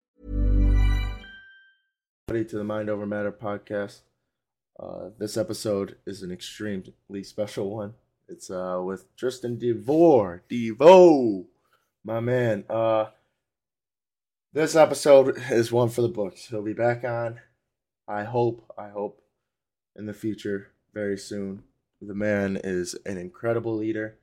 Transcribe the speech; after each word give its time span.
to 2.29 2.57
the 2.57 2.65
Mind 2.65 2.89
Over 2.89 3.07
Matter 3.07 3.33
podcast. 3.33 4.03
Uh, 4.79 5.09
this 5.19 5.37
episode 5.37 5.97
is 6.07 6.23
an 6.23 6.31
extremely 6.31 6.93
special 7.23 7.75
one. 7.75 7.95
It's 8.29 8.51
uh, 8.51 8.81
with 8.85 9.17
Tristen 9.17 9.59
DeVore, 9.59 10.45
Devo, 10.51 11.47
my 12.05 12.21
man. 12.21 12.65
Uh, 12.69 13.07
this 14.53 14.77
episode 14.77 15.43
is 15.51 15.73
one 15.73 15.89
for 15.89 16.03
the 16.03 16.09
books. 16.09 16.47
He'll 16.47 16.63
be 16.63 16.73
back 16.73 17.03
on 17.05 17.41
I 18.09 18.25
hope, 18.25 18.73
I 18.79 18.89
hope 18.89 19.23
in 19.97 20.07
the 20.07 20.15
future, 20.15 20.73
very 20.95 21.19
soon. 21.19 21.65
The 22.01 22.15
man 22.15 22.59
is 22.63 22.95
an 23.07 23.19
incredible 23.19 23.77
leader. 23.77 24.19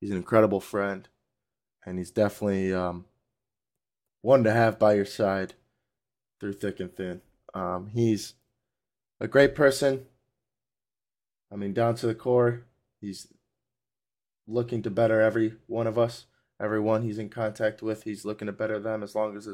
He's 0.00 0.10
an 0.10 0.16
incredible 0.16 0.60
friend, 0.60 1.08
and 1.86 1.98
he's 1.98 2.10
definitely 2.10 2.74
um, 2.74 3.04
one 4.20 4.44
to 4.44 4.52
have 4.52 4.78
by 4.78 4.94
your 4.94 5.04
side 5.04 5.54
through 6.40 6.54
thick 6.54 6.80
and 6.80 6.94
thin. 6.94 7.20
Um, 7.54 7.90
he's 7.94 8.34
a 9.20 9.28
great 9.28 9.54
person. 9.54 10.06
I 11.52 11.56
mean, 11.56 11.72
down 11.72 11.94
to 11.96 12.06
the 12.06 12.14
core, 12.14 12.64
he's 13.00 13.28
looking 14.46 14.82
to 14.82 14.90
better 14.90 15.20
every 15.20 15.54
one 15.66 15.86
of 15.86 15.98
us, 15.98 16.26
everyone 16.60 17.02
he's 17.02 17.18
in 17.18 17.28
contact 17.28 17.82
with. 17.82 18.02
He's 18.02 18.24
looking 18.24 18.46
to 18.46 18.52
better 18.52 18.78
them 18.78 19.02
as 19.02 19.14
long 19.14 19.36
as 19.36 19.48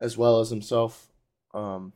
as 0.00 0.16
well 0.16 0.40
as 0.40 0.50
himself. 0.50 1.12
Um, 1.52 1.92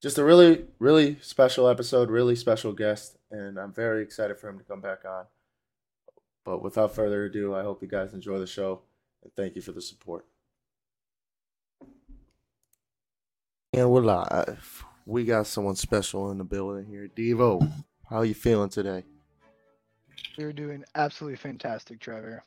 just 0.00 0.18
a 0.18 0.24
really, 0.24 0.66
really 0.78 1.18
special 1.20 1.68
episode, 1.68 2.10
really 2.10 2.36
special 2.36 2.72
guest, 2.72 3.16
and 3.30 3.58
I'm 3.58 3.72
very 3.72 4.02
excited 4.02 4.38
for 4.38 4.48
him 4.48 4.58
to 4.58 4.64
come 4.64 4.80
back 4.80 5.04
on. 5.04 5.24
But 6.44 6.62
without 6.62 6.94
further 6.94 7.24
ado, 7.24 7.54
I 7.54 7.62
hope 7.62 7.82
you 7.82 7.88
guys 7.88 8.14
enjoy 8.14 8.38
the 8.38 8.46
show, 8.46 8.82
and 9.22 9.32
thank 9.34 9.56
you 9.56 9.62
for 9.62 9.72
the 9.72 9.82
support. 9.82 10.24
And 13.72 13.90
we're 13.90 14.00
live. 14.00 14.84
We 15.04 15.24
got 15.24 15.46
someone 15.46 15.76
special 15.76 16.30
in 16.30 16.38
the 16.38 16.44
building 16.44 16.86
here. 16.86 17.08
Devo, 17.14 17.70
how 18.08 18.16
are 18.16 18.24
you 18.24 18.34
feeling 18.34 18.70
today? 18.70 19.04
You're 20.36 20.52
doing 20.52 20.84
absolutely 20.94 21.36
fantastic, 21.36 22.00
Trevor. 22.00 22.42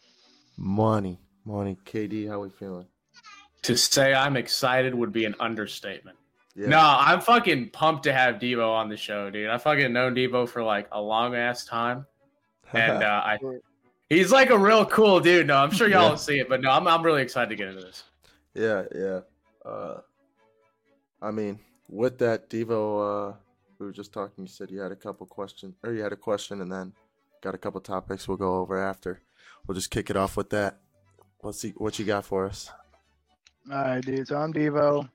Money, 0.58 1.20
money. 1.46 1.78
KD, 1.86 2.28
how 2.28 2.40
we 2.40 2.50
feeling? 2.50 2.88
To 3.64 3.78
say 3.78 4.14
I'm 4.14 4.38
excited 4.38 4.96
would 4.96 5.12
be 5.12 5.26
an 5.26 5.36
understatement. 5.40 6.18
Yeah. 6.56 6.68
No, 6.68 6.80
I'm 6.80 7.22
fucking 7.22 7.70
pumped 7.70 8.04
to 8.04 8.14
have 8.14 8.36
Devo 8.36 8.70
on 8.70 8.90
the 8.90 8.98
show, 8.98 9.30
dude. 9.30 9.50
I 9.50 9.58
fucking 9.58 9.94
known 9.94 10.16
Devo 10.16 10.48
for 10.48 10.64
like 10.64 10.88
a 10.92 11.02
long 11.02 11.36
ass 11.36 11.66
time, 11.66 12.06
and 12.74 13.04
uh, 13.04 13.22
I 13.24 13.38
he's 14.10 14.32
like 14.32 14.50
a 14.50 14.58
real 14.58 14.86
cool 14.86 15.20
dude. 15.20 15.48
No, 15.48 15.58
I'm 15.58 15.72
sure 15.72 15.88
y'all 15.88 16.04
yeah. 16.04 16.10
will 16.10 16.18
see 16.18 16.40
it, 16.40 16.50
but 16.50 16.62
no, 16.62 16.70
I'm 16.72 16.88
I'm 16.88 17.04
really 17.04 17.22
excited 17.22 17.50
to 17.50 17.56
get 17.56 17.70
into 17.70 17.82
this. 17.82 18.04
Yeah, 18.54 18.84
yeah. 18.94 19.20
Uh, 19.66 20.02
I 21.22 21.32
mean, 21.32 21.60
with 21.90 22.18
that, 22.20 22.50
Devo, 22.50 23.32
uh, 23.32 23.36
we 23.80 23.86
were 23.86 23.94
just 23.94 24.12
talking. 24.12 24.44
You 24.44 24.50
said 24.50 24.70
you 24.70 24.80
had 24.80 24.92
a 24.92 24.96
couple 24.96 25.26
questions, 25.28 25.76
or 25.84 25.94
you 25.94 26.04
had 26.04 26.12
a 26.12 26.18
question, 26.18 26.62
and 26.62 26.72
then 26.72 26.92
got 27.42 27.56
a 27.56 27.58
couple 27.58 27.80
topics 27.80 28.28
we'll 28.28 28.38
go 28.38 28.58
over 28.58 28.78
after. 28.78 29.22
We'll 29.66 29.76
just 29.76 29.92
kick 29.92 30.10
it 30.10 30.18
off 30.18 30.36
with 30.36 30.50
that. 30.50 30.80
Let's 31.44 31.60
see 31.60 31.72
what 31.78 31.98
you 31.98 32.06
got 32.06 32.26
for 32.26 32.46
us. 32.46 32.70
All 33.72 33.78
right, 33.78 34.04
dude. 34.04 34.28
So 34.28 34.38
I'm 34.38 34.54
Devo. 34.54 35.08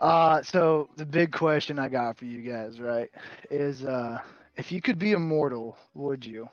Uh, 0.00 0.42
so 0.42 0.88
the 0.96 1.04
big 1.04 1.30
question 1.30 1.78
I 1.78 1.88
got 1.88 2.16
for 2.16 2.24
you 2.24 2.40
guys, 2.40 2.80
right, 2.80 3.10
is 3.50 3.84
uh, 3.84 4.18
if 4.56 4.72
you 4.72 4.80
could 4.80 4.98
be 4.98 5.12
immortal, 5.12 5.76
would 5.94 6.24
you? 6.24 6.48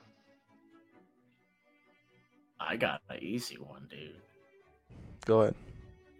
I 2.59 2.75
got 2.75 3.01
an 3.09 3.19
easy 3.21 3.55
one, 3.55 3.87
dude. 3.89 4.15
Go 5.25 5.41
ahead. 5.41 5.55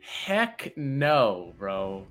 Heck 0.01 0.71
no, 0.77 1.53
bro. 1.57 2.05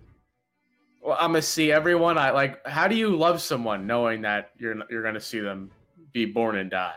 Well, 1.03 1.17
I'm 1.19 1.31
gonna 1.31 1.43
see 1.43 1.73
everyone. 1.73 2.19
I 2.19 2.31
like. 2.31 2.67
How 2.67 2.89
do 2.89 2.95
you 2.95 3.17
love 3.17 3.41
someone 3.41 3.87
knowing 3.87 4.23
that 4.23 4.51
you're 4.59 4.77
you're 4.91 5.03
gonna 5.03 5.21
see 5.21 5.41
them 5.41 5.71
be 6.13 6.27
born 6.27 6.57
and 6.57 6.71
die? 6.71 6.97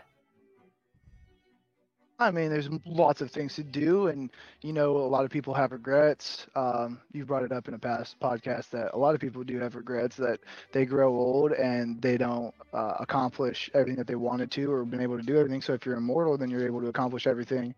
I 2.22 2.31
mean, 2.31 2.50
there's 2.50 2.69
lots 2.85 3.22
of 3.22 3.31
things 3.31 3.56
to 3.56 3.63
do, 3.63 4.07
and 4.07 4.30
you 4.62 4.74
know, 4.74 4.97
a 4.97 5.07
lot 5.07 5.24
of 5.24 5.31
people 5.31 5.53
have 5.53 5.72
regrets. 5.72 6.47
Um, 6.53 7.00
you 7.13 7.25
brought 7.25 7.44
it 7.44 7.53
up 7.53 7.69
in 7.69 7.74
a 7.75 7.80
past 7.80 8.19
podcast 8.19 8.69
that 8.72 8.94
a 8.94 8.97
lot 8.97 9.16
of 9.16 9.22
people 9.22 9.41
do 9.44 9.57
have 9.59 9.75
regrets 9.75 10.18
that 10.18 10.41
they 10.74 10.85
grow 10.85 11.16
old 11.16 11.53
and 11.53 12.02
they 12.02 12.18
don't 12.18 12.53
uh, 12.74 12.96
accomplish 13.00 13.69
everything 13.74 13.96
that 13.96 14.08
they 14.08 14.16
wanted 14.16 14.52
to 14.52 14.69
or 14.69 14.84
been 14.84 15.00
able 15.00 15.18
to 15.18 15.24
do 15.24 15.38
everything. 15.38 15.62
So 15.62 15.74
if 15.74 15.85
you're 15.85 15.96
immortal, 15.96 16.38
then 16.38 16.50
you're 16.50 16.66
able 16.66 16.81
to 16.81 16.88
accomplish 16.88 17.25
everything 17.25 17.74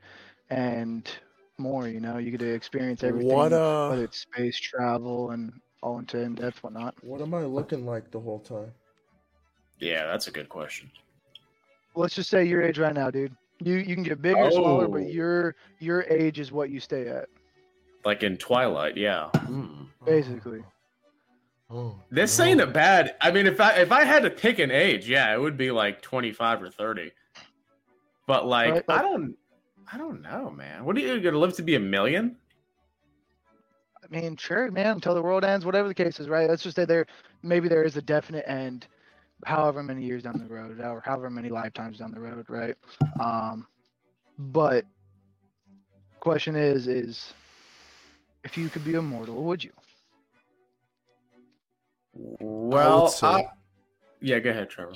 and 0.50 1.08
more. 1.60 1.88
You 1.88 2.00
know, 2.00 2.18
you 2.18 2.32
get 2.32 2.40
to 2.40 2.52
experience 2.52 3.04
everything, 3.04 3.30
what, 3.30 3.54
uh, 3.54 3.90
whether 3.90 4.06
it's 4.06 4.22
space 4.22 4.60
travel 4.60 5.32
and 5.32 5.54
all 5.84 6.00
into 6.00 6.20
in 6.20 6.34
depth, 6.34 6.64
whatnot. 6.64 6.96
What 7.04 7.22
am 7.22 7.36
I 7.36 7.44
looking 7.44 7.86
like 7.86 8.10
the 8.10 8.20
whole 8.20 8.40
time? 8.40 8.72
Yeah, 9.80 10.08
that's 10.08 10.28
a 10.28 10.32
good 10.32 10.50
question. 10.50 10.90
Let's 11.96 12.16
just 12.16 12.30
say 12.30 12.44
your 12.46 12.64
age 12.64 12.80
right 12.80 12.94
now, 12.94 13.12
dude. 13.12 13.36
You 13.64 13.76
you 13.76 13.96
can 13.96 14.04
get 14.04 14.22
bigger, 14.22 14.40
oh. 14.40 14.50
smaller, 14.50 14.88
but 14.88 15.02
oh. 15.02 15.08
your 15.08 15.56
your 15.80 16.04
age 16.04 16.40
is 16.40 16.52
what 16.52 16.70
you 16.70 16.80
stay 16.80 17.08
at. 17.08 17.28
Like 18.04 18.24
in 18.24 18.38
Twilight, 18.38 18.98
yeah. 18.98 19.30
Mm. 19.34 19.88
Basically. 20.06 20.64
Oh, 21.70 21.96
this 22.10 22.38
ain't 22.40 22.60
a 22.60 22.68
bad. 22.68 23.16
I 23.22 23.32
mean, 23.32 23.46
if 23.48 23.62
I 23.62 23.74
if 23.74 23.92
I 23.92 24.04
had 24.04 24.24
to 24.24 24.30
pick 24.30 24.60
an 24.60 24.72
age, 24.72 25.08
yeah, 25.08 25.34
it 25.34 25.40
would 25.40 25.58
be 25.58 25.72
like 25.72 26.02
twenty 26.02 26.32
five 26.32 26.62
or 26.62 26.70
thirty. 26.70 27.12
But 28.28 28.46
like, 28.46 28.72
right, 28.72 28.88
like, 28.88 29.00
I 29.00 29.02
don't, 29.04 29.36
I 29.92 29.98
don't 29.98 30.22
know, 30.22 30.50
man. 30.50 30.84
What 30.86 30.96
are 30.98 31.00
you 31.00 31.20
gonna 31.20 31.38
live 31.38 31.54
to 31.58 31.64
be 31.64 31.76
a 31.76 31.80
million? 31.80 32.36
I 34.04 34.08
mean, 34.10 34.36
sure, 34.38 34.72
man. 34.72 34.88
Until 34.88 35.14
the 35.14 35.22
world 35.22 35.46
ends, 35.46 35.66
whatever 35.66 35.88
the 35.88 35.94
case 35.94 36.20
is, 36.20 36.28
right? 36.28 36.50
Let's 36.50 36.64
just 36.64 36.76
say 36.76 36.86
there, 36.86 37.06
maybe 37.44 37.70
there 37.70 37.84
is 37.84 37.96
a 37.96 38.02
definite 38.02 38.46
end 38.48 38.88
however 39.46 39.84
many 39.84 40.04
years 40.04 40.24
down 40.24 40.38
the 40.38 40.54
road, 40.54 40.80
or 40.80 41.02
however 41.04 41.30
many 41.30 41.50
lifetimes 41.50 41.98
down 42.00 42.12
the 42.12 42.20
road, 42.20 42.46
right? 42.50 42.76
Um, 43.20 43.68
but 44.38 44.86
question 46.20 46.56
is, 46.56 46.88
is 46.88 47.34
if 48.44 48.58
you 48.58 48.70
could 48.70 48.84
be 48.84 48.94
immortal, 48.94 49.44
would 49.44 49.64
you? 49.64 49.72
Well, 52.14 53.08
I 53.08 53.10
say, 53.10 53.28
I, 53.28 53.46
yeah, 54.20 54.40
go 54.40 54.50
ahead, 54.50 54.70
Trevor. 54.70 54.96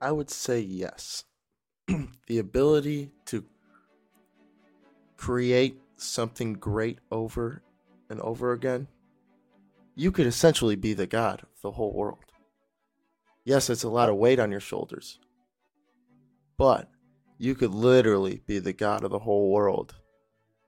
I 0.00 0.12
would 0.12 0.30
say 0.30 0.60
yes. 0.60 1.24
the 2.26 2.38
ability 2.38 3.10
to 3.26 3.44
create 5.16 5.80
something 5.96 6.54
great 6.54 6.98
over 7.10 7.62
and 8.10 8.20
over 8.20 8.52
again, 8.52 8.88
you 9.94 10.10
could 10.10 10.26
essentially 10.26 10.76
be 10.76 10.94
the 10.94 11.06
god 11.06 11.42
of 11.42 11.60
the 11.62 11.70
whole 11.72 11.92
world. 11.92 12.31
Yes, 13.44 13.70
it's 13.70 13.82
a 13.82 13.88
lot 13.88 14.08
of 14.08 14.16
weight 14.16 14.38
on 14.38 14.50
your 14.50 14.60
shoulders. 14.60 15.18
But 16.56 16.88
you 17.38 17.54
could 17.54 17.74
literally 17.74 18.42
be 18.46 18.60
the 18.60 18.72
god 18.72 19.02
of 19.02 19.10
the 19.10 19.18
whole 19.18 19.50
world, 19.50 19.96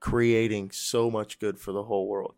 creating 0.01 0.71
so 0.71 1.09
much 1.09 1.39
good 1.39 1.57
for 1.57 1.71
the 1.71 1.83
whole 1.83 2.07
world. 2.07 2.35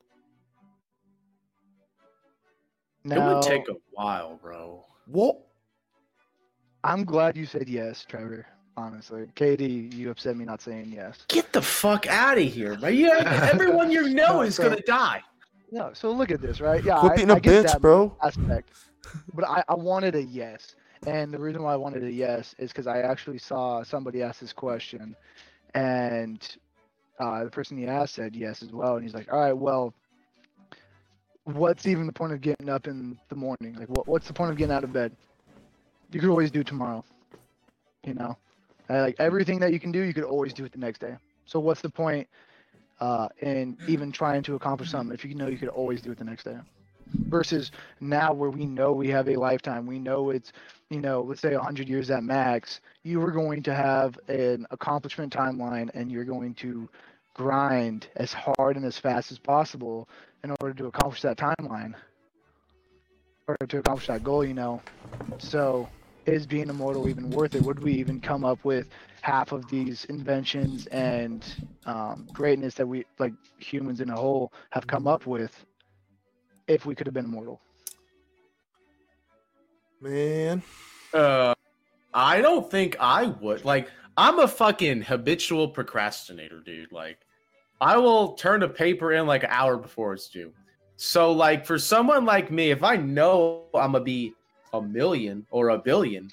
Now, 3.03 3.31
it 3.31 3.33
would 3.35 3.43
take 3.43 3.69
a 3.69 3.75
while, 3.91 4.37
bro. 4.41 4.85
What? 5.07 5.37
I'm 6.83 7.03
glad 7.03 7.35
you 7.35 7.45
said 7.45 7.67
yes, 7.67 8.05
Trevor. 8.07 8.45
honestly. 8.75 9.25
KD, 9.35 9.93
you 9.93 10.11
upset 10.11 10.37
me 10.37 10.45
not 10.45 10.61
saying 10.61 10.91
yes. 10.93 11.25
Get 11.29 11.51
the 11.51 11.61
fuck 11.61 12.05
out 12.07 12.37
of 12.37 12.43
here, 12.43 12.77
bro. 12.77 12.89
Yeah, 12.89 13.49
everyone 13.51 13.89
you 13.89 14.09
know 14.09 14.35
no, 14.35 14.41
is 14.41 14.55
so, 14.55 14.69
gonna 14.69 14.81
die. 14.81 15.21
No, 15.71 15.91
so 15.93 16.11
look 16.11 16.31
at 16.31 16.41
this, 16.41 16.61
right? 16.61 16.83
Yeah, 16.83 16.99
Quit 16.99 17.15
being 17.15 17.31
I, 17.31 17.35
a 17.35 17.37
I 17.37 17.39
bitch, 17.39 17.81
bro. 17.81 18.15
Aspect, 18.21 18.69
but 19.33 19.45
I, 19.47 19.63
I 19.67 19.75
wanted 19.75 20.15
a 20.15 20.23
yes, 20.23 20.75
and 21.05 21.33
the 21.33 21.39
reason 21.39 21.63
why 21.63 21.73
I 21.73 21.77
wanted 21.77 22.03
a 22.03 22.11
yes 22.11 22.55
is 22.57 22.71
because 22.71 22.87
I 22.87 22.99
actually 22.99 23.39
saw 23.39 23.83
somebody 23.83 24.21
ask 24.21 24.39
this 24.39 24.53
question, 24.53 25.15
and 25.73 26.45
uh, 27.19 27.43
the 27.43 27.49
person 27.51 27.77
he 27.77 27.87
asked 27.87 28.15
said 28.15 28.35
yes 28.35 28.61
as 28.63 28.71
well, 28.71 28.95
and 28.95 29.03
he's 29.03 29.13
like, 29.13 29.31
all 29.31 29.39
right, 29.39 29.53
well, 29.57 29.93
what's 31.45 31.87
even 31.87 32.05
the 32.05 32.13
point 32.13 32.33
of 32.33 32.41
getting 32.41 32.69
up 32.69 32.87
in 32.87 33.17
the 33.29 33.35
morning? 33.35 33.75
Like, 33.77 33.89
what, 33.89 34.07
what's 34.07 34.27
the 34.27 34.33
point 34.33 34.51
of 34.51 34.57
getting 34.57 34.73
out 34.73 34.83
of 34.83 34.91
bed? 34.93 35.15
You 36.11 36.19
could 36.19 36.29
always 36.29 36.51
do 36.51 36.63
tomorrow. 36.63 37.03
You 38.05 38.13
know, 38.13 38.37
like 38.89 39.15
everything 39.19 39.59
that 39.59 39.73
you 39.73 39.79
can 39.79 39.91
do, 39.91 40.01
you 40.01 40.13
could 40.13 40.23
always 40.23 40.53
do 40.53 40.65
it 40.65 40.71
the 40.71 40.79
next 40.79 40.99
day. 40.99 41.15
So 41.45 41.59
what's 41.59 41.81
the 41.81 41.89
point 41.89 42.27
uh, 42.99 43.27
in 43.41 43.77
even 43.87 44.11
trying 44.11 44.43
to 44.43 44.55
accomplish 44.55 44.89
something 44.91 45.13
if 45.13 45.23
you 45.25 45.35
know 45.35 45.47
you 45.47 45.57
could 45.57 45.69
always 45.69 46.01
do 46.01 46.11
it 46.11 46.17
the 46.17 46.23
next 46.25 46.43
day? 46.45 46.57
Versus 47.29 47.71
now, 47.99 48.33
where 48.33 48.49
we 48.49 48.65
know 48.65 48.93
we 48.93 49.09
have 49.09 49.27
a 49.27 49.35
lifetime, 49.35 49.85
we 49.85 49.99
know 49.99 50.29
it's 50.29 50.53
you 50.89 51.01
know, 51.01 51.21
let's 51.21 51.41
say 51.41 51.53
100 51.53 51.89
years 51.89 52.09
at 52.09 52.23
max, 52.23 52.79
you 53.03 53.21
are 53.21 53.31
going 53.31 53.61
to 53.63 53.75
have 53.75 54.17
an 54.29 54.65
accomplishment 54.71 55.33
timeline, 55.33 55.89
and 55.93 56.11
you're 56.11 56.23
going 56.23 56.53
to 56.55 56.87
grind 57.33 58.07
as 58.15 58.33
hard 58.33 58.77
and 58.77 58.85
as 58.85 58.97
fast 58.97 59.31
as 59.31 59.37
possible 59.37 60.07
in 60.43 60.55
order 60.61 60.73
to 60.73 60.85
accomplish 60.87 61.21
that 61.21 61.37
timeline 61.37 61.93
or 63.47 63.55
to 63.67 63.77
accomplish 63.79 64.07
that 64.07 64.23
goal, 64.23 64.45
you 64.45 64.53
know. 64.53 64.81
So, 65.37 65.87
is 66.25 66.45
being 66.45 66.69
immortal 66.69 67.07
even 67.07 67.29
worth 67.29 67.55
it? 67.55 67.63
Would 67.63 67.81
we 67.81 67.93
even 67.93 68.19
come 68.19 68.43
up 68.43 68.63
with 68.65 68.87
half 69.21 69.51
of 69.51 69.69
these 69.69 70.05
inventions 70.05 70.87
and 70.87 71.45
um, 71.85 72.27
greatness 72.33 72.75
that 72.75 72.87
we, 72.87 73.05
like 73.19 73.33
humans 73.57 74.01
in 74.01 74.09
a 74.09 74.15
whole, 74.15 74.51
have 74.71 74.87
come 74.87 75.07
up 75.07 75.25
with 75.25 75.65
if 76.67 76.85
we 76.85 76.95
could 76.95 77.07
have 77.07 77.13
been 77.13 77.25
immortal? 77.25 77.61
Man. 80.01 80.61
Uh, 81.13 81.53
I 82.13 82.41
don't 82.41 82.69
think 82.69 82.97
I 82.99 83.27
would. 83.27 83.65
Like, 83.65 83.89
I'm 84.15 84.39
a 84.39 84.47
fucking 84.47 85.01
habitual 85.01 85.69
procrastinator, 85.69 86.61
dude. 86.61 86.91
Like, 86.91 87.19
I 87.79 87.97
will 87.97 88.33
turn 88.33 88.63
a 88.63 88.69
paper 88.69 89.13
in 89.13 89.27
like 89.27 89.43
an 89.43 89.49
hour 89.51 89.77
before 89.77 90.13
it's 90.13 90.27
due. 90.29 90.51
So, 90.95 91.31
like, 91.31 91.65
for 91.65 91.77
someone 91.77 92.25
like 92.25 92.51
me, 92.51 92.71
if 92.71 92.83
I 92.83 92.95
know 92.95 93.65
I'm 93.73 93.91
gonna 93.91 94.03
be 94.03 94.33
a 94.73 94.81
million 94.81 95.45
or 95.51 95.69
a 95.69 95.77
billion, 95.77 96.29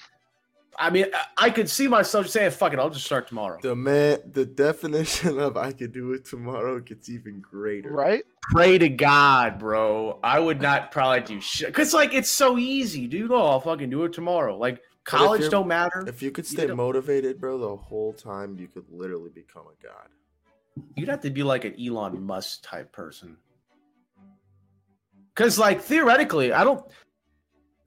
I 0.77 0.89
mean, 0.89 1.05
I 1.37 1.49
could 1.49 1.69
see 1.69 1.87
myself 1.87 2.27
saying, 2.27 2.51
"Fuck 2.51 2.73
it, 2.73 2.79
I'll 2.79 2.89
just 2.89 3.05
start 3.05 3.27
tomorrow." 3.27 3.59
The 3.61 3.75
man, 3.75 4.19
the 4.31 4.45
definition 4.45 5.39
of 5.39 5.57
"I 5.57 5.71
could 5.71 5.93
do 5.93 6.13
it 6.13 6.25
tomorrow" 6.25 6.79
gets 6.79 7.09
even 7.09 7.39
greater, 7.41 7.91
right? 7.91 8.23
Pray 8.41 8.77
to 8.77 8.89
God, 8.89 9.59
bro. 9.59 10.19
I 10.23 10.39
would 10.39 10.61
not 10.61 10.91
probably 10.91 11.21
do 11.21 11.41
shit 11.41 11.67
because, 11.67 11.93
like, 11.93 12.13
it's 12.13 12.31
so 12.31 12.57
easy, 12.57 13.07
dude. 13.07 13.31
Oh, 13.31 13.45
I'll 13.45 13.59
fucking 13.59 13.89
do 13.89 14.03
it 14.03 14.13
tomorrow. 14.13 14.57
Like, 14.57 14.81
college 15.03 15.49
don't 15.49 15.67
matter. 15.67 16.03
If 16.07 16.21
you 16.21 16.31
could 16.31 16.45
stay 16.45 16.67
you 16.67 16.75
motivated, 16.75 17.39
bro, 17.39 17.57
the 17.57 17.75
whole 17.75 18.13
time, 18.13 18.57
you 18.59 18.67
could 18.67 18.85
literally 18.89 19.31
become 19.31 19.63
a 19.67 19.83
god. 19.83 20.09
You'd 20.95 21.09
have 21.09 21.21
to 21.21 21.29
be 21.29 21.43
like 21.43 21.63
an 21.63 21.75
Elon 21.79 22.21
Musk 22.21 22.63
type 22.63 22.91
person. 22.91 23.37
Cause 25.35 25.59
like 25.59 25.81
theoretically, 25.81 26.53
I 26.53 26.63
don't 26.63 26.85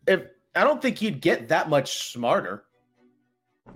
if 0.06 0.22
I 0.54 0.64
don't 0.64 0.82
think 0.82 1.00
you'd 1.00 1.20
get 1.20 1.48
that 1.48 1.68
much 1.68 2.12
smarter. 2.12 2.64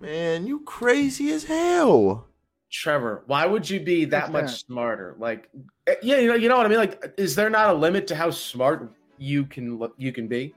Man, 0.00 0.46
you 0.46 0.60
crazy 0.60 1.30
as 1.32 1.44
hell. 1.44 2.26
Trevor, 2.70 3.22
why 3.26 3.46
would 3.46 3.68
you 3.68 3.80
be 3.80 4.06
that 4.06 4.32
much 4.32 4.64
smarter? 4.64 5.14
Like 5.18 5.50
eh, 5.86 5.94
yeah, 6.02 6.18
you 6.18 6.28
know, 6.28 6.34
you 6.34 6.48
know 6.48 6.56
what 6.56 6.66
I 6.66 6.68
mean? 6.68 6.78
Like 6.78 7.14
is 7.18 7.34
there 7.34 7.50
not 7.50 7.70
a 7.70 7.74
limit 7.74 8.06
to 8.08 8.16
how 8.16 8.30
smart 8.30 8.90
you 9.18 9.44
can 9.44 9.80
you 9.98 10.12
can 10.12 10.26
be? 10.26 10.54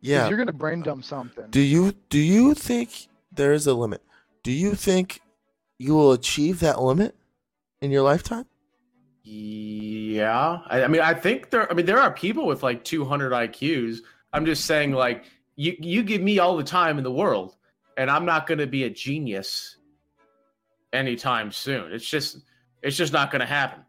Yeah. 0.00 0.28
You're 0.28 0.38
going 0.38 0.48
to 0.48 0.52
brain 0.52 0.82
dump 0.82 1.04
something. 1.04 1.46
Do 1.50 1.60
you 1.60 1.92
do 2.08 2.18
you 2.18 2.54
think 2.54 3.08
there 3.30 3.52
is 3.52 3.66
a 3.66 3.74
limit? 3.74 4.02
Do 4.42 4.50
you 4.50 4.74
think 4.74 5.20
you 5.78 5.94
will 5.94 6.12
achieve 6.12 6.60
that 6.60 6.80
limit? 6.80 7.14
in 7.80 7.90
your 7.90 8.02
lifetime? 8.02 8.46
Yeah, 9.22 10.60
I, 10.66 10.84
I, 10.84 10.88
mean, 10.88 11.00
I 11.00 11.14
think 11.14 11.50
there. 11.50 11.70
I 11.70 11.74
mean, 11.74 11.86
there 11.86 11.98
are 11.98 12.10
people 12.12 12.46
with 12.46 12.62
like 12.62 12.84
200 12.84 13.32
IQs. 13.32 13.98
I'm 14.32 14.46
just 14.46 14.64
saying, 14.64 14.92
like, 14.92 15.24
you 15.56 15.76
you 15.78 16.02
give 16.02 16.22
me 16.22 16.38
all 16.38 16.56
the 16.56 16.64
time 16.64 16.98
in 16.98 17.04
the 17.04 17.12
world, 17.12 17.56
and 18.00 18.10
I'm 18.10 18.24
not 18.24 18.46
going 18.46 18.56
to 18.58 18.66
be 18.66 18.84
a 18.84 18.90
genius 18.90 19.76
anytime 20.90 21.52
soon. 21.52 21.92
It's 21.92 22.08
just, 22.08 22.38
it's 22.82 22.96
just 22.96 23.12
not 23.12 23.30
going 23.30 23.40
to 23.40 23.46
happen. 23.46 23.84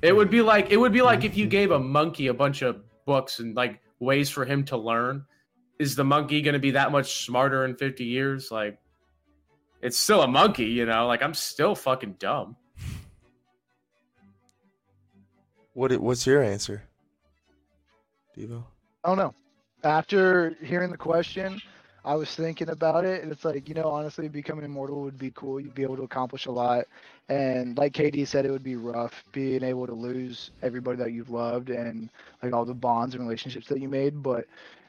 It 0.00 0.16
would 0.16 0.30
be 0.30 0.40
like 0.40 0.70
it 0.70 0.78
would 0.78 0.94
be 0.94 1.02
like 1.02 1.22
if 1.22 1.36
you 1.36 1.44
mm-hmm. 1.44 1.50
gave 1.50 1.70
a 1.70 1.78
monkey 1.78 2.28
a 2.28 2.34
bunch 2.34 2.62
of 2.62 2.80
books 3.04 3.38
and 3.38 3.54
like 3.54 3.82
ways 3.98 4.30
for 4.30 4.46
him 4.46 4.64
to 4.64 4.78
learn. 4.78 5.26
Is 5.78 5.96
the 5.96 6.04
monkey 6.04 6.40
going 6.40 6.54
to 6.54 6.58
be 6.58 6.70
that 6.70 6.92
much 6.92 7.24
smarter 7.26 7.66
in 7.66 7.76
50 7.76 8.04
years? 8.04 8.50
Like, 8.50 8.78
it's 9.82 9.98
still 9.98 10.22
a 10.22 10.28
monkey, 10.28 10.64
you 10.64 10.86
know. 10.86 11.06
Like, 11.06 11.22
I'm 11.22 11.34
still 11.34 11.74
fucking 11.74 12.16
dumb. 12.18 12.56
What 15.74 15.92
what's 16.00 16.26
your 16.26 16.42
answer, 16.42 16.84
Devo? 18.34 18.64
I 19.04 19.08
don't 19.08 19.18
know. 19.18 19.34
After 19.84 20.56
hearing 20.62 20.90
the 20.90 20.98
question, 20.98 21.60
I 22.04 22.14
was 22.14 22.34
thinking 22.34 22.70
about 22.70 23.04
it, 23.04 23.22
and 23.22 23.30
it's 23.32 23.44
like 23.44 23.68
you 23.68 23.74
know, 23.74 23.88
honestly, 23.90 24.28
becoming 24.28 24.64
immortal 24.64 25.02
would 25.02 25.18
be 25.18 25.30
cool. 25.32 25.60
You'd 25.60 25.74
be 25.74 25.82
able 25.82 25.96
to 25.96 26.02
accomplish 26.02 26.46
a 26.46 26.50
lot, 26.50 26.86
and 27.28 27.76
like 27.76 27.92
KD 27.92 28.24
said, 28.24 28.46
it 28.46 28.50
would 28.50 28.62
be 28.62 28.76
rough 28.76 29.24
being 29.32 29.62
able 29.62 29.86
to 29.86 29.94
lose 29.94 30.50
everybody 30.62 30.96
that 30.98 31.12
you've 31.12 31.30
loved 31.30 31.70
and 31.70 32.10
like 32.42 32.52
all 32.52 32.64
the 32.64 32.74
bonds 32.74 33.14
and 33.14 33.22
relationships 33.24 33.66
that 33.68 33.80
you 33.80 33.88
made. 33.88 34.22
But 34.22 34.46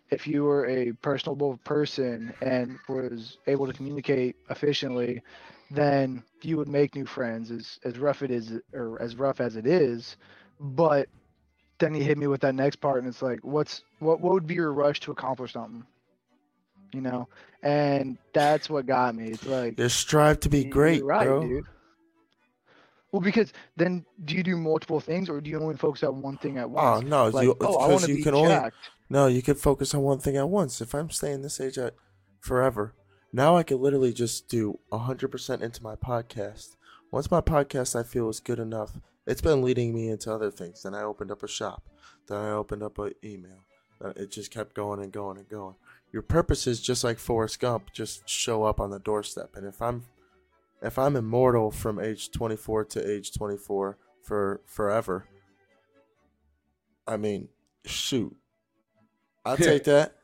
if 0.09 0.27
you 0.27 0.43
were 0.43 0.65
a 0.67 0.91
personable 1.01 1.57
person 1.65 2.33
and 2.41 2.77
was 2.89 3.37
able 3.47 3.67
to 3.67 3.73
communicate 3.73 4.35
efficiently, 4.49 5.21
then 5.69 6.23
you 6.41 6.57
would 6.57 6.67
make 6.69 6.95
new 6.95 7.05
friends. 7.05 7.51
As 7.51 7.79
as 7.83 7.97
rough 7.99 8.21
it 8.21 8.31
is, 8.31 8.53
or 8.73 9.01
as 9.01 9.15
rough 9.17 9.41
as 9.41 9.55
it 9.57 9.65
is, 9.67 10.17
but 10.59 11.09
then 11.79 11.93
he 11.93 12.03
hit 12.03 12.17
me 12.17 12.27
with 12.27 12.41
that 12.41 12.55
next 12.55 12.77
part, 12.77 12.99
and 12.99 13.07
it's 13.07 13.21
like, 13.21 13.39
what's 13.43 13.83
what? 13.99 14.21
What 14.21 14.33
would 14.33 14.47
be 14.47 14.55
your 14.55 14.73
rush 14.73 14.99
to 15.01 15.11
accomplish 15.11 15.53
something? 15.53 15.85
You 16.93 17.01
know, 17.01 17.29
and 17.63 18.17
that's 18.33 18.69
what 18.69 18.85
got 18.85 19.15
me. 19.15 19.29
It's 19.29 19.45
like 19.45 19.77
just 19.77 19.99
strive 19.99 20.39
to 20.41 20.49
be 20.49 20.63
great, 20.63 21.03
right, 21.03 21.25
bro. 21.25 21.41
dude. 21.41 21.65
Well, 23.11 23.21
because 23.21 23.51
then 23.75 24.05
do 24.23 24.35
you 24.35 24.43
do 24.43 24.55
multiple 24.55 24.99
things, 24.99 25.29
or 25.29 25.41
do 25.41 25.49
you 25.49 25.59
only 25.59 25.75
focus 25.75 26.03
on 26.03 26.21
one 26.21 26.37
thing 26.37 26.57
at 26.57 26.65
oh, 26.65 26.69
once? 26.69 27.03
Oh 27.03 27.07
no, 27.07 27.27
like, 27.27 27.43
you, 27.43 27.57
oh, 27.59 27.77
I 27.77 27.87
want 27.87 28.03
to 28.03 28.15
be 28.15 28.23
can 28.23 28.35
only 28.35 28.71
no, 29.09 29.27
you 29.27 29.41
can 29.41 29.55
focus 29.55 29.93
on 29.93 30.01
one 30.01 30.19
thing 30.19 30.37
at 30.37 30.47
once. 30.47 30.79
If 30.79 30.95
I'm 30.95 31.09
staying 31.09 31.41
this 31.41 31.59
age 31.59 31.77
at 31.77 31.95
forever, 32.39 32.95
now 33.33 33.57
I 33.57 33.63
can 33.63 33.81
literally 33.81 34.13
just 34.13 34.47
do 34.47 34.79
hundred 34.91 35.27
percent 35.29 35.61
into 35.61 35.83
my 35.83 35.95
podcast. 35.95 36.77
Once 37.11 37.29
my 37.29 37.41
podcast 37.41 37.99
I 37.99 38.03
feel 38.03 38.29
is 38.29 38.39
good 38.39 38.59
enough, 38.59 39.01
it's 39.27 39.41
been 39.41 39.61
leading 39.61 39.93
me 39.93 40.09
into 40.09 40.33
other 40.33 40.49
things. 40.49 40.83
Then 40.83 40.95
I 40.95 41.03
opened 41.03 41.29
up 41.29 41.43
a 41.43 41.47
shop. 41.47 41.83
Then 42.27 42.37
I 42.37 42.51
opened 42.51 42.83
up 42.83 42.97
an 42.99 43.11
email. 43.21 43.65
It 44.15 44.31
just 44.31 44.49
kept 44.49 44.73
going 44.73 45.01
and 45.01 45.11
going 45.11 45.37
and 45.37 45.49
going. 45.49 45.75
Your 46.11 46.21
purpose 46.21 46.67
is 46.67 46.81
just 46.81 47.03
like 47.03 47.17
Forrest 47.17 47.59
Gump, 47.59 47.93
just 47.93 48.27
show 48.27 48.63
up 48.63 48.79
on 48.79 48.89
the 48.89 48.99
doorstep. 48.99 49.55
And 49.55 49.65
if 49.65 49.81
I'm 49.81 50.03
if 50.81 50.97
I'm 50.97 51.15
immortal 51.15 51.71
from 51.71 51.99
age 51.99 52.31
24 52.31 52.85
to 52.85 53.11
age 53.11 53.33
24 53.33 53.97
for 54.23 54.61
forever, 54.65 55.25
I 57.07 57.17
mean, 57.17 57.47
shoot, 57.85 58.35
I'll 59.45 59.57
take 59.57 59.85
that. 59.85 60.15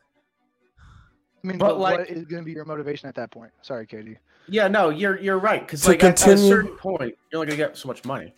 I 1.42 1.46
mean, 1.46 1.58
but, 1.58 1.68
but 1.68 1.78
like, 1.78 1.98
what 2.00 2.10
is 2.10 2.24
going 2.24 2.42
to 2.42 2.44
be 2.44 2.52
your 2.52 2.64
motivation 2.64 3.08
at 3.08 3.14
that 3.14 3.30
point? 3.30 3.52
Sorry, 3.62 3.86
KD. 3.86 4.16
Yeah, 4.48 4.68
no, 4.68 4.90
you're 4.90 5.18
you're 5.20 5.38
right 5.38 5.60
because 5.60 5.86
like 5.86 6.00
continue... 6.00 6.32
at, 6.32 6.38
at 6.38 6.44
a 6.44 6.48
certain 6.48 6.76
point, 6.76 7.14
you're 7.30 7.40
only 7.40 7.46
going 7.46 7.50
to 7.50 7.56
get 7.56 7.76
so 7.76 7.86
much 7.88 8.04
money. 8.04 8.34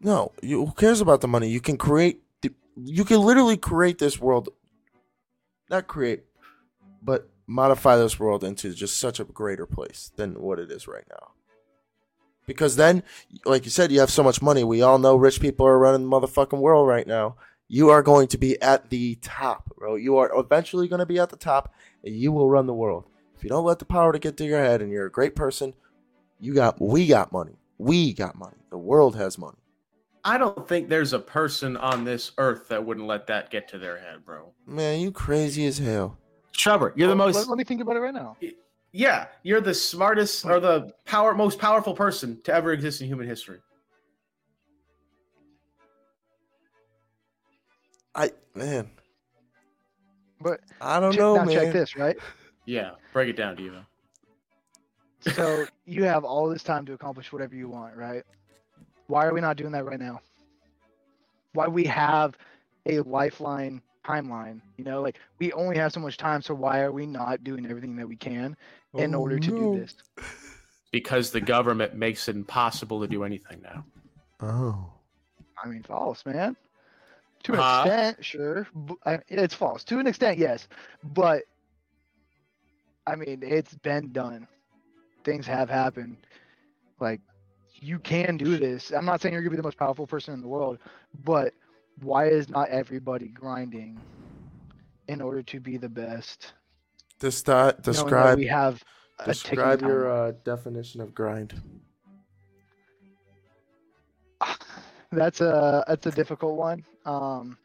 No, 0.00 0.32
you, 0.42 0.66
who 0.66 0.72
cares 0.72 1.00
about 1.00 1.20
the 1.20 1.28
money? 1.28 1.48
You 1.48 1.60
can 1.60 1.76
create. 1.76 2.22
You 2.74 3.04
can 3.04 3.20
literally 3.20 3.56
create 3.56 3.98
this 3.98 4.18
world. 4.18 4.48
Not 5.72 5.86
create, 5.86 6.24
but 7.02 7.30
modify 7.46 7.96
this 7.96 8.20
world 8.20 8.44
into 8.44 8.74
just 8.74 8.98
such 8.98 9.18
a 9.18 9.24
greater 9.24 9.64
place 9.64 10.12
than 10.16 10.34
what 10.34 10.58
it 10.58 10.70
is 10.70 10.86
right 10.86 11.06
now. 11.08 11.30
Because 12.46 12.76
then, 12.76 13.02
like 13.46 13.64
you 13.64 13.70
said, 13.70 13.90
you 13.90 14.00
have 14.00 14.10
so 14.10 14.22
much 14.22 14.42
money. 14.42 14.64
We 14.64 14.82
all 14.82 14.98
know 14.98 15.16
rich 15.16 15.40
people 15.40 15.66
are 15.66 15.78
running 15.78 16.02
the 16.02 16.14
motherfucking 16.14 16.58
world 16.58 16.86
right 16.86 17.06
now. 17.06 17.36
You 17.68 17.88
are 17.88 18.02
going 18.02 18.28
to 18.28 18.36
be 18.36 18.60
at 18.60 18.90
the 18.90 19.14
top, 19.22 19.74
bro. 19.78 19.94
You 19.94 20.18
are 20.18 20.30
eventually 20.38 20.88
going 20.88 21.00
to 21.00 21.06
be 21.06 21.18
at 21.18 21.30
the 21.30 21.36
top, 21.36 21.72
and 22.04 22.14
you 22.14 22.32
will 22.32 22.50
run 22.50 22.66
the 22.66 22.74
world. 22.74 23.06
If 23.34 23.42
you 23.42 23.48
don't 23.48 23.64
let 23.64 23.78
the 23.78 23.86
power 23.86 24.12
to 24.12 24.18
get 24.18 24.36
to 24.36 24.44
your 24.44 24.60
head, 24.60 24.82
and 24.82 24.92
you're 24.92 25.06
a 25.06 25.10
great 25.10 25.34
person, 25.34 25.72
you 26.38 26.52
got. 26.52 26.82
We 26.82 27.06
got 27.06 27.32
money. 27.32 27.56
We 27.78 28.12
got 28.12 28.36
money. 28.36 28.58
The 28.68 28.76
world 28.76 29.16
has 29.16 29.38
money. 29.38 29.61
I 30.24 30.38
don't 30.38 30.68
think 30.68 30.88
there's 30.88 31.12
a 31.12 31.18
person 31.18 31.76
on 31.76 32.04
this 32.04 32.32
earth 32.38 32.68
that 32.68 32.84
wouldn't 32.84 33.06
let 33.06 33.26
that 33.26 33.50
get 33.50 33.68
to 33.68 33.78
their 33.78 33.98
head, 33.98 34.24
bro. 34.24 34.52
Man, 34.66 35.00
you 35.00 35.10
crazy 35.10 35.66
as 35.66 35.78
hell. 35.78 36.16
Trevor, 36.52 36.92
you're 36.96 37.08
the 37.08 37.14
oh, 37.14 37.16
most. 37.16 37.34
Let, 37.34 37.48
let, 37.48 37.58
me 37.58 37.64
think 37.64 37.80
about 37.80 37.96
it 37.96 38.00
right 38.00 38.14
now. 38.14 38.36
Yeah, 38.92 39.26
you're 39.42 39.60
the 39.60 39.74
smartest 39.74 40.44
or 40.44 40.60
the 40.60 40.92
power 41.06 41.34
most 41.34 41.58
powerful 41.58 41.94
person 41.94 42.40
to 42.42 42.54
ever 42.54 42.72
exist 42.72 43.00
in 43.00 43.08
human 43.08 43.26
history. 43.26 43.58
I 48.14 48.30
man. 48.54 48.90
But 50.40 50.60
I 50.80 51.00
don't 51.00 51.16
know, 51.16 51.36
now 51.36 51.44
man. 51.44 51.54
check 51.54 51.72
this, 51.72 51.96
right? 51.96 52.16
Yeah, 52.64 52.92
break 53.12 53.28
it 53.28 53.36
down, 53.36 53.56
Devo. 53.56 53.84
So 55.34 55.66
you 55.84 56.04
have 56.04 56.22
all 56.22 56.48
this 56.48 56.62
time 56.62 56.86
to 56.86 56.92
accomplish 56.92 57.32
whatever 57.32 57.56
you 57.56 57.68
want, 57.68 57.96
right? 57.96 58.22
Why 59.12 59.26
are 59.26 59.34
we 59.34 59.42
not 59.42 59.58
doing 59.58 59.72
that 59.72 59.84
right 59.84 60.00
now? 60.00 60.22
Why 61.52 61.68
we 61.68 61.84
have 61.84 62.34
a 62.86 63.00
lifeline 63.00 63.82
timeline? 64.02 64.62
You 64.78 64.84
know, 64.84 65.02
like 65.02 65.18
we 65.38 65.52
only 65.52 65.76
have 65.76 65.92
so 65.92 66.00
much 66.00 66.16
time, 66.16 66.40
so 66.40 66.54
why 66.54 66.80
are 66.80 66.92
we 66.92 67.04
not 67.04 67.44
doing 67.44 67.66
everything 67.66 67.94
that 67.96 68.08
we 68.08 68.16
can 68.16 68.56
in 68.96 69.14
Oh, 69.14 69.18
order 69.20 69.38
to 69.38 69.52
oh, 69.52 69.54
no. 69.54 69.72
do 69.74 69.80
this? 69.80 69.94
Because 70.92 71.30
the 71.30 71.40
government 71.42 71.94
makes 71.94 72.28
it 72.28 72.36
impossible 72.36 73.00
to 73.02 73.06
do 73.08 73.24
anything 73.24 73.62
now. 73.62 73.84
Oh. 74.40 74.92
I 75.62 75.66
mean, 75.68 75.82
false, 75.82 76.24
man. 76.26 76.54
To 77.44 77.52
an 77.54 77.58
Huh? 77.58 77.82
extent, 77.84 78.24
sure. 78.24 78.66
it's 79.28 79.54
false. 79.54 79.84
To 79.84 79.98
an 79.98 80.06
extent, 80.06 80.38
yes. 80.38 80.68
But, 81.02 81.44
I 83.06 83.16
mean, 83.16 83.42
it's 83.42 83.74
been 83.76 84.12
done. 84.12 84.46
Things 85.24 85.46
have 85.46 85.70
happened. 85.70 86.18
Like, 87.00 87.22
you 87.82 87.98
can 87.98 88.36
do 88.36 88.56
this. 88.58 88.92
I'm 88.92 89.04
not 89.04 89.20
saying 89.20 89.32
you're 89.32 89.42
going 89.42 89.50
to 89.50 89.56
be 89.56 89.60
the 89.62 89.66
most 89.66 89.78
powerful 89.78 90.06
person 90.06 90.34
in 90.34 90.40
the 90.40 90.48
world, 90.48 90.78
but 91.24 91.52
why 92.00 92.28
is 92.28 92.48
not 92.48 92.68
everybody 92.68 93.28
grinding 93.28 94.00
in 95.08 95.20
order 95.20 95.42
to 95.42 95.60
be 95.60 95.76
the 95.76 95.88
best? 95.88 96.54
Knowing 97.88 98.16
that 98.16 98.34
describe 98.34 98.38
we 98.38 98.46
have 98.46 98.82
describe 99.24 99.82
your 99.82 100.10
uh, 100.10 100.32
definition 100.44 101.00
of 101.00 101.14
grind. 101.14 101.60
that's 105.12 105.40
a 105.40 105.84
that's 105.86 106.06
a 106.06 106.10
difficult 106.10 106.56
one 106.56 106.82
um 107.04 107.56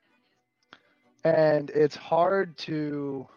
and 1.24 1.70
it's 1.72 1.96
hard 1.96 2.56
to 2.58 3.28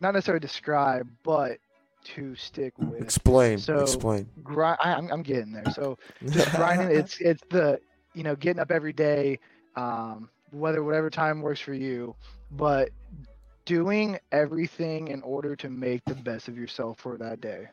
not 0.00 0.14
necessarily 0.14 0.40
describe 0.40 1.08
but 1.24 1.58
to 2.14 2.34
stick 2.34 2.72
with 2.78 3.00
Explain. 3.02 3.58
So- 3.58 3.80
explain. 3.80 4.28
grind 4.42 4.78
I, 4.82 4.94
I'm, 4.94 5.10
I'm 5.10 5.22
getting 5.22 5.52
there 5.52 5.70
so 5.72 5.98
just 6.30 6.50
grinding 6.54 6.90
it's 6.96 7.20
it's 7.20 7.42
the 7.50 7.80
you 8.14 8.22
know 8.22 8.34
getting 8.36 8.60
up 8.60 8.70
every 8.70 8.92
day 8.92 9.38
um 9.76 10.28
whether 10.50 10.82
whatever 10.82 11.10
time 11.10 11.42
works 11.42 11.60
for 11.60 11.74
you 11.74 12.14
but 12.52 12.90
doing 13.64 14.18
everything 14.32 15.08
in 15.08 15.20
order 15.22 15.54
to 15.56 15.68
make 15.68 16.02
the 16.06 16.14
best 16.14 16.48
of 16.48 16.56
yourself 16.56 16.98
for 16.98 17.18
that 17.18 17.40
day 17.40 17.66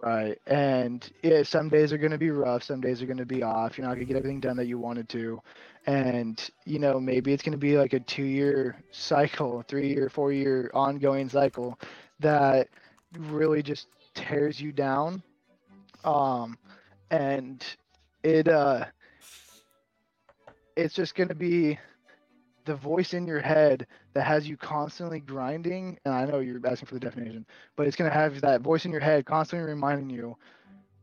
right 0.00 0.38
and 0.46 1.10
yeah, 1.22 1.42
some 1.42 1.68
days 1.68 1.92
are 1.92 1.98
going 1.98 2.10
to 2.12 2.18
be 2.18 2.30
rough 2.30 2.62
some 2.62 2.80
days 2.80 3.02
are 3.02 3.06
going 3.06 3.18
to 3.18 3.26
be 3.26 3.42
off 3.42 3.76
you're 3.76 3.86
not 3.86 3.94
going 3.94 4.06
to 4.06 4.12
get 4.12 4.16
everything 4.18 4.40
done 4.40 4.56
that 4.56 4.66
you 4.66 4.78
wanted 4.78 5.08
to 5.08 5.40
and 5.86 6.50
you 6.64 6.78
know 6.78 6.98
maybe 6.98 7.32
it's 7.32 7.42
going 7.42 7.52
to 7.52 7.58
be 7.58 7.76
like 7.76 7.92
a 7.92 8.00
two 8.00 8.24
year 8.24 8.76
cycle 8.90 9.62
three 9.68 9.88
year 9.88 10.08
four 10.08 10.32
year 10.32 10.70
ongoing 10.74 11.28
cycle 11.28 11.78
that 12.20 12.68
really 13.18 13.62
just 13.62 13.88
tears 14.14 14.60
you 14.60 14.72
down. 14.72 15.22
Um 16.04 16.58
and 17.10 17.64
it 18.22 18.48
uh 18.48 18.86
it's 20.76 20.94
just 20.94 21.14
going 21.14 21.28
to 21.28 21.34
be 21.34 21.78
the 22.64 22.74
voice 22.74 23.14
in 23.14 23.26
your 23.26 23.40
head 23.40 23.86
that 24.14 24.24
has 24.24 24.48
you 24.48 24.56
constantly 24.56 25.20
grinding. 25.20 25.98
And 26.04 26.14
i 26.14 26.24
know 26.24 26.40
you're 26.40 26.64
asking 26.66 26.86
for 26.86 26.94
the 26.94 27.00
definition 27.00 27.46
but 27.76 27.86
it's 27.86 27.96
going 27.96 28.10
to 28.10 28.16
have 28.16 28.40
that 28.40 28.62
voice 28.62 28.84
in 28.84 28.90
your 28.92 29.00
head 29.00 29.26
constantly 29.26 29.68
reminding 29.68 30.10
you 30.10 30.36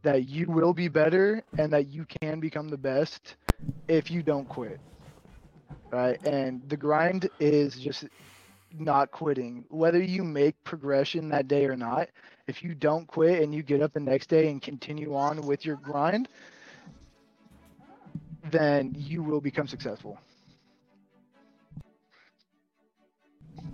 that 0.04 0.28
you 0.28 0.48
will 0.48 0.74
be 0.74 0.88
better 0.88 1.44
and 1.58 1.72
that 1.74 1.88
you 1.88 2.06
can 2.06 2.40
become 2.40 2.68
the 2.68 2.78
best 2.78 3.36
if 3.88 4.10
you 4.10 4.24
don't 4.24 4.48
quit 4.48 4.80
right? 5.92 6.20
And 6.26 6.62
the 6.70 6.78
grind 6.78 7.30
is 7.40 7.76
just 7.76 8.06
not 8.78 9.12
quitting 9.12 9.66
whether 9.70 10.02
you 10.02 10.24
make 10.24 10.62
progression 10.64 11.30
that 11.30 11.48
day 11.48 11.66
or 11.66 11.76
not 11.76 12.08
if 12.48 12.64
you 12.64 12.74
don't 12.74 13.08
quit 13.08 13.42
and 13.42 13.54
you 13.54 13.64
get 13.64 13.82
up 13.82 13.94
the 13.94 14.00
next 14.00 14.28
day 14.28 14.50
and 14.50 14.62
continue 14.62 15.16
on 15.16 15.42
with 15.42 15.66
your 15.66 15.78
grind 15.78 16.28
then 18.50 18.94
you 18.98 19.24
will 19.24 19.42
become 19.42 19.68
successful 19.68 20.20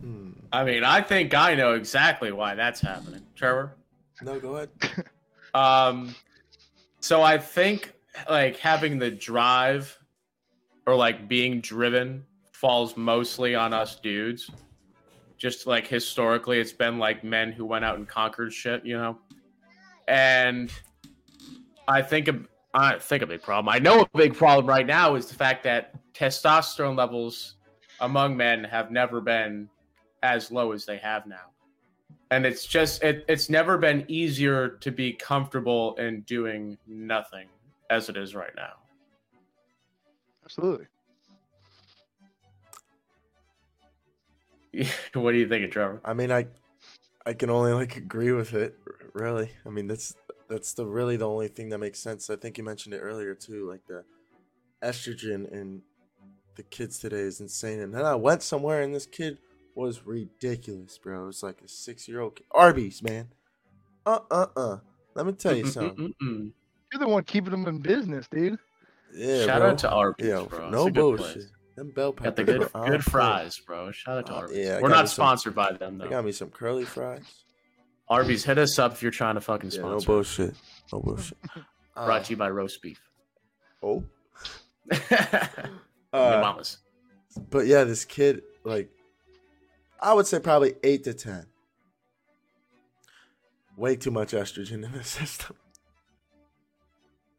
Hmm. 0.01 0.31
I 0.51 0.63
mean, 0.63 0.83
I 0.83 1.01
think 1.01 1.33
I 1.33 1.55
know 1.55 1.73
exactly 1.73 2.31
why 2.31 2.55
that's 2.55 2.81
happening. 2.81 3.23
Trevor? 3.35 3.73
No, 4.21 4.39
go 4.39 4.55
ahead. 4.55 4.69
Um, 5.53 6.13
so 6.99 7.23
I 7.23 7.39
think 7.39 7.93
like 8.29 8.57
having 8.57 8.99
the 8.99 9.09
drive 9.09 9.97
or 10.85 10.93
like 10.93 11.27
being 11.27 11.61
driven 11.61 12.25
falls 12.51 12.95
mostly 12.95 13.55
on 13.55 13.73
us 13.73 13.95
dudes. 13.95 14.51
Just 15.37 15.67
like 15.67 15.87
historically, 15.87 16.59
it's 16.59 16.71
been 16.71 16.97
like 16.97 17.23
men 17.23 17.51
who 17.51 17.65
went 17.65 17.85
out 17.85 17.97
and 17.97 18.07
conquered 18.07 18.53
shit, 18.53 18.85
you 18.85 18.97
know. 18.97 19.19
And 20.07 20.71
I 21.87 22.01
think 22.01 22.27
a, 22.27 22.39
I 22.73 22.97
think 22.97 23.23
a 23.23 23.27
big 23.27 23.41
problem. 23.41 23.73
I 23.73 23.79
know 23.79 24.01
a 24.01 24.17
big 24.17 24.35
problem 24.35 24.65
right 24.65 24.85
now 24.85 25.15
is 25.15 25.27
the 25.27 25.35
fact 25.35 25.63
that 25.63 25.93
testosterone 26.13 26.97
levels 26.97 27.55
among 27.99 28.35
men 28.35 28.63
have 28.63 28.91
never 28.91 29.21
been 29.21 29.69
as 30.23 30.51
low 30.51 30.71
as 30.71 30.85
they 30.85 30.97
have 30.97 31.27
now 31.27 31.51
and 32.31 32.45
it's 32.45 32.65
just 32.65 33.03
it, 33.03 33.23
it's 33.27 33.49
never 33.49 33.77
been 33.77 34.05
easier 34.07 34.69
to 34.69 34.91
be 34.91 35.13
comfortable 35.13 35.95
in 35.95 36.21
doing 36.21 36.77
nothing 36.87 37.47
as 37.89 38.09
it 38.09 38.17
is 38.17 38.35
right 38.35 38.55
now 38.55 38.73
absolutely 40.43 40.85
what 45.13 45.31
do 45.31 45.37
you 45.37 45.47
think 45.47 45.65
of 45.65 45.71
trevor 45.71 46.01
I 46.05 46.13
mean, 46.13 46.31
I, 46.31 46.47
I 47.25 47.33
can 47.33 47.49
only 47.49 47.73
like 47.73 47.97
agree 47.97 48.31
with 48.31 48.53
it. 48.53 48.75
Really, 49.13 49.49
I 49.65 49.69
mean 49.69 49.87
that's 49.87 50.15
that's 50.49 50.73
the 50.73 50.85
really 50.85 51.17
the 51.17 51.27
only 51.27 51.47
thing 51.47 51.69
that 51.69 51.79
makes 51.79 51.99
sense. 51.99 52.29
I 52.29 52.35
think 52.35 52.57
you 52.57 52.63
mentioned 52.63 52.93
it 52.95 52.99
earlier 52.99 53.33
too, 53.35 53.67
like 53.69 53.85
the 53.87 54.03
estrogen 54.83 55.51
in 55.51 55.81
the 56.55 56.63
kids 56.63 56.99
today 56.99 57.19
is 57.21 57.39
insane. 57.41 57.79
And 57.79 57.93
then 57.93 58.05
I 58.05 58.15
went 58.15 58.43
somewhere 58.43 58.81
and 58.81 58.93
this 58.93 59.05
kid 59.05 59.37
was 59.75 60.05
ridiculous, 60.05 60.97
bro. 60.97 61.23
It 61.23 61.27
was 61.27 61.43
like 61.43 61.61
a 61.61 61.67
six 61.67 62.07
year 62.07 62.21
old 62.21 62.35
kid. 62.35 62.45
Arby's, 62.51 63.01
man. 63.03 63.29
Uh 64.05 64.19
uh 64.31 64.47
uh. 64.55 64.77
Let 65.15 65.25
me 65.25 65.33
tell 65.33 65.55
you 65.55 65.65
something. 65.65 66.13
You're 66.21 66.99
the 66.99 67.07
one 67.07 67.23
keeping 67.23 67.51
them 67.51 67.67
in 67.67 67.79
business 67.79 68.27
dude 68.29 68.57
Yeah, 69.13 69.45
shout 69.45 69.61
bro. 69.61 69.69
out 69.71 69.77
to 69.79 69.89
Arby's, 69.91 70.27
Yo, 70.27 70.45
bro. 70.45 70.69
no 70.69 70.77
It's 70.77 70.87
a 70.87 70.91
good 70.91 70.93
bullshit. 70.93 71.33
place. 71.35 71.51
Them 71.77 71.91
bell 71.91 72.11
Got 72.11 72.35
the 72.35 72.43
peppers 72.43 72.69
good 72.71 72.87
good 72.89 73.03
fries, 73.05 73.59
bro. 73.59 73.91
Shout 73.91 74.17
out 74.17 74.25
to 74.25 74.33
Uh, 74.33 74.37
Arby's. 74.37 74.57
yeah, 74.57 74.77
I 74.77 74.81
We're 74.81 74.89
got 74.89 74.95
not 74.95 75.01
me 75.03 75.07
some- 75.07 75.13
sponsored 75.13 75.55
by 75.55 75.71
them 75.73 75.97
They 75.99 76.05
though. 76.05 76.09
got 76.09 76.25
me 76.25 76.31
some 76.31 76.49
curly 76.49 76.83
fries. 76.85 77.23
Arby's, 78.09 78.43
hit 78.43 78.57
us 78.57 78.79
up 78.79 78.93
if 78.93 79.03
you're 79.03 79.11
trying 79.11 79.35
to 79.35 79.41
fucking 79.41 79.69
Yeah, 79.69 79.81
no 79.81 79.99
sponsor. 79.99 80.07
bullshit. 80.07 80.55
No 80.91 80.99
bullshit. 81.01 81.37
Brought 81.95 82.25
to 82.25 82.29
you 82.31 82.37
by 82.37 82.49
roast 82.49 82.81
beef. 82.81 82.99
Oh. 83.83 84.03
Your 84.91 84.99
Uh, 86.13 86.41
mamas. 86.41 86.77
but 87.51 87.67
yeah, 87.67 87.83
this 87.83 88.05
kid, 88.05 88.41
like, 88.63 88.89
I 90.01 90.13
would 90.13 90.25
say 90.25 90.39
probably 90.39 90.73
eight 90.83 91.03
to 91.03 91.13
ten. 91.13 91.45
Way 93.75 93.97
too 93.97 94.09
much 94.09 94.31
estrogen 94.31 94.83
in 94.83 94.91
the 94.93 95.03
system. 95.19 95.55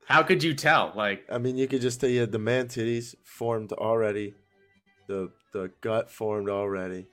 How 0.08 0.22
could 0.22 0.42
you 0.42 0.54
tell? 0.54 0.92
Like, 0.96 1.26
I 1.30 1.36
mean, 1.36 1.58
you 1.58 1.68
could 1.68 1.82
just 1.82 2.00
tell 2.00 2.08
you 2.08 2.20
had 2.20 2.32
the 2.32 2.38
man 2.38 2.66
titties 2.68 3.14
formed 3.24 3.72
already, 3.72 4.34
the 5.06 5.30
the 5.52 5.70
gut 5.82 6.10
formed 6.10 6.48
already. 6.48 7.06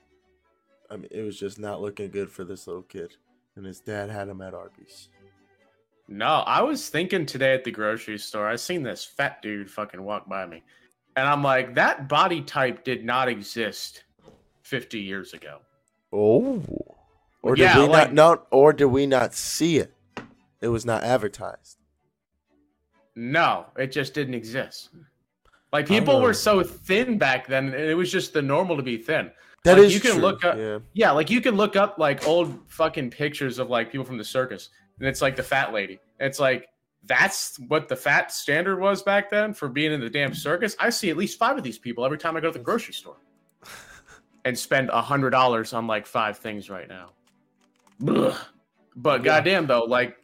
I 0.90 0.96
mean, 0.96 1.08
it 1.10 1.20
was 1.22 1.38
just 1.38 1.58
not 1.58 1.82
looking 1.82 2.10
good 2.10 2.30
for 2.30 2.42
this 2.42 2.66
little 2.66 2.82
kid, 2.82 3.14
and 3.54 3.66
his 3.66 3.80
dad 3.80 4.08
had 4.08 4.28
him 4.28 4.40
at 4.40 4.54
Arby's. 4.54 5.10
No, 6.08 6.26
I 6.46 6.62
was 6.62 6.88
thinking 6.88 7.26
today 7.26 7.52
at 7.52 7.64
the 7.64 7.70
grocery 7.70 8.16
store, 8.18 8.48
I 8.48 8.56
seen 8.56 8.82
this 8.82 9.04
fat 9.04 9.42
dude 9.42 9.70
fucking 9.70 10.02
walk 10.02 10.26
by 10.28 10.46
me. 10.46 10.62
And 11.16 11.26
I'm 11.28 11.42
like, 11.42 11.74
that 11.74 12.08
body 12.08 12.40
type 12.42 12.82
did 12.84 13.04
not 13.04 13.28
exist 13.28 14.04
50 14.62 15.00
years 15.00 15.32
ago. 15.34 15.58
Oh, 16.12 16.62
or 17.42 17.56
did 17.56 17.64
Yeah, 17.64 17.80
we 17.80 17.88
like- 17.88 18.12
not? 18.12 18.38
No, 18.38 18.42
or 18.56 18.72
did 18.72 18.84
we 18.86 19.06
not 19.06 19.34
see 19.34 19.78
it? 19.78 19.92
It 20.62 20.68
was 20.68 20.86
not 20.86 21.02
advertised. 21.02 21.76
No, 23.16 23.66
it 23.78 23.90
just 23.90 24.14
didn't 24.14 24.34
exist. 24.34 24.90
Like 25.72 25.88
people 25.88 26.20
were 26.20 26.34
so 26.34 26.62
thin 26.62 27.18
back 27.18 27.46
then, 27.48 27.66
and 27.66 27.74
it 27.74 27.94
was 27.96 28.12
just 28.12 28.32
the 28.32 28.42
normal 28.42 28.76
to 28.76 28.82
be 28.82 28.98
thin. 28.98 29.30
That 29.64 29.78
Like, 29.78 29.86
is 29.86 29.94
you 29.94 30.00
can 30.00 30.12
true. 30.12 30.20
look 30.20 30.44
up- 30.44 30.56
yeah. 30.56 30.78
Yeah, 30.92 31.10
like 31.10 31.28
you 31.30 31.40
can 31.40 31.56
look 31.56 31.74
up 31.76 31.98
like 31.98 32.26
old 32.28 32.56
fucking 32.68 33.10
pictures 33.10 33.58
of 33.58 33.68
like 33.68 33.90
people 33.90 34.04
from 34.06 34.18
the 34.18 34.24
circus, 34.24 34.68
and 35.00 35.08
it's 35.08 35.20
like 35.22 35.34
the 35.34 35.42
fat 35.42 35.72
lady. 35.72 35.98
It's 36.20 36.38
like 36.38 36.68
that's 37.04 37.58
what 37.68 37.88
the 37.88 37.96
fat 37.96 38.30
standard 38.32 38.80
was 38.80 39.02
back 39.02 39.30
then 39.30 39.54
for 39.54 39.68
being 39.68 39.92
in 39.92 40.00
the 40.00 40.10
damn 40.10 40.34
circus. 40.34 40.76
I 40.78 40.90
see 40.90 41.08
at 41.10 41.16
least 41.16 41.38
five 41.38 41.56
of 41.56 41.62
these 41.64 41.78
people 41.78 42.04
every 42.04 42.18
time 42.18 42.36
I 42.36 42.40
go 42.40 42.48
to 42.52 42.58
the 42.58 42.64
grocery 42.64 42.94
store, 42.94 43.16
and 44.44 44.56
spend 44.58 44.90
a 44.90 45.00
hundred 45.02 45.30
dollars 45.30 45.72
on 45.72 45.86
like 45.86 46.06
five 46.06 46.38
things 46.38 46.68
right 46.70 46.88
now. 46.88 47.10
But 47.98 49.20
yeah. 49.20 49.24
goddamn 49.24 49.66
though, 49.66 49.84
like 49.84 50.16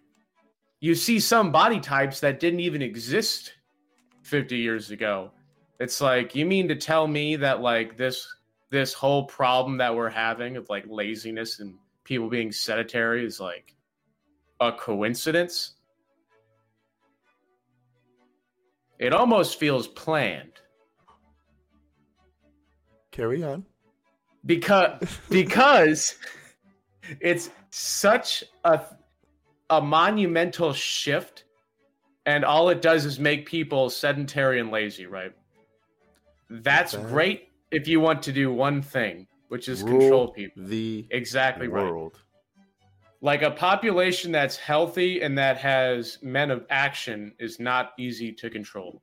you 0.82 0.96
see 0.96 1.20
some 1.20 1.52
body 1.52 1.78
types 1.78 2.18
that 2.18 2.40
didn't 2.40 2.58
even 2.58 2.82
exist 2.82 3.54
50 4.24 4.56
years 4.58 4.90
ago. 4.90 5.30
It's 5.78 6.00
like 6.00 6.34
you 6.34 6.44
mean 6.44 6.66
to 6.66 6.74
tell 6.74 7.06
me 7.06 7.36
that 7.36 7.60
like 7.60 7.96
this 7.96 8.26
this 8.70 8.92
whole 8.92 9.24
problem 9.24 9.76
that 9.76 9.94
we're 9.94 10.10
having 10.10 10.56
of 10.56 10.68
like 10.68 10.84
laziness 10.88 11.60
and 11.60 11.74
people 12.02 12.28
being 12.28 12.50
sedentary 12.50 13.24
is 13.24 13.38
like 13.38 13.76
a 14.60 14.72
coincidence? 14.72 15.74
It 18.98 19.12
almost 19.12 19.60
feels 19.60 19.86
planned. 19.86 20.60
Carry 23.12 23.44
on. 23.44 23.64
Because 24.46 25.00
because 25.30 26.16
it's 27.20 27.50
such 27.70 28.42
a 28.64 28.80
a 29.72 29.80
monumental 29.80 30.74
shift 30.74 31.44
and 32.26 32.44
all 32.44 32.68
it 32.68 32.82
does 32.82 33.06
is 33.06 33.18
make 33.18 33.46
people 33.46 33.88
sedentary 33.88 34.60
and 34.60 34.70
lazy, 34.70 35.06
right? 35.06 35.32
That's 36.50 36.94
okay. 36.94 37.08
great 37.08 37.48
if 37.70 37.88
you 37.88 37.98
want 37.98 38.22
to 38.24 38.32
do 38.32 38.52
one 38.52 38.82
thing, 38.82 39.26
which 39.48 39.68
is 39.68 39.82
Rule 39.82 39.98
control 39.98 40.28
people. 40.28 40.64
The 40.64 41.06
exactly 41.10 41.68
world. 41.68 42.12
right. 42.12 42.22
Like 43.22 43.42
a 43.42 43.50
population 43.50 44.30
that's 44.30 44.58
healthy 44.58 45.22
and 45.22 45.38
that 45.38 45.56
has 45.56 46.18
men 46.20 46.50
of 46.50 46.66
action 46.68 47.32
is 47.38 47.58
not 47.58 47.92
easy 47.98 48.30
to 48.32 48.50
control. 48.50 49.00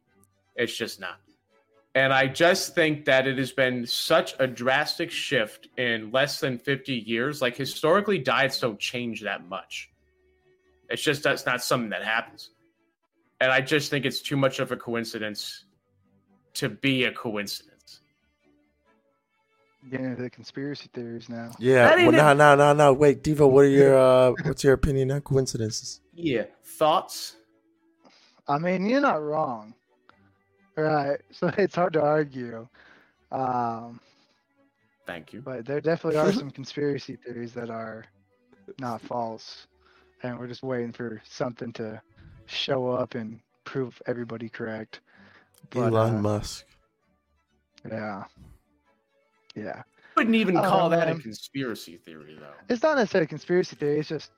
It's 0.56 0.76
just 0.76 1.00
not. 1.00 1.20
And 1.96 2.14
I 2.14 2.28
just 2.28 2.76
think 2.76 3.06
that 3.06 3.26
it 3.26 3.40
has 3.40 3.52
been 3.52 3.88
such 3.88 4.36
a 4.38 4.46
drastic 4.46 5.10
shift 5.10 5.70
in 5.78 6.12
less 6.12 6.40
than 6.40 6.60
50 6.60 6.94
years. 6.94 7.42
Like 7.42 7.56
historically, 7.56 8.20
diets 8.20 8.60
don't 8.60 8.80
change 8.80 9.22
that 9.24 9.48
much. 9.48 9.89
It's 10.90 11.02
just 11.02 11.24
that's 11.24 11.46
not 11.46 11.64
something 11.64 11.90
that 11.92 12.04
happens. 12.04 12.52
And 13.42 13.52
I 13.52 13.62
just 13.62 13.90
think 13.90 14.06
it's 14.06 14.22
too 14.22 14.36
much 14.36 14.60
of 14.60 14.72
a 14.72 14.76
coincidence 14.76 15.66
to 16.56 16.70
be 16.70 17.06
a 17.06 17.12
coincidence. 17.12 18.02
Yeah, 19.90 20.14
the 20.16 20.30
conspiracy 20.30 20.90
theories 20.94 21.30
now. 21.30 21.52
Yeah, 21.58 21.96
well, 21.96 22.12
no, 22.12 22.34
no, 22.34 22.56
no, 22.56 22.74
no. 22.74 22.94
Wait, 22.94 23.24
Devo, 23.24 23.50
what 23.50 23.62
are 23.62 23.70
your 23.70 23.98
uh, 23.98 24.34
what's 24.44 24.64
your 24.64 24.74
opinion 24.74 25.12
on 25.12 25.22
coincidences? 25.22 26.02
Yeah, 26.14 26.44
thoughts. 26.66 27.38
I 28.48 28.58
mean, 28.58 28.88
you're 28.88 29.00
not 29.00 29.22
wrong, 29.22 29.74
right? 30.76 31.22
So 31.32 31.52
it's 31.58 31.76
hard 31.76 31.94
to 31.94 32.02
argue. 32.02 32.68
Um, 33.32 34.02
Thank 35.06 35.34
you. 35.34 35.42
But 35.42 35.66
there 35.66 35.82
definitely 35.82 36.20
are 36.20 36.32
some 36.34 36.52
conspiracy 36.52 37.16
theories 37.16 37.54
that 37.54 37.70
are 37.70 38.06
not 38.80 39.02
false 39.02 39.68
and 40.24 40.38
we're 40.38 40.48
just 40.48 40.64
waiting 40.64 40.92
for 40.92 41.22
something 41.28 41.72
to 41.74 42.02
show 42.46 42.90
up 42.90 43.16
and 43.16 43.40
prove 43.64 44.02
everybody 44.08 44.50
correct. 44.50 45.02
But, 45.70 45.88
Elon 45.88 46.16
uh, 46.18 46.22
Musk. 46.22 46.66
Yeah. 47.90 48.24
Yeah. 49.56 49.84
I 49.86 50.22
wouldn't 50.22 50.36
even 50.36 50.56
call 50.56 50.90
that 50.90 51.08
a 51.08 51.16
conspiracy 51.16 51.98
theory, 51.98 52.38
though. 52.40 52.48
It's 52.68 52.84
not 52.84 52.98
necessarily 52.98 53.26
a 53.26 53.28
conspiracy 53.28 53.76
theory. 53.76 54.00
It's 54.00 54.10
just, 54.10 54.32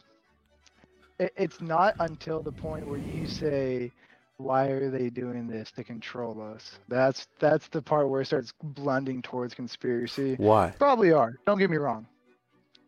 it, 1.19 1.33
it's 1.35 1.61
not 1.61 1.95
until 1.99 2.41
the 2.41 2.51
point 2.51 2.87
where 2.87 2.99
you 2.99 3.25
say, 3.25 3.91
why 4.37 4.67
are 4.67 4.89
they 4.89 5.09
doing 5.09 5.47
this 5.47 5.71
to 5.71 5.83
control 5.83 6.41
us? 6.41 6.79
That's 6.87 7.27
that's 7.39 7.67
the 7.67 7.81
part 7.81 8.09
where 8.09 8.21
it 8.21 8.25
starts 8.25 8.53
blending 8.61 9.21
towards 9.21 9.53
conspiracy. 9.53 10.35
Why? 10.35 10.73
Probably 10.77 11.11
are. 11.11 11.35
Don't 11.45 11.59
get 11.59 11.69
me 11.69 11.77
wrong. 11.77 12.07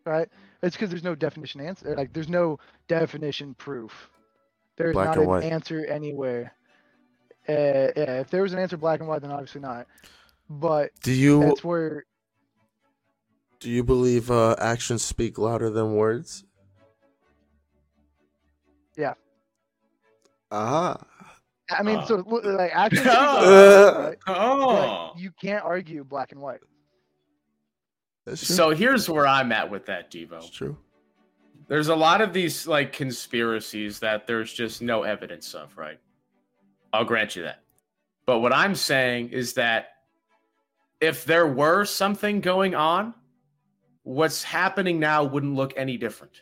Right? 0.04 0.28
It's 0.64 0.74
because 0.74 0.88
there's 0.88 1.04
no 1.04 1.14
definition 1.14 1.60
answer. 1.60 1.94
Like 1.94 2.14
there's 2.14 2.28
no 2.28 2.58
definition 2.88 3.54
proof. 3.54 4.10
There's 4.76 4.94
black 4.94 5.08
not 5.08 5.18
an 5.18 5.26
white. 5.26 5.44
answer 5.44 5.84
anywhere. 5.84 6.54
Uh, 7.46 7.92
yeah, 7.94 8.20
if 8.20 8.30
there 8.30 8.42
was 8.42 8.54
an 8.54 8.58
answer 8.58 8.78
black 8.78 9.00
and 9.00 9.08
white, 9.08 9.20
then 9.20 9.30
obviously 9.30 9.60
not. 9.60 9.86
But 10.48 10.90
do 11.02 11.12
you? 11.12 11.40
That's 11.40 11.62
where. 11.62 12.06
Do 13.60 13.68
you 13.70 13.84
believe 13.84 14.30
uh, 14.30 14.56
actions 14.58 15.04
speak 15.04 15.36
louder 15.36 15.68
than 15.68 15.94
words? 15.94 16.44
Yeah. 18.96 19.14
Ah. 20.50 20.96
I 21.70 21.82
mean, 21.82 21.98
uh. 21.98 22.06
so 22.06 22.16
like 22.16 22.74
actions. 22.74 23.06
oh. 23.10 24.08
Right? 24.08 24.18
oh. 24.26 25.12
Like, 25.12 25.22
you 25.22 25.30
can't 25.30 25.64
argue 25.64 26.04
black 26.04 26.32
and 26.32 26.40
white. 26.40 26.60
So 28.32 28.70
here's 28.70 29.08
where 29.08 29.26
I'm 29.26 29.52
at 29.52 29.70
with 29.70 29.86
that, 29.86 30.10
Devo. 30.10 30.38
It's 30.38 30.50
true. 30.50 30.76
There's 31.68 31.88
a 31.88 31.94
lot 31.94 32.20
of 32.20 32.32
these 32.32 32.66
like 32.66 32.92
conspiracies 32.92 33.98
that 34.00 34.26
there's 34.26 34.52
just 34.52 34.82
no 34.82 35.02
evidence 35.02 35.54
of, 35.54 35.76
right? 35.76 35.98
I'll 36.92 37.04
grant 37.04 37.36
you 37.36 37.42
that. 37.42 37.62
But 38.26 38.40
what 38.40 38.52
I'm 38.52 38.74
saying 38.74 39.30
is 39.30 39.54
that 39.54 39.88
if 41.00 41.24
there 41.24 41.46
were 41.46 41.84
something 41.84 42.40
going 42.40 42.74
on, 42.74 43.14
what's 44.04 44.42
happening 44.42 44.98
now 44.98 45.24
wouldn't 45.24 45.54
look 45.54 45.74
any 45.76 45.96
different. 45.96 46.40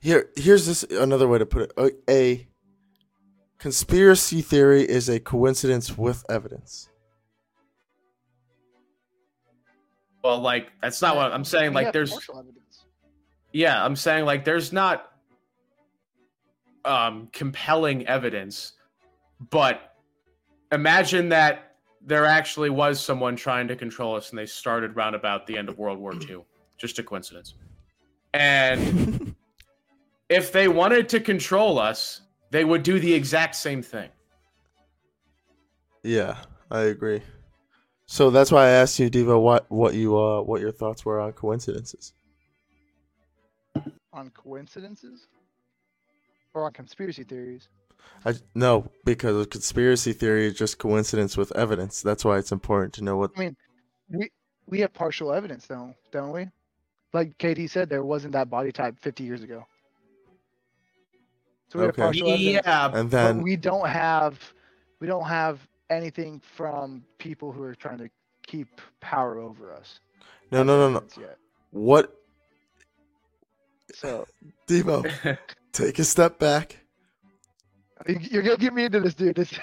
Here, 0.00 0.30
here's 0.36 0.66
this 0.66 0.82
another 0.84 1.28
way 1.28 1.38
to 1.38 1.46
put 1.46 1.72
it. 1.76 2.02
A 2.08 2.46
conspiracy 3.58 4.42
theory 4.42 4.82
is 4.82 5.08
a 5.08 5.18
coincidence 5.20 5.98
with 5.98 6.24
evidence. 6.28 6.88
Well, 10.28 10.40
like 10.40 10.72
that's 10.82 11.00
not 11.00 11.16
what 11.16 11.32
I'm 11.32 11.42
saying. 11.42 11.72
Like 11.72 11.90
there's 11.90 12.12
Yeah, 13.50 13.82
I'm 13.82 13.96
saying 13.96 14.26
like 14.26 14.44
there's 14.44 14.74
not 14.74 15.10
um 16.84 17.30
compelling 17.32 18.06
evidence, 18.06 18.74
but 19.48 19.94
imagine 20.70 21.30
that 21.30 21.76
there 22.02 22.26
actually 22.26 22.68
was 22.68 23.00
someone 23.00 23.36
trying 23.36 23.68
to 23.68 23.74
control 23.74 24.16
us 24.16 24.28
and 24.28 24.38
they 24.38 24.44
started 24.44 24.94
round 24.96 25.16
about 25.16 25.46
the 25.46 25.56
end 25.56 25.70
of 25.70 25.78
World 25.78 25.98
War 25.98 26.12
II. 26.12 26.44
Just 26.76 26.98
a 26.98 27.02
coincidence. 27.02 27.54
And 28.34 29.34
if 30.28 30.52
they 30.52 30.68
wanted 30.68 31.08
to 31.08 31.20
control 31.20 31.78
us, 31.78 32.20
they 32.50 32.66
would 32.66 32.82
do 32.82 33.00
the 33.00 33.14
exact 33.14 33.56
same 33.56 33.80
thing. 33.80 34.10
Yeah, 36.02 36.36
I 36.70 36.80
agree. 36.82 37.22
So 38.10 38.30
that's 38.30 38.50
why 38.50 38.64
I 38.64 38.70
asked 38.70 38.98
you, 38.98 39.10
Devo, 39.10 39.38
what 39.40 39.70
what 39.70 39.92
you 39.92 40.18
uh 40.18 40.40
what 40.40 40.62
your 40.62 40.72
thoughts 40.72 41.04
were 41.04 41.20
on 41.20 41.32
coincidences. 41.32 42.14
On 44.14 44.30
coincidences, 44.30 45.26
or 46.54 46.64
on 46.64 46.72
conspiracy 46.72 47.22
theories? 47.22 47.68
I 48.24 48.32
no, 48.54 48.90
because 49.04 49.44
a 49.44 49.46
conspiracy 49.46 50.14
theory 50.14 50.46
is 50.46 50.54
just 50.54 50.78
coincidence 50.78 51.36
with 51.36 51.54
evidence. 51.54 52.00
That's 52.00 52.24
why 52.24 52.38
it's 52.38 52.50
important 52.50 52.94
to 52.94 53.04
know 53.04 53.18
what. 53.18 53.32
I 53.36 53.40
mean, 53.40 53.56
we 54.08 54.30
we 54.66 54.80
have 54.80 54.94
partial 54.94 55.30
evidence, 55.30 55.66
though, 55.66 55.94
don't 56.10 56.32
we? 56.32 56.48
Like 57.12 57.36
KD 57.36 57.68
said, 57.68 57.90
there 57.90 58.02
wasn't 58.02 58.32
that 58.32 58.48
body 58.48 58.72
type 58.72 58.98
50 58.98 59.22
years 59.22 59.42
ago. 59.42 59.66
So 61.68 61.78
we 61.78 61.84
okay. 61.84 62.00
have 62.00 62.06
partial 62.06 62.28
evidence. 62.30 62.64
Yeah, 62.64 62.90
and 62.94 63.10
then 63.10 63.42
we 63.42 63.56
don't 63.56 63.86
have 63.86 64.54
we 64.98 65.06
don't 65.06 65.26
have 65.26 65.60
anything 65.90 66.40
from 66.40 67.04
people 67.18 67.52
who 67.52 67.62
are 67.62 67.74
trying 67.74 67.98
to 67.98 68.10
keep 68.46 68.80
power 69.00 69.38
over 69.38 69.72
us. 69.72 70.00
No, 70.50 70.62
no, 70.62 70.78
no, 70.78 70.90
no. 70.90 71.04
Yet. 71.20 71.36
What? 71.70 72.14
So, 73.94 74.26
Devo, 74.66 75.38
take 75.72 75.98
a 75.98 76.04
step 76.04 76.38
back. 76.38 76.78
You're 78.06 78.42
gonna 78.42 78.56
get 78.56 78.72
me 78.72 78.84
into 78.84 79.00
this, 79.00 79.14
dude. 79.14 79.36
This, 79.36 79.50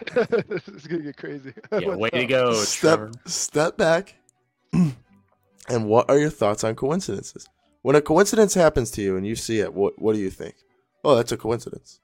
this 0.48 0.68
is 0.68 0.88
gonna 0.88 1.04
get 1.04 1.18
crazy. 1.18 1.54
Yeah, 1.72 1.96
way 1.96 2.10
up? 2.10 2.14
to 2.14 2.26
go. 2.26 2.54
Step, 2.54 2.98
Trevor. 3.00 3.12
step 3.26 3.78
back. 3.78 4.16
and 4.74 5.88
what 5.88 6.10
are 6.10 6.18
your 6.18 6.30
thoughts 6.30 6.64
on 6.64 6.76
coincidences? 6.76 7.48
When 7.82 7.96
a 7.96 8.02
coincidence 8.02 8.54
happens 8.54 8.92
to 8.92 9.02
you 9.02 9.16
and 9.16 9.26
you 9.26 9.36
see 9.36 9.60
it, 9.60 9.74
what 9.74 10.00
what 10.02 10.16
do 10.16 10.20
you 10.20 10.30
think? 10.30 10.56
Oh, 11.04 11.16
that's 11.16 11.32
a 11.32 11.38
coincidence. 11.38 12.00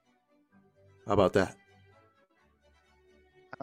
How 1.06 1.14
about 1.14 1.34
that? 1.34 1.56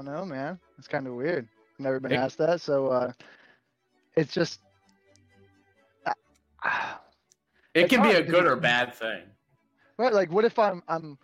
Don't 0.03 0.15
know, 0.15 0.25
man. 0.25 0.59
It's 0.79 0.89
kind 0.89 1.07
of 1.07 1.15
weird. 1.15 1.49
Never 1.79 2.01
been 2.01 2.13
it, 2.13 2.17
asked 2.17 2.39
that, 2.39 2.61
so 2.61 2.89
uh, 2.89 3.13
it's 4.17 4.33
just. 4.33 4.61
Uh, 6.07 6.13
it 7.75 7.83
it's 7.83 7.91
can 7.91 8.03
be 8.03 8.11
a 8.11 8.23
good 8.23 8.47
or 8.47 8.57
bad 8.57 8.95
thing. 8.95 9.23
Right, 9.97 10.13
like 10.13 10.31
what 10.31 10.45
if 10.45 10.59
I'm 10.59 10.83
I'm 10.89 11.19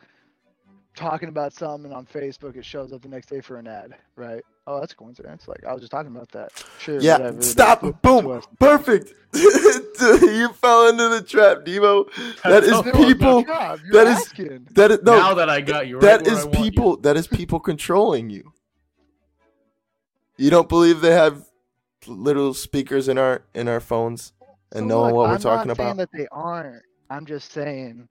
talking 0.94 1.28
about 1.28 1.52
something 1.52 1.92
on 1.92 2.06
Facebook, 2.06 2.56
it 2.56 2.64
shows 2.64 2.92
up 2.92 3.02
the 3.02 3.08
next 3.08 3.28
day 3.28 3.40
for 3.40 3.56
an 3.56 3.66
ad, 3.66 3.94
right? 4.16 4.42
Oh, 4.66 4.80
that's 4.80 4.92
a 4.92 4.96
coincidence. 4.96 5.46
Like 5.46 5.64
I 5.64 5.72
was 5.72 5.80
just 5.80 5.90
talking 5.90 6.14
about 6.14 6.30
that. 6.32 6.50
Sure. 6.78 6.98
Yeah. 6.98 7.18
Whatever. 7.18 7.42
Stop. 7.42 8.02
Boom. 8.02 8.40
Perfect. 8.58 9.12
you 9.34 10.48
fell 10.54 10.88
into 10.88 11.08
the 11.08 11.22
trap, 11.26 11.64
Devo. 11.64 12.06
That 12.42 12.64
is 12.64 12.80
people. 12.92 13.42
That 13.44 14.06
is 14.06 14.18
asking. 14.18 14.68
that 14.72 14.90
is 14.90 15.02
no. 15.02 15.16
Now 15.16 15.34
that 15.34 15.50
I 15.50 15.60
got 15.60 15.87
you, 15.87 15.98
right 15.98 16.24
that 16.24 16.26
is 16.26 16.46
people. 16.46 16.92
You. 16.92 17.00
That 17.02 17.16
is 17.16 17.26
people 17.26 17.60
controlling 17.60 18.30
you. 18.30 18.54
You 20.37 20.51
don't 20.51 20.68
believe 20.68 21.01
they 21.01 21.12
have 21.12 21.44
little 22.07 22.55
speakers 22.55 23.09
in 23.09 23.18
our 23.18 23.42
in 23.55 23.68
our 23.68 23.81
phones? 23.81 24.33
and 24.75 24.83
so 24.83 24.87
knowing 24.87 25.14
look, 25.14 25.16
what 25.16 25.29
we're 25.29 25.35
I'm 25.35 25.40
talking 25.40 25.70
about? 25.70 25.90
I'm 25.90 25.97
not 25.97 26.11
saying 26.11 26.11
that 26.12 26.18
they 26.18 26.29
aren't. 26.31 26.83
I'm 27.11 27.27
just 27.27 27.53
saying 27.53 28.09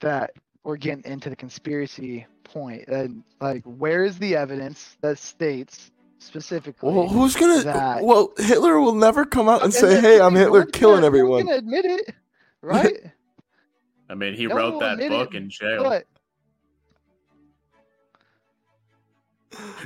that 0.00 0.32
we're 0.64 0.76
getting 0.76 1.04
into 1.04 1.30
the 1.30 1.36
conspiracy 1.36 2.26
point 2.44 2.88
and 2.88 3.22
like 3.40 3.62
where 3.64 4.04
is 4.04 4.18
the 4.18 4.34
evidence 4.34 4.96
that 5.02 5.18
states 5.18 5.92
specifically 6.18 6.92
well 6.92 7.06
who's 7.06 7.36
gonna 7.36 7.62
that... 7.62 8.02
well 8.02 8.32
hitler 8.38 8.80
will 8.80 8.94
never 8.94 9.24
come 9.24 9.48
out 9.48 9.62
and, 9.62 9.72
say 9.72 10.00
hey 10.00 10.20
i'm 10.20 10.34
hitler 10.34 10.64
killing 10.64 10.96
gonna, 10.96 11.06
everyone 11.06 11.44
gonna 11.46 11.58
admit 11.58 11.84
it 11.84 12.14
right 12.60 12.98
i 14.10 14.14
mean 14.14 14.34
he 14.34 14.46
no 14.46 14.56
wrote 14.56 14.80
that 14.80 14.98
book 15.08 15.34
it, 15.34 15.38
in 15.38 15.48
jail 15.48 15.84
but... 15.84 16.06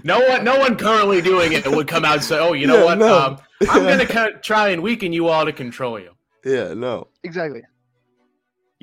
no 0.02 0.20
one 0.28 0.44
no 0.44 0.58
one 0.58 0.76
currently 0.76 1.22
doing 1.22 1.52
it 1.52 1.66
would 1.66 1.88
come 1.88 2.04
out 2.04 2.14
and 2.14 2.24
say 2.24 2.38
oh 2.38 2.52
you 2.52 2.66
know 2.66 2.78
yeah, 2.78 2.84
what 2.84 2.98
no. 2.98 3.18
um, 3.18 3.38
i'm 3.70 3.82
gonna 4.08 4.38
try 4.40 4.68
and 4.68 4.82
weaken 4.82 5.12
you 5.12 5.28
all 5.28 5.44
to 5.44 5.52
control 5.52 5.98
you 5.98 6.10
yeah 6.44 6.74
no 6.74 7.06
exactly 7.22 7.62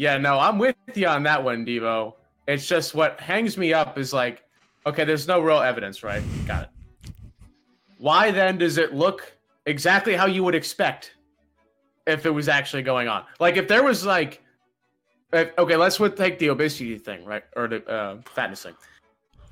yeah, 0.02 0.18
no, 0.18 0.40
I'm 0.40 0.58
with 0.58 0.76
you 0.96 1.08
on 1.08 1.22
that 1.24 1.44
one, 1.44 1.64
Devo. 1.64 2.14
It's 2.48 2.68
just 2.68 2.96
what 2.96 3.20
hangs 3.20 3.56
me 3.56 3.72
up 3.72 4.00
is 4.00 4.14
like, 4.14 4.44
okay, 4.88 5.04
there's 5.04 5.28
no 5.28 5.40
real 5.42 5.60
evidence, 5.60 6.02
right? 6.02 6.24
Got 6.48 6.64
it. 6.64 6.70
Why 8.00 8.32
then 8.32 8.58
does 8.58 8.80
it 8.80 8.96
look 8.96 9.32
exactly 9.68 10.16
how 10.16 10.26
you 10.26 10.44
would 10.44 10.56
expect 10.56 11.14
if 12.08 12.26
it 12.26 12.32
was 12.32 12.50
actually 12.50 12.82
going 12.82 13.08
on? 13.08 13.26
Like, 13.40 13.58
if 13.58 13.68
there 13.68 13.84
was 13.84 14.04
like, 14.04 14.42
if, 15.34 15.56
okay, 15.58 15.76
let's 15.76 15.98
take 16.16 16.40
the 16.40 16.48
obesity 16.48 16.98
thing, 16.98 17.24
right, 17.24 17.44
or 17.56 17.68
the 17.68 17.86
uh, 17.88 18.22
fatness 18.26 18.64
thing. 18.64 18.74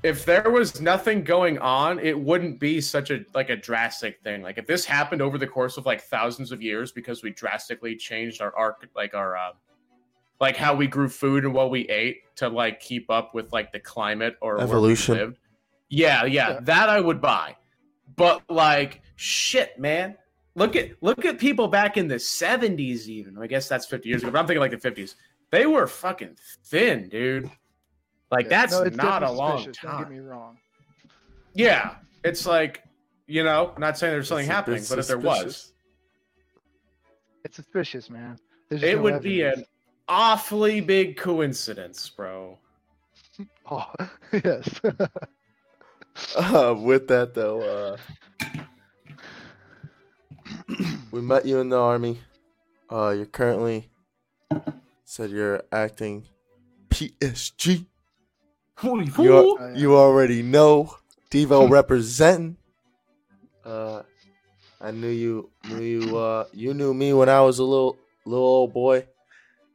If 0.02 0.24
there 0.24 0.50
was 0.50 0.80
nothing 0.80 1.22
going 1.24 1.58
on, 1.58 1.98
it 1.98 2.18
wouldn't 2.18 2.58
be 2.58 2.80
such 2.80 3.10
a 3.10 3.24
like 3.34 3.50
a 3.50 3.56
drastic 3.56 4.20
thing. 4.22 4.42
Like 4.42 4.56
if 4.56 4.66
this 4.66 4.84
happened 4.84 5.20
over 5.20 5.36
the 5.36 5.46
course 5.46 5.76
of 5.76 5.84
like 5.84 6.00
thousands 6.00 6.52
of 6.52 6.62
years 6.62 6.90
because 6.90 7.22
we 7.22 7.30
drastically 7.30 7.96
changed 7.96 8.40
our 8.40 8.56
arc, 8.56 8.88
like 8.96 9.14
our 9.14 9.36
uh, 9.36 9.52
like 10.40 10.56
how 10.56 10.74
we 10.74 10.86
grew 10.86 11.08
food 11.08 11.44
and 11.44 11.52
what 11.52 11.70
we 11.70 11.82
ate 11.88 12.22
to 12.36 12.48
like 12.48 12.80
keep 12.80 13.10
up 13.10 13.34
with 13.34 13.52
like 13.52 13.72
the 13.72 13.80
climate 13.80 14.36
or 14.40 14.58
evolution. 14.58 15.36
Yeah, 15.90 16.24
yeah, 16.24 16.52
yeah, 16.52 16.60
that 16.62 16.88
I 16.88 17.00
would 17.00 17.20
buy. 17.20 17.56
But 18.16 18.42
like 18.48 19.02
shit, 19.16 19.78
man. 19.78 20.16
Look 20.54 20.76
at 20.76 20.90
look 21.02 21.24
at 21.24 21.38
people 21.38 21.68
back 21.68 21.96
in 21.96 22.08
the 22.08 22.16
70s 22.16 23.06
even. 23.06 23.36
I 23.38 23.46
guess 23.46 23.68
that's 23.68 23.86
50 23.86 24.08
years 24.08 24.22
ago, 24.22 24.32
but 24.32 24.38
I'm 24.38 24.46
thinking 24.46 24.60
like 24.60 24.70
the 24.70 24.90
50s. 24.90 25.14
They 25.50 25.66
were 25.66 25.86
fucking 25.86 26.36
thin, 26.64 27.08
dude. 27.08 27.50
Like 28.30 28.44
yeah, 28.44 28.66
that's 28.66 28.72
no, 28.72 28.84
not 29.04 29.22
a 29.22 29.30
long 29.30 29.58
suspicious. 29.58 29.76
time. 29.78 29.90
Don't 29.92 30.02
get 30.02 30.10
me 30.10 30.18
wrong. 30.20 30.58
Yeah, 31.54 31.96
it's 32.24 32.46
like 32.46 32.82
you 33.26 33.44
know, 33.44 33.74
not 33.78 33.98
saying 33.98 34.12
there's 34.12 34.28
something 34.28 34.46
it's 34.46 34.52
happening, 34.52 34.84
but 34.88 34.98
if 34.98 35.06
there 35.06 35.18
was, 35.18 35.72
it's 37.44 37.56
suspicious, 37.56 38.10
man. 38.10 38.38
it 38.70 38.96
no 38.96 39.02
would 39.02 39.14
evidence. 39.14 39.22
be 39.22 39.42
an 39.42 39.64
awfully 40.08 40.80
big 40.80 41.16
coincidence, 41.16 42.08
bro. 42.08 42.58
Oh, 43.70 43.86
yes. 44.32 44.80
uh, 46.36 46.74
with 46.76 47.06
that 47.08 47.32
though, 47.34 47.96
uh, 48.42 48.46
we 51.12 51.22
met 51.22 51.46
you 51.46 51.60
in 51.60 51.68
the 51.68 51.78
army. 51.78 52.20
Uh, 52.90 53.14
you're 53.16 53.26
currently 53.26 53.88
said 55.04 55.30
you're 55.30 55.62
acting 55.72 56.26
PSG. 56.88 57.86
Holy 58.80 59.06
fool! 59.06 59.24
You, 59.24 59.72
you 59.74 59.96
already 59.96 60.42
know 60.42 60.96
Devo 61.30 61.68
representing. 61.68 62.56
Uh, 63.64 64.02
I 64.80 64.90
knew 64.90 65.08
you 65.08 65.50
knew 65.68 65.82
you 65.82 66.16
uh 66.16 66.46
you 66.52 66.72
knew 66.72 66.94
me 66.94 67.12
when 67.12 67.28
I 67.28 67.42
was 67.42 67.58
a 67.58 67.64
little 67.64 67.98
little 68.24 68.46
old 68.46 68.72
boy 68.72 69.06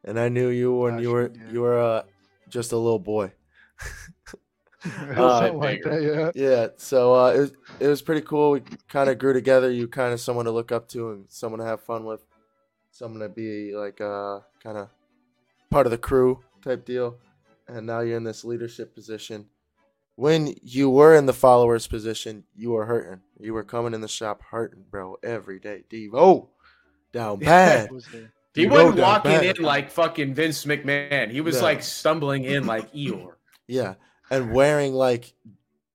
and 0.05 0.19
I 0.19 0.29
knew 0.29 0.49
you 0.49 0.73
when 0.73 0.99
you 0.99 1.11
were 1.11 1.31
you 1.51 1.61
were 1.61 1.79
uh, 1.79 2.03
just 2.49 2.71
a 2.71 2.77
little 2.77 2.99
boy. 2.99 3.31
uh, 5.17 5.51
like 5.53 5.81
that, 5.83 6.01
yeah. 6.01 6.31
Yeah. 6.33 6.67
So 6.77 7.13
uh, 7.13 7.33
it 7.33 7.39
was 7.39 7.51
it 7.79 7.87
was 7.87 8.01
pretty 8.01 8.21
cool. 8.21 8.51
We 8.51 8.61
kind 8.87 9.09
of 9.09 9.17
grew 9.17 9.33
together. 9.33 9.71
You 9.71 9.87
kind 9.87 10.13
of 10.13 10.21
someone 10.21 10.45
to 10.45 10.51
look 10.51 10.71
up 10.71 10.87
to 10.89 11.11
and 11.11 11.25
someone 11.27 11.59
to 11.59 11.65
have 11.65 11.81
fun 11.81 12.05
with, 12.05 12.23
someone 12.91 13.21
to 13.21 13.29
be 13.29 13.75
like 13.75 13.99
uh 13.99 14.39
kind 14.63 14.77
of 14.77 14.89
part 15.69 15.87
of 15.87 15.91
the 15.91 15.97
crew 15.97 16.39
type 16.63 16.85
deal. 16.85 17.17
And 17.67 17.87
now 17.87 18.01
you're 18.01 18.17
in 18.17 18.23
this 18.23 18.43
leadership 18.43 18.93
position. 18.93 19.47
When 20.15 20.55
you 20.61 20.89
were 20.89 21.15
in 21.15 21.25
the 21.25 21.33
followers 21.33 21.87
position, 21.87 22.43
you 22.55 22.71
were 22.71 22.85
hurting. 22.85 23.21
You 23.39 23.53
were 23.53 23.63
coming 23.63 23.93
in 23.93 24.01
the 24.01 24.07
shop 24.07 24.41
hurting, 24.41 24.85
bro, 24.89 25.17
every 25.23 25.59
day. 25.59 25.83
Devo 25.89 26.47
down 27.11 27.39
bad. 27.39 27.89
He 28.53 28.67
wasn't 28.67 28.99
walking 28.99 29.43
in 29.43 29.57
like 29.57 29.91
fucking 29.91 30.33
Vince 30.33 30.63
McMahon. 30.65 31.29
He 31.29 31.41
was 31.41 31.61
like 31.61 31.83
stumbling 31.83 32.45
in 32.45 32.65
like 32.65 32.93
Eeyore. 32.93 33.33
Yeah, 33.67 33.95
and 34.29 34.53
wearing 34.53 34.93
like 34.93 35.33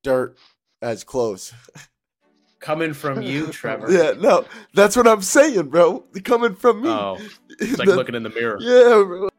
dirt 0.03 0.37
as 0.83 1.05
clothes. 1.05 1.55
Coming 2.59 2.93
from 2.93 3.23
you, 3.23 3.47
Trevor. 3.53 3.91
Yeah, 3.91 4.13
no, 4.21 4.45
that's 4.75 4.95
what 4.95 5.09
I'm 5.09 5.23
saying, 5.23 5.69
bro. 5.69 6.01
Coming 6.25 6.55
from 6.55 6.83
me. 6.83 6.91
Oh, 6.91 7.19
it's 7.59 7.79
like 7.79 7.89
the, 7.89 7.97
looking 7.97 8.15
in 8.15 8.23
the 8.23 8.31
mirror. 8.31 8.59
Yeah, 8.61 9.03
bro. 9.07 9.30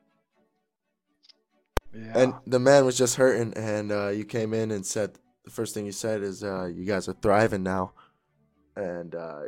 Yeah. 2.13 2.24
And 2.24 2.34
the 2.45 2.60
man 2.60 2.86
was 2.86 2.97
just 2.97 3.15
hurting, 3.15 3.54
and 3.56 3.91
uh, 3.91 4.10
you 4.10 4.26
came 4.26 4.54
in 4.54 4.71
and 4.71 4.86
said 4.86 5.17
the 5.45 5.52
first 5.52 5.74
thing 5.74 5.86
you 5.86 5.91
said 5.91 6.21
is, 6.21 6.43
uh, 6.43 6.65
"You 6.65 6.86
guys 6.86 7.08
are 7.08 7.13
thriving 7.13 7.63
now," 7.63 7.93
and 8.76 9.15
uh, 9.15 9.41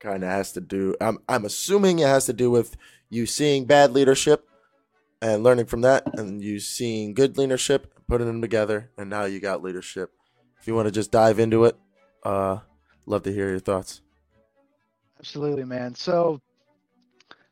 kind 0.00 0.22
of 0.22 0.30
has 0.30 0.52
to 0.52 0.60
do. 0.60 0.94
I'm 1.00 1.18
I'm 1.28 1.44
assuming 1.44 1.98
it 1.98 2.06
has 2.06 2.26
to 2.26 2.32
do 2.32 2.50
with 2.50 2.76
you 3.08 3.26
seeing 3.26 3.64
bad 3.64 3.92
leadership 3.92 4.46
and 5.20 5.42
learning 5.42 5.66
from 5.66 5.82
that, 5.82 6.02
and 6.18 6.42
you 6.42 6.58
seeing 6.58 7.14
good 7.14 7.38
leadership, 7.38 7.92
putting 8.08 8.26
them 8.26 8.42
together, 8.42 8.90
and 8.98 9.08
now 9.08 9.24
you 9.24 9.40
got 9.40 9.62
leadership. 9.62 10.10
If 10.60 10.66
you 10.66 10.74
want 10.74 10.88
to 10.88 10.92
just 10.92 11.10
dive 11.10 11.38
into 11.38 11.64
it, 11.64 11.76
uh, 12.22 12.58
love 13.06 13.22
to 13.24 13.32
hear 13.32 13.48
your 13.50 13.60
thoughts. 13.60 14.00
Absolutely, 15.18 15.64
man. 15.64 15.94
So, 15.94 16.40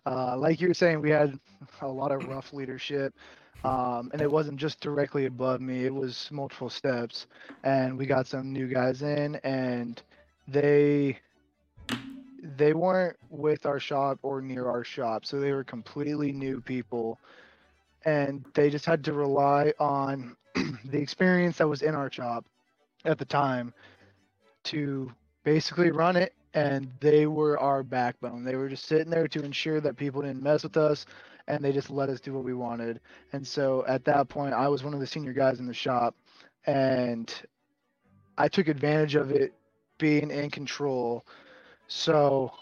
uh, 0.06 0.36
like 0.36 0.60
you 0.60 0.68
were 0.68 0.74
saying, 0.74 1.00
we 1.00 1.10
had 1.10 1.38
a 1.82 1.88
lot 1.88 2.12
of 2.12 2.26
rough 2.26 2.52
leadership. 2.52 3.14
Um, 3.62 4.10
and 4.14 4.22
it 4.22 4.30
wasn't 4.30 4.56
just 4.56 4.80
directly 4.80 5.26
above 5.26 5.60
me 5.60 5.84
it 5.84 5.92
was 5.92 6.30
multiple 6.32 6.70
steps 6.70 7.26
and 7.62 7.98
we 7.98 8.06
got 8.06 8.26
some 8.26 8.54
new 8.54 8.66
guys 8.66 9.02
in 9.02 9.36
and 9.44 10.00
they 10.48 11.18
they 12.56 12.72
weren't 12.72 13.16
with 13.28 13.66
our 13.66 13.78
shop 13.78 14.18
or 14.22 14.40
near 14.40 14.68
our 14.68 14.84
shop, 14.84 15.24
so 15.24 15.40
they 15.40 15.52
were 15.52 15.64
completely 15.64 16.32
new 16.32 16.60
people, 16.60 17.18
and 18.04 18.44
they 18.54 18.70
just 18.70 18.86
had 18.86 19.04
to 19.04 19.12
rely 19.12 19.72
on 19.78 20.36
the 20.84 20.98
experience 20.98 21.58
that 21.58 21.68
was 21.68 21.82
in 21.82 21.94
our 21.94 22.10
shop 22.10 22.44
at 23.04 23.18
the 23.18 23.24
time 23.24 23.72
to 24.64 25.10
basically 25.44 25.90
run 25.90 26.16
it 26.16 26.34
and 26.54 26.90
they 27.00 27.26
were 27.26 27.58
our 27.60 27.82
backbone. 27.82 28.44
They 28.44 28.56
were 28.56 28.68
just 28.68 28.86
sitting 28.86 29.10
there 29.10 29.28
to 29.28 29.44
ensure 29.44 29.80
that 29.80 29.96
people 29.96 30.22
didn't 30.22 30.42
mess 30.42 30.64
with 30.64 30.76
us 30.76 31.06
and 31.48 31.64
they 31.64 31.72
just 31.72 31.90
let 31.90 32.08
us 32.08 32.20
do 32.20 32.34
what 32.34 32.44
we 32.44 32.54
wanted. 32.54 33.00
And 33.32 33.46
so 33.46 33.84
at 33.88 34.04
that 34.06 34.28
point 34.28 34.54
I 34.54 34.68
was 34.68 34.84
one 34.84 34.94
of 34.94 35.00
the 35.00 35.06
senior 35.06 35.32
guys 35.32 35.60
in 35.60 35.66
the 35.66 35.74
shop 35.74 36.16
and 36.66 37.32
I 38.38 38.48
took 38.48 38.68
advantage 38.68 39.16
of 39.16 39.30
it 39.32 39.54
being 39.98 40.30
in 40.30 40.50
control 40.50 41.24
so, 41.88 42.52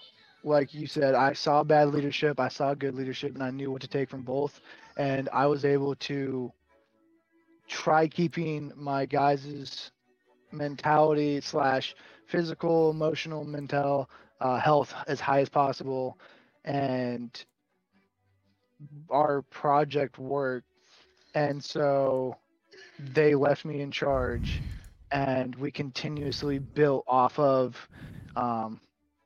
like 0.42 0.72
you 0.74 0.86
said, 0.86 1.14
I 1.14 1.34
saw 1.34 1.62
bad 1.62 1.88
leadership, 1.90 2.40
I 2.40 2.48
saw 2.48 2.74
good 2.74 2.94
leadership, 2.94 3.34
and 3.34 3.42
I 3.42 3.50
knew 3.50 3.70
what 3.70 3.82
to 3.82 3.88
take 3.88 4.08
from 4.08 4.22
both. 4.22 4.60
And 4.96 5.28
I 5.32 5.46
was 5.46 5.64
able 5.66 5.94
to 5.96 6.52
try 7.68 8.08
keeping 8.08 8.72
my 8.74 9.04
guys' 9.06 9.90
mentality 10.50 11.40
slash 11.42 11.94
physical, 12.28 12.90
emotional, 12.90 13.44
mental 13.44 14.08
uh, 14.40 14.58
health 14.58 14.94
as 15.08 15.18
high 15.18 15.40
as 15.40 15.48
possible. 15.48 16.16
And 16.64 17.30
our 19.10 19.42
project 19.42 20.18
worked. 20.18 20.68
And 21.34 21.62
so 21.62 22.36
they 22.98 23.34
left 23.34 23.64
me 23.64 23.80
in 23.80 23.90
charge. 23.90 24.60
And 25.10 25.56
we 25.56 25.70
continuously 25.70 26.58
built 26.58 27.04
off 27.08 27.38
of 27.38 27.76
um, 28.36 28.80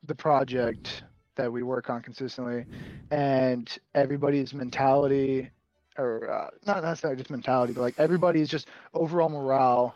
the 0.04 0.14
project 0.14 1.02
that 1.34 1.52
we 1.52 1.62
work 1.62 1.90
on 1.90 2.02
consistently, 2.02 2.64
and 3.10 3.78
everybody's 3.94 4.52
mentality, 4.52 5.50
or 5.98 6.30
uh, 6.30 6.50
not 6.66 6.82
necessarily 6.82 7.16
just 7.16 7.30
mentality, 7.30 7.72
but 7.72 7.80
like 7.80 7.94
everybody's 7.98 8.48
just 8.48 8.68
overall 8.94 9.28
morale. 9.28 9.94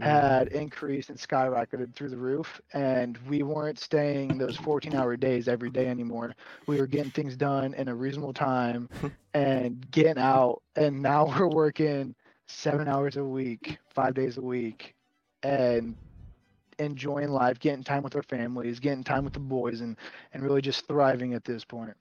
Mm. 0.00 0.04
had 0.04 0.48
increased 0.48 1.08
and 1.10 1.18
skyrocketed 1.18 1.94
through 1.94 2.08
the 2.08 2.16
roof 2.16 2.60
and 2.72 3.16
we 3.28 3.44
weren't 3.44 3.78
staying 3.78 4.38
those 4.38 4.56
14 4.56 4.92
hour 4.92 5.16
days 5.16 5.46
every 5.46 5.70
day 5.70 5.86
anymore 5.86 6.34
we 6.66 6.80
were 6.80 6.86
getting 6.88 7.12
things 7.12 7.36
done 7.36 7.74
in 7.74 7.86
a 7.86 7.94
reasonable 7.94 8.32
time 8.32 8.88
and 9.34 9.88
getting 9.92 10.20
out 10.20 10.60
and 10.74 11.00
now 11.00 11.26
we're 11.38 11.46
working 11.46 12.12
seven 12.48 12.88
hours 12.88 13.16
a 13.16 13.24
week 13.24 13.78
five 13.94 14.14
days 14.14 14.36
a 14.36 14.42
week 14.42 14.96
and 15.44 15.94
enjoying 16.78 17.30
life, 17.30 17.58
getting 17.58 17.84
time 17.84 18.02
with 18.02 18.16
our 18.16 18.22
families, 18.22 18.80
getting 18.80 19.04
time 19.04 19.24
with 19.24 19.32
the 19.32 19.40
boys, 19.40 19.80
and 19.80 19.96
and 20.32 20.42
really 20.42 20.62
just 20.62 20.86
thriving 20.86 21.34
at 21.34 21.44
this 21.44 21.64
point. 21.64 21.94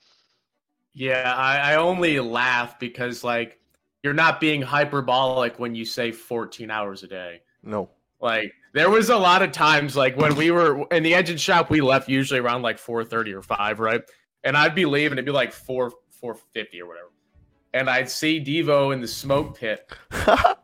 Yeah, 0.94 1.34
I, 1.36 1.74
I 1.74 1.76
only 1.76 2.20
laugh 2.20 2.80
because 2.80 3.24
like 3.24 3.60
you're 4.04 4.14
not 4.14 4.40
being 4.40 4.62
hyperbolic 4.62 5.60
when 5.60 5.76
you 5.76 5.86
say 5.86 6.12
14 6.12 6.70
hours 6.70 7.04
a 7.04 7.08
day. 7.08 7.42
No. 7.64 7.90
Like 8.20 8.54
there 8.74 8.90
was 8.90 9.10
a 9.10 9.18
lot 9.18 9.42
of 9.42 9.52
times 9.52 9.96
like 9.96 10.16
when 10.18 10.36
we 10.36 10.52
were 10.52 10.86
in 10.92 11.04
the 11.04 11.14
engine 11.14 11.38
shop, 11.38 11.70
we 11.70 11.82
left 11.82 12.10
usually 12.10 12.40
around 12.40 12.62
like 12.62 12.78
4:30 12.78 13.34
or 13.34 13.42
5, 13.42 13.80
right? 13.80 14.02
And 14.44 14.58
I'd 14.58 14.76
be 14.76 14.86
leaving, 14.86 15.14
it'd 15.14 15.26
be 15.26 15.32
like 15.32 15.54
4 15.54 15.92
450 16.12 16.82
or 16.82 16.88
whatever. 16.88 17.12
And 17.74 17.90
I'd 17.90 18.10
see 18.10 18.40
Devo 18.40 18.94
in 18.94 19.02
the 19.02 19.08
smoke 19.08 19.58
pit. 19.58 19.92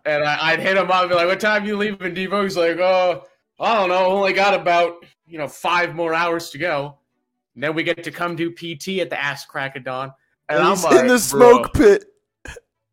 and 0.06 0.24
I, 0.24 0.52
would 0.52 0.60
hit 0.60 0.78
him 0.78 0.92
up 0.92 1.02
and 1.02 1.10
be 1.10 1.16
like, 1.16 1.28
What 1.28 1.40
time 1.40 1.66
you 1.66 1.76
leaving, 1.78 2.16
Devo? 2.16 2.44
He's 2.44 2.58
like, 2.58 2.78
Oh, 2.78 3.24
I 3.60 3.76
don't 3.76 3.90
know, 3.90 4.06
only 4.06 4.34
got 4.34 4.54
about, 4.54 5.06
you 5.28 5.38
know, 5.38 5.48
five 5.48 5.96
more 5.96 6.14
hours 6.14 6.50
to 6.52 6.58
go. 6.58 6.98
And 7.56 7.64
then 7.64 7.76
we 7.76 7.84
get 7.84 8.04
to 8.04 8.12
come 8.12 8.36
do 8.36 8.52
PT 8.52 9.00
at 9.00 9.10
the 9.10 9.22
ass 9.22 9.46
crack 9.46 9.76
of 9.76 9.84
dawn. 9.84 10.14
And, 10.48 10.60
and 10.60 10.68
I'm 10.68 10.82
like, 10.82 11.02
in 11.02 11.08
the 11.08 11.20
smoke 11.20 11.74
pit. 11.74 12.06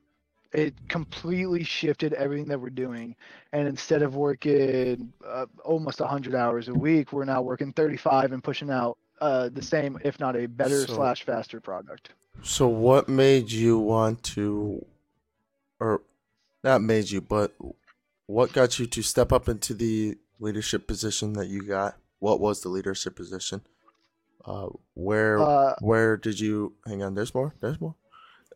it 0.51 0.73
completely 0.87 1.63
shifted 1.63 2.13
everything 2.13 2.47
that 2.47 2.59
we're 2.59 2.69
doing. 2.69 3.15
And 3.53 3.67
instead 3.67 4.01
of 4.01 4.15
working 4.15 5.13
uh, 5.25 5.45
almost 5.63 5.99
100 5.99 6.35
hours 6.35 6.67
a 6.67 6.73
week 6.73 7.13
we're 7.13 7.25
now 7.25 7.41
working 7.41 7.73
35 7.73 8.31
and 8.31 8.43
pushing 8.43 8.69
out 8.69 8.97
uh, 9.21 9.49
the 9.49 9.61
same 9.61 9.99
if 10.03 10.19
not 10.19 10.35
a 10.35 10.47
better 10.47 10.85
so, 10.85 10.93
slash 10.93 11.23
faster 11.23 11.59
product. 11.59 12.09
So 12.41 12.67
what 12.67 13.09
made 13.09 13.51
you 13.51 13.77
want 13.77 14.23
to 14.23 14.85
or 15.79 16.01
not 16.63 16.81
made 16.81 17.09
you 17.11 17.21
but 17.21 17.53
what 18.25 18.53
got 18.53 18.79
you 18.79 18.85
to 18.85 19.01
step 19.01 19.31
up 19.31 19.49
into 19.49 19.73
the 19.73 20.17
leadership 20.39 20.87
position 20.87 21.33
that 21.33 21.47
you 21.47 21.63
got? 21.63 21.97
What 22.19 22.39
was 22.39 22.61
the 22.61 22.69
leadership 22.69 23.15
position? 23.15 23.61
Uh, 24.45 24.69
where 24.93 25.39
uh, 25.39 25.75
where 25.81 26.15
did 26.15 26.39
you 26.39 26.73
hang 26.87 27.03
on 27.03 27.13
there's 27.13 27.35
more 27.35 27.53
there's 27.59 27.79
more 27.81 27.93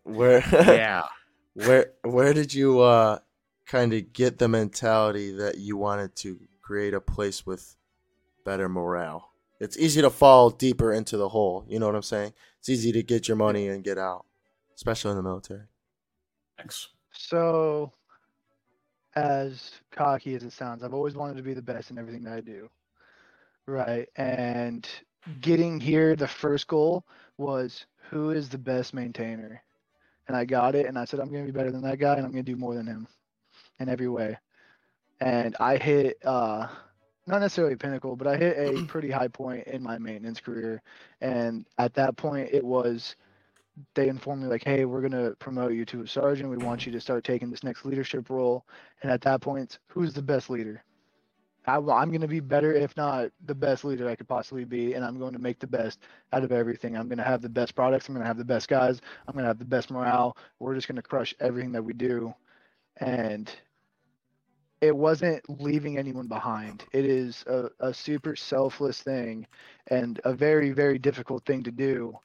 where 0.04 0.44
yeah 0.52 1.04
where 1.54 1.92
where 2.04 2.34
did 2.34 2.54
you 2.54 2.82
uh 2.82 3.20
kind 3.66 3.94
of 3.94 4.14
get 4.14 4.40
the 4.40 4.48
mentality 4.48 5.32
that 5.32 5.58
you 5.58 5.78
wanted 5.78 6.16
to 6.16 6.40
create 6.62 6.94
a 6.94 7.02
place 7.02 7.46
with 7.46 7.76
better 8.46 8.68
morale? 8.68 9.30
It's 9.60 9.78
easy 9.78 10.02
to 10.02 10.10
fall 10.10 10.50
deeper 10.50 10.92
into 10.92 11.16
the 11.16 11.30
hole. 11.30 11.66
You 11.70 11.80
know 11.80 11.86
what 11.86 11.96
I'm 11.96 12.02
saying? 12.02 12.34
It's 12.60 12.70
easy 12.70 12.92
to 12.92 13.04
get 13.04 13.28
your 13.28 13.38
money 13.38 13.70
and 13.70 13.84
get 13.84 13.98
out, 13.98 14.26
especially 14.76 15.12
in 15.12 15.18
the 15.18 15.24
military. 15.24 15.64
Thanks. 16.58 16.90
So, 17.12 17.94
as 19.16 19.72
cocky 19.92 20.36
as 20.36 20.44
it 20.44 20.52
sounds, 20.52 20.84
I've 20.84 20.94
always 20.94 21.16
wanted 21.16 21.38
to 21.38 21.44
be 21.44 21.54
the 21.54 21.62
best 21.62 21.92
in 21.92 21.98
everything 21.98 22.24
that 22.24 22.34
I 22.34 22.42
do. 22.42 22.70
Right. 23.66 24.10
And 24.18 24.88
getting 25.40 25.80
here, 25.80 26.16
the 26.16 26.28
first 26.28 26.68
goal 26.68 27.06
was 27.38 27.86
who 28.10 28.32
is 28.32 28.50
the 28.50 28.58
best 28.58 28.94
maintainer? 28.94 29.63
And 30.28 30.38
I 30.38 30.46
got 30.46 30.76
it. 30.76 30.86
And 30.88 30.98
I 30.98 31.06
said, 31.06 31.20
I'm 31.20 31.30
going 31.30 31.46
to 31.46 31.52
be 31.52 31.58
better 31.58 31.72
than 31.72 31.82
that 31.84 32.00
guy, 32.00 32.16
and 32.16 32.26
I'm 32.26 32.32
going 32.32 32.46
to 32.46 32.52
do 32.52 32.58
more 32.58 32.76
than 32.76 32.88
him 32.88 33.08
in 33.80 33.90
every 33.90 34.10
way. 34.10 34.38
And 35.20 35.56
I 35.60 35.78
hit, 35.78 36.18
uh, 36.26 36.68
not 37.28 37.40
necessarily 37.40 37.74
a 37.74 37.78
pinnacle, 37.78 38.16
but 38.16 38.28
I 38.28 38.38
hit 38.38 38.58
a 38.58 38.84
pretty 38.88 39.10
high 39.10 39.28
point 39.28 39.68
in 39.68 39.82
my 39.82 39.98
maintenance 39.98 40.40
career. 40.40 40.82
And 41.22 41.66
at 41.78 41.94
that 41.96 42.18
point, 42.18 42.50
it 42.52 42.64
was 42.64 43.16
they 43.96 44.08
informed 44.08 44.44
me 44.44 44.48
like, 44.48 44.64
"Hey, 44.64 44.86
we're 44.86 45.02
gonna 45.02 45.32
promote 45.40 45.74
you 45.74 45.86
to 45.86 46.02
a 46.02 46.08
sergeant. 46.08 46.50
We 46.50 46.58
want 46.58 46.86
you 46.86 46.92
to 46.92 47.02
start 47.02 47.24
taking 47.24 47.50
this 47.50 47.64
next 47.64 47.86
leadership 47.86 48.30
role." 48.30 48.66
And 49.02 49.12
at 49.12 49.22
that 49.22 49.42
point, 49.42 49.80
who's 49.88 50.14
the 50.14 50.22
best 50.22 50.50
leader? 50.50 50.84
I, 51.66 51.78
am 51.78 52.10
going 52.10 52.22
to 52.22 52.28
be 52.28 52.40
better, 52.40 52.74
if 52.74 52.96
not 52.98 53.32
the 53.46 53.56
best 53.56 53.86
leader 53.86 54.10
I 54.10 54.16
could 54.16 54.28
possibly 54.28 54.66
be, 54.66 54.94
and 54.94 55.06
I'm 55.06 55.18
going 55.18 55.34
to 55.34 55.40
make 55.40 55.60
the 55.60 55.68
best 55.68 56.00
out 56.34 56.44
of 56.44 56.52
everything. 56.52 56.98
I'm 56.98 57.08
going 57.08 57.18
to 57.18 57.24
have 57.24 57.42
the 57.42 57.50
best 57.50 57.76
products. 57.76 58.08
I'm 58.08 58.16
going 58.16 58.24
to 58.24 58.28
have 58.28 58.38
the 58.38 58.46
best 58.46 58.68
guys. 58.68 59.02
I'm 59.28 59.34
going 59.34 59.44
to 59.44 59.48
have 59.48 59.60
the 59.60 59.66
best 59.66 59.90
morale. 59.90 60.36
We're 60.60 60.76
just 60.76 60.88
going 60.88 60.98
to 60.98 61.02
crush 61.02 61.34
everything 61.40 61.72
that 61.72 61.84
we 61.84 61.94
do, 61.94 62.34
and 62.98 63.50
it 64.82 64.96
wasn't 64.96 65.42
leaving 65.62 65.98
anyone 65.98 66.28
behind. 66.28 66.84
It 66.92 67.06
is 67.06 67.44
a, 67.48 67.70
a 67.80 67.94
super 67.94 68.36
selfless 68.36 69.02
thing, 69.02 69.48
and 69.88 70.20
a 70.26 70.34
very 70.34 70.72
very 70.72 71.00
difficult 71.00 71.46
thing 71.46 71.64
to 71.64 71.72
do. 71.72 72.18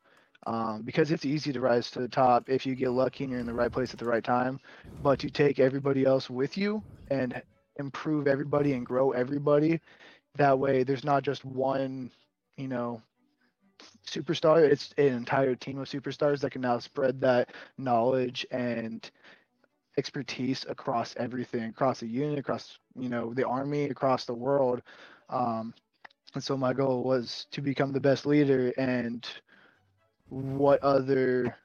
Um, 0.47 0.83
because 0.83 1.11
it's 1.11 1.25
easy 1.25 1.53
to 1.53 1.61
rise 1.61 1.91
to 1.91 2.01
the 2.01 2.09
top 2.09 2.49
if 2.49 2.65
you 2.65 2.75
get 2.75 2.91
lucky 2.91 3.25
and 3.25 3.31
you're 3.31 3.41
in 3.41 3.47
the 3.47 3.53
right 3.53 3.73
place 3.73 3.93
at 3.93 3.99
the 3.99 4.07
right 4.07 4.23
time. 4.23 4.61
But 5.03 5.19
to 5.19 5.31
take 5.31 5.59
everybody 5.59 6.07
else 6.07 6.31
with 6.31 6.57
you 6.57 6.83
and 7.11 7.43
improve 7.79 8.27
everybody 8.27 8.73
and 8.75 8.85
grow 8.85 9.13
everybody. 9.13 9.81
That 10.37 10.59
way, 10.59 10.83
there's 10.83 11.05
not 11.05 11.23
just 11.23 11.45
one, 11.45 12.11
you 12.57 12.69
know, 12.69 13.03
superstar. 14.07 14.59
It's 14.63 14.93
an 14.99 15.07
entire 15.07 15.55
team 15.55 15.79
of 15.79 15.89
superstars 15.89 16.41
that 16.41 16.51
can 16.51 16.63
now 16.63 16.79
spread 16.79 17.21
that 17.21 17.51
knowledge 17.77 18.47
and 18.51 19.09
expertise 19.97 20.65
across 20.69 21.15
everything, 21.17 21.65
across 21.65 22.01
the 22.01 22.07
unit, 22.07 22.39
across 22.39 22.79
you 22.97 23.09
know 23.09 23.35
the 23.35 23.47
army, 23.47 23.85
across 23.85 24.25
the 24.25 24.35
world. 24.35 24.83
Um, 25.29 25.75
and 26.35 26.43
so 26.43 26.57
my 26.57 26.73
goal 26.73 27.03
was 27.03 27.47
to 27.53 27.61
become 27.61 27.93
the 27.93 28.01
best 28.01 28.27
leader. 28.27 28.73
And 28.79 29.27
what 30.29 30.83
other 30.83 31.57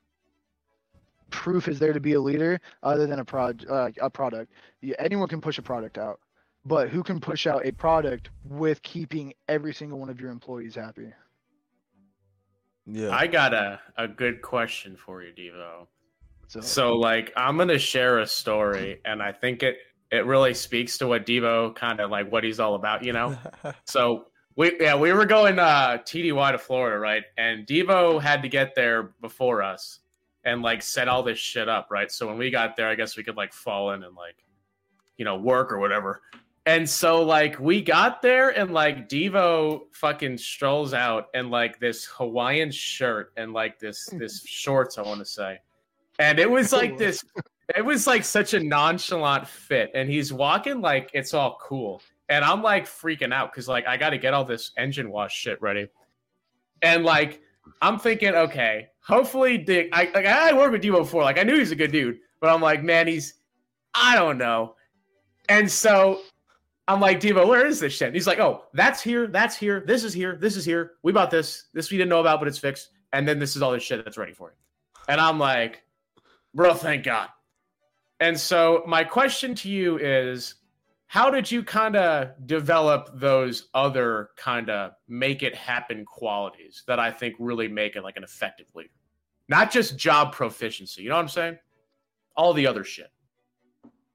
proof 1.29 1.67
is 1.67 1.79
there 1.79 1.93
to 1.93 1.99
be 1.99 2.13
a 2.13 2.21
leader 2.21 2.59
other 2.81 3.07
than 3.07 3.19
a 3.19 3.25
prod 3.25 3.65
uh, 3.69 3.89
a 4.01 4.09
product? 4.09 4.51
Yeah, 4.83 4.95
anyone 4.99 5.29
can 5.29 5.39
push 5.39 5.57
a 5.57 5.61
product 5.61 5.97
out, 5.97 6.19
but 6.65 6.89
who 6.89 7.03
can 7.03 7.19
push 7.19 7.47
out 7.47 7.65
a 7.65 7.71
product 7.71 8.29
with 8.43 8.81
keeping 8.83 9.33
every 9.47 9.73
single 9.73 9.97
one 9.97 10.09
of 10.09 10.19
your 10.19 10.29
employees 10.29 10.75
happy? 10.75 11.07
Yeah, 12.85 13.15
I 13.15 13.27
got 13.27 13.53
a 13.53 13.79
a 13.97 14.09
good 14.09 14.41
question 14.41 14.97
for 14.97 15.23
you, 15.23 15.31
Devo. 15.31 15.87
So, 16.47 16.59
so 16.59 16.93
like, 16.95 17.31
I'm 17.37 17.57
gonna 17.57 17.79
share 17.79 18.19
a 18.19 18.27
story, 18.27 18.99
and 19.05 19.23
I 19.23 19.31
think 19.31 19.63
it 19.63 19.77
it 20.11 20.25
really 20.25 20.53
speaks 20.53 20.97
to 20.97 21.07
what 21.07 21.25
Devo 21.25 21.73
kind 21.73 22.01
of 22.01 22.11
like 22.11 22.29
what 22.29 22.43
he's 22.43 22.59
all 22.59 22.75
about, 22.75 23.05
you 23.05 23.13
know. 23.13 23.37
so 23.85 24.25
we 24.57 24.77
yeah 24.81 24.95
we 24.95 25.13
were 25.13 25.25
going 25.25 25.59
uh 25.59 25.99
TDY 26.05 26.51
to 26.51 26.57
Florida, 26.57 26.99
right? 26.99 27.23
And 27.37 27.65
Devo 27.65 28.21
had 28.21 28.41
to 28.41 28.49
get 28.49 28.75
there 28.75 29.13
before 29.21 29.63
us 29.63 29.99
and 30.43 30.61
like 30.61 30.81
set 30.81 31.07
all 31.07 31.23
this 31.23 31.39
shit 31.39 31.69
up, 31.69 31.87
right? 31.89 32.11
So 32.11 32.27
when 32.27 32.37
we 32.37 32.51
got 32.51 32.75
there, 32.75 32.89
I 32.89 32.95
guess 32.95 33.15
we 33.15 33.23
could 33.23 33.37
like 33.37 33.53
fall 33.53 33.91
in 33.91 34.03
and 34.03 34.15
like, 34.15 34.35
you 35.17 35.25
know, 35.25 35.37
work 35.37 35.71
or 35.71 35.79
whatever. 35.79 36.21
And 36.65 36.89
so 36.89 37.23
like 37.23 37.59
we 37.59 37.81
got 37.81 38.21
there 38.21 38.57
and 38.57 38.71
like 38.71 39.09
Devo 39.09 39.81
fucking 39.91 40.37
strolls 40.37 40.93
out 40.93 41.27
and 41.33 41.51
like 41.51 41.79
this 41.79 42.05
Hawaiian 42.05 42.71
shirt 42.71 43.33
and 43.35 43.51
like 43.51 43.79
this 43.79 44.05
this 44.13 44.43
shorts, 44.45 44.97
I 44.97 45.01
want 45.01 45.19
to 45.19 45.25
say. 45.25 45.59
And 46.19 46.39
it 46.39 46.49
was 46.49 46.71
like 46.71 46.97
this 46.97 47.23
it 47.75 47.83
was 47.83 48.07
like 48.07 48.23
such 48.23 48.53
a 48.53 48.59
nonchalant 48.59 49.47
fit. 49.47 49.91
And 49.93 50.09
he's 50.09 50.31
walking 50.31 50.79
like 50.79 51.09
it's 51.13 51.33
all 51.33 51.57
cool. 51.61 52.01
And 52.29 52.45
I'm 52.45 52.61
like 52.61 52.85
freaking 52.85 53.33
out 53.33 53.51
because 53.51 53.67
like 53.67 53.85
I 53.85 53.97
gotta 53.97 54.17
get 54.17 54.33
all 54.33 54.45
this 54.45 54.71
engine 54.77 55.11
wash 55.11 55.35
shit 55.35 55.61
ready. 55.61 55.87
And 56.81 57.03
like 57.03 57.41
I'm 57.81 57.99
thinking, 57.99 58.35
okay, 58.35 58.87
hopefully 59.01 59.57
Dick. 59.57 59.89
I 59.91 60.09
like 60.13 60.25
I 60.25 60.53
worked 60.53 60.71
with 60.71 60.83
Devo 60.83 60.99
before. 60.99 61.23
Like 61.23 61.37
I 61.37 61.43
knew 61.43 61.57
he's 61.57 61.71
a 61.71 61.75
good 61.75 61.91
dude, 61.91 62.19
but 62.39 62.49
I'm 62.49 62.61
like, 62.61 62.83
man, 62.83 63.07
he's 63.07 63.33
I 63.93 64.15
don't 64.15 64.37
know. 64.37 64.75
And 65.49 65.69
so 65.69 66.21
I'm 66.87 66.99
like, 66.99 67.19
Devo, 67.19 67.47
where 67.47 67.65
is 67.65 67.79
this 67.79 67.93
shit? 67.93 68.07
And 68.07 68.15
he's 68.15 68.27
like, 68.27 68.39
oh, 68.39 68.65
that's 68.73 69.01
here, 69.01 69.27
that's 69.27 69.55
here, 69.55 69.83
this 69.85 70.03
is 70.03 70.13
here, 70.13 70.37
this 70.39 70.57
is 70.57 70.65
here. 70.65 70.93
We 71.03 71.11
bought 71.11 71.31
this. 71.31 71.65
This 71.73 71.91
we 71.91 71.97
didn't 71.97 72.09
know 72.09 72.19
about, 72.19 72.39
but 72.39 72.47
it's 72.47 72.57
fixed. 72.57 72.89
And 73.13 73.27
then 73.27 73.39
this 73.39 73.55
is 73.55 73.61
all 73.61 73.71
this 73.71 73.83
shit 73.83 74.03
that's 74.03 74.17
ready 74.17 74.33
for 74.33 74.49
you. 74.49 74.57
And 75.07 75.21
I'm 75.21 75.39
like, 75.39 75.83
bro, 76.53 76.73
thank 76.73 77.03
God. 77.03 77.29
And 78.19 78.39
so 78.39 78.83
my 78.87 79.03
question 79.03 79.55
to 79.55 79.69
you 79.69 79.97
is 79.97 80.55
how 81.07 81.29
did 81.29 81.49
you 81.51 81.63
kind 81.63 81.95
of 81.95 82.31
develop 82.47 83.11
those 83.13 83.69
other 83.73 84.29
kind 84.35 84.69
of 84.69 84.93
make 85.07 85.43
it 85.43 85.55
happen 85.55 86.05
qualities 86.05 86.83
that 86.87 86.99
I 86.99 87.11
think 87.11 87.35
really 87.37 87.67
make 87.67 87.95
it 87.95 88.03
like 88.03 88.17
an 88.17 88.23
effective 88.23 88.65
leader? 88.73 88.89
Not 89.47 89.71
just 89.71 89.97
job 89.97 90.33
proficiency, 90.33 91.03
you 91.03 91.09
know 91.09 91.15
what 91.15 91.21
I'm 91.21 91.29
saying? 91.29 91.59
All 92.35 92.53
the 92.53 92.65
other 92.65 92.83
shit. 92.83 93.12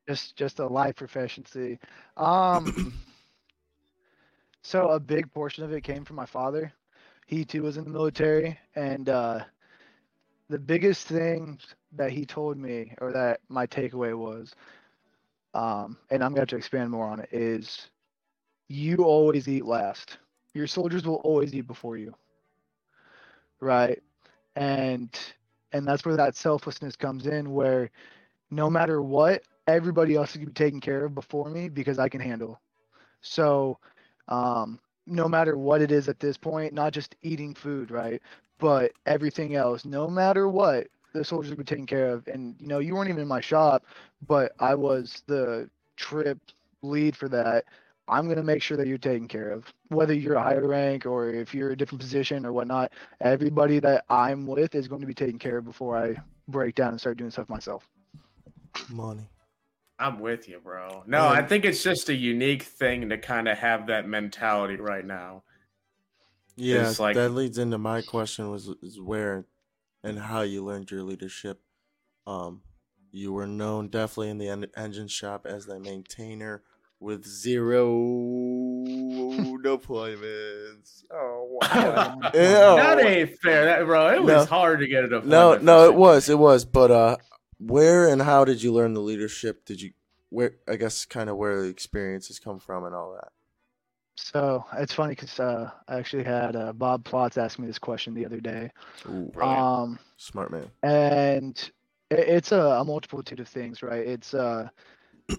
Just 0.08 0.36
just 0.36 0.60
a 0.60 0.66
life 0.66 0.96
proficiency. 0.96 1.78
Um 2.16 2.94
so 4.62 4.90
a 4.90 5.00
big 5.00 5.32
portion 5.32 5.64
of 5.64 5.72
it 5.72 5.82
came 5.82 6.04
from 6.04 6.16
my 6.16 6.26
father. 6.26 6.72
He 7.26 7.44
too 7.44 7.62
was 7.64 7.76
in 7.78 7.84
the 7.84 7.90
military 7.90 8.58
and 8.76 9.08
uh 9.08 9.40
the 10.50 10.58
biggest 10.58 11.06
thing 11.06 11.58
that 11.92 12.10
he 12.12 12.26
told 12.26 12.58
me 12.58 12.94
or 13.00 13.12
that 13.12 13.40
my 13.50 13.66
takeaway 13.66 14.16
was 14.16 14.52
um, 15.54 15.96
and 16.10 16.22
I'm 16.22 16.34
going 16.34 16.46
to 16.48 16.56
expand 16.56 16.90
more 16.90 17.06
on 17.06 17.20
it, 17.20 17.28
is 17.32 17.88
you 18.68 18.98
always 18.98 19.48
eat 19.48 19.64
last. 19.64 20.18
Your 20.54 20.66
soldiers 20.66 21.06
will 21.06 21.16
always 21.24 21.54
eat 21.54 21.66
before 21.66 21.96
you. 21.96 22.14
Right? 23.60 24.02
And 24.56 25.10
and 25.72 25.86
that's 25.86 26.04
where 26.04 26.16
that 26.16 26.36
selflessness 26.36 26.96
comes 26.96 27.26
in 27.26 27.52
where 27.52 27.90
no 28.50 28.70
matter 28.70 29.02
what, 29.02 29.42
everybody 29.68 30.16
else 30.16 30.30
is 30.30 30.36
going 30.36 30.46
to 30.46 30.52
be 30.52 30.64
taken 30.64 30.80
care 30.80 31.04
of 31.04 31.14
before 31.14 31.50
me 31.50 31.68
because 31.68 31.98
I 31.98 32.08
can 32.08 32.20
handle. 32.20 32.60
So, 33.20 33.78
um, 34.28 34.80
no 35.06 35.28
matter 35.28 35.56
what 35.56 35.80
it 35.82 35.92
is 35.92 36.08
at 36.08 36.20
this 36.20 36.36
point, 36.36 36.72
not 36.72 36.92
just 36.92 37.14
eating 37.22 37.54
food, 37.54 37.90
right? 37.90 38.20
But 38.58 38.92
everything 39.06 39.54
else, 39.54 39.84
no 39.84 40.08
matter 40.08 40.48
what, 40.48 40.88
the 41.14 41.24
soldiers 41.24 41.50
would 41.50 41.58
be 41.58 41.64
taken 41.64 41.86
care 41.86 42.08
of. 42.08 42.26
And 42.28 42.56
you 42.58 42.66
know, 42.66 42.78
you 42.78 42.94
weren't 42.94 43.08
even 43.08 43.22
in 43.22 43.28
my 43.28 43.40
shop, 43.40 43.84
but 44.26 44.52
I 44.58 44.74
was 44.74 45.22
the 45.26 45.70
trip 45.96 46.38
lead 46.82 47.16
for 47.16 47.28
that. 47.28 47.64
I'm 48.08 48.28
gonna 48.28 48.42
make 48.42 48.62
sure 48.62 48.76
that 48.76 48.86
you're 48.86 48.98
taken 48.98 49.28
care 49.28 49.50
of, 49.50 49.66
whether 49.88 50.14
you're 50.14 50.34
a 50.34 50.42
higher 50.42 50.66
rank 50.66 51.06
or 51.06 51.30
if 51.30 51.54
you're 51.54 51.70
a 51.70 51.76
different 51.76 52.00
position 52.00 52.44
or 52.46 52.52
whatnot. 52.52 52.92
Everybody 53.20 53.80
that 53.80 54.04
I'm 54.08 54.46
with 54.46 54.74
is 54.74 54.88
going 54.88 55.02
to 55.02 55.06
be 55.06 55.14
taken 55.14 55.38
care 55.38 55.58
of 55.58 55.64
before 55.64 55.96
I 55.96 56.16
break 56.48 56.74
down 56.74 56.90
and 56.90 57.00
start 57.00 57.18
doing 57.18 57.30
stuff 57.30 57.48
myself. 57.48 57.86
Money. 58.90 59.28
I'm 59.98 60.20
with 60.20 60.48
you, 60.48 60.60
bro. 60.60 61.02
No, 61.06 61.26
I 61.26 61.42
think 61.42 61.64
it's 61.64 61.82
just 61.82 62.08
a 62.08 62.14
unique 62.14 62.62
thing 62.62 63.08
to 63.08 63.18
kind 63.18 63.48
of 63.48 63.58
have 63.58 63.88
that 63.88 64.08
mentality 64.08 64.76
right 64.76 65.04
now. 65.04 65.42
Yeah, 66.54 66.92
like, 66.98 67.14
that 67.14 67.30
leads 67.30 67.58
into 67.58 67.78
my 67.78 68.02
question 68.02 68.50
was 68.50 68.68
is 68.82 69.00
where 69.00 69.46
and 70.02 70.18
how 70.18 70.42
you 70.42 70.64
learned 70.64 70.90
your 70.90 71.02
leadership. 71.02 71.60
Um, 72.26 72.62
you 73.10 73.32
were 73.32 73.46
known 73.46 73.88
definitely 73.88 74.30
in 74.30 74.38
the 74.38 74.48
en- 74.48 74.66
engine 74.76 75.08
shop 75.08 75.46
as 75.46 75.66
the 75.66 75.78
maintainer 75.78 76.62
with 77.00 77.24
zero 77.24 77.88
deployments. 79.64 81.04
Oh 81.12 81.58
wow! 81.62 82.18
that 82.32 83.04
ain't 83.04 83.38
fair, 83.38 83.64
that, 83.64 83.84
bro. 83.86 84.14
It 84.14 84.22
was 84.22 84.28
no, 84.28 84.44
hard 84.44 84.80
to 84.80 84.86
get 84.86 85.04
a 85.04 85.08
deployment. 85.08 85.30
No, 85.30 85.56
no, 85.58 85.84
it 85.86 85.94
was, 85.94 86.28
it 86.28 86.38
was. 86.38 86.64
But 86.64 86.90
uh, 86.90 87.16
where 87.58 88.08
and 88.08 88.22
how 88.22 88.44
did 88.44 88.62
you 88.62 88.72
learn 88.72 88.94
the 88.94 89.00
leadership? 89.00 89.64
Did 89.64 89.80
you 89.80 89.92
where? 90.30 90.56
I 90.68 90.76
guess 90.76 91.04
kind 91.04 91.28
of 91.28 91.36
where 91.36 91.62
the 91.62 91.68
experiences 91.68 92.38
come 92.38 92.58
from 92.58 92.84
and 92.84 92.94
all 92.94 93.12
that. 93.14 93.32
So 94.16 94.64
it's 94.76 94.92
funny 94.92 95.14
because 95.14 95.38
uh, 95.38 95.70
I 95.86 95.96
actually 95.96 96.24
had 96.24 96.56
uh, 96.56 96.72
Bob 96.72 97.04
Plotz 97.04 97.38
ask 97.38 97.58
me 97.58 97.66
this 97.66 97.78
question 97.78 98.14
the 98.14 98.26
other 98.26 98.40
day. 98.40 98.70
Ooh, 99.06 99.32
um, 99.40 99.98
smart 100.16 100.50
man. 100.50 100.68
And 100.82 101.56
it, 102.10 102.18
it's 102.18 102.52
a, 102.52 102.58
a, 102.58 102.84
multitude 102.84 103.38
of 103.38 103.48
things, 103.48 103.80
right? 103.80 104.04
It's 104.04 104.34
uh, 104.34 104.68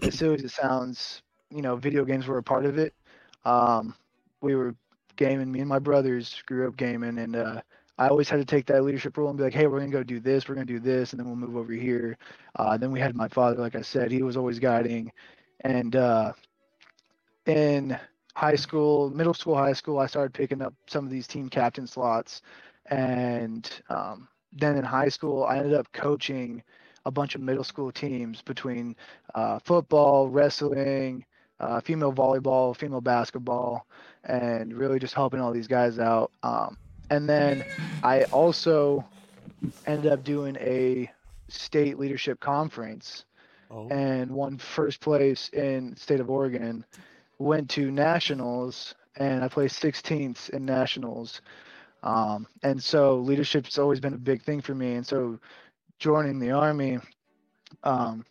as 0.02 0.14
silly 0.14 0.36
as 0.36 0.44
it 0.44 0.50
sounds, 0.50 1.20
you 1.50 1.60
know, 1.60 1.76
video 1.76 2.06
games 2.06 2.26
were 2.26 2.38
a 2.38 2.42
part 2.42 2.64
of 2.64 2.78
it. 2.78 2.94
Um, 3.44 3.94
we 4.40 4.54
were 4.54 4.74
gaming. 5.16 5.52
Me 5.52 5.60
and 5.60 5.68
my 5.68 5.78
brothers 5.78 6.42
grew 6.46 6.66
up 6.66 6.76
gaming, 6.76 7.18
and 7.18 7.36
uh, 7.36 7.60
I 8.00 8.08
always 8.08 8.28
had 8.28 8.38
to 8.38 8.44
take 8.44 8.66
that 8.66 8.82
leadership 8.82 9.16
role 9.16 9.28
and 9.28 9.38
be 9.38 9.44
like, 9.44 9.54
"Hey, 9.54 9.66
we're 9.66 9.78
gonna 9.78 9.92
go 9.92 10.02
do 10.02 10.20
this. 10.20 10.48
We're 10.48 10.54
gonna 10.56 10.64
do 10.66 10.80
this, 10.80 11.12
and 11.12 11.20
then 11.20 11.26
we'll 11.26 11.36
move 11.36 11.56
over 11.56 11.72
here." 11.72 12.16
Uh, 12.56 12.76
then 12.76 12.90
we 12.90 12.98
had 12.98 13.14
my 13.14 13.28
father, 13.28 13.60
like 13.60 13.76
I 13.76 13.82
said, 13.82 14.10
he 14.10 14.22
was 14.22 14.36
always 14.36 14.58
guiding, 14.58 15.12
and 15.60 15.94
uh, 15.96 16.32
in 17.46 17.98
high 18.34 18.56
school, 18.56 19.10
middle 19.10 19.34
school, 19.34 19.56
high 19.56 19.72
school, 19.72 19.98
I 19.98 20.06
started 20.06 20.32
picking 20.32 20.62
up 20.62 20.74
some 20.86 21.04
of 21.04 21.10
these 21.10 21.26
team 21.26 21.48
captain 21.48 21.86
slots. 21.86 22.42
And 22.86 23.70
um, 23.88 24.28
then 24.52 24.76
in 24.76 24.84
high 24.84 25.08
school, 25.08 25.44
I 25.44 25.58
ended 25.58 25.74
up 25.74 25.90
coaching 25.92 26.62
a 27.04 27.10
bunch 27.10 27.34
of 27.34 27.40
middle 27.40 27.64
school 27.64 27.92
teams 27.92 28.42
between 28.42 28.96
uh, 29.34 29.58
football, 29.64 30.28
wrestling, 30.28 31.24
uh, 31.60 31.80
female 31.80 32.12
volleyball, 32.12 32.76
female 32.76 33.00
basketball, 33.00 33.86
and 34.24 34.72
really 34.74 34.98
just 34.98 35.14
helping 35.14 35.40
all 35.40 35.52
these 35.52 35.68
guys 35.68 35.98
out. 35.98 36.30
Um, 36.42 36.76
and 37.10 37.28
then 37.28 37.64
I 38.02 38.22
also 38.24 39.04
ended 39.86 40.12
up 40.12 40.24
doing 40.24 40.56
a 40.56 41.10
state 41.48 41.98
leadership 41.98 42.40
conference 42.40 43.24
oh. 43.70 43.88
and 43.88 44.30
won 44.30 44.58
first 44.58 45.00
place 45.00 45.48
in 45.52 45.96
state 45.96 46.20
of 46.20 46.30
Oregon 46.30 46.84
went 47.38 47.68
to 47.70 47.90
nationals 47.90 48.94
and 49.16 49.42
I 49.42 49.48
placed 49.48 49.82
16th 49.82 50.50
in 50.50 50.64
nationals. 50.64 51.40
Um, 52.02 52.46
and 52.62 52.82
so 52.82 53.16
leadership's 53.18 53.78
always 53.78 54.00
been 54.00 54.14
a 54.14 54.18
big 54.18 54.42
thing 54.42 54.60
for 54.60 54.74
me. 54.74 54.94
And 54.94 55.06
so 55.06 55.38
joining 55.98 56.38
the 56.38 56.52
army, 56.52 56.98
um, 57.82 58.24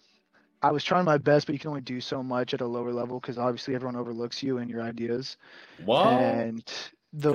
I 0.62 0.72
was 0.72 0.84
trying 0.84 1.06
my 1.06 1.18
best, 1.18 1.46
but 1.46 1.54
you 1.54 1.60
can 1.60 1.70
only 1.70 1.82
do 1.82 2.02
so 2.02 2.22
much 2.22 2.54
at 2.54 2.62
a 2.62 2.66
lower 2.66 2.92
level 2.92 3.20
because 3.20 3.38
obviously 3.38 3.76
everyone 3.76 3.96
overlooks 3.96 4.44
you 4.44 4.58
and 4.58 4.70
your 4.70 4.82
ideas. 4.82 5.38
Whoa. 5.86 6.04
And 6.04 6.64
the 7.14 7.32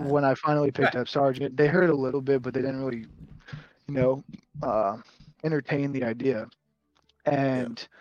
when 0.00 0.24
I 0.24 0.34
finally 0.34 0.70
picked 0.70 0.96
up 0.96 1.08
sergeant, 1.08 1.56
they 1.56 1.66
heard 1.66 1.90
a 1.90 1.94
little 1.94 2.20
bit, 2.20 2.42
but 2.42 2.54
they 2.54 2.60
didn't 2.60 2.84
really, 2.84 3.06
you 3.88 3.94
know, 3.94 4.24
uh, 4.62 4.96
entertain 5.44 5.92
the 5.92 6.04
idea. 6.04 6.46
And 7.26 7.78
yeah 7.78 7.98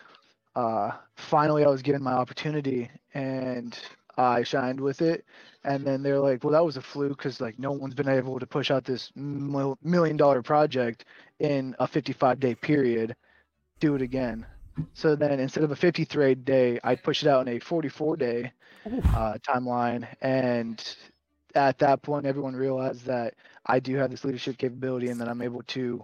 uh, 0.56 0.92
finally 1.16 1.64
I 1.64 1.70
was 1.70 1.82
given 1.82 2.04
my 2.04 2.14
opportunity 2.14 2.90
and 3.14 3.78
I 4.18 4.44
shined 4.44 4.80
with 4.80 5.02
it. 5.02 5.26
And 5.64 5.86
then 5.86 6.04
they're 6.04 6.20
like, 6.20 6.44
well, 6.44 6.54
that 6.54 6.64
was 6.66 6.78
a 6.78 6.82
fluke 6.82 7.18
because 7.18 7.42
like 7.42 7.58
no 7.58 7.72
one's 7.72 7.96
been 7.96 8.10
able 8.10 8.40
to 8.40 8.46
push 8.46 8.70
out 8.70 8.84
this 8.86 9.12
million 9.16 10.18
dollar 10.18 10.42
project 10.42 11.06
in 11.40 11.76
a 11.80 11.88
55 11.88 12.40
day 12.40 12.56
period. 12.56 13.16
Do 13.80 13.96
it 13.96 14.02
again. 14.02 14.46
So 14.94 15.16
then 15.16 15.40
instead 15.40 15.64
of 15.64 15.72
a 15.72 15.76
53 15.76 16.36
day, 16.36 16.80
I 16.84 16.96
pushed 16.96 17.24
it 17.24 17.30
out 17.30 17.48
in 17.48 17.56
a 17.56 17.60
44 17.60 18.18
day 18.18 18.52
uh, 19.16 19.36
timeline. 19.48 20.08
And 20.22 20.84
at 21.56 21.78
that 21.80 22.02
point, 22.02 22.26
everyone 22.26 22.56
realized 22.56 23.06
that 23.06 23.36
I 23.66 23.80
do 23.80 23.96
have 23.96 24.12
this 24.12 24.26
leadership 24.26 24.58
capability 24.58 25.10
and 25.10 25.20
that 25.22 25.30
I'm 25.30 25.42
able 25.42 25.63
to 25.63 26.04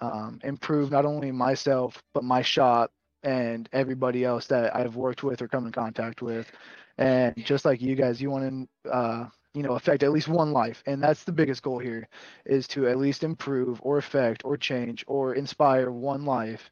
um, 0.00 0.40
improve 0.44 0.90
not 0.90 1.04
only 1.04 1.32
myself, 1.32 2.02
but 2.12 2.24
my 2.24 2.42
shop 2.42 2.90
and 3.22 3.68
everybody 3.72 4.24
else 4.24 4.46
that 4.48 4.74
I've 4.76 4.96
worked 4.96 5.22
with 5.22 5.40
or 5.40 5.48
come 5.48 5.66
in 5.66 5.72
contact 5.72 6.22
with. 6.22 6.50
And 6.98 7.34
just 7.44 7.64
like 7.64 7.80
you 7.80 7.94
guys, 7.94 8.20
you 8.20 8.30
want 8.30 8.68
to, 8.84 8.90
uh, 8.90 9.28
you 9.54 9.62
know, 9.62 9.72
affect 9.72 10.02
at 10.02 10.12
least 10.12 10.28
one 10.28 10.52
life. 10.52 10.82
And 10.86 11.02
that's 11.02 11.24
the 11.24 11.32
biggest 11.32 11.62
goal 11.62 11.78
here 11.78 12.08
is 12.44 12.68
to 12.68 12.88
at 12.88 12.98
least 12.98 13.24
improve 13.24 13.80
or 13.82 13.98
affect 13.98 14.44
or 14.44 14.56
change 14.56 15.04
or 15.06 15.34
inspire 15.34 15.90
one 15.90 16.24
life. 16.24 16.70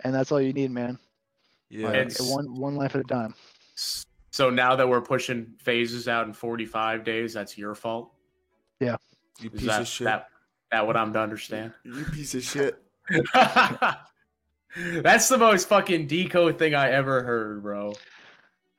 And 0.00 0.14
that's 0.14 0.32
all 0.32 0.40
you 0.40 0.52
need, 0.52 0.70
man. 0.70 0.98
Yeah. 1.70 1.88
Like, 1.88 2.16
one, 2.20 2.54
one 2.54 2.76
life 2.76 2.94
at 2.94 3.02
a 3.02 3.04
time. 3.04 3.34
So 4.32 4.48
now 4.48 4.74
that 4.76 4.88
we're 4.88 5.02
pushing 5.02 5.54
phases 5.58 6.08
out 6.08 6.26
in 6.26 6.32
45 6.32 7.04
days, 7.04 7.34
that's 7.34 7.58
your 7.58 7.74
fault. 7.74 8.12
Yeah. 8.80 8.96
You 9.40 9.50
piece 9.50 9.66
that, 9.66 9.82
of 9.82 9.86
shit. 9.86 10.06
That, 10.06 10.28
that 10.70 10.86
what 10.86 10.96
I'm 10.96 11.12
to 11.12 11.20
understand? 11.20 11.74
You 11.84 12.04
piece 12.06 12.34
of 12.34 12.42
shit. 12.42 12.82
That's 14.74 15.28
the 15.28 15.36
most 15.36 15.68
fucking 15.68 16.06
decode 16.06 16.58
thing 16.58 16.74
I 16.74 16.90
ever 16.90 17.22
heard, 17.22 17.62
bro. 17.62 17.92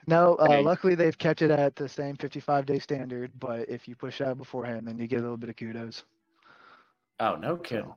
No, 0.07 0.35
uh, 0.35 0.59
luckily 0.63 0.95
they've 0.95 1.17
kept 1.17 1.43
it 1.43 1.51
at 1.51 1.75
the 1.75 1.87
same 1.87 2.15
55 2.15 2.65
day 2.65 2.79
standard, 2.79 3.31
but 3.39 3.69
if 3.69 3.87
you 3.87 3.95
push 3.95 4.21
out 4.21 4.39
beforehand, 4.39 4.87
then 4.87 4.97
you 4.97 5.05
get 5.07 5.19
a 5.19 5.21
little 5.21 5.37
bit 5.37 5.49
of 5.49 5.55
kudos. 5.55 6.03
Oh, 7.19 7.35
no 7.35 7.57
kidding. 7.57 7.93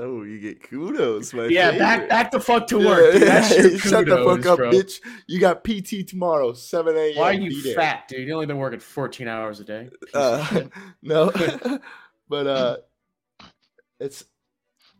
Oh, 0.00 0.22
you 0.22 0.38
get 0.38 0.62
kudos, 0.62 1.34
my 1.34 1.46
Yeah, 1.46 1.72
favorite. 1.72 1.78
back 1.80 2.08
back 2.08 2.30
the 2.30 2.38
fuck 2.38 2.68
to 2.68 2.78
work. 2.78 3.14
Yeah, 3.14 3.18
That's 3.18 3.50
your 3.50 3.62
kudos, 3.70 3.80
Shut 3.90 4.06
the 4.06 4.24
fuck 4.24 4.46
up, 4.46 4.56
bro. 4.58 4.70
bitch. 4.70 5.00
You 5.26 5.40
got 5.40 5.64
PT 5.64 6.06
tomorrow, 6.08 6.52
7 6.52 6.96
a.m. 6.96 7.16
Why 7.16 7.30
are 7.30 7.32
you 7.34 7.74
fat, 7.74 8.06
dude? 8.06 8.26
You 8.28 8.34
only 8.34 8.46
been 8.46 8.58
working 8.58 8.78
14 8.78 9.26
hours 9.26 9.58
a 9.58 9.64
day. 9.64 9.90
Uh, 10.14 10.62
no, 11.02 11.32
but 12.28 12.46
uh, 12.46 12.76
it's 13.98 14.24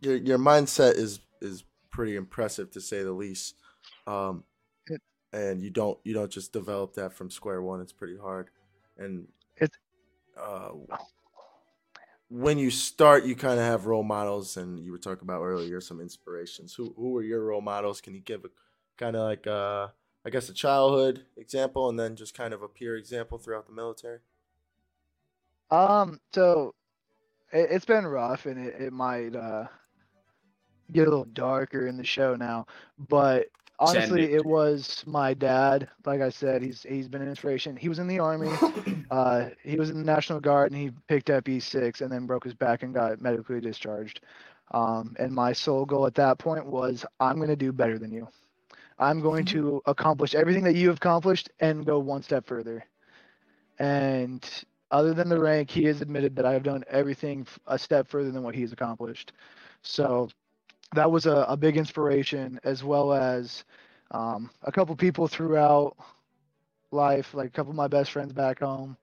your 0.01 0.17
your 0.17 0.37
mindset 0.37 0.95
is 0.95 1.21
is 1.41 1.63
pretty 1.91 2.17
impressive 2.17 2.69
to 2.71 2.81
say 2.81 3.01
the 3.01 3.11
least. 3.13 3.55
Um, 4.05 4.43
and 5.31 5.61
you 5.61 5.69
don't 5.69 5.97
you 6.03 6.13
don't 6.13 6.31
just 6.31 6.51
develop 6.51 6.95
that 6.95 7.13
from 7.13 7.29
square 7.29 7.61
one. 7.61 7.79
It's 7.79 7.93
pretty 7.93 8.17
hard, 8.17 8.49
and 8.97 9.27
it's 9.55 9.77
uh, 10.37 10.71
when 12.29 12.57
you 12.59 12.69
start, 12.69 13.25
you 13.25 13.35
kind 13.35 13.59
of 13.59 13.65
have 13.65 13.87
role 13.87 14.03
models, 14.03 14.55
and 14.55 14.79
you 14.79 14.91
were 14.91 14.97
talking 14.99 15.23
about 15.23 15.41
earlier 15.41 15.81
some 15.81 15.99
inspirations. 15.99 16.73
Who 16.75 16.93
who 16.95 17.11
were 17.11 17.23
your 17.23 17.43
role 17.43 17.61
models? 17.61 18.01
Can 18.01 18.13
you 18.13 18.21
give 18.21 18.45
a 18.45 18.49
kind 18.97 19.15
of 19.15 19.23
like 19.23 19.47
uh, 19.47 19.87
I 20.25 20.29
guess 20.29 20.49
a 20.49 20.53
childhood 20.53 21.25
example, 21.37 21.89
and 21.89 21.99
then 21.99 22.15
just 22.15 22.35
kind 22.35 22.53
of 22.53 22.61
a 22.61 22.67
peer 22.67 22.95
example 22.95 23.37
throughout 23.37 23.65
the 23.65 23.73
military? 23.73 24.19
Um, 25.71 26.19
so 26.33 26.73
it, 27.51 27.71
has 27.71 27.85
been 27.85 28.05
rough, 28.05 28.45
and 28.45 28.59
it, 28.67 28.75
it 28.79 28.93
might 28.93 29.35
uh, 29.35 29.65
get 30.91 31.07
a 31.07 31.09
little 31.09 31.25
darker 31.25 31.87
in 31.87 31.97
the 31.97 32.03
show 32.03 32.35
now, 32.35 32.67
but 32.97 33.47
honestly 33.79 34.23
it. 34.23 34.31
it. 34.31 34.45
was 34.45 35.03
my 35.07 35.33
dad 35.33 35.87
like 36.05 36.21
i 36.21 36.29
said 36.29 36.61
he's 36.61 36.83
he's 36.83 37.07
been 37.07 37.21
an 37.21 37.29
inspiration 37.29 37.75
he 37.75 37.89
was 37.89 37.99
in 37.99 38.07
the 38.07 38.19
army 38.19 38.51
uh, 39.11 39.45
he 39.63 39.77
was 39.77 39.89
in 39.89 39.97
the 39.97 40.03
national 40.03 40.39
guard 40.39 40.71
and 40.71 40.79
he 40.79 40.91
picked 41.07 41.29
up 41.29 41.45
e6 41.45 42.01
and 42.01 42.11
then 42.11 42.25
broke 42.25 42.43
his 42.43 42.53
back 42.53 42.83
and 42.83 42.93
got 42.93 43.21
medically 43.21 43.59
discharged 43.59 44.21
um, 44.71 45.15
and 45.17 45.33
my 45.33 45.51
sole 45.51 45.85
goal 45.85 46.05
at 46.05 46.15
that 46.15 46.37
point 46.37 46.65
was 46.65 47.05
i'm 47.19 47.37
going 47.37 47.49
to 47.49 47.55
do 47.55 47.71
better 47.71 47.97
than 47.97 48.11
you 48.11 48.27
i'm 48.99 49.21
going 49.21 49.45
mm-hmm. 49.45 49.59
to 49.59 49.81
accomplish 49.85 50.35
everything 50.35 50.63
that 50.63 50.75
you 50.75 50.87
have 50.87 50.97
accomplished 50.97 51.49
and 51.59 51.85
go 51.85 51.99
one 51.99 52.21
step 52.21 52.45
further 52.45 52.83
and 53.79 54.65
other 54.91 55.13
than 55.13 55.29
the 55.29 55.39
rank 55.39 55.69
he 55.69 55.83
has 55.85 56.01
admitted 56.01 56.35
that 56.35 56.45
i 56.45 56.51
have 56.51 56.63
done 56.63 56.83
everything 56.89 57.47
a 57.67 57.79
step 57.79 58.07
further 58.07 58.31
than 58.31 58.43
what 58.43 58.55
he's 58.55 58.73
accomplished 58.73 59.31
so 59.81 60.27
that 60.95 61.09
was 61.11 61.25
a, 61.25 61.45
a 61.47 61.57
big 61.57 61.77
inspiration, 61.77 62.59
as 62.63 62.83
well 62.83 63.13
as 63.13 63.63
um, 64.11 64.49
a 64.63 64.71
couple 64.71 64.95
people 64.95 65.27
throughout 65.27 65.95
life, 66.91 67.33
like 67.33 67.47
a 67.47 67.51
couple 67.51 67.71
of 67.71 67.75
my 67.77 67.87
best 67.87 68.11
friends 68.11 68.33
back 68.33 68.59
home. 68.59 68.97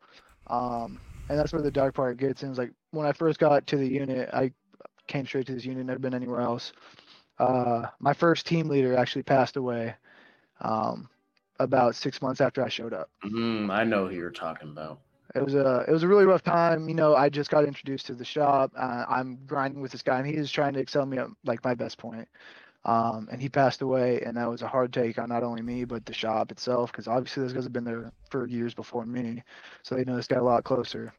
Um, 0.48 1.00
and 1.28 1.38
that's 1.38 1.52
where 1.52 1.62
the 1.62 1.70
dark 1.70 1.94
part 1.94 2.18
gets 2.18 2.42
in. 2.42 2.50
It's 2.50 2.58
like 2.58 2.72
when 2.90 3.06
I 3.06 3.12
first 3.12 3.38
got 3.38 3.66
to 3.68 3.76
the 3.76 3.86
unit, 3.86 4.30
I 4.32 4.52
came 5.06 5.26
straight 5.26 5.46
to 5.46 5.54
this 5.54 5.64
unit, 5.64 5.86
never 5.86 5.98
been 5.98 6.14
anywhere 6.14 6.40
else. 6.40 6.72
Uh, 7.38 7.86
my 8.00 8.12
first 8.12 8.46
team 8.46 8.68
leader 8.68 8.96
actually 8.96 9.22
passed 9.22 9.56
away 9.56 9.94
um, 10.60 11.08
about 11.58 11.94
six 11.94 12.22
months 12.22 12.40
after 12.40 12.64
I 12.64 12.68
showed 12.68 12.92
up. 12.94 13.10
Mm, 13.24 13.70
I 13.70 13.84
know 13.84 14.08
who 14.08 14.14
you're 14.14 14.30
talking 14.30 14.70
about 14.70 15.00
it 15.34 15.42
was 15.42 15.54
a 15.54 15.84
it 15.88 15.92
was 15.92 16.02
a 16.02 16.08
really 16.08 16.24
rough 16.24 16.42
time. 16.42 16.88
You 16.88 16.94
know, 16.94 17.14
I 17.14 17.28
just 17.28 17.50
got 17.50 17.64
introduced 17.64 18.06
to 18.06 18.14
the 18.14 18.24
shop. 18.24 18.72
Uh, 18.76 19.04
I'm 19.08 19.38
grinding 19.46 19.80
with 19.80 19.92
this 19.92 20.02
guy, 20.02 20.18
and 20.18 20.26
he 20.26 20.34
is 20.34 20.50
trying 20.50 20.72
to 20.74 20.80
excel 20.80 21.06
me 21.06 21.18
at 21.18 21.28
like 21.44 21.64
my 21.64 21.74
best 21.74 21.98
point. 21.98 22.28
Um, 22.84 23.28
and 23.32 23.42
he 23.42 23.48
passed 23.48 23.82
away, 23.82 24.22
and 24.24 24.36
that 24.36 24.48
was 24.48 24.62
a 24.62 24.68
hard 24.68 24.92
take 24.92 25.18
on 25.18 25.28
not 25.28 25.42
only 25.42 25.60
me 25.60 25.84
but 25.84 26.06
the 26.06 26.14
shop 26.14 26.52
itself, 26.52 26.92
because 26.92 27.08
obviously 27.08 27.42
those 27.42 27.52
guys 27.52 27.64
have 27.64 27.72
been 27.72 27.84
there 27.84 28.12
for 28.30 28.46
years 28.46 28.74
before 28.74 29.04
me, 29.04 29.42
so 29.82 29.96
they 29.96 30.04
know 30.04 30.14
this 30.14 30.28
guy 30.28 30.36
a 30.36 30.42
lot 30.42 30.62
closer. 30.62 31.12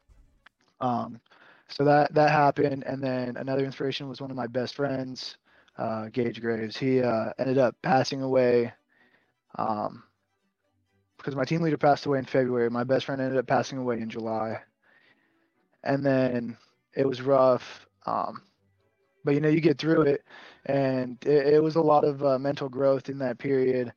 Um, 0.80 1.20
so 1.68 1.84
that 1.84 2.14
that 2.14 2.30
happened, 2.30 2.84
and 2.84 3.02
then 3.02 3.36
another 3.36 3.64
inspiration 3.64 4.08
was 4.08 4.20
one 4.20 4.30
of 4.30 4.36
my 4.36 4.46
best 4.46 4.74
friends, 4.74 5.36
uh, 5.76 6.08
Gage 6.08 6.40
Graves. 6.40 6.76
He 6.76 7.02
uh, 7.02 7.32
ended 7.38 7.58
up 7.58 7.76
passing 7.82 8.22
away. 8.22 8.72
Um, 9.56 10.04
because 11.18 11.36
my 11.36 11.44
team 11.44 11.60
leader 11.60 11.76
passed 11.76 12.06
away 12.06 12.18
in 12.18 12.24
February. 12.24 12.70
My 12.70 12.84
best 12.84 13.04
friend 13.04 13.20
ended 13.20 13.38
up 13.38 13.46
passing 13.46 13.78
away 13.78 14.00
in 14.00 14.08
July, 14.08 14.60
and 15.84 16.04
then 16.04 16.56
it 16.94 17.06
was 17.06 17.20
rough. 17.20 17.86
Um, 18.06 18.42
but 19.24 19.34
you 19.34 19.40
know, 19.40 19.48
you 19.48 19.60
get 19.60 19.78
through 19.78 20.02
it, 20.02 20.24
and 20.66 21.18
it, 21.26 21.54
it 21.54 21.62
was 21.62 21.76
a 21.76 21.80
lot 21.80 22.04
of 22.04 22.24
uh, 22.24 22.38
mental 22.38 22.68
growth 22.68 23.08
in 23.08 23.18
that 23.18 23.38
period. 23.38 23.92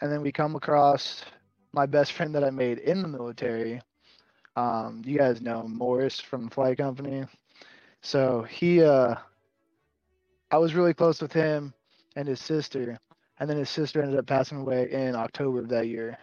And 0.00 0.12
then 0.12 0.22
we 0.22 0.30
come 0.30 0.54
across 0.54 1.24
my 1.72 1.86
best 1.86 2.12
friend 2.12 2.34
that 2.34 2.44
I 2.44 2.50
made 2.50 2.78
in 2.78 3.02
the 3.02 3.08
military. 3.08 3.80
Um, 4.54 5.02
you 5.04 5.18
guys 5.18 5.40
know 5.40 5.64
Morris 5.66 6.20
from 6.20 6.50
flight 6.50 6.78
company. 6.78 7.24
So 8.02 8.42
he, 8.42 8.82
uh, 8.82 9.16
I 10.50 10.58
was 10.58 10.74
really 10.74 10.94
close 10.94 11.20
with 11.20 11.32
him 11.32 11.72
and 12.14 12.28
his 12.28 12.40
sister, 12.40 12.98
and 13.40 13.50
then 13.50 13.56
his 13.56 13.70
sister 13.70 14.02
ended 14.02 14.18
up 14.18 14.26
passing 14.26 14.58
away 14.58 14.90
in 14.92 15.16
October 15.16 15.60
of 15.60 15.68
that 15.70 15.88
year 15.88 16.18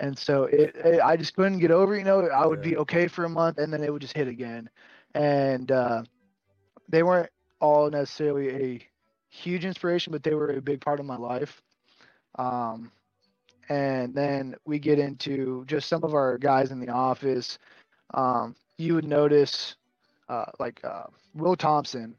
and 0.00 0.18
so 0.18 0.44
it, 0.44 0.74
it, 0.76 1.00
I 1.00 1.16
just 1.16 1.34
couldn't 1.34 1.60
get 1.60 1.70
over. 1.70 1.96
You 1.96 2.04
know, 2.04 2.26
I 2.28 2.46
would 2.46 2.64
yeah. 2.64 2.70
be 2.70 2.76
okay 2.78 3.06
for 3.08 3.24
a 3.24 3.28
month, 3.28 3.58
and 3.58 3.72
then 3.72 3.82
it 3.82 3.92
would 3.92 4.02
just 4.02 4.16
hit 4.16 4.28
again. 4.28 4.68
And 5.14 5.70
uh, 5.70 6.02
they 6.88 7.02
weren't 7.02 7.30
all 7.60 7.90
necessarily 7.90 8.50
a 8.50 8.88
huge 9.28 9.64
inspiration, 9.64 10.12
but 10.12 10.22
they 10.22 10.34
were 10.34 10.50
a 10.50 10.60
big 10.60 10.80
part 10.80 11.00
of 11.00 11.06
my 11.06 11.16
life. 11.16 11.62
Um, 12.36 12.90
and 13.68 14.14
then 14.14 14.54
we 14.64 14.78
get 14.78 14.98
into 14.98 15.64
just 15.66 15.88
some 15.88 16.04
of 16.04 16.14
our 16.14 16.38
guys 16.38 16.70
in 16.70 16.80
the 16.80 16.90
office. 16.90 17.58
Um, 18.12 18.54
you 18.76 18.94
would 18.94 19.06
notice, 19.06 19.76
uh, 20.28 20.46
like 20.58 20.80
uh, 20.84 21.04
Will 21.34 21.56
Thompson, 21.56 22.14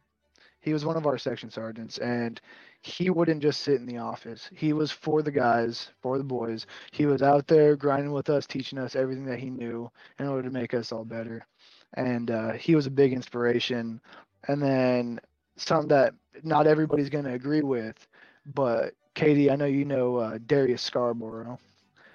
he 0.62 0.74
was 0.74 0.86
one 0.86 0.98
of 0.98 1.06
our 1.06 1.18
section 1.18 1.52
sergeants, 1.52 2.00
and 2.00 2.42
he 2.86 3.10
wouldn't 3.10 3.42
just 3.42 3.62
sit 3.62 3.76
in 3.76 3.88
the 3.88 3.98
office. 3.98 4.48
He 4.54 4.72
was 4.72 4.92
for 4.92 5.24
the 5.24 5.32
guys, 5.32 5.90
for 6.04 6.20
the 6.20 6.24
boys. 6.24 6.68
He 6.92 7.08
was 7.08 7.24
out 7.24 7.48
there 7.48 7.76
grinding 7.76 8.12
with 8.12 8.30
us, 8.30 8.46
teaching 8.46 8.78
us 8.78 8.96
everything 8.96 9.26
that 9.26 9.40
he 9.40 9.50
knew 9.50 9.90
in 10.20 10.28
order 10.28 10.48
to 10.48 10.54
make 10.54 10.76
us 10.76 10.92
all 10.92 11.04
better. 11.04 11.48
And 11.96 12.30
uh, 12.30 12.52
he 12.52 12.76
was 12.76 12.86
a 12.86 12.92
big 12.92 13.12
inspiration. 13.12 14.00
And 14.48 14.62
then 14.62 15.20
some 15.58 15.88
that 15.88 16.14
not 16.44 16.68
everybody's 16.68 17.10
going 17.10 17.26
to 17.26 17.34
agree 17.34 17.64
with, 17.64 18.08
but 18.54 18.94
KD, 19.16 19.52
I 19.52 19.56
know 19.56 19.66
you 19.66 19.86
know 19.86 20.18
uh, 20.18 20.38
Darius 20.46 20.84
Scarborough. 20.84 21.58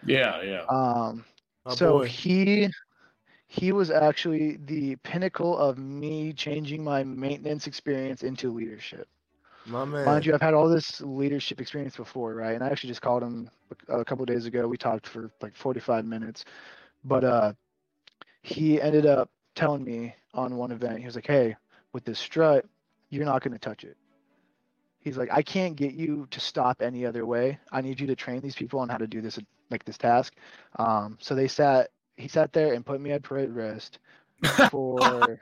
Yeah, 0.06 0.40
yeah. 0.42 0.64
Um, 0.68 1.24
oh, 1.66 1.74
so 1.74 1.98
boy. 1.98 2.06
he 2.06 2.68
he 3.48 3.72
was 3.72 3.90
actually 3.90 4.58
the 4.66 4.94
pinnacle 5.02 5.58
of 5.58 5.78
me 5.78 6.32
changing 6.32 6.84
my 6.84 7.02
maintenance 7.02 7.66
experience 7.66 8.22
into 8.22 8.52
leadership. 8.52 9.08
My 9.66 9.84
man. 9.84 10.04
Mind 10.04 10.26
you, 10.26 10.34
I've 10.34 10.40
had 10.40 10.54
all 10.54 10.68
this 10.68 11.00
leadership 11.00 11.60
experience 11.60 11.96
before, 11.96 12.34
right? 12.34 12.54
And 12.54 12.64
I 12.64 12.68
actually 12.68 12.88
just 12.88 13.02
called 13.02 13.22
him 13.22 13.50
a 13.88 14.04
couple 14.04 14.24
days 14.24 14.46
ago. 14.46 14.66
We 14.66 14.76
talked 14.76 15.06
for 15.06 15.30
like 15.40 15.54
45 15.54 16.04
minutes, 16.04 16.44
but 17.04 17.24
uh, 17.24 17.52
he 18.42 18.80
ended 18.80 19.06
up 19.06 19.30
telling 19.54 19.84
me 19.84 20.14
on 20.34 20.56
one 20.56 20.72
event, 20.72 20.98
he 20.98 21.04
was 21.04 21.14
like, 21.14 21.26
"Hey, 21.26 21.56
with 21.92 22.04
this 22.04 22.18
strut, 22.18 22.64
you're 23.10 23.24
not 23.24 23.42
going 23.42 23.52
to 23.52 23.58
touch 23.58 23.84
it." 23.84 23.96
He's 25.00 25.16
like, 25.16 25.30
"I 25.32 25.42
can't 25.42 25.76
get 25.76 25.92
you 25.92 26.26
to 26.30 26.40
stop 26.40 26.82
any 26.82 27.04
other 27.04 27.26
way. 27.26 27.58
I 27.72 27.80
need 27.80 28.00
you 28.00 28.06
to 28.06 28.16
train 28.16 28.40
these 28.40 28.54
people 28.54 28.80
on 28.80 28.88
how 28.88 28.98
to 28.98 29.06
do 29.06 29.20
this, 29.20 29.38
like 29.70 29.84
this 29.84 29.98
task." 29.98 30.34
Um, 30.78 31.18
so 31.20 31.34
they 31.34 31.48
sat. 31.48 31.90
He 32.16 32.28
sat 32.28 32.52
there 32.52 32.74
and 32.74 32.84
put 32.84 33.00
me 33.00 33.12
at 33.12 33.22
parade 33.22 33.50
rest 33.50 33.98
for 34.70 35.40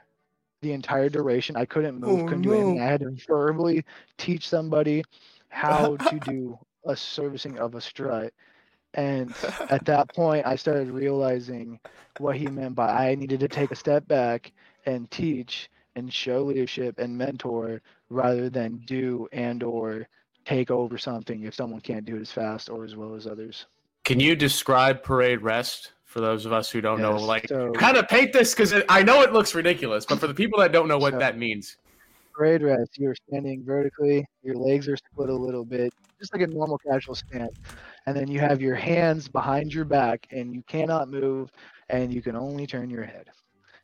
the 0.61 0.73
entire 0.73 1.09
duration. 1.09 1.57
I 1.57 1.65
couldn't 1.65 2.03
oh, 2.05 2.07
move, 2.07 2.21
oh, 2.21 2.25
couldn't 2.25 2.43
do 2.43 2.55
anything. 2.55 2.81
I 2.81 2.87
had 2.87 3.01
to 3.01 3.17
verbally 3.27 3.85
teach 4.17 4.49
somebody 4.49 5.05
how 5.49 5.97
to 6.09 6.21
do 6.21 6.59
a 6.85 6.97
servicing 6.97 7.59
of 7.59 7.75
a 7.75 7.81
strut. 7.81 8.33
And 8.95 9.35
at 9.71 9.85
that 9.87 10.15
point, 10.15 10.47
I 10.47 10.57
started 10.57 10.91
realizing 10.91 11.79
what 12.19 12.37
he 12.37 12.47
meant 12.47 12.75
by 12.75 12.89
I 12.89 13.15
needed 13.15 13.41
to 13.41 13.49
take 13.49 13.71
a 13.71 13.77
step 13.77 14.07
back 14.09 14.53
and 14.87 15.11
teach 15.11 15.71
and 15.95 16.13
show 16.13 16.43
leadership 16.43 16.99
and 16.99 17.17
mentor 17.17 17.83
rather 18.09 18.49
than 18.49 18.83
do 18.87 19.29
and 19.33 19.63
or 19.63 20.07
take 20.45 20.71
over 20.71 20.97
something 20.97 21.43
if 21.43 21.55
someone 21.55 21.81
can't 21.81 22.05
do 22.05 22.17
it 22.17 22.23
as 22.23 22.33
fast 22.33 22.71
or 22.71 22.85
as 22.85 22.97
well 22.97 23.15
as 23.15 23.27
others. 23.27 23.67
Can 24.05 24.21
you 24.21 24.35
describe 24.35 25.03
parade 25.03 25.43
rest 25.43 25.93
for 26.19 26.23
those 26.23 26.45
of 26.47 26.53
us 26.53 26.69
who 26.69 26.81
don't 26.81 26.99
yes, 26.99 27.09
know 27.09 27.17
like 27.17 27.47
so, 27.47 27.71
kind 27.71 27.97
of 27.97 28.09
paint 28.09 28.33
this 28.33 28.53
because 28.53 28.75
i 28.89 29.05
know 29.05 29.23
it 29.23 29.33
looks 29.33 29.55
ridiculous 29.55 30.05
but 30.05 30.19
for 30.19 30.27
the 30.27 30.35
people 30.35 30.59
that 30.59 30.73
don't 30.73 30.89
know 30.89 30.99
what 30.99 31.13
so, 31.13 31.19
that 31.21 31.39
means. 31.39 31.77
Parade 32.35 32.63
rest 32.63 32.99
you're 32.99 33.15
standing 33.29 33.65
vertically 33.65 34.27
your 34.43 34.57
legs 34.57 34.89
are 34.89 34.97
split 34.97 35.29
a 35.29 35.35
little 35.35 35.65
bit 35.65 35.93
just 36.19 36.33
like 36.33 36.43
a 36.43 36.47
normal 36.49 36.77
casual 36.79 37.15
stand 37.15 37.51
and 38.07 38.17
then 38.17 38.27
you 38.27 38.41
have 38.41 38.61
your 38.61 38.75
hands 38.75 39.29
behind 39.29 39.73
your 39.73 39.85
back 39.85 40.27
and 40.33 40.53
you 40.53 40.63
cannot 40.67 41.09
move 41.09 41.53
and 41.89 42.13
you 42.13 42.21
can 42.21 42.35
only 42.35 42.67
turn 42.67 42.91
your 42.91 43.05
head. 43.05 43.31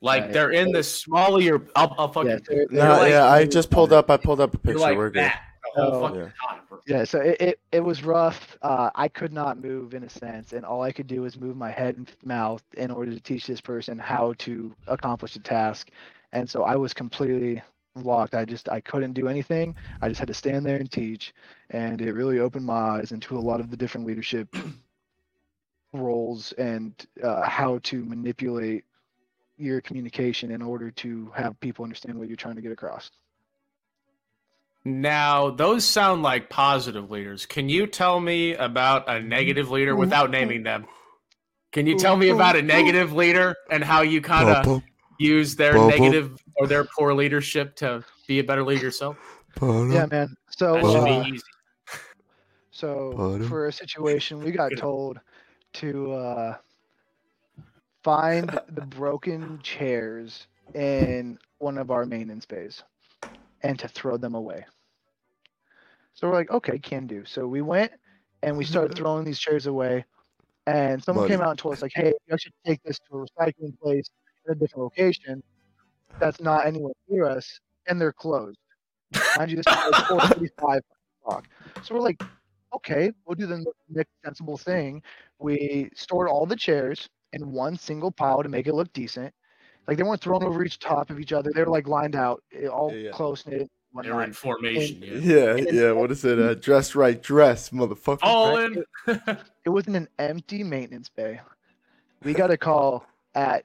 Like 0.01 0.23
right. 0.23 0.33
they're 0.33 0.51
in 0.51 0.73
the 0.73 0.83
small 0.83 1.37
of 1.37 1.43
your 1.43 1.69
i'll, 1.77 1.95
I'll 1.97 2.13
fucking 2.13 2.31
yeah, 2.31 2.39
they're, 2.49 2.67
they're 2.69 2.89
no, 2.89 2.97
like, 2.97 3.11
yeah 3.11 3.27
i 3.27 3.45
just 3.47 3.71
pulled 3.71 3.93
up 3.93 4.11
i 4.11 4.17
pulled 4.17 4.41
up 4.41 4.55
a 4.55 4.59
picture 4.59 4.81
like 4.81 4.97
we're 4.97 5.11
good. 5.11 5.23
that 5.23 5.41
whole 5.75 6.17
yeah. 6.17 6.29
time. 6.49 6.61
Yeah, 6.87 7.05
so 7.05 7.21
it, 7.21 7.41
it, 7.41 7.61
it 7.73 7.81
was 7.81 8.05
rough. 8.05 8.59
Uh, 8.63 8.91
I 8.95 9.09
could 9.09 9.33
not 9.33 9.63
move 9.63 9.95
in 9.95 10.05
a 10.05 10.11
sense, 10.11 10.53
and 10.53 10.65
all 10.65 10.83
I 10.83 10.93
could 10.93 11.07
do 11.07 11.23
was 11.23 11.39
move 11.39 11.57
my 11.57 11.71
head 11.71 11.97
and 11.97 12.11
mouth 12.25 12.63
in 12.77 12.91
order 12.91 13.13
to 13.13 13.21
teach 13.21 13.47
this 13.47 13.61
person 13.61 13.99
how 13.99 14.35
to 14.39 14.75
accomplish 14.87 15.37
a 15.37 15.41
task. 15.41 15.91
And 16.33 16.49
so 16.49 16.65
I 16.65 16.77
was 16.77 16.93
completely 16.93 17.63
locked. 17.95 18.35
I 18.35 18.45
just 18.45 18.69
I 18.69 18.81
couldn't 18.81 19.13
do 19.13 19.29
anything. 19.29 19.75
I 20.03 20.09
just 20.09 20.19
had 20.19 20.29
to 20.29 20.35
stand 20.35 20.67
there 20.67 20.77
and 20.77 20.91
teach, 20.91 21.33
and 21.71 22.01
it 22.01 22.13
really 22.13 22.39
opened 22.39 22.67
my 22.67 22.99
eyes 22.99 23.13
into 23.13 23.37
a 23.37 23.41
lot 23.41 23.61
of 23.61 23.71
the 23.71 23.77
different 23.77 24.07
leadership 24.07 24.49
roles 25.93 26.53
and 26.53 26.93
uh, 27.23 27.43
how 27.43 27.79
to 27.85 28.05
manipulate 28.05 28.85
your 29.57 29.81
communication 29.81 30.51
in 30.51 30.61
order 30.61 30.91
to 30.91 31.31
have 31.35 31.59
people 31.61 31.85
understand 31.85 32.19
what 32.19 32.29
you're 32.29 32.37
trying 32.37 32.57
to 32.57 32.63
get 32.63 32.73
across. 32.73 33.11
Now, 34.85 35.51
those 35.51 35.85
sound 35.85 36.23
like 36.23 36.51
positive 36.51 37.11
leaders. 37.11 37.47
Can 37.47 37.71
you 37.71 37.87
tell 37.87 38.21
me 38.21 38.55
about 38.55 39.09
a 39.09 39.21
negative 39.21 39.71
leader 39.71 39.97
without 39.97 40.31
naming 40.31 40.63
them? 40.63 40.87
Can 41.73 41.87
you 41.87 41.99
tell 41.99 42.17
me 42.17 42.29
about 42.29 42.55
a 42.55 42.63
negative 42.63 43.13
leader 43.13 43.57
and 43.71 43.83
how 43.83 44.03
you 44.03 44.21
kind 44.21 44.49
of 44.51 44.83
use 45.19 45.57
their 45.57 45.75
negative 45.75 46.39
or 46.57 46.67
their 46.67 46.85
poor 46.85 47.15
leadership 47.15 47.77
to 47.77 48.05
be 48.29 48.41
a 48.41 48.45
better 48.45 48.63
leader 48.63 48.85
yourself? 48.85 49.17
Yeah, 49.61 50.07
man. 50.07 50.37
So, 50.51 50.77
uh, 50.77 51.25
so 52.71 53.41
for 53.49 53.67
a 53.69 53.73
situation, 53.73 54.41
we 54.41 54.51
got 54.53 54.71
told 54.77 55.19
to 55.75 56.13
uh, 56.13 56.57
find 58.03 58.61
the 58.69 58.83
broken 58.83 59.61
chairs 59.63 60.47
in 60.75 61.39
one 61.59 61.79
of 61.79 61.91
our 61.91 62.05
maintenance 62.05 62.45
bays 62.45 62.83
and 63.63 63.79
to 63.79 63.89
throw 63.89 64.17
them 64.17 64.35
away. 64.35 64.65
So 66.15 66.29
we're 66.29 66.35
like, 66.35 66.51
okay, 66.51 66.79
can 66.79 67.07
do. 67.07 67.25
So 67.25 67.47
we 67.47 67.61
went 67.61 67.93
and 68.43 68.57
we 68.57 68.65
started 68.65 68.97
throwing 68.97 69.25
these 69.25 69.39
chairs 69.39 69.67
away. 69.67 70.05
And 70.67 71.03
someone 71.03 71.29
came 71.29 71.41
out 71.41 71.51
and 71.51 71.59
told 71.59 71.75
us, 71.75 71.83
like, 71.83 71.93
hey, 71.95 72.15
you 72.27 72.39
should 72.39 72.53
take 72.65 72.83
this 72.85 72.99
to 73.11 73.19
a 73.19 73.27
recycling 73.27 73.79
place 73.79 74.09
in 74.47 74.53
a 74.53 74.55
different 74.55 74.85
location 74.85 75.43
that's 76.19 76.41
not 76.41 76.67
anywhere 76.67 76.95
near 77.09 77.27
us, 77.27 77.61
and 77.87 78.01
they're 78.01 78.13
closed. 78.13 78.59
Mind 79.37 79.51
you, 79.51 79.59
this 79.59 79.67
is 79.67 79.95
4:35 80.05 80.81
o'clock. 81.23 81.49
So 81.83 81.95
we're 81.95 82.01
like, 82.01 82.23
okay, 82.75 83.13
we'll 83.27 83.35
do 83.35 83.47
the 83.47 83.65
next 83.91 84.11
sensible 84.25 84.57
thing. 84.57 85.03
We 85.39 85.91
stored 85.95 86.29
all 86.29 86.47
the 86.47 86.57
chairs 86.57 87.09
in 87.33 87.53
one 87.53 87.77
single 87.77 88.11
pile 88.11 88.43
to 88.43 88.49
make 88.49 88.67
it 88.67 88.75
look 88.75 88.93
decent. 88.93 89.35
Like 89.87 89.99
they 89.99 90.03
weren't 90.03 90.21
thrown 90.21 90.43
over 90.43 90.65
each 90.65 90.79
top 90.79 91.11
of 91.11 91.21
each 91.21 91.33
other. 91.33 91.51
They 91.55 91.63
were 91.63 91.71
like 91.71 91.89
lined 91.89 92.17
out, 92.17 92.43
eh, 92.55 92.67
all 92.67 92.91
yeah, 92.93 92.99
yeah. 92.99 93.11
close 93.11 93.47
knit. 93.47 93.71
They 94.03 94.11
were 94.11 94.23
in 94.25 94.33
formation. 94.33 95.03
And, 95.03 95.23
yeah, 95.23 95.55
yeah. 95.55 95.71
yeah. 95.73 95.93
What 95.93 96.11
is 96.11 96.25
it? 96.25 96.39
Uh, 96.39 96.55
dress 96.55 96.95
right, 96.95 97.23
dress, 97.23 97.71
motherfucker. 97.71 98.19
All 98.23 98.57
in. 98.57 98.85
it 99.65 99.69
was 99.69 99.87
in 99.87 99.95
an 99.95 100.09
empty 100.19 100.63
maintenance 100.63 101.09
bay. 101.09 101.41
We 102.23 102.33
got 102.33 102.51
a 102.51 102.57
call 102.57 103.07
at 103.35 103.65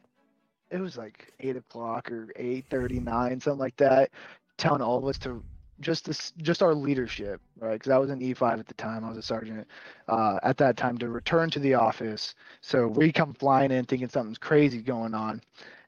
it 0.71 0.79
was 0.79 0.97
like 0.97 1.33
eight 1.39 1.55
o'clock 1.55 2.11
or 2.11 2.27
eight 2.35 2.65
thirty 2.69 2.99
nine, 2.99 3.39
something 3.41 3.59
like 3.59 3.77
that, 3.77 4.11
telling 4.57 4.81
all 4.81 4.97
of 4.97 5.05
us 5.05 5.17
to 5.19 5.43
just 5.79 6.05
this, 6.05 6.33
just 6.37 6.61
our 6.61 6.73
leadership, 6.75 7.41
right? 7.59 7.73
Because 7.73 7.91
I 7.91 7.97
was 7.97 8.09
an 8.09 8.19
E5 8.19 8.59
at 8.59 8.67
the 8.67 8.73
time. 8.73 9.03
I 9.05 9.09
was 9.09 9.17
a 9.17 9.21
sergeant 9.21 9.67
uh, 10.07 10.39
at 10.43 10.57
that 10.57 10.77
time 10.77 10.97
to 10.97 11.09
return 11.09 11.49
to 11.51 11.59
the 11.59 11.73
office. 11.73 12.35
So 12.61 12.87
we 12.87 13.11
come 13.11 13.33
flying 13.33 13.71
in 13.71 13.85
thinking 13.85 14.09
something's 14.09 14.37
crazy 14.37 14.81
going 14.81 15.13
on, 15.13 15.41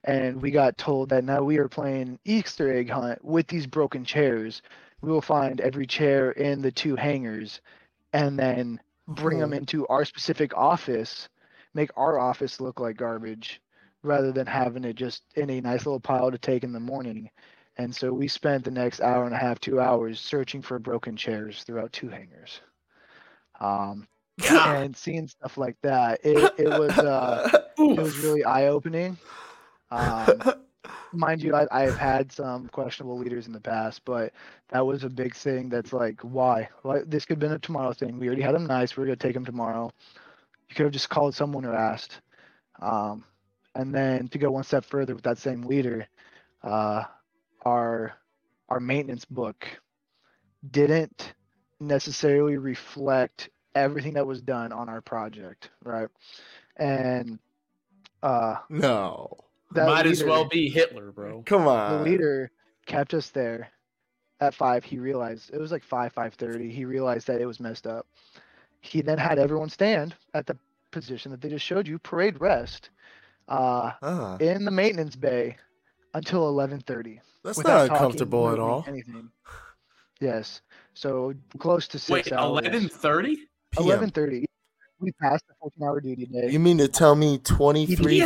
and 0.04 0.40
we 0.40 0.50
got 0.50 0.78
told 0.78 1.08
that 1.10 1.24
now 1.24 1.42
we 1.42 1.58
are 1.58 1.68
playing 1.68 2.18
Easter 2.24 2.72
egg 2.72 2.90
hunt 2.90 3.24
with 3.24 3.46
these 3.46 3.66
broken 3.66 4.04
chairs. 4.04 4.62
We 5.00 5.10
will 5.10 5.22
find 5.22 5.60
every 5.60 5.86
chair 5.86 6.32
in 6.32 6.62
the 6.62 6.72
two 6.72 6.96
hangars, 6.96 7.60
and 8.12 8.38
then 8.38 8.80
bring 9.08 9.38
them 9.38 9.52
into 9.52 9.86
our 9.88 10.04
specific 10.04 10.56
office, 10.56 11.28
make 11.74 11.90
our 11.96 12.18
office 12.18 12.60
look 12.60 12.80
like 12.80 12.96
garbage, 12.96 13.60
rather 14.02 14.32
than 14.32 14.46
having 14.46 14.84
it 14.84 14.94
just 14.94 15.22
in 15.36 15.50
a 15.50 15.60
nice 15.60 15.86
little 15.86 16.00
pile 16.00 16.30
to 16.30 16.38
take 16.38 16.64
in 16.64 16.72
the 16.72 16.80
morning 16.80 17.30
and 17.78 17.94
so 17.94 18.12
we 18.12 18.28
spent 18.28 18.64
the 18.64 18.70
next 18.70 19.00
hour 19.00 19.24
and 19.24 19.34
a 19.34 19.38
half, 19.38 19.58
two 19.58 19.80
hours 19.80 20.20
searching 20.20 20.62
for 20.62 20.78
broken 20.78 21.16
chairs 21.16 21.62
throughout 21.62 21.92
two 21.92 22.08
hangars. 22.08 22.60
Um, 23.60 24.06
and 24.50 24.96
seeing 24.96 25.28
stuff 25.28 25.56
like 25.56 25.76
that, 25.82 26.20
it, 26.22 26.54
it 26.58 26.68
was 26.68 26.96
uh, 26.98 27.48
it 27.78 27.98
was 27.98 28.18
really 28.18 28.44
eye 28.44 28.66
opening. 28.66 29.16
Um, 29.92 30.42
mind 31.12 31.42
you, 31.42 31.54
I, 31.54 31.66
I've 31.70 31.96
had 31.96 32.32
some 32.32 32.68
questionable 32.68 33.18
leaders 33.18 33.46
in 33.46 33.52
the 33.52 33.60
past, 33.60 34.02
but 34.04 34.32
that 34.70 34.86
was 34.86 35.04
a 35.04 35.10
big 35.10 35.34
thing. 35.36 35.68
That's 35.68 35.92
like, 35.92 36.20
why? 36.22 36.68
Why 36.82 37.00
this 37.06 37.26
could 37.26 37.34
have 37.34 37.40
been 37.40 37.52
a 37.52 37.58
tomorrow 37.58 37.92
thing. 37.92 38.18
We 38.18 38.26
already 38.28 38.42
had 38.42 38.54
them 38.54 38.66
nice. 38.66 38.96
We 38.96 39.04
are 39.04 39.06
gonna 39.06 39.16
take 39.16 39.34
them 39.34 39.46
tomorrow. 39.46 39.92
You 40.68 40.76
could 40.76 40.84
have 40.84 40.92
just 40.92 41.10
called 41.10 41.34
someone 41.34 41.64
or 41.66 41.74
asked. 41.74 42.20
Um, 42.80 43.24
and 43.74 43.94
then 43.94 44.28
to 44.28 44.38
go 44.38 44.50
one 44.50 44.64
step 44.64 44.84
further 44.84 45.14
with 45.14 45.24
that 45.24 45.38
same 45.38 45.62
leader, 45.62 46.06
uh, 46.62 47.04
our 47.64 48.14
our 48.68 48.80
maintenance 48.80 49.24
book 49.26 49.66
didn't 50.70 51.34
necessarily 51.80 52.56
reflect 52.56 53.50
everything 53.74 54.14
that 54.14 54.26
was 54.26 54.40
done 54.42 54.72
on 54.72 54.88
our 54.88 55.00
project, 55.00 55.70
right? 55.84 56.08
And 56.76 57.38
uh 58.22 58.56
no. 58.70 59.36
Might 59.74 60.04
leader, 60.04 60.10
as 60.10 60.24
well 60.24 60.44
be 60.44 60.68
Hitler, 60.68 61.12
bro. 61.12 61.42
Come 61.46 61.66
on. 61.66 61.98
The 61.98 62.10
leader 62.10 62.50
kept 62.86 63.14
us 63.14 63.30
there 63.30 63.70
at 64.40 64.54
five. 64.54 64.84
He 64.84 64.98
realized 64.98 65.50
it 65.52 65.60
was 65.60 65.72
like 65.72 65.84
five, 65.84 66.12
five 66.12 66.34
thirty. 66.34 66.70
He 66.70 66.84
realized 66.84 67.26
that 67.28 67.40
it 67.40 67.46
was 67.46 67.60
messed 67.60 67.86
up. 67.86 68.06
He 68.80 69.00
then 69.00 69.18
had 69.18 69.38
everyone 69.38 69.68
stand 69.68 70.14
at 70.34 70.46
the 70.46 70.56
position 70.90 71.30
that 71.30 71.40
they 71.40 71.48
just 71.48 71.64
showed 71.64 71.86
you, 71.86 71.98
parade 71.98 72.40
rest, 72.40 72.90
uh, 73.48 73.92
uh. 74.02 74.36
in 74.40 74.64
the 74.64 74.70
maintenance 74.70 75.16
bay 75.16 75.56
until 76.14 76.48
eleven 76.48 76.80
thirty. 76.80 77.20
That's 77.44 77.62
not 77.62 77.90
uncomfortable 77.90 78.50
at 78.50 78.58
all. 78.58 78.84
Anything. 78.86 79.30
Yes. 80.20 80.62
So 80.94 81.34
close 81.58 81.88
to 81.88 81.98
six 81.98 82.30
Wait, 82.30 82.38
eleven 82.38 82.88
thirty. 82.88 83.38
Eleven 83.78 84.10
thirty. 84.10 84.46
We 85.00 85.10
passed 85.20 85.46
the 85.48 85.54
fourteen 85.60 85.82
hour 85.84 86.00
duty 86.00 86.26
day. 86.26 86.50
You 86.50 86.60
mean 86.60 86.78
to 86.78 86.88
tell 86.88 87.16
me 87.16 87.38
twenty 87.38 87.86
three 87.86 88.20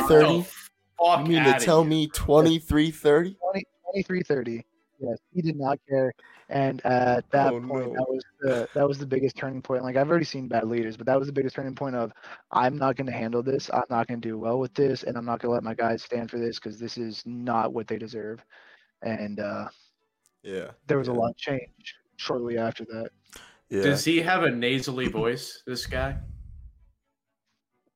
thirty? 1.00 1.32
You 1.32 1.40
mean 1.40 1.44
to 1.44 1.64
tell 1.64 1.82
here. 1.82 1.90
me 1.90 2.08
twenty 2.08 2.58
three 2.58 2.90
thirty? 2.90 3.36
Twenty 3.40 4.02
three 4.02 4.22
thirty. 4.22 4.64
Yes, 4.98 5.18
he 5.32 5.42
did 5.42 5.56
not 5.56 5.78
care. 5.88 6.12
And 6.48 6.84
at 6.86 7.28
that 7.32 7.52
oh, 7.52 7.60
point, 7.60 7.92
no. 7.92 7.94
that 7.94 8.06
was 8.08 8.24
the 8.40 8.68
that 8.74 8.86
was 8.86 8.98
the 8.98 9.06
biggest 9.06 9.36
turning 9.36 9.60
point. 9.60 9.82
Like 9.82 9.96
I've 9.96 10.08
already 10.08 10.24
seen 10.24 10.48
bad 10.48 10.64
leaders, 10.64 10.96
but 10.96 11.06
that 11.06 11.18
was 11.18 11.26
the 11.26 11.32
biggest 11.32 11.56
turning 11.56 11.74
point 11.74 11.96
of 11.96 12.12
I'm 12.52 12.78
not 12.78 12.96
going 12.96 13.06
to 13.06 13.12
handle 13.12 13.42
this. 13.42 13.68
I'm 13.74 13.82
not 13.90 14.06
going 14.06 14.20
to 14.20 14.28
do 14.28 14.38
well 14.38 14.58
with 14.58 14.72
this, 14.74 15.02
and 15.02 15.16
I'm 15.16 15.24
not 15.24 15.40
going 15.40 15.50
to 15.50 15.54
let 15.54 15.64
my 15.64 15.74
guys 15.74 16.02
stand 16.02 16.30
for 16.30 16.38
this 16.38 16.58
because 16.58 16.78
this 16.78 16.96
is 16.98 17.22
not 17.26 17.72
what 17.72 17.88
they 17.88 17.98
deserve 17.98 18.42
and 19.02 19.40
uh, 19.40 19.68
yeah, 20.42 20.70
there 20.86 20.98
was 20.98 21.08
yeah. 21.08 21.14
a 21.14 21.16
lot 21.16 21.30
of 21.30 21.36
change 21.36 21.96
shortly 22.16 22.58
after 22.58 22.84
that. 22.84 23.10
Yeah. 23.68 23.82
Does 23.82 24.04
he 24.04 24.20
have 24.20 24.44
a 24.44 24.50
nasally 24.50 25.08
voice? 25.08 25.62
This 25.66 25.86
guy? 25.86 26.16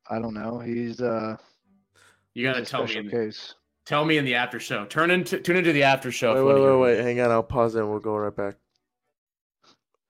I 0.09 0.19
don't 0.19 0.35
know. 0.35 0.59
He's 0.59 1.01
uh. 1.01 1.37
You 2.35 2.45
gotta 2.45 2.65
tell 2.65 2.87
me. 2.87 2.97
In, 2.97 3.11
case. 3.11 3.55
Tell 3.87 4.05
me 4.05 4.19
in 4.19 4.25
the 4.25 4.35
after 4.35 4.61
show. 4.61 4.85
Turn 4.87 5.11
into 5.11 5.41
tune 5.41 5.57
into 5.57 5.73
the 5.73 5.83
after 5.83 6.13
show. 6.13 6.35
Wait, 6.35 6.55
wait, 6.55 6.63
wait, 6.63 6.79
wait. 6.79 7.05
Hang 7.05 7.21
on. 7.21 7.31
I'll 7.31 7.43
pause 7.43 7.75
it 7.75 7.81
and 7.81 7.91
we'll 7.91 8.01
go 8.01 8.17
right 8.17 8.35
back. 8.35 8.57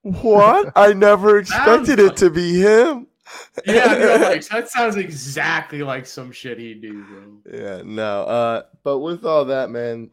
What? 0.01 0.71
I 0.75 0.93
never 0.93 1.37
expected 1.39 1.99
it 1.99 2.17
to 2.17 2.29
be 2.29 2.59
him. 2.61 3.07
yeah, 3.65 3.85
no, 3.85 4.27
like, 4.29 4.45
that 4.49 4.69
sounds 4.69 4.97
exactly 4.97 5.83
like 5.83 6.05
some 6.05 6.31
shit 6.31 6.59
he'd 6.59 6.81
do, 6.81 7.03
bro. 7.03 7.57
Yeah, 7.59 7.81
no. 7.85 8.23
Uh, 8.23 8.63
but 8.83 8.99
with 8.99 9.25
all 9.25 9.45
that, 9.45 9.69
man, 9.69 10.09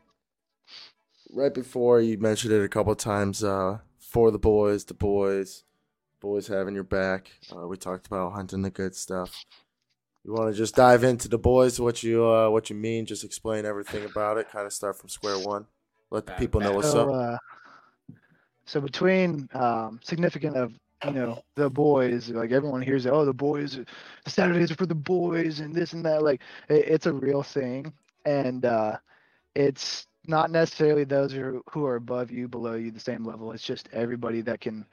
right 1.31 1.53
before 1.53 2.01
you 2.01 2.19
mentioned 2.19 2.53
it 2.53 2.63
a 2.63 2.69
couple 2.69 2.95
times. 2.95 3.43
Uh, 3.43 3.79
for 4.09 4.31
the 4.31 4.39
boys, 4.39 4.85
the 4.85 4.95
boys, 4.95 5.65
boys 6.21 6.49
having 6.49 6.75
your 6.75 6.85
back. 6.85 7.31
Uh, 7.55 7.67
we 7.69 7.77
talked 7.77 8.07
about 8.07 8.33
hunting 8.33 8.63
the 8.63 8.71
good 8.71 8.95
stuff. 8.95 9.45
You 10.29 10.35
want 10.35 10.53
to 10.53 10.59
just 10.59 10.75
dive 10.75 11.05
into 11.05 11.27
the 11.27 11.39
boys? 11.39 11.81
What 11.81 12.03
you 12.03 12.23
uh, 12.23 12.51
what 12.51 12.69
you 12.69 12.77
mean? 12.77 13.07
Just 13.07 13.25
explain 13.25 13.65
everything 13.65 14.05
about 14.05 14.37
it. 14.37 14.51
Kind 14.51 14.67
of 14.67 14.75
start 14.75 14.99
from 14.99 15.09
square 15.09 15.39
one. 15.39 15.65
Let 16.11 16.27
the 16.27 16.33
people 16.33 16.61
know 16.61 16.73
what's 16.73 16.91
so, 16.91 17.09
up. 17.09 17.33
Uh, 17.33 18.15
so 18.67 18.83
between 18.83 19.49
um, 19.55 20.01
significant 20.05 20.55
of 20.55 20.75
you 21.07 21.13
know 21.13 21.43
the 21.55 21.71
boys, 21.71 22.29
like 22.29 22.53
everyone 22.53 22.83
hears, 22.83 23.07
oh 23.07 23.25
the 23.25 23.33
boys, 23.33 23.81
the 24.27 24.31
Saturdays 24.31 24.71
are 24.71 24.75
for 24.75 24.85
the 24.85 24.95
boys 24.95 25.61
and 25.61 25.75
this 25.75 25.95
and 25.95 26.05
that. 26.05 26.23
Like 26.23 26.43
it, 26.69 26.85
it's 26.87 27.07
a 27.07 27.13
real 27.15 27.43
thing, 27.43 27.91
and 28.27 28.67
uh, 28.67 28.99
it's 29.55 30.09
not 30.27 30.51
necessarily 30.51 31.05
those 31.05 31.33
who, 31.33 31.63
who 31.71 31.87
are 31.87 31.97
above 31.97 32.31
you, 32.31 32.49
below 32.49 32.75
you, 32.75 32.91
the 32.91 33.01
same 33.01 33.25
level. 33.25 33.51
It's 33.53 33.65
just 33.65 33.89
everybody 33.95 34.43
that 34.43 34.61
can, 34.61 34.85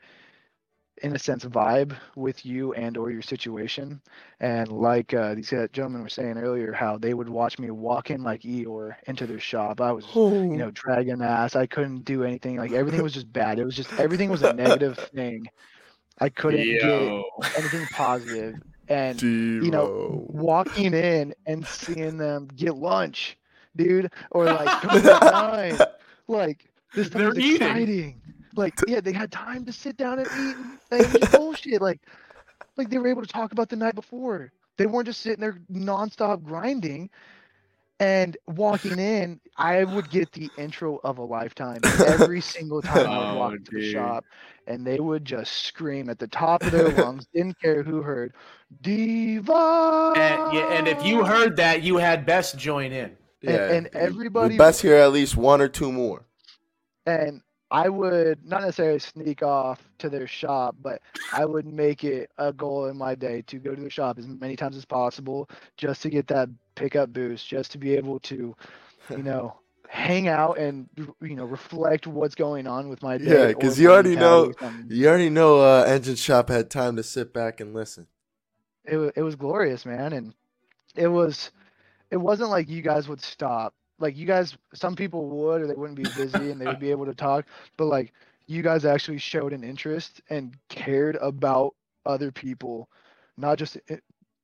in 1.03 1.15
a 1.15 1.19
sense, 1.19 1.43
vibe 1.45 1.95
with 2.15 2.45
you 2.45 2.73
and 2.73 2.97
or 2.97 3.11
your 3.11 3.21
situation. 3.21 4.01
And 4.39 4.69
like 4.69 5.13
uh, 5.13 5.35
these 5.35 5.49
gentlemen 5.49 6.01
were 6.01 6.09
saying 6.09 6.37
earlier, 6.37 6.71
how 6.71 6.97
they 6.97 7.13
would 7.13 7.29
watch 7.29 7.59
me 7.59 7.69
walk 7.71 8.11
in 8.11 8.23
like 8.23 8.41
Eeyore 8.41 8.95
into 9.07 9.27
their 9.27 9.39
shop. 9.39 9.81
I 9.81 9.91
was, 9.91 10.05
oh. 10.15 10.31
you 10.31 10.57
know, 10.57 10.71
dragging 10.71 11.21
ass. 11.21 11.55
I 11.55 11.65
couldn't 11.65 12.05
do 12.05 12.23
anything. 12.23 12.57
Like 12.57 12.71
everything 12.71 13.03
was 13.03 13.13
just 13.13 13.31
bad. 13.31 13.59
It 13.59 13.65
was 13.65 13.75
just 13.75 13.91
everything 13.99 14.29
was 14.29 14.43
a 14.43 14.53
negative 14.53 14.97
thing. 15.13 15.47
I 16.19 16.29
couldn't 16.29 16.65
Yo. 16.65 17.23
get 17.41 17.59
anything 17.59 17.85
positive. 17.91 18.55
And 18.87 19.21
you 19.21 19.71
know, 19.71 20.25
walking 20.29 20.93
in 20.93 21.33
and 21.45 21.65
seeing 21.65 22.17
them 22.17 22.47
get 22.55 22.75
lunch 22.75 23.37
dude, 23.75 24.11
or 24.31 24.45
like 24.45 24.81
time. 24.81 25.77
Like 26.27 26.67
this 26.95 27.05
stuff 27.05 27.37
is 27.37 27.51
exciting. 27.53 28.19
Like 28.55 28.73
yeah, 28.87 29.01
they 29.01 29.13
had 29.13 29.31
time 29.31 29.65
to 29.65 29.73
sit 29.73 29.97
down 29.97 30.19
and 30.19 30.27
eat. 30.27 30.55
And 30.91 31.13
like, 31.13 31.31
bullshit. 31.31 31.81
Like 31.81 32.01
like 32.77 32.89
they 32.89 32.97
were 32.97 33.07
able 33.07 33.21
to 33.21 33.27
talk 33.27 33.51
about 33.51 33.69
the 33.69 33.75
night 33.75 33.95
before. 33.95 34.51
They 34.77 34.85
weren't 34.85 35.07
just 35.07 35.21
sitting 35.21 35.39
there 35.39 35.57
nonstop 35.71 36.43
grinding. 36.43 37.09
And 38.01 38.35
walking 38.45 38.99
in, 38.99 39.39
I 39.55 39.85
would 39.85 40.09
get 40.09 40.29
the 40.33 40.49
intro 40.57 40.99
of 41.05 41.17
a 41.17 41.23
lifetime 41.23 41.79
every 42.05 42.41
single 42.55 42.81
time 42.81 43.07
I 43.07 43.17
would 43.19 43.35
oh, 43.35 43.39
walk 43.39 43.51
Oh, 43.51 43.55
into 43.55 43.71
the 43.71 43.89
shop, 43.89 44.25
and 44.67 44.85
they 44.85 44.99
would 44.99 45.23
just 45.23 45.53
scream 45.63 46.09
at 46.09 46.19
the 46.19 46.27
top 46.27 46.61
of 46.63 46.71
their 46.73 46.89
lungs, 46.89 47.25
didn't 47.33 47.57
care 47.61 47.83
who 47.83 48.01
heard, 48.01 48.33
Diva. 48.81 50.13
And, 50.17 50.53
yeah, 50.53 50.73
and 50.73 50.89
if 50.89 51.05
you 51.05 51.23
heard 51.23 51.55
that, 51.55 51.83
you 51.83 51.95
had 51.95 52.25
best 52.25 52.57
join 52.57 52.91
in. 52.91 53.15
Yeah, 53.41 53.71
and 53.71 53.89
we- 53.93 53.99
everybody- 53.99 54.55
We 54.55 54.57
best 54.57 54.81
hear 54.81 54.95
at 54.97 55.13
least 55.13 55.37
one 55.37 55.61
or 55.61 55.69
two 55.69 55.91
more. 55.93 56.25
and 57.05 57.41
I 57.75 57.89
would 57.89 58.39
not 58.45 58.61
necessarily 58.61 58.99
sneak 58.99 59.43
off 59.43 59.81
to 59.97 60.09
their 60.09 60.27
shop, 60.27 60.77
but 60.81 61.01
I 61.33 61.43
would 61.43 61.65
make 61.65 62.05
it 62.05 62.31
a 62.37 62.53
goal 62.53 62.85
in 62.85 62.95
my 62.97 63.15
day 63.15 63.41
to 63.47 63.57
go 63.57 63.75
to 63.75 63.81
the 63.81 63.89
shop 63.89 64.17
as 64.17 64.27
many 64.27 64.55
times 64.55 64.77
as 64.77 64.85
possible 64.85 65.49
just 65.75 66.01
to 66.03 66.09
get 66.09 66.25
that 66.27 66.47
pickup 66.75 67.11
boost, 67.11 67.45
just 67.47 67.71
to 67.73 67.77
be 67.77 67.93
able 67.95 68.19
to, 68.21 68.55
you 69.09 69.23
know, 69.29 69.59
hang 69.89 70.27
out 70.29 70.57
and 70.57 70.89
you 71.21 71.35
know 71.35 71.45
reflect 71.45 72.07
what's 72.07 72.33
going 72.35 72.65
on 72.65 72.87
with 72.87 73.03
my 73.03 73.17
day. 73.17 73.25
Yeah, 73.25 73.43
or 73.49 73.53
'cause 73.55 73.77
my 73.77 73.83
you 73.83 73.91
already 73.91 74.15
know- 74.15 74.45
mentality 74.45 74.55
or 74.55 74.59
something. 74.71 74.97
You 74.97 75.07
already 75.09 75.29
know 75.29 75.59
uh, 75.59 75.83
Engine 75.85 76.15
Shop 76.15 76.47
had 76.49 76.69
time 76.69 76.95
to 76.95 77.03
sit 77.03 77.33
back 77.33 77.59
and 77.59 77.73
listen. 77.73 78.07
it 78.85 78.97
it 79.17 79.21
was 79.21 79.35
glorious, 79.35 79.85
man, 79.85 80.13
and 80.13 80.33
it 80.95 81.07
was 81.07 81.51
it 82.09 82.17
wasn't 82.17 82.49
like 82.51 82.69
you 82.69 82.81
guys 82.81 83.09
would 83.09 83.21
stop. 83.21 83.73
Like 83.99 84.17
you 84.17 84.25
guys, 84.25 84.57
some 84.73 84.95
people 84.95 85.27
would, 85.29 85.61
or 85.61 85.67
they 85.67 85.73
wouldn't 85.73 85.97
be 85.97 86.07
busy 86.17 86.51
and 86.51 86.59
they 86.59 86.67
would 86.67 86.79
be 86.79 86.91
able 86.91 87.05
to 87.05 87.15
talk. 87.15 87.45
But 87.77 87.85
like 87.85 88.13
you 88.47 88.61
guys 88.61 88.85
actually 88.85 89.19
showed 89.19 89.53
an 89.53 89.63
interest 89.63 90.21
and 90.29 90.55
cared 90.69 91.17
about 91.17 91.75
other 92.05 92.31
people, 92.31 92.89
not 93.37 93.57
just 93.57 93.77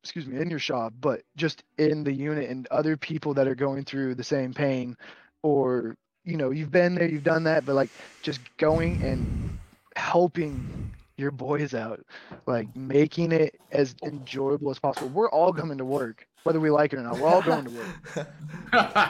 excuse 0.03 0.25
me 0.27 0.39
in 0.39 0.49
your 0.49 0.59
shop, 0.59 0.93
but 0.99 1.21
just 1.35 1.63
in 1.77 2.03
the 2.03 2.13
unit 2.13 2.49
and 2.49 2.67
other 2.67 2.97
people 2.97 3.33
that 3.35 3.47
are 3.47 3.55
going 3.55 3.83
through 3.85 4.15
the 4.15 4.23
same 4.23 4.53
pain, 4.53 4.97
or 5.43 5.95
you 6.23 6.37
know 6.37 6.51
you've 6.51 6.71
been 6.71 6.95
there, 6.95 7.09
you've 7.09 7.23
done 7.23 7.43
that, 7.43 7.65
but 7.65 7.75
like 7.75 7.91
just 8.21 8.41
going 8.57 9.01
and 9.03 9.59
helping 9.95 10.93
your 11.21 11.31
boys 11.31 11.73
out 11.73 12.03
like 12.47 12.75
making 12.75 13.31
it 13.31 13.55
as 13.71 13.95
enjoyable 14.03 14.71
as 14.71 14.79
possible. 14.79 15.07
We're 15.09 15.29
all 15.29 15.53
coming 15.53 15.77
to 15.77 15.85
work, 15.85 16.27
whether 16.43 16.59
we 16.59 16.69
like 16.69 16.91
it 16.93 16.99
or 16.99 17.03
not. 17.03 17.17
We're 17.19 17.27
all 17.29 17.41
going 17.41 17.65
to 17.65 17.71
work. 17.71 18.27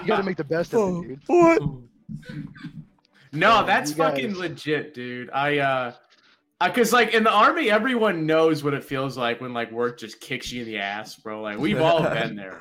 You 0.01 0.07
got 0.07 0.17
to 0.17 0.23
make 0.23 0.37
the 0.37 0.43
best 0.43 0.73
of 0.75 1.03
it, 1.05 1.07
dude. 1.07 1.19
what? 1.27 1.61
No, 3.33 3.57
Um, 3.59 3.65
that's 3.65 3.91
you 3.91 3.95
fucking 3.97 4.29
guys- 4.31 4.37
legit, 4.37 4.93
dude. 4.93 5.29
I 5.31 5.59
uh 5.59 5.93
cause 6.73 6.91
like 6.93 7.13
in 7.13 7.23
the 7.23 7.31
army, 7.31 7.71
everyone 7.71 8.25
knows 8.27 8.63
what 8.63 8.73
it 8.73 8.83
feels 8.83 9.17
like 9.17 9.41
when 9.41 9.53
like 9.53 9.71
work 9.71 9.97
just 9.99 10.19
kicks 10.19 10.51
you 10.51 10.61
in 10.61 10.67
the 10.67 10.77
ass, 10.79 11.15
bro. 11.15 11.41
Like 11.41 11.57
we've 11.57 11.79
all 11.81 12.03
been 12.19 12.35
there. 12.35 12.59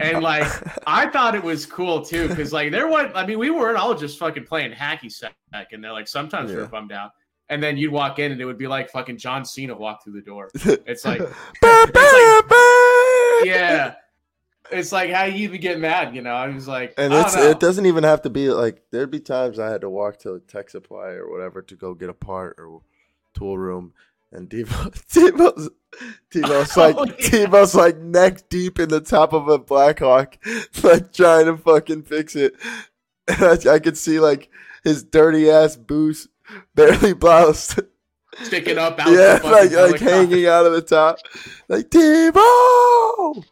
And 0.00 0.22
like 0.22 0.46
I 0.86 1.08
thought 1.08 1.34
it 1.34 1.42
was 1.42 1.66
cool 1.66 2.02
too, 2.02 2.28
because 2.28 2.52
like 2.52 2.70
there 2.70 2.86
was 2.88 3.10
I 3.14 3.26
mean, 3.26 3.38
we 3.38 3.50
weren't 3.50 3.76
all 3.76 3.94
just 3.94 4.18
fucking 4.18 4.44
playing 4.44 4.72
hacky 4.72 5.10
sack 5.12 5.34
and 5.72 5.82
they're 5.82 5.92
like 5.92 6.08
sometimes 6.08 6.50
we 6.50 6.56
Yeah. 6.56 6.62
were 6.62 6.68
bummed 6.68 6.92
out. 6.92 7.10
And 7.50 7.62
then 7.62 7.76
you'd 7.76 7.92
walk 7.92 8.18
in 8.18 8.32
and 8.32 8.40
it 8.40 8.44
would 8.46 8.56
be 8.58 8.66
like 8.66 8.90
fucking 8.90 9.18
John 9.18 9.44
Cena 9.44 9.76
walk 9.76 10.02
through 10.02 10.14
the 10.14 10.22
door. 10.22 10.50
It's 10.86 11.04
like 11.04 11.18
Ba, 11.20 11.86
ba, 11.92 12.42
ba. 12.48 13.40
yeah. 13.44 13.94
It's 14.70 14.92
like 14.92 15.10
how 15.10 15.24
you 15.24 15.44
even 15.44 15.60
get 15.60 15.78
mad, 15.78 16.14
you 16.16 16.22
know? 16.22 16.32
I 16.34 16.48
was 16.48 16.66
like, 16.66 16.94
And 16.96 17.12
I 17.12 17.16
don't 17.18 17.26
it's 17.26 17.36
know. 17.36 17.50
it 17.50 17.60
doesn't 17.60 17.84
even 17.86 18.02
have 18.04 18.22
to 18.22 18.30
be 18.30 18.48
like 18.50 18.82
there'd 18.90 19.10
be 19.10 19.20
times 19.20 19.58
I 19.58 19.68
had 19.68 19.82
to 19.82 19.90
walk 19.90 20.18
to 20.20 20.34
a 20.34 20.40
tech 20.40 20.70
supply 20.70 21.08
or 21.10 21.30
whatever 21.30 21.60
to 21.62 21.74
go 21.76 21.92
get 21.94 22.08
a 22.08 22.14
part 22.14 22.56
or 22.58 22.80
tool 23.34 23.58
room 23.58 23.92
and 24.32 24.48
Devo 24.48 24.90
Devo's 25.12 25.68
Devo's 26.30 26.70
oh, 26.76 26.80
like 26.80 26.96
Oh, 26.96 27.04
yeah. 27.04 27.28
Devo's 27.46 27.74
like 27.74 27.98
neck 27.98 28.48
deep 28.48 28.78
in 28.78 28.88
the 28.88 29.00
top 29.02 29.32
of 29.34 29.48
a 29.48 29.58
Blackhawk, 29.58 30.38
like 30.82 31.12
trying 31.12 31.44
to 31.46 31.56
fucking 31.58 32.04
fix 32.04 32.34
it. 32.36 32.54
And 33.28 33.42
I, 33.68 33.74
I 33.74 33.78
could 33.80 33.96
see 33.98 34.18
like 34.18 34.48
his 34.82 35.04
dirty 35.04 35.50
ass 35.50 35.76
boots 35.76 36.26
barely 36.74 37.12
bloused. 37.14 37.80
sticking 38.42 38.78
up 38.78 38.98
out 38.98 39.08
yeah, 39.12 39.34
the 39.34 39.40
fucking 39.40 39.72
like 39.76 39.90
like 39.92 40.00
hanging 40.00 40.46
out 40.46 40.66
of 40.66 40.72
the 40.72 40.82
top. 40.82 41.18
Like 41.68 41.88
Devo 41.90 43.44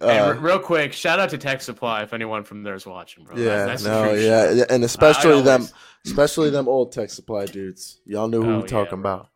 Hey, 0.00 0.18
Uh, 0.18 0.32
re- 0.32 0.38
real 0.38 0.58
quick, 0.58 0.92
shout 0.92 1.20
out 1.20 1.30
to 1.30 1.38
Tech 1.38 1.62
Supply 1.62 2.02
if 2.02 2.12
anyone 2.12 2.42
from 2.42 2.62
there 2.64 2.74
is 2.74 2.84
watching, 2.86 3.24
bro. 3.24 3.36
That- 3.36 3.42
Yeah, 3.42 3.64
that's 3.66 3.84
no, 3.84 4.12
yeah, 4.12 4.48
shit. 4.48 4.56
yeah, 4.56 4.64
and 4.70 4.82
especially 4.84 5.38
I 5.38 5.42
them, 5.42 5.68
especially 6.04 6.50
them 6.50 6.68
old 6.68 6.90
tech 6.92 7.10
supply 7.10 7.46
dudes. 7.46 8.00
Y'all 8.04 8.26
knew 8.28 8.42
who 8.42 8.50
Oh, 8.50 8.54
we're 8.56 8.60
yeah, 8.62 8.66
talking 8.66 9.00
bro. 9.00 9.12
about. 9.12 9.28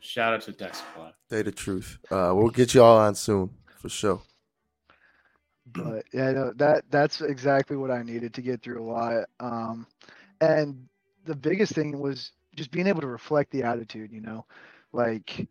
Shout 0.00 0.32
out 0.32 0.40
to 0.42 0.52
Tech 0.52 0.74
Supply. 0.74 1.10
They 1.28 1.42
the 1.42 1.52
truth. 1.52 1.98
Uh, 2.10 2.32
we'll 2.34 2.50
get 2.50 2.72
you 2.74 2.82
all 2.82 2.96
on 2.98 3.14
soon 3.16 3.50
for 3.78 3.88
sure. 3.88 4.22
But 5.66 6.04
yeah, 6.12 6.30
no, 6.32 6.52
that 6.56 6.84
that's 6.90 7.20
exactly 7.20 7.76
what 7.76 7.90
I 7.90 8.02
needed 8.02 8.32
to 8.34 8.40
get 8.42 8.62
through 8.62 8.82
a 8.82 8.86
lot. 8.88 9.24
Um, 9.40 9.86
and 10.40 10.88
the 11.26 11.36
biggest 11.36 11.74
thing 11.74 11.98
was 12.00 12.32
just 12.56 12.72
being 12.72 12.88
able 12.88 13.02
to 13.02 13.08
reflect 13.08 13.52
the 13.52 13.64
attitude. 13.64 14.12
You 14.12 14.22
know, 14.22 14.46
like 14.92 15.48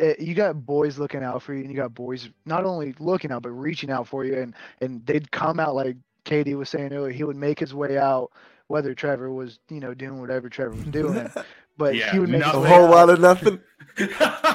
eh, 0.00 0.14
you 0.20 0.34
got 0.34 0.64
boys 0.66 0.98
looking 0.98 1.24
out 1.24 1.42
for 1.42 1.54
you, 1.54 1.62
and 1.62 1.70
you 1.70 1.76
got 1.76 1.94
boys 1.94 2.30
not 2.46 2.64
only 2.66 2.94
looking 3.00 3.32
out 3.32 3.42
but 3.42 3.50
reaching 3.52 3.90
out 3.90 4.08
for 4.08 4.24
you, 4.24 4.36
and 4.38 4.54
and 4.82 5.04
they'd 5.06 5.30
come 5.32 5.60
out 5.60 5.74
like 5.76 5.96
KD 6.26 6.56
was 6.56 6.70
saying 6.70 6.92
earlier. 6.94 7.12
He 7.12 7.24
would 7.24 7.36
make 7.36 7.60
his 7.60 7.74
way 7.74 7.98
out, 7.98 8.32
whether 8.68 8.94
Trevor 8.94 9.32
was 9.32 9.60
you 9.70 9.80
know 9.80 9.94
doing 9.94 10.20
whatever 10.20 10.50
Trevor 10.50 10.76
was 10.76 10.86
doing, 10.88 11.32
but 11.78 11.98
Yeah, 11.98 12.06
he 12.06 12.20
would 12.20 12.30
make 12.30 12.44
A 12.44 12.46
his 12.46 12.54
nothing. 12.54 12.60
way 12.60 12.76
whole 12.76 12.88
out. 12.88 12.90
lot 12.90 13.10
of 13.10 13.20
nothing. 13.20 13.60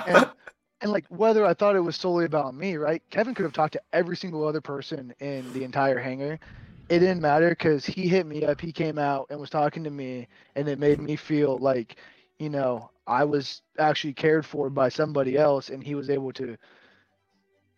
and, 0.05 0.25
and 0.81 0.91
like 0.91 1.05
whether 1.09 1.45
I 1.45 1.53
thought 1.53 1.75
it 1.75 1.81
was 1.81 1.95
solely 1.95 2.25
about 2.25 2.55
me, 2.55 2.77
right? 2.77 3.01
Kevin 3.11 3.35
could 3.35 3.43
have 3.45 3.53
talked 3.53 3.73
to 3.73 3.81
every 3.93 4.17
single 4.17 4.47
other 4.47 4.61
person 4.61 5.13
in 5.19 5.51
the 5.51 5.63
entire 5.63 5.99
hangar. 5.99 6.39
It 6.89 6.99
didn't 6.99 7.21
matter 7.21 7.49
because 7.49 7.85
he 7.85 8.07
hit 8.07 8.25
me 8.25 8.45
up. 8.45 8.61
He 8.61 8.71
came 8.71 8.97
out 8.97 9.27
and 9.29 9.39
was 9.39 9.49
talking 9.49 9.83
to 9.83 9.89
me, 9.89 10.27
and 10.55 10.67
it 10.67 10.79
made 10.79 11.01
me 11.01 11.15
feel 11.15 11.57
like, 11.57 11.97
you 12.39 12.49
know, 12.49 12.89
I 13.07 13.23
was 13.25 13.61
actually 13.77 14.13
cared 14.13 14.45
for 14.45 14.69
by 14.69 14.89
somebody 14.89 15.37
else, 15.37 15.69
and 15.69 15.83
he 15.83 15.95
was 15.95 16.09
able 16.09 16.31
to. 16.33 16.57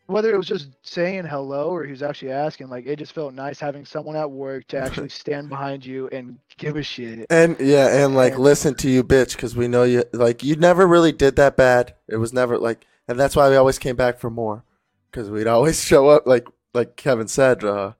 Whether 0.07 0.33
it 0.33 0.37
was 0.37 0.47
just 0.47 0.69
saying 0.81 1.25
hello 1.25 1.69
or 1.69 1.83
he 1.85 1.91
was 1.91 2.01
actually 2.01 2.31
asking, 2.31 2.69
like 2.69 2.87
it 2.87 2.95
just 2.95 3.13
felt 3.13 3.35
nice 3.35 3.59
having 3.59 3.85
someone 3.85 4.15
at 4.15 4.29
work 4.31 4.65
to 4.69 4.77
actually 4.83 5.09
stand 5.09 5.49
behind 5.49 5.85
you 5.85 6.07
and 6.11 6.39
give 6.57 6.77
a 6.77 6.83
shit. 6.83 7.27
And 7.29 7.55
yeah, 7.59 8.03
and 8.03 8.15
like 8.15 8.33
And- 8.33 8.41
listen 8.41 8.73
to 8.75 8.89
you, 8.89 9.03
bitch, 9.03 9.35
because 9.35 9.55
we 9.55 9.67
know 9.67 9.83
you. 9.83 10.03
Like 10.11 10.41
you 10.43 10.55
never 10.55 10.87
really 10.87 11.11
did 11.11 11.35
that 11.35 11.55
bad. 11.55 11.93
It 12.07 12.17
was 12.17 12.33
never 12.33 12.57
like, 12.57 12.87
and 13.07 13.19
that's 13.19 13.35
why 13.35 13.49
we 13.49 13.55
always 13.55 13.77
came 13.77 13.95
back 13.95 14.17
for 14.19 14.31
more, 14.31 14.63
because 15.11 15.29
we'd 15.29 15.45
always 15.45 15.83
show 15.85 16.09
up. 16.09 16.25
Like 16.25 16.47
like 16.73 16.95
Kevin 16.95 17.27
said, 17.27 17.63
uh, 17.63 17.93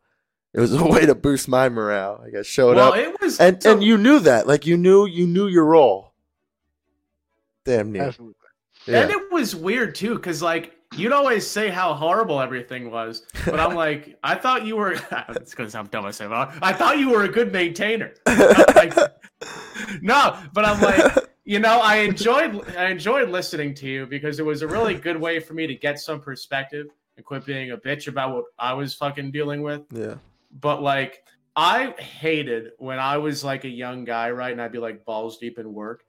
it 0.53 0.59
was 0.59 0.73
a 0.79 0.85
way 0.85 1.05
to 1.05 1.15
boost 1.15 1.47
my 1.47 1.69
morale. 1.69 2.19
Like 2.23 2.35
I 2.35 2.41
showed 2.41 2.75
well, 2.75 2.93
up, 2.93 2.97
it 2.97 3.19
was 3.21 3.39
and 3.39 3.61
so- 3.61 3.73
and 3.73 3.83
you 3.83 3.97
knew 3.97 4.19
that. 4.19 4.47
Like 4.47 4.65
you 4.65 4.77
knew 4.77 5.05
you 5.05 5.27
knew 5.27 5.47
your 5.47 5.65
role. 5.65 6.13
Damn 7.65 7.91
near. 7.91 8.03
Absolutely. 8.03 8.35
Yeah. 8.85 9.01
And 9.01 9.11
it 9.11 9.31
was 9.31 9.55
weird 9.55 9.93
too, 9.95 10.15
because 10.15 10.41
like 10.41 10.75
you'd 10.95 11.11
always 11.11 11.45
say 11.45 11.69
how 11.69 11.93
horrible 11.93 12.41
everything 12.41 12.89
was, 12.89 13.23
but 13.45 13.59
I'm 13.59 13.75
like, 13.85 14.17
I 14.23 14.35
thought 14.35 14.65
you 14.65 14.75
were. 14.77 14.93
it's 15.29 15.53
gonna 15.53 15.69
sound 15.69 15.91
dumb 15.91 16.05
I 16.05 16.11
say, 16.11 16.27
but 16.27 16.53
I 16.61 16.73
thought 16.73 16.97
you 16.97 17.09
were 17.11 17.23
a 17.23 17.29
good 17.29 17.51
maintainer. 17.51 18.13
Like, 18.25 18.95
no, 20.01 20.37
but 20.53 20.65
I'm 20.65 20.81
like, 20.81 21.29
you 21.45 21.59
know, 21.59 21.79
I 21.81 21.97
enjoyed 21.97 22.75
I 22.75 22.87
enjoyed 22.89 23.29
listening 23.29 23.73
to 23.75 23.87
you 23.87 24.05
because 24.07 24.39
it 24.39 24.45
was 24.45 24.61
a 24.63 24.67
really 24.67 24.95
good 24.95 25.17
way 25.19 25.39
for 25.39 25.53
me 25.53 25.67
to 25.67 25.75
get 25.75 25.99
some 25.99 26.19
perspective 26.21 26.87
and 27.17 27.25
quit 27.25 27.45
being 27.45 27.71
a 27.71 27.77
bitch 27.77 28.07
about 28.07 28.33
what 28.33 28.45
I 28.57 28.73
was 28.73 28.93
fucking 28.95 29.31
dealing 29.31 29.61
with. 29.61 29.81
yeah. 29.91 30.15
But 30.51 30.81
like, 30.81 31.23
I 31.55 31.93
hated 31.99 32.71
when 32.77 32.99
I 32.99 33.17
was 33.17 33.43
like 33.43 33.65
a 33.65 33.69
young 33.69 34.05
guy, 34.05 34.31
right? 34.31 34.51
And 34.51 34.61
I'd 34.61 34.71
be 34.71 34.79
like 34.79 35.05
balls 35.05 35.37
deep 35.37 35.59
in 35.59 35.73
work, 35.73 36.03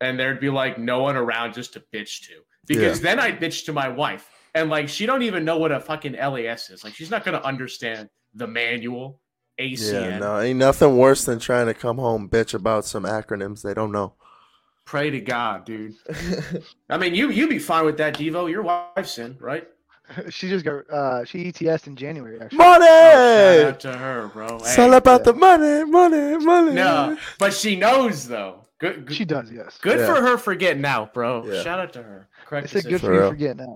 and 0.00 0.18
there'd 0.18 0.40
be 0.40 0.50
like 0.50 0.78
no 0.78 1.02
one 1.02 1.16
around 1.16 1.54
just 1.54 1.72
to 1.74 1.82
bitch 1.92 2.26
to. 2.28 2.34
Because 2.66 3.00
then 3.00 3.20
I'd 3.20 3.40
bitch 3.40 3.66
to 3.66 3.72
my 3.72 3.88
wife, 3.88 4.28
and 4.54 4.70
like 4.70 4.88
she 4.88 5.04
don't 5.04 5.22
even 5.22 5.44
know 5.44 5.58
what 5.58 5.72
a 5.72 5.80
fucking 5.80 6.12
LAS 6.12 6.70
is. 6.70 6.84
Like 6.84 6.94
she's 6.94 7.10
not 7.10 7.24
gonna 7.24 7.40
understand 7.40 8.08
the 8.34 8.46
manual, 8.46 9.20
ACN. 9.60 9.92
Yeah, 9.92 10.18
no, 10.18 10.40
ain't 10.40 10.58
nothing 10.58 10.96
worse 10.96 11.24
than 11.24 11.38
trying 11.38 11.66
to 11.66 11.74
come 11.74 11.98
home 11.98 12.28
bitch 12.28 12.54
about 12.54 12.84
some 12.84 13.04
acronyms 13.04 13.62
they 13.62 13.74
don't 13.74 13.92
know. 13.92 14.14
Pray 14.84 15.10
to 15.10 15.20
God, 15.20 15.64
dude. 15.64 15.94
I 16.90 16.98
mean, 16.98 17.14
you 17.14 17.30
you 17.30 17.48
be 17.48 17.58
fine 17.58 17.84
with 17.84 17.96
that, 17.98 18.16
Devo. 18.16 18.50
Your 18.50 18.62
wife's 18.62 19.18
in, 19.18 19.36
right? 19.40 19.66
She 20.30 20.48
just 20.48 20.64
got 20.64 20.88
uh 20.90 21.24
she 21.24 21.46
ETS 21.48 21.86
in 21.86 21.96
January 21.96 22.40
actually. 22.40 22.58
money. 22.58 22.86
Oh, 22.88 23.56
shout 23.62 23.68
out 23.74 23.80
to 23.80 23.92
her, 23.96 24.28
bro. 24.28 24.56
it's 24.56 24.74
Hey. 24.74 24.82
all 24.82 24.92
about 24.94 25.24
the 25.24 25.32
money, 25.32 25.84
money, 25.90 26.36
money. 26.44 26.72
no, 26.74 27.16
but 27.38 27.52
she 27.54 27.74
knows 27.76 28.28
though. 28.28 28.60
Good, 28.80 29.06
good, 29.06 29.16
She 29.16 29.24
does, 29.24 29.50
yes. 29.50 29.78
good 29.80 30.00
Yeah. 30.00 30.06
for 30.06 30.20
her 30.20 30.36
for 30.36 30.54
getting 30.54 30.84
out, 30.84 31.14
bro. 31.14 31.44
Yeah. 31.46 31.62
Shout 31.62 31.78
out 31.80 31.92
to 31.94 32.02
her. 32.02 32.28
I 32.42 32.44
Correct. 32.44 32.68
said 32.70 32.84
good 32.84 33.00
for 33.00 33.06
For 33.06 33.14
you 33.14 33.20
real. 33.20 33.30
for 33.30 33.36
getting 33.36 33.66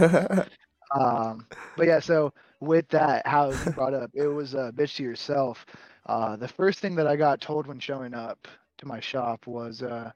out. 0.00 0.48
Um, 0.98 1.46
but 1.76 1.86
yeah, 1.86 2.00
so 2.00 2.32
with 2.60 2.88
that, 2.88 3.26
how 3.26 3.50
you 3.50 3.70
brought 3.72 3.92
up, 3.92 4.10
it 4.14 4.26
was 4.26 4.54
uh, 4.54 4.70
bitch 4.74 4.96
to 4.96 5.02
yourself. 5.02 5.66
Uh, 6.06 6.34
the 6.36 6.48
first 6.48 6.78
thing 6.78 6.94
that 6.94 7.06
I 7.06 7.14
got 7.14 7.42
told 7.42 7.66
when 7.66 7.78
showing 7.78 8.14
up 8.14 8.48
to 8.78 8.86
my 8.86 8.98
shop 8.98 9.46
was, 9.46 9.82
uh, 9.82 10.10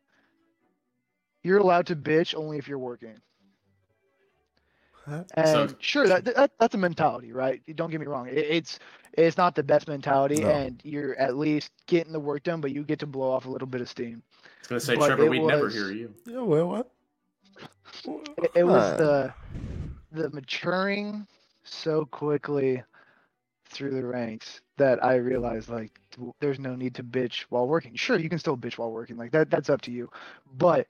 you're 1.43 1.59
allowed 1.59 1.87
to 1.89 1.97
bitch 1.97 2.35
only 2.35 2.57
if 2.57 2.69
you're 2.69 2.79
working. 2.79 3.17
And 5.07 5.49
so, 5.49 5.69
sure, 5.79 6.07
that, 6.07 6.25
that, 6.25 6.53
that's 6.59 6.75
a 6.75 6.79
mentality, 6.79 7.33
right? 7.33 7.61
Don't 7.75 7.91
get 7.91 8.01
me 8.01 8.07
wrong. 8.07 8.29
It, 8.29 8.37
it's 8.37 8.79
it's 9.15 9.37
not 9.37 9.55
the 9.55 9.63
best 9.63 9.89
mentality, 9.89 10.41
no. 10.41 10.49
and 10.49 10.81
you're 10.85 11.17
at 11.17 11.37
least 11.37 11.71
getting 11.87 12.13
the 12.13 12.21
work 12.21 12.45
done, 12.45 12.61
but 12.61 12.73
you 12.73 12.85
get 12.85 12.99
to 13.01 13.07
blow 13.07 13.31
off 13.31 13.47
a 13.47 13.51
little 13.51 13.69
bit 13.69 13.81
of 13.81 13.89
steam. 13.89 14.23
I 14.45 14.49
was 14.61 14.69
gonna 14.69 14.81
say, 14.81 14.97
but 14.97 15.07
Trevor, 15.07 15.29
we'd 15.29 15.41
was, 15.41 15.49
never 15.49 15.69
hear 15.69 15.91
you. 15.91 16.15
Yeah, 16.27 16.41
well, 16.41 16.69
what? 16.69 16.91
It, 18.39 18.51
it 18.55 18.65
was 18.65 18.97
the 18.97 19.35
the 20.13 20.31
maturing 20.31 21.27
so 21.65 22.05
quickly 22.07 22.83
through 23.69 23.91
the 23.91 24.05
ranks 24.05 24.61
that 24.77 25.03
I 25.03 25.17
realized 25.17 25.69
like 25.69 25.99
there's 26.41 26.59
no 26.59 26.75
need 26.75 26.95
to 26.95 27.03
bitch 27.03 27.43
while 27.49 27.67
working. 27.67 27.95
Sure, 27.97 28.19
you 28.19 28.29
can 28.29 28.39
still 28.39 28.57
bitch 28.57 28.79
while 28.79 28.93
working, 28.93 29.17
like 29.17 29.33
that. 29.33 29.51
That's 29.51 29.71
up 29.71 29.81
to 29.83 29.91
you, 29.91 30.11
but 30.57 30.87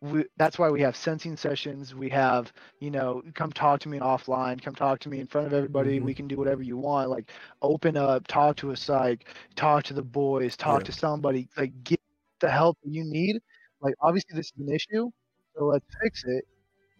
we, 0.00 0.24
that's 0.38 0.58
why 0.58 0.70
we 0.70 0.80
have 0.80 0.96
sensing 0.96 1.36
sessions. 1.36 1.94
We 1.94 2.08
have, 2.10 2.52
you 2.78 2.90
know, 2.90 3.22
come 3.34 3.52
talk 3.52 3.80
to 3.80 3.88
me 3.88 3.98
offline, 3.98 4.62
come 4.62 4.74
talk 4.74 4.98
to 5.00 5.08
me 5.08 5.20
in 5.20 5.26
front 5.26 5.46
of 5.46 5.52
everybody. 5.52 5.96
Mm-hmm. 5.96 6.06
We 6.06 6.14
can 6.14 6.26
do 6.26 6.36
whatever 6.36 6.62
you 6.62 6.76
want. 6.76 7.10
Like 7.10 7.30
open 7.60 7.96
up, 7.96 8.26
talk 8.26 8.56
to 8.56 8.70
a 8.70 8.76
psych, 8.76 9.26
talk 9.56 9.84
to 9.84 9.94
the 9.94 10.02
boys, 10.02 10.56
talk 10.56 10.80
yeah. 10.80 10.86
to 10.86 10.92
somebody, 10.92 11.48
like 11.56 11.72
get 11.84 12.00
the 12.40 12.50
help 12.50 12.78
you 12.82 13.04
need. 13.04 13.40
Like 13.80 13.94
obviously 14.00 14.36
this 14.36 14.46
is 14.46 14.52
an 14.58 14.72
issue, 14.72 15.10
so 15.56 15.66
let's 15.66 15.86
fix 16.02 16.24
it 16.24 16.44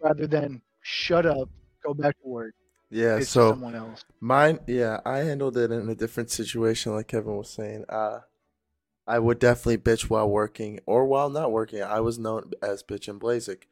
rather 0.03 0.27
than 0.27 0.61
shut 0.83 1.27
up, 1.27 1.49
go 1.85 1.95
back 1.95 2.17
to 2.23 2.29
work. 2.29 2.55
Yeah, 2.91 3.21
so 3.21 3.51
someone 3.51 3.77
else. 3.77 4.05
Mine, 4.21 4.59
yeah, 4.67 5.01
I 5.05 5.19
handled 5.19 5.57
it 5.57 5.71
in 5.71 5.89
a 5.89 5.95
different 5.95 6.31
situation, 6.31 6.93
like 6.95 7.09
Kevin 7.09 7.37
was 7.37 7.51
saying. 7.51 7.85
Uh, 7.89 8.21
I 9.07 9.19
would 9.19 9.39
definitely 9.39 9.79
bitch 9.79 10.09
while 10.09 10.29
working 10.29 10.81
or 10.87 11.05
while 11.05 11.31
not 11.31 11.53
working. 11.53 11.83
I 11.83 12.01
was 12.01 12.19
known 12.19 12.53
as 12.63 12.83
bitch 12.83 13.09
and 13.09 13.21
Blazik, 13.21 13.63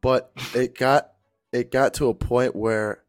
but 0.00 0.32
it 0.54 0.74
got 0.74 1.12
it 1.52 1.70
got 1.70 1.94
to 1.94 2.08
a 2.08 2.14
point 2.14 2.54
where, 2.54 3.02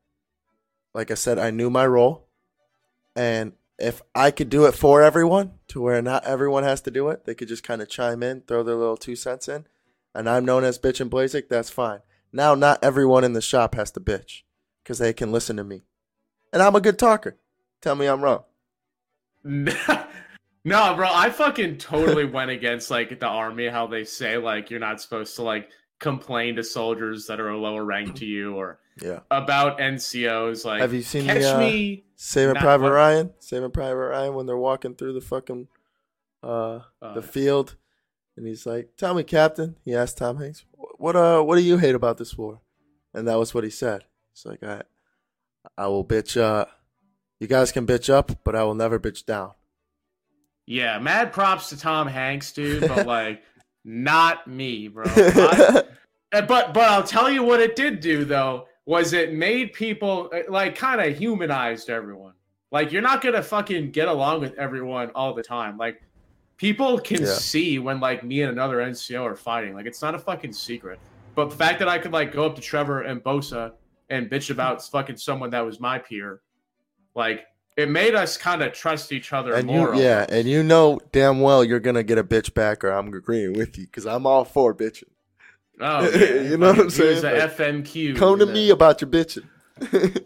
like 0.93 1.11
I 1.11 1.15
said, 1.15 1.37
I 1.37 1.51
knew 1.51 1.69
my 1.69 1.85
role, 1.85 2.27
and 3.15 3.53
if 3.77 4.01
I 4.13 4.31
could 4.31 4.49
do 4.49 4.65
it 4.65 4.73
for 4.73 5.01
everyone, 5.01 5.53
to 5.69 5.81
where 5.81 6.01
not 6.01 6.25
everyone 6.25 6.63
has 6.63 6.81
to 6.81 6.91
do 6.91 7.09
it, 7.09 7.25
they 7.25 7.35
could 7.35 7.47
just 7.47 7.63
kind 7.63 7.81
of 7.81 7.89
chime 7.89 8.23
in, 8.23 8.41
throw 8.41 8.63
their 8.63 8.75
little 8.75 8.97
two 8.97 9.15
cents 9.15 9.47
in, 9.47 9.65
and 10.13 10.29
I'm 10.29 10.45
known 10.45 10.63
as 10.63 10.79
bitch 10.79 10.99
and 10.99 11.11
Blazik. 11.11 11.47
That's 11.49 11.69
fine. 11.69 11.99
Now, 12.31 12.55
not 12.55 12.83
everyone 12.83 13.23
in 13.23 13.33
the 13.33 13.41
shop 13.41 13.75
has 13.75 13.91
to 13.91 13.99
bitch 13.99 14.43
because 14.83 14.99
they 14.99 15.13
can 15.13 15.31
listen 15.31 15.57
to 15.57 15.63
me, 15.63 15.83
and 16.51 16.61
I'm 16.61 16.75
a 16.75 16.81
good 16.81 16.99
talker. 16.99 17.37
Tell 17.81 17.95
me 17.95 18.07
I'm 18.07 18.21
wrong. 18.21 18.43
No, 20.65 20.93
bro, 20.95 21.07
I 21.09 21.29
fucking 21.29 21.77
totally 21.77 22.25
went 22.25 22.51
against 22.51 22.91
like 22.91 23.19
the 23.19 23.27
army, 23.27 23.67
how 23.67 23.87
they 23.87 24.03
say 24.03 24.37
like 24.37 24.69
you're 24.69 24.79
not 24.79 25.01
supposed 25.01 25.35
to 25.37 25.43
like 25.43 25.69
complain 25.99 26.55
to 26.55 26.63
soldiers 26.63 27.27
that 27.27 27.39
are 27.39 27.49
a 27.49 27.57
lower 27.57 27.83
rank 27.83 28.15
to 28.15 28.25
you 28.25 28.55
or 28.55 28.79
yeah 29.01 29.19
about 29.31 29.79
NCOs. 29.79 30.65
Like, 30.65 30.81
have 30.81 30.93
you 30.93 31.01
seen 31.01 31.25
catch 31.25 31.41
the, 31.41 31.55
uh, 31.55 31.59
me 31.59 32.05
Saving 32.15 32.55
Private 32.55 32.85
what? 32.85 32.93
Ryan? 32.93 33.33
Saving 33.39 33.71
Private 33.71 34.09
Ryan 34.09 34.33
when 34.33 34.45
they're 34.45 34.57
walking 34.57 34.95
through 34.95 35.13
the 35.13 35.21
fucking 35.21 35.67
uh, 36.43 36.81
uh 37.01 37.13
the 37.13 37.21
field, 37.21 37.75
and 38.35 38.45
he's 38.45 38.65
like, 38.65 38.95
"Tell 38.97 39.13
me, 39.13 39.23
Captain," 39.23 39.77
he 39.85 39.95
asked 39.95 40.17
Tom 40.17 40.37
Hanks, 40.37 40.65
"What 40.97 41.15
uh, 41.15 41.41
what 41.41 41.55
do 41.55 41.61
you 41.61 41.77
hate 41.77 41.95
about 41.95 42.17
this 42.17 42.37
war?" 42.37 42.59
And 43.13 43.27
that 43.27 43.39
was 43.39 43.53
what 43.53 43.63
he 43.63 43.69
said. 43.69 44.03
It's 44.33 44.45
like, 44.45 44.61
"I, 44.63 44.81
I 45.77 45.87
will 45.87 46.05
bitch. 46.05 46.39
Uh, 46.39 46.65
you 47.39 47.47
guys 47.47 47.71
can 47.71 47.87
bitch 47.87 48.09
up, 48.09 48.43
but 48.43 48.55
I 48.55 48.63
will 48.63 48.75
never 48.75 48.99
bitch 48.99 49.25
down." 49.25 49.51
Yeah, 50.69 50.99
mad 50.99 51.33
props 51.33 51.69
to 51.69 51.79
Tom 51.79 52.07
Hanks, 52.07 52.51
dude, 52.51 52.87
but 52.87 53.07
like 53.07 53.41
not 53.83 54.45
me, 54.45 54.87
bro. 54.87 55.03
I, 55.07 55.83
but 56.31 56.75
but 56.75 56.77
I'll 56.77 57.03
tell 57.03 57.27
you 57.27 57.41
what 57.41 57.59
it 57.59 57.75
did 57.75 57.99
do 57.99 58.23
though 58.23 58.67
was 58.85 59.13
it 59.13 59.33
made 59.33 59.73
people 59.73 60.29
eh, 60.31 60.43
like 60.47 60.75
kind 60.75 61.01
of 61.01 61.17
humanized 61.17 61.89
everyone. 61.89 62.33
Like 62.71 62.91
you're 62.91 63.01
not 63.01 63.23
gonna 63.23 63.41
fucking 63.41 63.89
get 63.89 64.07
along 64.07 64.41
with 64.41 64.53
everyone 64.59 65.09
all 65.15 65.33
the 65.33 65.41
time. 65.41 65.75
Like 65.75 66.03
people 66.57 66.99
can 66.99 67.23
yeah. 67.23 67.33
see 67.33 67.79
when 67.79 67.99
like 67.99 68.23
me 68.23 68.43
and 68.43 68.51
another 68.51 68.77
NCO 68.77 69.23
are 69.23 69.35
fighting. 69.35 69.73
Like 69.73 69.87
it's 69.87 70.03
not 70.03 70.13
a 70.13 70.19
fucking 70.19 70.53
secret. 70.53 70.99
But 71.33 71.49
the 71.49 71.55
fact 71.55 71.79
that 71.79 71.89
I 71.89 71.97
could 71.97 72.11
like 72.11 72.31
go 72.31 72.45
up 72.45 72.53
to 72.53 72.61
Trevor 72.61 73.01
and 73.01 73.23
Bosa 73.23 73.71
and 74.11 74.29
bitch 74.29 74.51
about 74.51 74.85
fucking 74.85 75.17
someone 75.17 75.49
that 75.49 75.65
was 75.65 75.79
my 75.79 75.97
peer, 75.97 76.41
like 77.15 77.47
it 77.79 77.89
made 77.89 78.13
us 78.13 78.37
kind 78.37 78.61
of 78.61 78.73
trust 78.73 79.11
each 79.11 79.31
other 79.31 79.53
and 79.53 79.67
more. 79.67 79.95
You, 79.95 80.01
yeah, 80.01 80.25
and 80.29 80.47
you 80.47 80.63
know 80.63 80.99
damn 81.11 81.39
well 81.39 81.63
you're 81.63 81.79
gonna 81.79 82.03
get 82.03 82.17
a 82.17 82.23
bitch 82.23 82.53
back, 82.53 82.83
or 82.83 82.89
I'm 82.89 83.13
agreeing 83.13 83.53
with 83.53 83.77
you 83.77 83.85
because 83.85 84.05
I'm 84.05 84.25
all 84.25 84.45
for 84.45 84.75
bitching. 84.75 85.05
Oh, 85.79 86.09
yeah. 86.09 86.41
you 86.49 86.57
know 86.57 86.71
what 86.71 86.79
I'm 86.79 86.89
saying? 86.89 87.23
Like, 87.23 87.55
FMQ. 87.55 88.17
Come 88.17 88.39
to 88.39 88.45
me 88.45 88.69
about 88.69 89.01
your 89.01 89.09
bitching. 89.09 89.47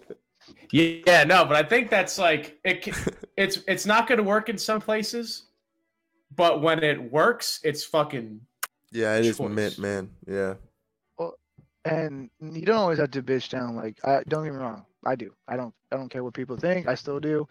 yeah, 0.71 1.23
no, 1.25 1.45
but 1.45 1.55
I 1.55 1.63
think 1.63 1.89
that's 1.89 2.17
like 2.17 2.59
it. 2.63 2.89
It's 3.35 3.63
it's 3.67 3.87
not 3.87 4.07
going 4.07 4.19
to 4.19 4.23
work 4.23 4.47
in 4.47 4.59
some 4.59 4.79
places, 4.79 5.47
but 6.35 6.61
when 6.61 6.83
it 6.83 7.11
works, 7.11 7.59
it's 7.63 7.83
fucking. 7.83 8.39
Yeah, 8.91 9.15
it 9.15 9.23
choice. 9.23 9.39
is 9.39 9.39
mint, 9.39 9.79
man. 9.79 10.11
Yeah. 10.27 10.53
Well, 11.17 11.33
and 11.83 12.29
you 12.39 12.61
don't 12.61 12.77
always 12.77 12.99
have 12.99 13.09
to 13.09 13.23
bitch 13.23 13.49
down. 13.49 13.75
Like, 13.75 13.97
I 14.05 14.21
don't 14.27 14.43
get 14.43 14.53
me 14.53 14.59
wrong. 14.59 14.85
I 15.05 15.15
do. 15.15 15.33
I 15.47 15.57
don't 15.57 15.73
I 15.91 15.97
don't 15.97 16.09
care 16.09 16.23
what 16.23 16.33
people 16.33 16.57
think. 16.57 16.87
I 16.87 16.95
still 16.95 17.19
do. 17.19 17.47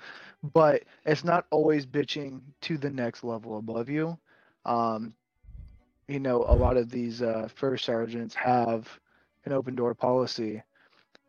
But 0.54 0.84
it's 1.04 1.24
not 1.24 1.46
always 1.50 1.86
bitching 1.86 2.40
to 2.62 2.78
the 2.78 2.90
next 2.90 3.24
level 3.24 3.58
above 3.58 3.88
you. 3.88 4.18
Um, 4.64 5.14
you 6.08 6.20
know, 6.20 6.44
a 6.48 6.54
lot 6.54 6.76
of 6.76 6.90
these 6.90 7.22
uh, 7.22 7.48
first 7.54 7.84
sergeants 7.84 8.34
have 8.34 8.88
an 9.44 9.52
open 9.52 9.74
door 9.74 9.94
policy, 9.94 10.62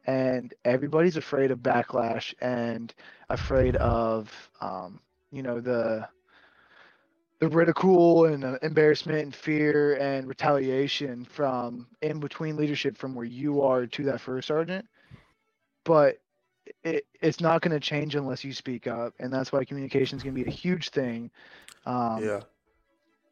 and 0.06 0.54
everybody's 0.66 1.18
afraid 1.18 1.52
of 1.52 1.60
backlash 1.60 2.34
and 2.42 2.94
afraid 3.30 3.76
of, 3.78 4.32
um, 4.62 5.00
you 5.32 5.44
know, 5.44 5.60
the 5.60 6.08
the 7.40 7.50
ridicule 7.50 8.26
and 8.26 8.58
embarrassment 8.62 9.20
and 9.20 9.36
fear 9.36 9.98
and 9.98 10.28
retaliation 10.28 11.26
from 11.26 11.88
in 12.02 12.20
between 12.20 12.56
leadership 12.56 12.98
from 12.98 13.14
where 13.14 13.26
you 13.26 13.62
are 13.62 13.86
to 13.86 14.04
that 14.04 14.22
first 14.22 14.48
sergeant 14.48 14.86
but 15.84 16.18
it, 16.84 17.06
it's 17.22 17.42
not 17.42 17.62
going 17.62 17.72
to 17.72 17.80
change 17.80 18.16
unless 18.16 18.44
you 18.44 18.54
speak 18.54 18.88
up 18.88 19.14
and 19.20 19.34
that's 19.34 19.52
why 19.52 19.64
communication 19.66 20.18
is 20.18 20.24
going 20.24 20.36
to 20.36 20.44
be 20.44 20.50
a 20.50 20.54
huge 20.54 20.90
thing 20.90 21.30
um, 21.86 22.24
yeah 22.24 22.42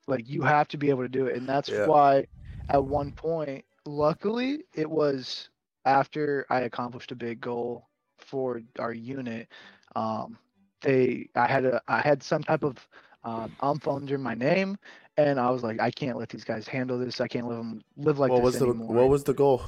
like 0.07 0.27
you 0.27 0.41
have 0.41 0.67
to 0.67 0.77
be 0.77 0.89
able 0.89 1.03
to 1.03 1.09
do 1.09 1.27
it 1.27 1.37
and 1.37 1.47
that's 1.47 1.69
yeah. 1.69 1.85
why 1.85 2.25
at 2.69 2.83
one 2.83 3.11
point 3.11 3.63
luckily 3.85 4.63
it 4.75 4.89
was 4.89 5.49
after 5.85 6.45
i 6.49 6.61
accomplished 6.61 7.11
a 7.11 7.15
big 7.15 7.39
goal 7.39 7.87
for 8.17 8.61
our 8.79 8.93
unit 8.93 9.47
um, 9.95 10.37
they 10.81 11.27
i 11.35 11.47
had 11.47 11.65
a 11.65 11.81
i 11.87 11.99
had 12.01 12.21
some 12.21 12.43
type 12.43 12.63
of 12.63 12.87
um, 13.23 13.55
umph 13.61 13.87
under 13.87 14.17
my 14.17 14.33
name 14.33 14.77
and 15.17 15.39
i 15.39 15.49
was 15.49 15.63
like 15.63 15.79
i 15.79 15.91
can't 15.91 16.17
let 16.17 16.29
these 16.29 16.43
guys 16.43 16.67
handle 16.67 16.97
this 16.97 17.21
i 17.21 17.27
can't 17.27 17.47
live 17.47 17.57
them 17.57 17.81
live 17.97 18.19
like 18.19 18.31
what 18.31 18.43
this 18.43 18.59
was 18.59 18.61
anymore. 18.61 18.87
the 18.87 18.93
what 18.93 19.09
was 19.09 19.23
the 19.23 19.33
goal 19.33 19.61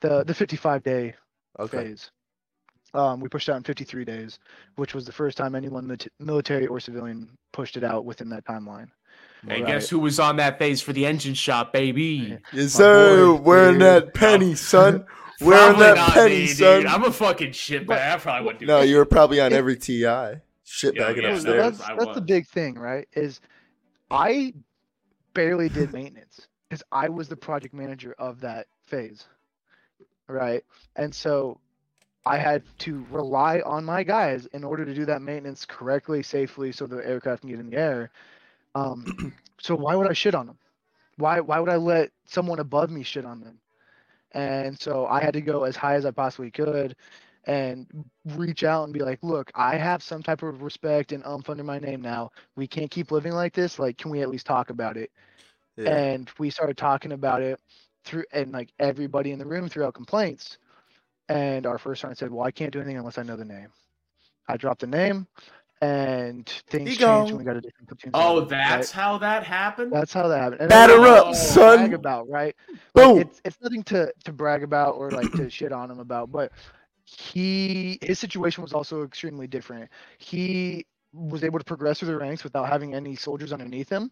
the 0.00 0.24
the 0.24 0.34
55 0.34 0.82
day 0.82 1.14
okay. 1.58 1.78
phase. 1.78 2.10
Um, 2.94 3.18
we 3.18 3.28
pushed 3.28 3.48
out 3.48 3.56
in 3.56 3.64
53 3.64 4.04
days, 4.04 4.38
which 4.76 4.94
was 4.94 5.04
the 5.04 5.12
first 5.12 5.36
time 5.36 5.54
anyone, 5.54 5.96
military 6.20 6.66
or 6.66 6.78
civilian, 6.78 7.28
pushed 7.52 7.76
it 7.76 7.82
out 7.82 8.04
within 8.04 8.28
that 8.30 8.44
timeline. 8.44 8.88
Hey, 9.46 9.62
right. 9.62 9.66
guess 9.66 9.88
who 9.88 9.98
was 9.98 10.20
on 10.20 10.36
that 10.36 10.58
phase 10.58 10.80
for 10.80 10.92
the 10.92 11.04
engine 11.04 11.34
shop, 11.34 11.72
baby? 11.72 12.38
Yes, 12.52 12.72
sir. 12.72 13.26
Boy, 13.26 13.42
Wearing 13.42 13.74
dude. 13.74 13.82
that 13.82 14.14
penny, 14.14 14.54
son. 14.54 15.04
Wearing 15.40 15.78
that 15.80 16.12
penny, 16.12 16.40
me, 16.40 16.46
son. 16.46 16.82
Dude. 16.82 16.86
I'm 16.86 17.04
a 17.04 17.10
fucking 17.10 17.50
shitbag. 17.50 18.14
I 18.14 18.16
probably 18.16 18.44
wouldn't 18.44 18.60
do 18.60 18.66
that. 18.66 18.72
No, 18.72 18.80
you 18.82 18.96
were 18.96 19.04
probably 19.04 19.40
on 19.40 19.52
every 19.52 19.76
TI. 19.76 20.04
Shitbagging 20.64 21.22
yeah, 21.22 21.34
upstairs. 21.34 21.78
That's, 21.78 21.78
that's 21.98 22.14
the 22.14 22.22
big 22.22 22.46
thing, 22.46 22.76
right? 22.76 23.06
Is 23.12 23.40
I 24.10 24.54
barely 25.34 25.68
did 25.68 25.92
maintenance 25.92 26.48
because 26.70 26.82
I 26.92 27.08
was 27.08 27.28
the 27.28 27.36
project 27.36 27.74
manager 27.74 28.14
of 28.18 28.40
that 28.40 28.66
phase 28.86 29.26
right? 30.28 30.64
And 30.96 31.14
so 31.14 31.60
I 32.26 32.38
had 32.38 32.62
to 32.80 33.04
rely 33.10 33.60
on 33.60 33.84
my 33.84 34.02
guys 34.02 34.46
in 34.46 34.64
order 34.64 34.84
to 34.84 34.94
do 34.94 35.04
that 35.06 35.22
maintenance 35.22 35.64
correctly, 35.66 36.22
safely, 36.22 36.72
so 36.72 36.86
the 36.86 37.06
aircraft 37.06 37.42
can 37.42 37.50
get 37.50 37.60
in 37.60 37.70
the 37.70 37.76
air. 37.76 38.10
Um, 38.74 39.32
so 39.60 39.74
why 39.74 39.94
would 39.94 40.08
I 40.08 40.14
shit 40.14 40.34
on 40.34 40.46
them? 40.46 40.58
Why 41.16 41.40
why 41.40 41.60
would 41.60 41.68
I 41.70 41.76
let 41.76 42.10
someone 42.26 42.58
above 42.58 42.90
me 42.90 43.02
shit 43.02 43.24
on 43.24 43.40
them? 43.40 43.58
And 44.32 44.78
so 44.80 45.06
I 45.06 45.22
had 45.22 45.34
to 45.34 45.40
go 45.40 45.64
as 45.64 45.76
high 45.76 45.94
as 45.94 46.04
I 46.04 46.10
possibly 46.10 46.50
could 46.50 46.96
and 47.46 47.86
reach 48.34 48.64
out 48.64 48.84
and 48.84 48.92
be 48.92 49.00
like, 49.00 49.18
look, 49.22 49.50
I 49.54 49.76
have 49.76 50.02
some 50.02 50.22
type 50.22 50.42
of 50.42 50.62
respect 50.62 51.12
and 51.12 51.22
umph 51.24 51.50
under 51.50 51.62
my 51.62 51.78
name 51.78 52.00
now. 52.00 52.30
We 52.56 52.66
can't 52.66 52.90
keep 52.90 53.12
living 53.12 53.32
like 53.32 53.52
this. 53.52 53.78
Like, 53.78 53.98
can 53.98 54.10
we 54.10 54.22
at 54.22 54.30
least 54.30 54.46
talk 54.46 54.70
about 54.70 54.96
it? 54.96 55.10
Yeah. 55.76 55.94
And 55.94 56.30
we 56.38 56.50
started 56.50 56.76
talking 56.76 57.12
about 57.12 57.42
it 57.42 57.60
through 58.04 58.24
and 58.32 58.52
like 58.52 58.72
everybody 58.78 59.32
in 59.32 59.38
the 59.38 59.46
room 59.46 59.68
threw 59.68 59.84
out 59.84 59.94
complaints 59.94 60.58
and 61.28 61.66
our 61.66 61.78
first 61.78 62.00
sergeant 62.02 62.18
said 62.18 62.30
well 62.30 62.46
i 62.46 62.50
can't 62.50 62.72
do 62.72 62.80
anything 62.80 62.98
unless 62.98 63.18
i 63.18 63.22
know 63.22 63.36
the 63.36 63.44
name 63.44 63.68
i 64.48 64.56
dropped 64.56 64.80
the 64.80 64.86
name 64.86 65.26
and 65.84 66.48
things 66.68 66.96
changed 66.96 67.32
when 67.32 67.38
we 67.38 67.44
got 67.44 67.56
a 67.56 67.60
different 67.60 67.88
platoon. 67.88 68.10
Oh, 68.14 68.40
that's 68.40 68.94
right? 68.94 69.02
how 69.02 69.18
that 69.18 69.44
happened. 69.44 69.92
That's 69.92 70.12
how 70.12 70.28
that 70.28 70.38
happened. 70.38 70.60
And 70.62 70.70
Batter 70.70 71.00
up, 71.00 71.34
son. 71.34 71.78
Brag 71.78 71.94
about 71.94 72.28
right. 72.28 72.56
Boom. 72.94 73.18
It's 73.18 73.40
it's 73.44 73.58
nothing 73.60 73.82
to 73.84 74.12
to 74.24 74.32
brag 74.32 74.62
about 74.62 74.94
or 74.94 75.10
like 75.10 75.30
to 75.32 75.50
shit 75.50 75.72
on 75.72 75.90
him 75.90 75.98
about, 75.98 76.32
but 76.32 76.52
he 77.04 77.98
his 78.02 78.18
situation 78.18 78.62
was 78.62 78.72
also 78.72 79.04
extremely 79.04 79.46
different. 79.46 79.90
He 80.18 80.86
was 81.12 81.44
able 81.44 81.58
to 81.58 81.64
progress 81.64 81.98
through 81.98 82.08
the 82.08 82.16
ranks 82.16 82.44
without 82.44 82.68
having 82.68 82.94
any 82.94 83.14
soldiers 83.14 83.52
underneath 83.52 83.88
him. 83.88 84.10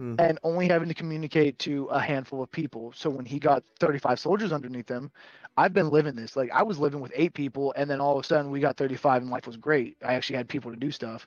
Hmm. 0.00 0.14
And 0.18 0.38
only 0.44 0.66
having 0.66 0.88
to 0.88 0.94
communicate 0.94 1.58
to 1.58 1.84
a 1.88 2.00
handful 2.00 2.42
of 2.42 2.50
people. 2.50 2.90
So 2.96 3.10
when 3.10 3.26
he 3.26 3.38
got 3.38 3.62
35 3.80 4.18
soldiers 4.18 4.50
underneath 4.50 4.88
him, 4.88 5.10
I've 5.58 5.74
been 5.74 5.90
living 5.90 6.16
this. 6.16 6.36
Like 6.36 6.50
I 6.54 6.62
was 6.62 6.78
living 6.78 7.00
with 7.00 7.12
eight 7.14 7.34
people, 7.34 7.74
and 7.76 7.90
then 7.90 8.00
all 8.00 8.18
of 8.18 8.24
a 8.24 8.26
sudden 8.26 8.50
we 8.50 8.60
got 8.60 8.78
35, 8.78 9.20
and 9.20 9.30
life 9.30 9.46
was 9.46 9.58
great. 9.58 9.98
I 10.02 10.14
actually 10.14 10.36
had 10.36 10.48
people 10.48 10.70
to 10.70 10.76
do 10.78 10.90
stuff. 10.90 11.26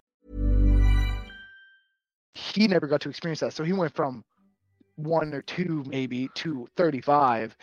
He 2.35 2.67
never 2.67 2.89
got 2.89 3.03
to 3.03 3.09
experience 3.09 3.39
that, 3.39 3.53
so 3.53 3.63
he 3.63 3.73
went 3.73 3.95
from 3.95 4.25
one 4.97 5.33
or 5.33 5.43
two 5.43 5.85
maybe 5.87 6.29
to 6.35 6.67
35, 6.77 7.57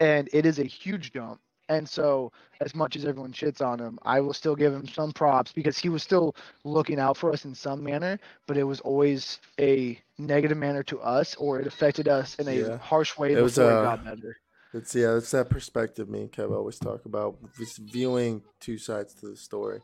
and 0.00 0.30
it 0.32 0.46
is 0.46 0.58
a 0.58 0.64
huge 0.64 1.12
jump. 1.12 1.40
And 1.70 1.88
so, 1.88 2.32
as 2.60 2.74
much 2.74 2.96
as 2.96 3.04
everyone 3.04 3.32
shits 3.32 3.64
on 3.64 3.78
him, 3.78 3.96
I 4.02 4.20
will 4.20 4.34
still 4.34 4.56
give 4.56 4.74
him 4.74 4.88
some 4.88 5.12
props 5.12 5.52
because 5.52 5.78
he 5.78 5.88
was 5.88 6.02
still 6.02 6.34
looking 6.64 6.98
out 6.98 7.16
for 7.16 7.32
us 7.32 7.44
in 7.44 7.54
some 7.54 7.80
manner, 7.80 8.18
but 8.48 8.56
it 8.56 8.64
was 8.64 8.80
always 8.80 9.38
a 9.60 9.96
negative 10.18 10.58
manner 10.58 10.82
to 10.82 10.98
us, 10.98 11.36
or 11.36 11.60
it 11.60 11.68
affected 11.68 12.08
us 12.08 12.34
in 12.40 12.48
a 12.48 12.52
yeah. 12.52 12.78
harsh 12.78 13.16
way 13.16 13.34
it 13.34 13.40
was, 13.40 13.54
before 13.54 13.70
uh, 13.70 13.80
it 13.82 13.84
got 13.84 14.04
better. 14.04 14.36
It's 14.74 14.92
yeah, 14.96 15.16
it's 15.16 15.30
that 15.30 15.48
perspective 15.48 16.08
me 16.08 16.22
and 16.22 16.32
Kev 16.32 16.50
always 16.50 16.80
talk 16.80 17.04
about, 17.04 17.36
just 17.56 17.78
viewing 17.78 18.42
two 18.58 18.76
sides 18.76 19.14
to 19.14 19.28
the 19.28 19.36
story. 19.36 19.80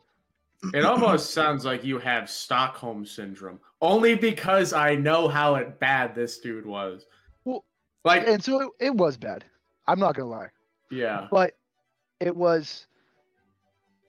It 0.73 0.83
almost 0.83 1.31
sounds 1.31 1.63
like 1.63 1.85
you 1.85 1.99
have 1.99 2.29
Stockholm 2.29 3.05
syndrome, 3.05 3.61
only 3.81 4.15
because 4.15 4.73
I 4.73 4.95
know 4.95 5.29
how 5.29 5.63
bad 5.79 6.15
this 6.15 6.39
dude 6.39 6.65
was. 6.65 7.05
Well, 7.45 7.63
like, 8.03 8.27
and 8.27 8.43
so 8.43 8.59
it, 8.59 8.87
it 8.87 8.93
was 8.95 9.15
bad. 9.15 9.45
I'm 9.87 9.99
not 9.99 10.15
gonna 10.15 10.29
lie. 10.29 10.49
Yeah. 10.89 11.27
But 11.31 11.56
it 12.19 12.35
was 12.35 12.87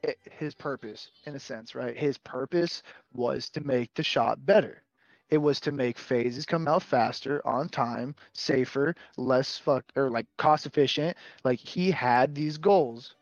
it, 0.03 0.19
his 0.31 0.55
purpose 0.55 1.11
in 1.27 1.35
a 1.35 1.41
sense, 1.41 1.75
right? 1.75 1.97
His 1.97 2.19
purpose 2.19 2.83
was 3.13 3.49
to 3.51 3.61
make 3.61 3.93
the 3.95 4.03
shot 4.03 4.45
better. 4.45 4.83
It 5.31 5.39
was 5.39 5.61
to 5.61 5.73
make 5.73 5.99
phases 5.99 6.47
come 6.47 6.67
out 6.67 6.83
faster, 6.83 7.47
on 7.47 7.69
time, 7.69 8.15
safer, 8.33 8.95
less 9.19 9.59
fuck 9.59 9.85
or 9.95 10.09
like 10.09 10.27
cost 10.39 10.65
efficient. 10.65 11.17
Like 11.45 11.59
he 11.59 11.91
had 11.91 12.35
these 12.35 12.57
goals, 12.57 13.15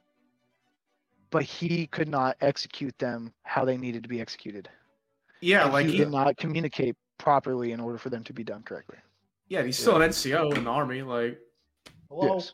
but 1.30 1.42
he 1.42 1.88
could 1.88 2.08
not 2.08 2.36
execute 2.40 2.96
them 2.98 3.32
how 3.42 3.64
they 3.64 3.76
needed 3.76 4.04
to 4.04 4.08
be 4.08 4.20
executed. 4.20 4.68
Yeah, 5.40 5.64
and 5.64 5.72
like 5.72 5.86
he, 5.86 5.92
he 5.92 5.98
did 5.98 6.10
not 6.10 6.36
communicate 6.36 6.94
properly 7.18 7.72
in 7.72 7.80
order 7.80 7.98
for 7.98 8.10
them 8.10 8.22
to 8.24 8.32
be 8.32 8.44
done 8.44 8.62
correctly. 8.62 8.98
Yeah, 9.48 9.64
he's 9.64 9.78
still 9.78 9.98
yeah. 9.98 10.04
an 10.04 10.10
NCO 10.10 10.56
in 10.56 10.64
the 10.64 10.70
army. 10.70 11.02
Like, 11.02 11.38
hello. 12.08 12.34
Yes. 12.34 12.52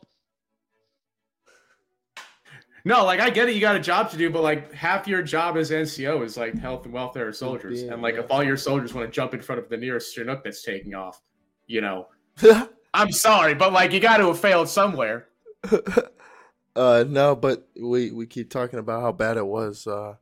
No, 2.85 3.05
like 3.05 3.21
I 3.21 3.29
get 3.29 3.47
it, 3.47 3.55
you 3.55 3.61
got 3.61 3.77
a 3.77 3.79
job 3.79 4.11
to 4.11 4.17
do, 4.17 4.29
but 4.29 4.43
like 4.43 4.73
half 4.73 5.07
your 5.07 5.21
job 5.21 5.55
as 5.55 5.71
NCO 5.71 6.23
is 6.23 6.35
like 6.35 6.57
health 6.57 6.83
and 6.83 6.93
welfare 6.93 7.29
of 7.29 7.35
soldiers. 7.35 7.83
And 7.83 8.01
like 8.01 8.15
if 8.15 8.29
all 8.29 8.43
your 8.43 8.57
soldiers 8.57 8.93
want 8.93 9.07
to 9.07 9.11
jump 9.11 9.33
in 9.33 9.41
front 9.41 9.59
of 9.59 9.69
the 9.69 9.77
nearest 9.77 10.13
Chinook 10.13 10.43
that's 10.43 10.63
taking 10.63 10.93
off, 10.93 11.21
you 11.65 11.79
know. 11.79 12.07
I'm 12.93 13.11
sorry, 13.11 13.55
but 13.55 13.71
like 13.71 13.93
you 13.93 14.01
got 14.01 14.17
to 14.17 14.27
have 14.27 14.39
failed 14.39 14.67
somewhere. 14.67 15.29
uh 16.75 17.05
no, 17.07 17.35
but 17.37 17.69
we 17.81 18.11
we 18.11 18.25
keep 18.25 18.49
talking 18.49 18.79
about 18.79 19.01
how 19.01 19.13
bad 19.13 19.37
it 19.37 19.47
was. 19.47 19.87
Uh 19.87 20.15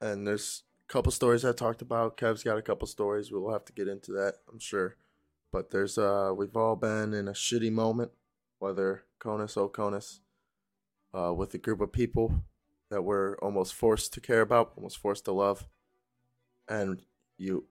and 0.00 0.26
there's 0.26 0.62
a 0.88 0.92
couple 0.92 1.12
stories 1.12 1.44
I 1.44 1.52
talked 1.52 1.82
about. 1.82 2.16
Kev's 2.16 2.42
got 2.42 2.56
a 2.56 2.62
couple 2.62 2.86
stories. 2.86 3.30
We'll 3.30 3.52
have 3.52 3.66
to 3.66 3.74
get 3.74 3.86
into 3.86 4.12
that, 4.12 4.36
I'm 4.50 4.60
sure. 4.60 4.96
But 5.52 5.72
there's 5.72 5.98
uh 5.98 6.32
we've 6.34 6.56
all 6.56 6.76
been 6.76 7.12
in 7.12 7.28
a 7.28 7.32
shitty 7.32 7.70
moment, 7.70 8.12
whether 8.60 9.02
CONUS, 9.22 9.56
CONUS 9.72 10.20
uh, 11.14 11.32
with 11.32 11.54
a 11.54 11.58
group 11.58 11.80
of 11.80 11.92
people 11.92 12.42
that 12.90 13.02
we're 13.02 13.36
almost 13.36 13.74
forced 13.74 14.12
to 14.14 14.20
care 14.20 14.40
about, 14.40 14.72
almost 14.76 14.98
forced 14.98 15.24
to 15.24 15.32
love, 15.32 15.66
and 16.68 17.02
you 17.38 17.64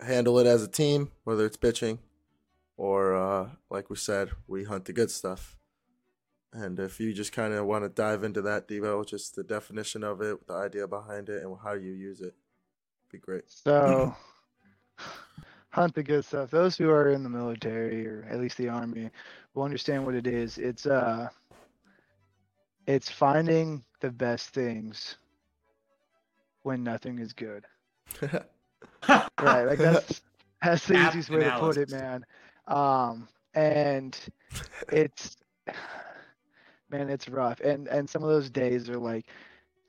handle 0.00 0.38
it 0.38 0.46
as 0.46 0.62
a 0.62 0.68
team, 0.68 1.10
whether 1.24 1.46
it's 1.46 1.56
bitching 1.56 1.98
or, 2.76 3.16
uh, 3.16 3.48
like 3.70 3.88
we 3.88 3.96
said, 3.96 4.30
we 4.46 4.64
hunt 4.64 4.84
the 4.84 4.92
good 4.92 5.10
stuff. 5.10 5.56
And 6.52 6.78
if 6.78 7.00
you 7.00 7.12
just 7.12 7.32
kind 7.32 7.52
of 7.52 7.66
want 7.66 7.84
to 7.84 7.88
dive 7.88 8.24
into 8.24 8.42
that, 8.42 8.68
Devo, 8.68 9.06
just 9.06 9.34
the 9.34 9.42
definition 9.42 10.02
of 10.02 10.20
it, 10.20 10.46
the 10.46 10.54
idea 10.54 10.86
behind 10.86 11.28
it, 11.28 11.42
and 11.42 11.56
how 11.62 11.74
you 11.74 11.92
use 11.92 12.20
it, 12.20 12.34
be 13.10 13.18
great. 13.18 13.44
So, 13.46 14.14
hunt 15.70 15.94
the 15.94 16.02
good 16.02 16.24
stuff. 16.24 16.50
Those 16.50 16.76
who 16.76 16.90
are 16.90 17.10
in 17.10 17.22
the 17.22 17.28
military 17.28 18.06
or 18.06 18.26
at 18.30 18.40
least 18.40 18.56
the 18.56 18.68
army 18.68 19.10
will 19.54 19.64
understand 19.64 20.06
what 20.06 20.14
it 20.14 20.26
is. 20.26 20.56
It's 20.58 20.86
uh 20.86 21.28
it's 22.86 23.10
finding 23.10 23.82
the 24.00 24.10
best 24.10 24.50
things 24.50 25.16
when 26.62 26.82
nothing 26.82 27.18
is 27.18 27.32
good. 27.32 27.64
right, 29.08 29.64
like 29.64 29.78
that's 29.78 30.22
that's 30.62 30.86
the 30.86 31.06
easiest 31.08 31.30
way 31.30 31.40
to 31.40 31.58
put 31.58 31.76
it, 31.76 31.90
man. 31.90 32.24
Um, 32.68 33.28
and 33.54 34.18
it's 34.92 35.36
man, 36.90 37.08
it's 37.08 37.28
rough. 37.28 37.60
And 37.60 37.88
and 37.88 38.08
some 38.08 38.22
of 38.22 38.28
those 38.28 38.50
days 38.50 38.88
are 38.88 38.98
like 38.98 39.26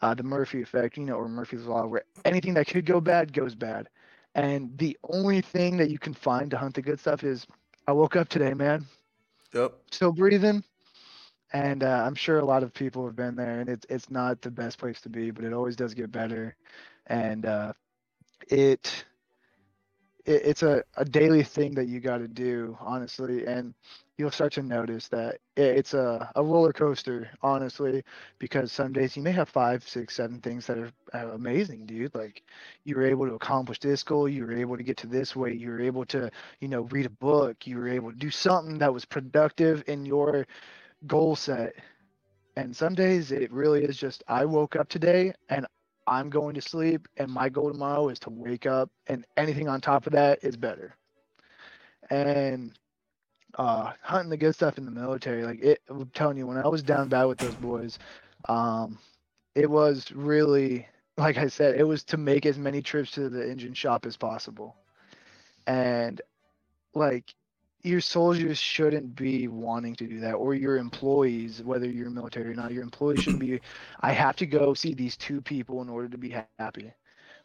uh, 0.01 0.13
the 0.13 0.23
Murphy 0.23 0.61
effect, 0.61 0.97
you 0.97 1.05
know, 1.05 1.15
or 1.15 1.27
Murphy's 1.27 1.65
law, 1.65 1.85
where 1.85 2.03
anything 2.25 2.53
that 2.55 2.67
could 2.67 2.85
go 2.85 2.99
bad 2.99 3.33
goes 3.33 3.55
bad. 3.55 3.89
And 4.35 4.77
the 4.77 4.95
only 5.09 5.41
thing 5.41 5.77
that 5.77 5.89
you 5.89 5.97
can 5.97 6.13
find 6.13 6.51
to 6.51 6.57
hunt 6.57 6.75
the 6.75 6.81
good 6.81 6.99
stuff 6.99 7.23
is, 7.23 7.47
I 7.87 7.91
woke 7.91 8.15
up 8.15 8.29
today, 8.29 8.53
man. 8.53 8.85
Yep. 9.51 9.73
Still 9.89 10.11
breathing 10.11 10.63
and 11.53 11.83
uh, 11.83 12.03
I'm 12.05 12.15
sure 12.15 12.39
a 12.39 12.45
lot 12.45 12.63
of 12.63 12.73
people 12.73 13.05
have 13.05 13.15
been 13.15 13.35
there, 13.35 13.59
and 13.59 13.69
it's 13.69 13.85
it's 13.89 14.09
not 14.09 14.41
the 14.41 14.51
best 14.51 14.77
place 14.79 15.01
to 15.01 15.09
be, 15.09 15.31
but 15.31 15.45
it 15.45 15.53
always 15.53 15.75
does 15.75 15.93
get 15.93 16.11
better, 16.11 16.55
and 17.07 17.45
uh, 17.45 17.73
it, 18.49 19.05
it 20.25 20.41
it's 20.43 20.63
a, 20.63 20.83
a 20.97 21.05
daily 21.05 21.43
thing 21.43 21.73
that 21.75 21.87
you 21.87 21.99
got 21.99 22.17
to 22.17 22.27
do, 22.27 22.77
honestly, 22.81 23.45
and 23.45 23.73
you'll 24.17 24.31
start 24.31 24.51
to 24.53 24.61
notice 24.63 25.07
that 25.09 25.35
it, 25.55 25.77
it's 25.77 25.93
a, 25.93 26.29
a 26.35 26.43
roller 26.43 26.73
coaster, 26.73 27.29
honestly, 27.41 28.03
because 28.39 28.71
some 28.71 28.91
days 28.91 29.15
you 29.15 29.23
may 29.23 29.31
have 29.31 29.47
five, 29.49 29.87
six, 29.87 30.15
seven 30.15 30.39
things 30.41 30.65
that 30.67 30.77
are, 30.77 30.91
are 31.13 31.31
amazing, 31.31 31.85
dude. 31.85 32.13
Like 32.15 32.43
you 32.83 32.95
were 32.95 33.05
able 33.05 33.27
to 33.27 33.35
accomplish 33.35 33.79
this 33.79 34.03
goal, 34.03 34.27
you 34.27 34.45
were 34.45 34.53
able 34.53 34.77
to 34.77 34.83
get 34.83 34.97
to 34.97 35.07
this 35.07 35.35
weight, 35.35 35.59
you 35.59 35.69
were 35.69 35.81
able 35.81 36.05
to, 36.07 36.29
you 36.59 36.67
know, 36.67 36.81
read 36.91 37.05
a 37.05 37.09
book, 37.11 37.65
you 37.67 37.77
were 37.77 37.87
able 37.89 38.11
to 38.11 38.17
do 38.17 38.29
something 38.31 38.77
that 38.79 38.93
was 38.93 39.05
productive 39.05 39.83
in 39.87 40.05
your 40.05 40.45
goal 41.05 41.35
set. 41.35 41.75
And 42.55 42.75
some 42.75 42.95
days 42.95 43.31
it 43.31 43.51
really 43.51 43.83
is 43.83 43.97
just 43.97 44.23
I 44.27 44.45
woke 44.45 44.75
up 44.75 44.89
today 44.89 45.33
and 45.49 45.65
I'm 46.07 46.29
going 46.29 46.55
to 46.55 46.61
sleep, 46.61 47.07
and 47.17 47.29
my 47.31 47.49
goal 47.49 47.71
tomorrow 47.71 48.09
is 48.09 48.19
to 48.19 48.29
wake 48.29 48.65
up, 48.65 48.89
and 49.07 49.25
anything 49.35 49.67
on 49.67 49.81
top 49.81 50.07
of 50.07 50.13
that 50.13 50.39
is 50.43 50.55
better. 50.57 50.95
And 52.09 52.77
uh, 53.57 53.91
hunting 54.01 54.29
the 54.29 54.37
good 54.37 54.55
stuff 54.55 54.77
in 54.77 54.85
the 54.85 54.91
military, 54.91 55.43
like 55.43 55.61
it, 55.61 55.81
I'm 55.89 56.09
telling 56.13 56.37
you, 56.37 56.47
when 56.47 56.57
I 56.57 56.67
was 56.67 56.81
down 56.83 57.09
bad 57.09 57.25
with 57.25 57.39
those 57.39 57.55
boys, 57.55 57.99
Um, 58.47 58.99
it 59.55 59.69
was 59.69 60.11
really, 60.11 60.87
like 61.17 61.37
I 61.37 61.47
said, 61.47 61.75
it 61.79 61.83
was 61.83 62.03
to 62.05 62.17
make 62.17 62.45
as 62.45 62.57
many 62.57 62.81
trips 62.81 63.11
to 63.11 63.29
the 63.29 63.49
engine 63.49 63.73
shop 63.73 64.05
as 64.05 64.15
possible. 64.15 64.75
And 65.65 66.21
like 66.93 67.33
your 67.83 68.01
soldiers 68.01 68.57
shouldn't 68.57 69.15
be 69.15 69.47
wanting 69.47 69.95
to 69.95 70.07
do 70.07 70.19
that 70.19 70.33
or 70.33 70.53
your 70.53 70.77
employees 70.77 71.61
whether 71.63 71.87
you're 71.87 72.09
military 72.09 72.51
or 72.51 72.55
not 72.55 72.71
your 72.71 72.83
employees 72.83 73.21
shouldn't 73.21 73.39
be 73.41 73.59
i 74.01 74.11
have 74.11 74.35
to 74.35 74.45
go 74.45 74.73
see 74.73 74.93
these 74.93 75.15
two 75.17 75.41
people 75.41 75.81
in 75.81 75.89
order 75.89 76.09
to 76.09 76.17
be 76.17 76.35
happy. 76.59 76.93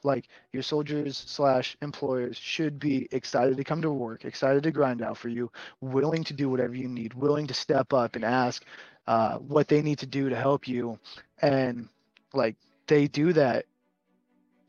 Like 0.04 0.28
your 0.52 0.64
soldiers 0.64 1.16
slash 1.26 1.76
employers 1.80 2.36
should 2.36 2.78
be 2.80 3.08
excited 3.12 3.56
to 3.56 3.64
come 3.64 3.82
to 3.82 3.90
work 3.92 4.24
excited 4.24 4.64
to 4.64 4.72
grind 4.72 5.00
out 5.02 5.16
for 5.16 5.28
you 5.28 5.50
willing 5.80 6.24
to 6.24 6.34
do 6.34 6.50
whatever 6.50 6.74
you 6.74 6.88
need 6.88 7.14
willing 7.14 7.46
to 7.46 7.54
step 7.54 7.92
up 7.92 8.16
and 8.16 8.24
ask 8.24 8.64
uh, 9.06 9.38
what 9.38 9.68
they 9.68 9.80
need 9.82 9.98
to 10.00 10.06
do 10.06 10.28
to 10.28 10.36
help 10.36 10.66
you. 10.66 10.98
And 11.40 11.88
like 12.34 12.56
they 12.88 13.06
do 13.06 13.32
that 13.34 13.66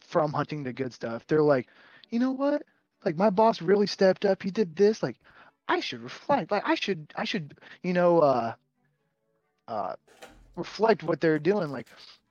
from 0.01 0.33
hunting 0.33 0.63
the 0.63 0.73
good 0.73 0.93
stuff. 0.93 1.25
They're 1.27 1.41
like 1.41 1.67
you 2.11 2.19
know 2.19 2.31
what? 2.31 2.63
Like 3.03 3.17
my 3.17 3.31
boss 3.31 3.61
really 3.61 3.87
stepped 3.87 4.25
up. 4.25 4.43
He 4.43 4.51
did 4.51 4.75
this. 4.75 5.01
Like 5.01 5.17
I 5.67 5.79
should 5.79 6.01
reflect. 6.01 6.51
Like 6.51 6.63
I 6.65 6.75
should 6.75 7.13
I 7.15 7.25
should 7.25 7.57
you 7.83 7.93
know 7.93 8.19
uh 8.19 8.53
uh 9.67 9.93
reflect 10.55 11.03
what 11.03 11.21
they're 11.21 11.39
doing. 11.39 11.69
Like 11.69 11.87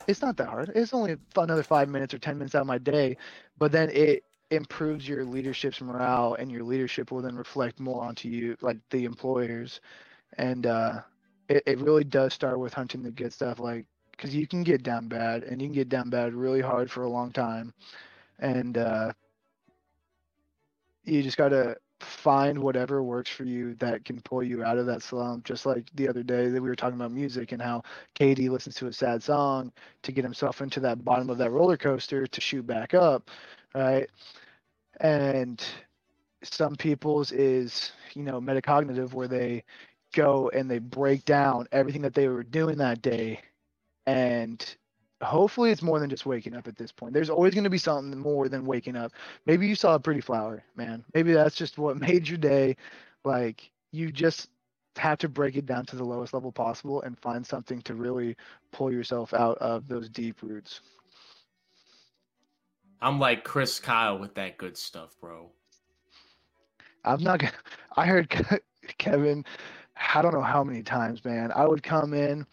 it's 0.07 0.23
not 0.23 0.37
that 0.39 0.49
hard. 0.49 0.73
It's 0.75 0.95
only 0.95 1.17
another 1.37 1.63
five 1.63 1.89
minutes 1.89 2.15
or 2.15 2.19
ten 2.19 2.39
minutes 2.39 2.55
out 2.55 2.63
of 2.63 2.67
my 2.67 2.79
day, 2.79 3.17
but 3.59 3.73
then 3.73 3.91
it 3.91 4.25
improves 4.51 5.09
your 5.09 5.25
leadership's 5.25 5.81
morale 5.81 6.35
and 6.35 6.51
your 6.53 6.63
leadership 6.63 7.11
will 7.11 7.23
then 7.23 7.37
reflect 7.37 7.81
more 7.81 8.05
onto 8.05 8.29
you 8.29 8.57
like 8.61 8.77
the 8.91 9.05
employers 9.05 9.81
and 10.39 10.67
uh 10.67 11.01
it, 11.49 11.63
it 11.67 11.81
really 11.81 12.05
does 12.05 12.35
start 12.35 12.59
with 12.59 12.75
hunting 12.75 13.03
the 13.03 13.11
good 13.11 13.33
stuff 13.33 13.59
like 13.61 13.87
because 14.13 14.35
you 14.35 14.47
can 14.47 14.63
get 14.63 14.83
down 14.83 15.09
bad 15.09 15.45
and 15.45 15.61
you 15.63 15.69
can 15.69 15.75
get 15.75 15.89
down 15.89 16.11
bad 16.11 16.35
really 16.35 16.61
hard 16.61 16.91
for 16.91 17.05
a 17.05 17.09
long 17.09 17.33
time 17.33 17.73
and 18.41 18.79
uh 18.79 19.13
you 21.05 21.23
just 21.23 21.37
gotta 21.37 21.77
find 22.03 22.59
whatever 22.59 23.03
works 23.03 23.31
for 23.31 23.45
you 23.45 23.75
that 23.77 24.05
can 24.05 24.21
pull 24.21 24.43
you 24.43 24.65
out 24.65 24.79
of 24.79 24.87
that 24.87 25.03
slump. 25.03 25.45
Just 25.45 25.67
like 25.67 25.85
the 25.95 26.09
other 26.09 26.23
day 26.23 26.49
that 26.49 26.63
we 26.63 26.69
were 26.69 26.77
talking 26.77 26.97
about 26.97 27.13
music 27.13 27.53
and 27.53 27.63
how 27.63 27.83
KD 28.15 28.49
listens 28.51 28.75
to 28.77 28.87
a 28.87 28.93
sad 28.93 29.23
song 29.23 29.73
to 30.03 30.13
get 30.13 30.25
himself 30.25 30.61
into 30.61 30.81
that 30.81 31.05
bottom 31.05 31.31
of 31.31 31.39
that 31.39 31.51
roller 31.51 31.77
coaster 31.77 32.27
to 32.27 32.41
shoot 32.41 32.67
back 32.67 32.95
up, 32.95 33.31
right? 33.75 34.09
And 35.01 35.65
some 36.43 36.77
people's 36.77 37.33
is, 37.33 37.93
you 38.15 38.23
know, 38.23 38.41
metacognitive 38.41 39.13
where 39.13 39.29
they 39.29 39.65
go 40.15 40.51
and 40.51 40.71
they 40.71 40.79
break 40.79 41.25
down 41.25 41.67
everything 41.73 42.03
that 42.03 42.15
they 42.15 42.29
were 42.29 42.43
doing 42.43 42.77
that 42.79 43.01
day 43.03 43.41
and 44.07 44.77
hopefully 45.23 45.71
it's 45.71 45.83
more 45.83 46.01
than 46.01 46.11
just 46.11 46.27
waking 46.27 46.55
up 46.55 46.67
at 46.69 46.77
this 46.77 46.93
point. 46.93 47.13
There's 47.13 47.31
always 47.31 47.55
going 47.55 47.65
to 47.65 47.71
be 47.71 47.79
something 47.79 48.19
more 48.19 48.49
than 48.49 48.67
waking 48.67 48.97
up. 48.97 49.13
Maybe 49.47 49.67
you 49.67 49.75
saw 49.75 49.95
a 49.95 50.01
pretty 50.01 50.21
flower, 50.21 50.65
man. 50.77 51.05
Maybe 51.15 51.33
that's 51.33 51.57
just 51.57 51.79
what 51.79 51.97
made 52.01 52.29
your 52.29 52.39
day. 52.39 52.77
Like 53.25 53.71
you 53.93 54.11
just 54.11 54.49
have 54.97 55.19
to 55.19 55.29
break 55.29 55.57
it 55.57 55.67
down 55.67 55.87
to 55.87 55.97
the 55.97 56.05
lowest 56.05 56.35
level 56.35 56.53
possible 56.53 57.03
and 57.03 57.19
find 57.19 57.47
something 57.47 57.81
to 57.83 57.95
really 57.95 58.37
pull 58.73 58.93
yourself 58.93 59.33
out 59.33 59.57
of 59.59 59.89
those 59.89 60.09
deep 60.09 60.43
roots. 60.43 60.81
I'm 63.01 63.19
like 63.19 63.43
Chris 63.43 63.81
Kyle 63.81 64.19
with 64.19 64.35
that 64.35 64.59
good 64.59 64.77
stuff, 64.77 65.17
bro. 65.21 65.51
I'm 67.05 67.23
not 67.23 67.41
gonna. 67.41 67.53
I 67.97 68.07
heard 68.07 68.29
Kevin. 68.99 69.45
I 70.15 70.23
don't 70.23 70.35
know 70.35 70.41
how 70.43 70.65
many 70.65 70.83
times, 70.83 71.25
man. 71.25 71.53
I 71.55 71.67
would 71.67 71.83
come 71.83 72.15
in, 72.15 72.47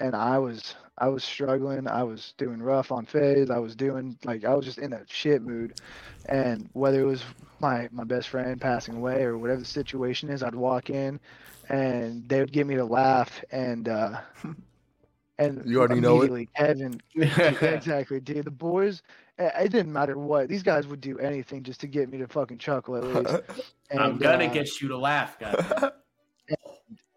and 0.00 0.14
I 0.14 0.38
was 0.38 0.74
I 0.98 1.08
was 1.08 1.24
struggling. 1.24 1.86
I 1.86 2.02
was 2.02 2.32
doing 2.38 2.62
rough 2.62 2.90
on 2.90 3.04
phase. 3.04 3.50
I 3.50 3.58
was 3.58 3.76
doing 3.76 4.18
like 4.24 4.44
I 4.44 4.54
was 4.54 4.64
just 4.64 4.78
in 4.78 4.92
a 4.92 5.02
shit 5.08 5.42
mood, 5.42 5.80
and 6.26 6.68
whether 6.72 7.00
it 7.00 7.06
was 7.06 7.22
my 7.60 7.88
my 7.92 8.04
best 8.04 8.28
friend 8.28 8.60
passing 8.60 8.96
away 8.96 9.22
or 9.22 9.36
whatever 9.36 9.60
the 9.60 9.66
situation 9.66 10.30
is, 10.30 10.42
I'd 10.42 10.54
walk 10.54 10.88
in, 10.88 11.20
and 11.68 12.26
they 12.28 12.40
would 12.40 12.52
get 12.52 12.66
me 12.66 12.76
to 12.76 12.84
laugh, 12.84 13.44
and 13.50 13.88
uh, 13.88 14.20
and 15.38 15.62
you 15.66 15.80
already 15.80 16.00
know 16.00 16.22
it. 16.22 16.48
Kevin, 16.56 17.00
exactly, 17.14 18.20
dude. 18.20 18.46
The 18.46 18.50
boys, 18.50 19.02
it 19.38 19.70
didn't 19.70 19.92
matter 19.92 20.16
what 20.16 20.48
these 20.48 20.62
guys 20.62 20.86
would 20.86 21.02
do 21.02 21.18
anything 21.18 21.62
just 21.62 21.80
to 21.80 21.86
get 21.86 22.08
me 22.10 22.16
to 22.18 22.26
fucking 22.26 22.58
chuckle 22.58 22.96
at 22.96 23.04
least. 23.04 23.42
And, 23.88 24.00
I'm 24.00 24.18
gonna 24.18 24.46
uh, 24.46 24.52
get 24.52 24.80
you 24.80 24.88
to 24.88 24.98
laugh, 24.98 25.38
guys 25.38 25.92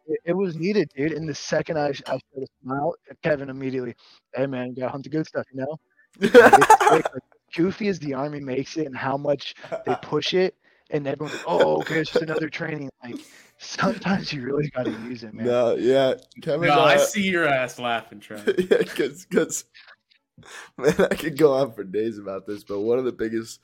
it, 0.10 0.20
it, 0.26 0.34
was 0.34 0.56
needed, 0.56 0.90
dude. 0.96 1.14
And 1.14 1.28
the 1.28 1.36
second 1.36 1.78
I, 1.78 1.88
I 1.88 1.92
showed 1.94 2.44
a 2.44 2.48
smile, 2.64 2.96
Kevin 3.24 3.50
immediately, 3.50 3.96
hey 4.34 4.48
man, 4.48 4.70
you 4.70 4.76
gotta 4.78 4.92
hunt 4.92 5.04
the 5.04 5.10
good 5.10 5.28
stuff, 5.28 5.46
you 5.54 5.62
know. 5.62 5.80
like, 6.92 7.06
goofy 7.56 7.88
as 7.88 8.00
the 8.00 8.14
army 8.14 8.40
makes 8.40 8.78
it, 8.78 8.86
and 8.86 8.96
how 8.96 9.18
much 9.18 9.56
they 9.86 9.96
push 10.02 10.34
it, 10.34 10.56
and 10.90 11.08
everyone's 11.08 11.36
like, 11.38 11.46
oh, 11.48 11.78
okay, 11.82 12.00
it's 12.00 12.12
just 12.12 12.24
another 12.24 12.50
training. 12.50 12.90
Like 13.04 13.16
sometimes 13.58 14.34
you 14.34 14.42
really 14.42 14.70
gotta 14.70 14.92
use 14.92 15.24
it, 15.24 15.34
man. 15.34 15.46
No, 15.46 15.76
yeah, 15.76 16.16
Kevin. 16.42 16.68
No, 16.70 16.80
uh, 16.80 16.86
I 16.86 16.98
see 16.98 17.24
your 17.24 17.46
ass 17.46 17.80
laughing, 17.80 18.20
Trevor. 18.20 18.56
yeah, 18.58 18.78
because 18.78 19.26
because 19.26 19.66
man, 20.78 20.96
I 21.00 21.16
could 21.16 21.38
go 21.38 21.54
on 21.54 21.74
for 21.74 21.84
days 21.84 22.18
about 22.18 22.48
this, 22.48 22.64
but 22.64 22.80
one 22.80 22.98
of 22.98 23.06
the 23.06 23.12
biggest 23.12 23.60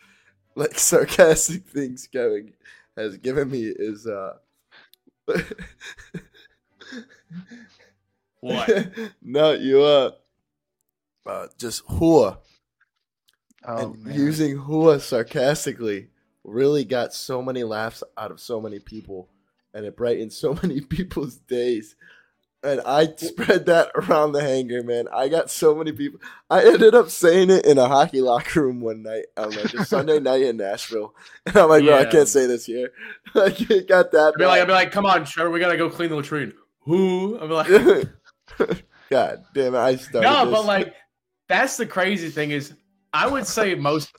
like 0.55 0.77
sarcastic 0.77 1.67
things 1.69 2.07
Kevin 2.07 2.53
has 2.95 3.17
given 3.17 3.49
me 3.49 3.63
is 3.63 4.07
uh 4.07 4.33
what? 8.39 8.88
no, 9.21 9.51
you 9.53 9.81
uh, 9.81 10.11
uh 11.25 11.47
just 11.57 11.86
whore. 11.88 12.38
Oh, 13.67 13.77
and 13.77 14.03
man. 14.03 14.13
using 14.13 14.57
whore 14.57 14.99
sarcastically 14.99 16.09
really 16.43 16.86
got 16.86 17.13
so 17.13 17.41
many 17.41 17.63
laughs 17.63 18.03
out 18.17 18.31
of 18.31 18.39
so 18.39 18.61
many 18.61 18.79
people, 18.79 19.29
and 19.73 19.86
it 19.86 19.97
brightened 19.97 20.33
so 20.33 20.53
many 20.61 20.81
people's 20.81 21.36
days 21.36 21.95
and 22.65 22.81
I 22.86 23.07
spread 23.15 23.67
that 23.67 23.91
around 23.95 24.31
the 24.31 24.41
hangar, 24.41 24.83
man. 24.83 25.07
I 25.13 25.29
got 25.29 25.51
so 25.51 25.75
many 25.75 25.91
people. 25.91 26.19
I 26.49 26.65
ended 26.65 26.95
up 26.95 27.09
saying 27.09 27.51
it 27.51 27.65
in 27.65 27.77
a 27.77 27.88
hockey 27.88 28.21
locker 28.21 28.63
room 28.63 28.81
one 28.81 29.03
night 29.03 29.25
on 29.38 29.51
like 29.51 29.73
a 29.73 29.86
Sunday 29.86 30.19
night 30.19 30.41
in 30.41 30.57
Nashville, 30.57 31.13
and 31.45 31.55
I'm 31.55 31.69
like, 31.69 31.83
yeah. 31.83 31.91
bro, 31.91 31.99
I 31.99 32.11
can't 32.11 32.27
say 32.27 32.47
this 32.47 32.65
here. 32.65 32.91
like, 33.33 33.69
it 33.69 33.88
got 33.88 34.11
that. 34.11 34.33
I'd 34.33 34.39
be 34.39 34.45
like, 34.45 34.61
I'd 34.61 34.67
be 34.67 34.73
like, 34.73 34.91
come 34.91 35.05
on, 35.05 35.25
Trevor, 35.25 35.51
we 35.51 35.59
gotta 35.59 35.77
go 35.77 35.89
clean 35.89 36.09
the 36.09 36.15
latrine. 36.15 36.53
Who? 36.86 37.38
I'm 37.39 37.49
like, 37.49 37.67
God 39.09 39.43
damn 39.53 39.75
it, 39.75 39.79
I 39.79 39.95
started. 39.95 40.27
No, 40.27 40.45
this. 40.45 40.53
but 40.53 40.65
like, 40.65 40.93
that's 41.47 41.77
the 41.77 41.86
crazy 41.86 42.29
thing 42.29 42.51
is, 42.51 42.73
I 43.13 43.27
would 43.27 43.45
say 43.45 43.75
most 43.75 44.13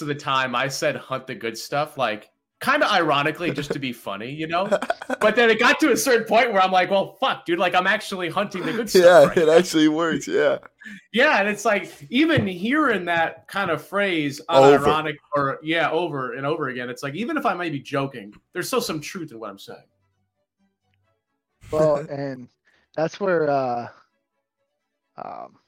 of 0.00 0.06
the 0.06 0.14
time 0.14 0.54
I 0.54 0.68
said 0.68 0.96
hunt 0.96 1.26
the 1.26 1.34
good 1.34 1.56
stuff, 1.56 1.98
like 1.98 2.30
kind 2.60 2.82
of 2.82 2.90
ironically 2.90 3.50
just 3.50 3.72
to 3.72 3.78
be 3.78 3.92
funny, 3.92 4.30
you 4.30 4.46
know. 4.46 4.68
But 5.20 5.36
then 5.36 5.50
it 5.50 5.58
got 5.58 5.80
to 5.80 5.92
a 5.92 5.96
certain 5.96 6.26
point 6.26 6.52
where 6.52 6.62
I'm 6.62 6.70
like, 6.70 6.88
well, 6.88 7.16
fuck, 7.20 7.44
dude, 7.44 7.58
like 7.58 7.74
I'm 7.74 7.86
actually 7.86 8.30
hunting 8.30 8.64
the 8.64 8.72
good 8.72 8.88
stuff. 8.88 9.02
Yeah, 9.02 9.24
right 9.24 9.36
it 9.36 9.46
now. 9.46 9.52
actually 9.52 9.88
works. 9.88 10.26
Yeah. 10.26 10.58
yeah, 11.12 11.40
and 11.40 11.48
it's 11.48 11.64
like 11.64 11.92
even 12.10 12.46
hearing 12.46 13.04
that 13.06 13.48
kind 13.48 13.70
of 13.70 13.84
phrase 13.84 14.40
ironic 14.48 15.16
or 15.34 15.58
yeah, 15.62 15.90
over 15.90 16.34
and 16.34 16.46
over 16.46 16.68
again, 16.68 16.88
it's 16.88 17.02
like 17.02 17.14
even 17.14 17.36
if 17.36 17.44
I 17.44 17.54
may 17.54 17.68
be 17.70 17.80
joking, 17.80 18.32
there's 18.52 18.68
still 18.68 18.80
some 18.80 19.00
truth 19.00 19.32
in 19.32 19.40
what 19.40 19.50
I'm 19.50 19.58
saying. 19.58 19.82
Well, 21.70 22.02
and 22.08 22.48
that's 22.96 23.20
where 23.20 23.48
uh 23.50 23.88
um 25.16 25.58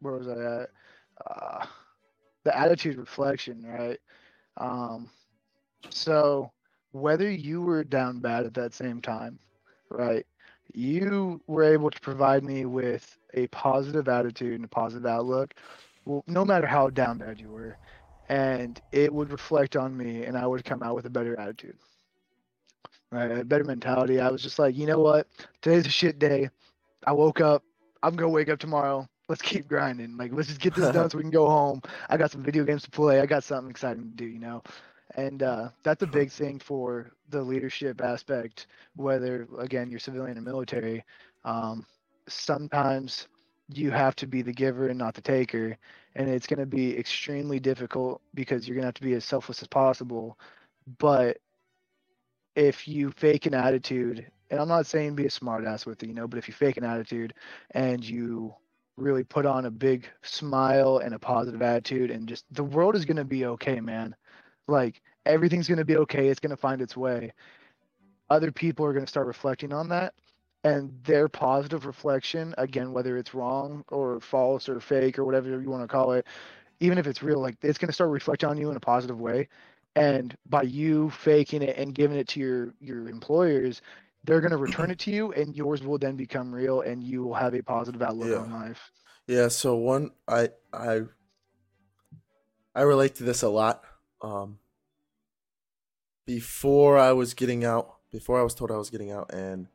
where 0.00 0.14
was 0.14 0.28
I 0.28 0.62
at? 0.62 0.70
Uh 1.26 1.66
the 2.44 2.56
attitude 2.58 2.98
reflection, 2.98 3.62
right? 3.66 3.98
Um 4.58 5.10
so 5.90 6.52
whether 6.92 7.30
you 7.30 7.62
were 7.62 7.84
down 7.84 8.20
bad 8.20 8.46
at 8.46 8.54
that 8.54 8.74
same 8.74 9.00
time, 9.02 9.38
right? 9.90 10.26
You 10.74 11.40
were 11.46 11.64
able 11.64 11.90
to 11.90 12.00
provide 12.00 12.44
me 12.44 12.66
with 12.66 13.18
a 13.34 13.46
positive 13.48 14.08
attitude 14.08 14.54
and 14.56 14.64
a 14.64 14.68
positive 14.68 15.06
outlook, 15.06 15.54
well, 16.06 16.24
no 16.26 16.44
matter 16.44 16.66
how 16.66 16.90
down 16.90 17.18
bad 17.18 17.40
you 17.40 17.50
were, 17.50 17.78
and 18.28 18.80
it 18.92 19.12
would 19.12 19.32
reflect 19.32 19.76
on 19.76 19.96
me, 19.96 20.24
and 20.24 20.36
I 20.38 20.46
would 20.46 20.64
come 20.64 20.82
out 20.82 20.94
with 20.96 21.06
a 21.06 21.10
better 21.10 21.38
attitude, 21.38 21.78
right? 23.14 23.30
A 23.30 23.44
better 23.44 23.64
mentality. 23.64 24.20
I 24.20 24.30
was 24.30 24.42
just 24.42 24.58
like, 24.58 24.76
you 24.76 24.86
know 24.86 24.98
what? 24.98 25.26
Today's 25.62 25.86
a 25.86 25.90
shit 25.90 26.18
day. 26.18 26.48
I 27.06 27.12
woke 27.12 27.40
up. 27.40 27.62
I'm 28.02 28.16
gonna 28.16 28.30
wake 28.30 28.48
up 28.48 28.58
tomorrow. 28.58 29.08
Let's 29.28 29.42
keep 29.42 29.66
grinding. 29.68 30.16
Like, 30.18 30.32
let's 30.32 30.48
just 30.48 30.60
get 30.60 30.74
this 30.74 30.90
done 30.90 31.08
so 31.08 31.16
we 31.16 31.24
can 31.24 31.30
go 31.30 31.48
home. 31.48 31.80
I 32.10 32.16
got 32.18 32.30
some 32.30 32.42
video 32.42 32.64
games 32.64 32.82
to 32.82 32.90
play. 32.90 33.20
I 33.20 33.26
got 33.26 33.44
something 33.44 33.70
exciting 33.70 34.02
to 34.02 34.16
do. 34.16 34.26
You 34.26 34.38
know, 34.38 34.62
and 35.16 35.42
uh, 35.42 35.68
that's 35.82 36.02
a 36.02 36.06
big 36.06 36.30
thing 36.30 36.58
for 36.58 37.12
the 37.30 37.40
leadership 37.40 38.00
aspect 38.00 38.66
whether 38.96 39.46
again 39.58 39.90
you're 39.90 40.00
civilian 40.00 40.38
or 40.38 40.42
military 40.42 41.04
um, 41.44 41.84
sometimes 42.28 43.28
you 43.68 43.90
have 43.90 44.14
to 44.16 44.26
be 44.26 44.42
the 44.42 44.52
giver 44.52 44.88
and 44.88 44.98
not 44.98 45.14
the 45.14 45.20
taker 45.22 45.76
and 46.16 46.28
it's 46.28 46.46
going 46.46 46.58
to 46.58 46.66
be 46.66 46.96
extremely 46.98 47.58
difficult 47.58 48.20
because 48.34 48.66
you're 48.66 48.74
going 48.74 48.82
to 48.82 48.88
have 48.88 48.94
to 48.94 49.02
be 49.02 49.14
as 49.14 49.24
selfless 49.24 49.62
as 49.62 49.68
possible 49.68 50.38
but 50.98 51.38
if 52.56 52.86
you 52.86 53.10
fake 53.10 53.46
an 53.46 53.54
attitude 53.54 54.26
and 54.50 54.60
i'm 54.60 54.68
not 54.68 54.86
saying 54.86 55.14
be 55.14 55.26
a 55.26 55.28
smartass 55.28 55.86
with 55.86 56.02
it 56.02 56.08
you 56.08 56.14
know 56.14 56.28
but 56.28 56.38
if 56.38 56.48
you 56.48 56.54
fake 56.54 56.76
an 56.76 56.84
attitude 56.84 57.34
and 57.72 58.04
you 58.04 58.54
really 58.96 59.24
put 59.24 59.46
on 59.46 59.66
a 59.66 59.70
big 59.70 60.08
smile 60.22 60.98
and 60.98 61.14
a 61.14 61.18
positive 61.18 61.62
attitude 61.62 62.10
and 62.10 62.28
just 62.28 62.44
the 62.52 62.62
world 62.64 62.94
is 62.94 63.04
going 63.04 63.16
to 63.16 63.24
be 63.24 63.46
okay, 63.46 63.80
man. 63.80 64.14
Like 64.68 65.02
everything's 65.26 65.68
going 65.68 65.78
to 65.78 65.84
be 65.84 65.96
okay. 65.98 66.28
It's 66.28 66.40
going 66.40 66.50
to 66.50 66.56
find 66.56 66.80
its 66.80 66.96
way. 66.96 67.32
Other 68.30 68.52
people 68.52 68.86
are 68.86 68.92
going 68.92 69.04
to 69.04 69.10
start 69.10 69.26
reflecting 69.26 69.72
on 69.72 69.88
that 69.88 70.14
and 70.62 70.92
their 71.04 71.28
positive 71.28 71.84
reflection 71.84 72.54
again 72.56 72.90
whether 72.90 73.18
it's 73.18 73.34
wrong 73.34 73.84
or 73.88 74.18
false 74.18 74.66
or 74.66 74.80
fake 74.80 75.18
or 75.18 75.24
whatever 75.26 75.60
you 75.60 75.68
want 75.68 75.82
to 75.82 75.88
call 75.88 76.12
it 76.12 76.26
even 76.80 76.96
if 76.96 77.06
it's 77.06 77.22
real 77.22 77.38
like 77.38 77.54
it's 77.60 77.76
going 77.76 77.88
to 77.88 77.92
start 77.92 78.08
reflecting 78.08 78.48
on 78.48 78.56
you 78.56 78.70
in 78.70 78.76
a 78.76 78.80
positive 78.80 79.20
way 79.20 79.46
and 79.96 80.36
by 80.48 80.62
you 80.62 81.10
faking 81.10 81.62
it 81.62 81.76
and 81.76 81.94
giving 81.94 82.16
it 82.16 82.28
to 82.28 82.40
your 82.40 82.74
your 82.80 83.08
employers 83.08 83.82
they're 84.24 84.40
going 84.40 84.50
to 84.50 84.56
return 84.56 84.90
it 84.90 84.98
to 84.98 85.10
you 85.10 85.32
and 85.32 85.54
yours 85.54 85.82
will 85.82 85.98
then 85.98 86.16
become 86.16 86.52
real 86.52 86.80
and 86.80 87.02
you 87.02 87.22
will 87.22 87.34
have 87.34 87.54
a 87.54 87.62
positive 87.62 88.00
outlook 88.00 88.30
yeah. 88.30 88.36
on 88.36 88.52
life. 88.52 88.90
Yeah 89.26 89.48
so 89.48 89.76
one 89.76 90.10
i 90.26 90.48
i 90.72 91.02
i 92.74 92.82
relate 92.82 93.14
to 93.16 93.24
this 93.24 93.42
a 93.42 93.48
lot. 93.48 93.84
Um 94.22 94.58
before 96.26 96.98
i 96.98 97.12
was 97.12 97.34
getting 97.34 97.64
out 97.64 97.96
before 98.10 98.40
i 98.40 98.42
was 98.42 98.54
told 98.54 98.70
i 98.70 98.76
was 98.76 98.88
getting 98.88 99.10
out 99.10 99.30
and 99.30 99.66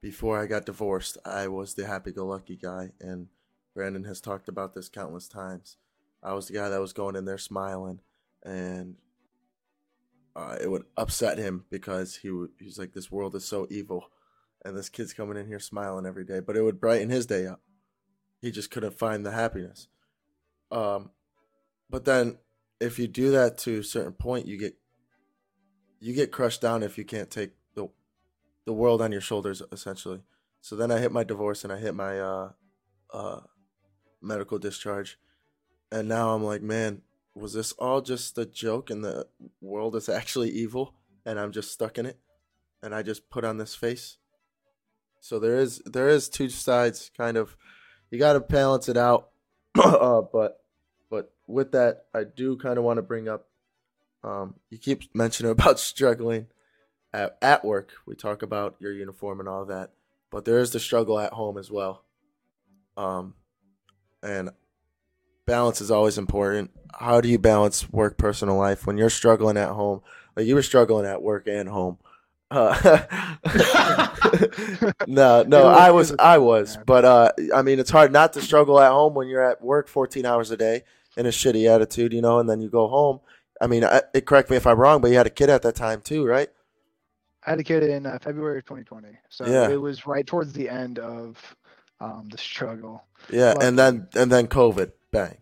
before 0.00 0.40
i 0.40 0.46
got 0.46 0.64
divorced 0.64 1.18
i 1.24 1.48
was 1.48 1.74
the 1.74 1.84
happy-go-lucky 1.84 2.54
guy 2.54 2.92
and 3.00 3.26
brandon 3.74 4.04
has 4.04 4.20
talked 4.20 4.48
about 4.48 4.74
this 4.74 4.88
countless 4.88 5.28
times. 5.28 5.76
I 6.22 6.32
was 6.32 6.48
the 6.48 6.54
guy 6.54 6.68
that 6.68 6.80
was 6.80 6.92
going 6.92 7.14
in 7.14 7.24
there 7.24 7.38
smiling 7.38 8.00
and 8.44 8.96
uh, 10.36 10.56
it 10.60 10.70
would 10.70 10.84
upset 10.98 11.38
him 11.38 11.64
because 11.70 12.16
he 12.16 12.30
would, 12.30 12.50
he's 12.60 12.78
like, 12.78 12.92
this 12.92 13.10
world 13.10 13.34
is 13.34 13.46
so 13.46 13.66
evil, 13.70 14.10
and 14.64 14.76
this 14.76 14.90
kid's 14.90 15.14
coming 15.14 15.38
in 15.38 15.46
here 15.46 15.58
smiling 15.58 16.04
every 16.04 16.24
day. 16.24 16.40
But 16.40 16.56
it 16.56 16.62
would 16.62 16.80
brighten 16.80 17.08
his 17.08 17.24
day 17.24 17.46
up. 17.46 17.62
He 18.42 18.50
just 18.50 18.70
couldn't 18.70 18.98
find 18.98 19.24
the 19.24 19.30
happiness. 19.30 19.88
Um, 20.70 21.10
but 21.88 22.04
then 22.04 22.36
if 22.80 22.98
you 22.98 23.08
do 23.08 23.30
that 23.30 23.56
to 23.58 23.78
a 23.78 23.84
certain 23.84 24.12
point, 24.12 24.46
you 24.46 24.58
get 24.58 24.76
you 26.00 26.12
get 26.12 26.32
crushed 26.32 26.60
down 26.60 26.82
if 26.82 26.98
you 26.98 27.04
can't 27.04 27.30
take 27.30 27.52
the 27.74 27.88
the 28.66 28.74
world 28.74 29.00
on 29.00 29.12
your 29.12 29.22
shoulders, 29.22 29.62
essentially. 29.72 30.20
So 30.60 30.76
then 30.76 30.90
I 30.90 30.98
hit 30.98 31.12
my 31.12 31.24
divorce 31.24 31.64
and 31.64 31.72
I 31.72 31.78
hit 31.78 31.94
my 31.94 32.20
uh, 32.20 32.50
uh, 33.12 33.40
medical 34.20 34.58
discharge, 34.58 35.18
and 35.90 36.08
now 36.08 36.34
I'm 36.34 36.44
like, 36.44 36.60
man, 36.60 37.00
was 37.36 37.52
this 37.52 37.72
all 37.72 38.00
just 38.00 38.38
a 38.38 38.46
joke 38.46 38.88
and 38.88 39.04
the 39.04 39.26
world 39.60 39.94
is 39.94 40.08
actually 40.08 40.50
evil 40.50 40.94
and 41.26 41.38
I'm 41.38 41.52
just 41.52 41.70
stuck 41.70 41.98
in 41.98 42.06
it 42.06 42.18
and 42.82 42.94
I 42.94 43.02
just 43.02 43.28
put 43.28 43.44
on 43.44 43.58
this 43.58 43.74
face? 43.74 44.16
So 45.20 45.38
there 45.38 45.58
is 45.58 45.82
there 45.84 46.08
is 46.08 46.28
two 46.28 46.48
sides 46.48 47.10
kind 47.16 47.36
of 47.36 47.56
you 48.10 48.18
got 48.18 48.32
to 48.32 48.40
balance 48.40 48.88
it 48.88 48.96
out. 48.96 49.28
uh, 49.74 50.22
but 50.32 50.62
but 51.10 51.34
with 51.46 51.72
that 51.72 52.06
I 52.14 52.24
do 52.24 52.56
kind 52.56 52.78
of 52.78 52.84
want 52.84 52.96
to 52.96 53.02
bring 53.02 53.28
up 53.28 53.48
um, 54.24 54.54
you 54.70 54.78
keep 54.78 55.14
mentioning 55.14 55.52
about 55.52 55.78
struggling 55.78 56.46
at, 57.12 57.36
at 57.42 57.64
work. 57.64 57.92
We 58.06 58.14
talk 58.14 58.42
about 58.42 58.76
your 58.80 58.92
uniform 58.92 59.40
and 59.40 59.48
all 59.48 59.66
that, 59.66 59.90
but 60.30 60.46
there 60.46 60.58
is 60.58 60.70
the 60.70 60.80
struggle 60.80 61.18
at 61.18 61.34
home 61.34 61.58
as 61.58 61.70
well. 61.70 62.02
Um, 62.96 63.34
and 64.22 64.50
balance 65.46 65.80
is 65.80 65.90
always 65.90 66.18
important. 66.18 66.70
How 66.92 67.20
do 67.20 67.28
you 67.28 67.38
balance 67.38 67.90
work 67.90 68.18
personal 68.18 68.56
life 68.56 68.86
when 68.86 68.98
you're 68.98 69.10
struggling 69.10 69.56
at 69.56 69.70
home? 69.70 70.02
Like 70.36 70.46
you 70.46 70.54
were 70.54 70.62
struggling 70.62 71.06
at 71.06 71.22
work 71.22 71.46
and 71.46 71.68
home. 71.68 71.98
Uh, 72.50 73.02
no, 75.06 75.42
no, 75.42 75.66
I 75.66 75.90
was, 75.90 76.14
I 76.18 76.38
was, 76.38 76.78
but 76.86 77.04
uh, 77.04 77.32
I 77.52 77.62
mean, 77.62 77.80
it's 77.80 77.90
hard 77.90 78.12
not 78.12 78.34
to 78.34 78.40
struggle 78.40 78.78
at 78.78 78.92
home 78.92 79.14
when 79.14 79.26
you're 79.26 79.42
at 79.42 79.62
work 79.62 79.88
14 79.88 80.24
hours 80.24 80.52
a 80.52 80.56
day 80.56 80.84
in 81.16 81.26
a 81.26 81.30
shitty 81.30 81.68
attitude, 81.68 82.12
you 82.12 82.22
know, 82.22 82.38
and 82.38 82.48
then 82.48 82.60
you 82.60 82.68
go 82.68 82.86
home. 82.86 83.20
I 83.60 83.66
mean, 83.66 83.84
I, 83.84 84.02
it 84.14 84.26
correct 84.26 84.50
me 84.50 84.56
if 84.56 84.66
I'm 84.66 84.78
wrong, 84.78 85.00
but 85.00 85.10
you 85.10 85.16
had 85.16 85.26
a 85.26 85.30
kid 85.30 85.50
at 85.50 85.62
that 85.62 85.74
time 85.74 86.02
too, 86.02 86.24
right? 86.24 86.48
I 87.44 87.50
had 87.50 87.60
a 87.60 87.64
kid 87.64 87.82
in 87.82 88.06
uh, 88.06 88.18
February 88.20 88.58
of 88.58 88.64
2020, 88.64 89.08
so 89.28 89.46
yeah. 89.46 89.68
it 89.68 89.80
was 89.80 90.06
right 90.06 90.26
towards 90.26 90.52
the 90.52 90.68
end 90.68 90.98
of 90.98 91.56
um, 92.00 92.28
the 92.30 92.38
struggle. 92.38 93.04
Yeah, 93.30 93.54
and 93.60 93.78
then 93.78 94.08
and 94.14 94.30
then 94.30 94.46
COVID. 94.46 94.92
Bang. 95.12 95.36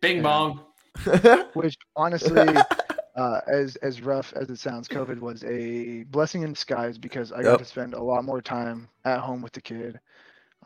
Bing 0.00 0.22
bong. 0.22 0.60
Which 1.54 1.76
honestly, 1.96 2.46
uh, 3.16 3.40
as 3.46 3.76
as 3.76 4.00
rough 4.00 4.32
as 4.34 4.48
it 4.50 4.58
sounds, 4.58 4.88
COVID 4.88 5.20
was 5.20 5.44
a 5.44 6.04
blessing 6.04 6.42
in 6.42 6.52
disguise 6.52 6.98
because 6.98 7.32
I 7.32 7.42
got 7.42 7.50
yep. 7.50 7.58
to 7.58 7.64
spend 7.64 7.94
a 7.94 8.02
lot 8.02 8.24
more 8.24 8.40
time 8.40 8.88
at 9.04 9.20
home 9.20 9.42
with 9.42 9.52
the 9.52 9.60
kid. 9.60 10.00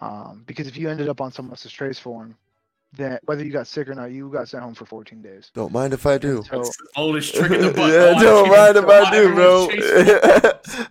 Um, 0.00 0.42
because 0.46 0.66
if 0.66 0.76
you 0.76 0.88
ended 0.88 1.08
up 1.08 1.20
on 1.20 1.30
someone 1.32 1.52
else's 1.52 1.70
trace 1.70 1.98
form, 1.98 2.36
then 2.94 3.18
whether 3.24 3.44
you 3.44 3.50
got 3.52 3.66
sick 3.66 3.88
or 3.88 3.94
not, 3.94 4.10
you 4.10 4.28
got 4.30 4.48
sent 4.48 4.62
home 4.62 4.74
for 4.74 4.84
14 4.84 5.22
days. 5.22 5.50
Don't 5.54 5.72
mind 5.72 5.94
if 5.94 6.04
I 6.04 6.18
do. 6.18 6.42
So, 6.50 6.64
oldest 6.96 7.34
trick 7.36 7.52
in 7.52 7.62
the 7.62 7.72
book. 7.72 7.90
yeah, 7.90 8.20
don't 8.20 8.48
mind 8.48 8.76
if 8.76 8.86
I 8.86 9.10
do, 9.10 9.34
bro. 9.34 9.68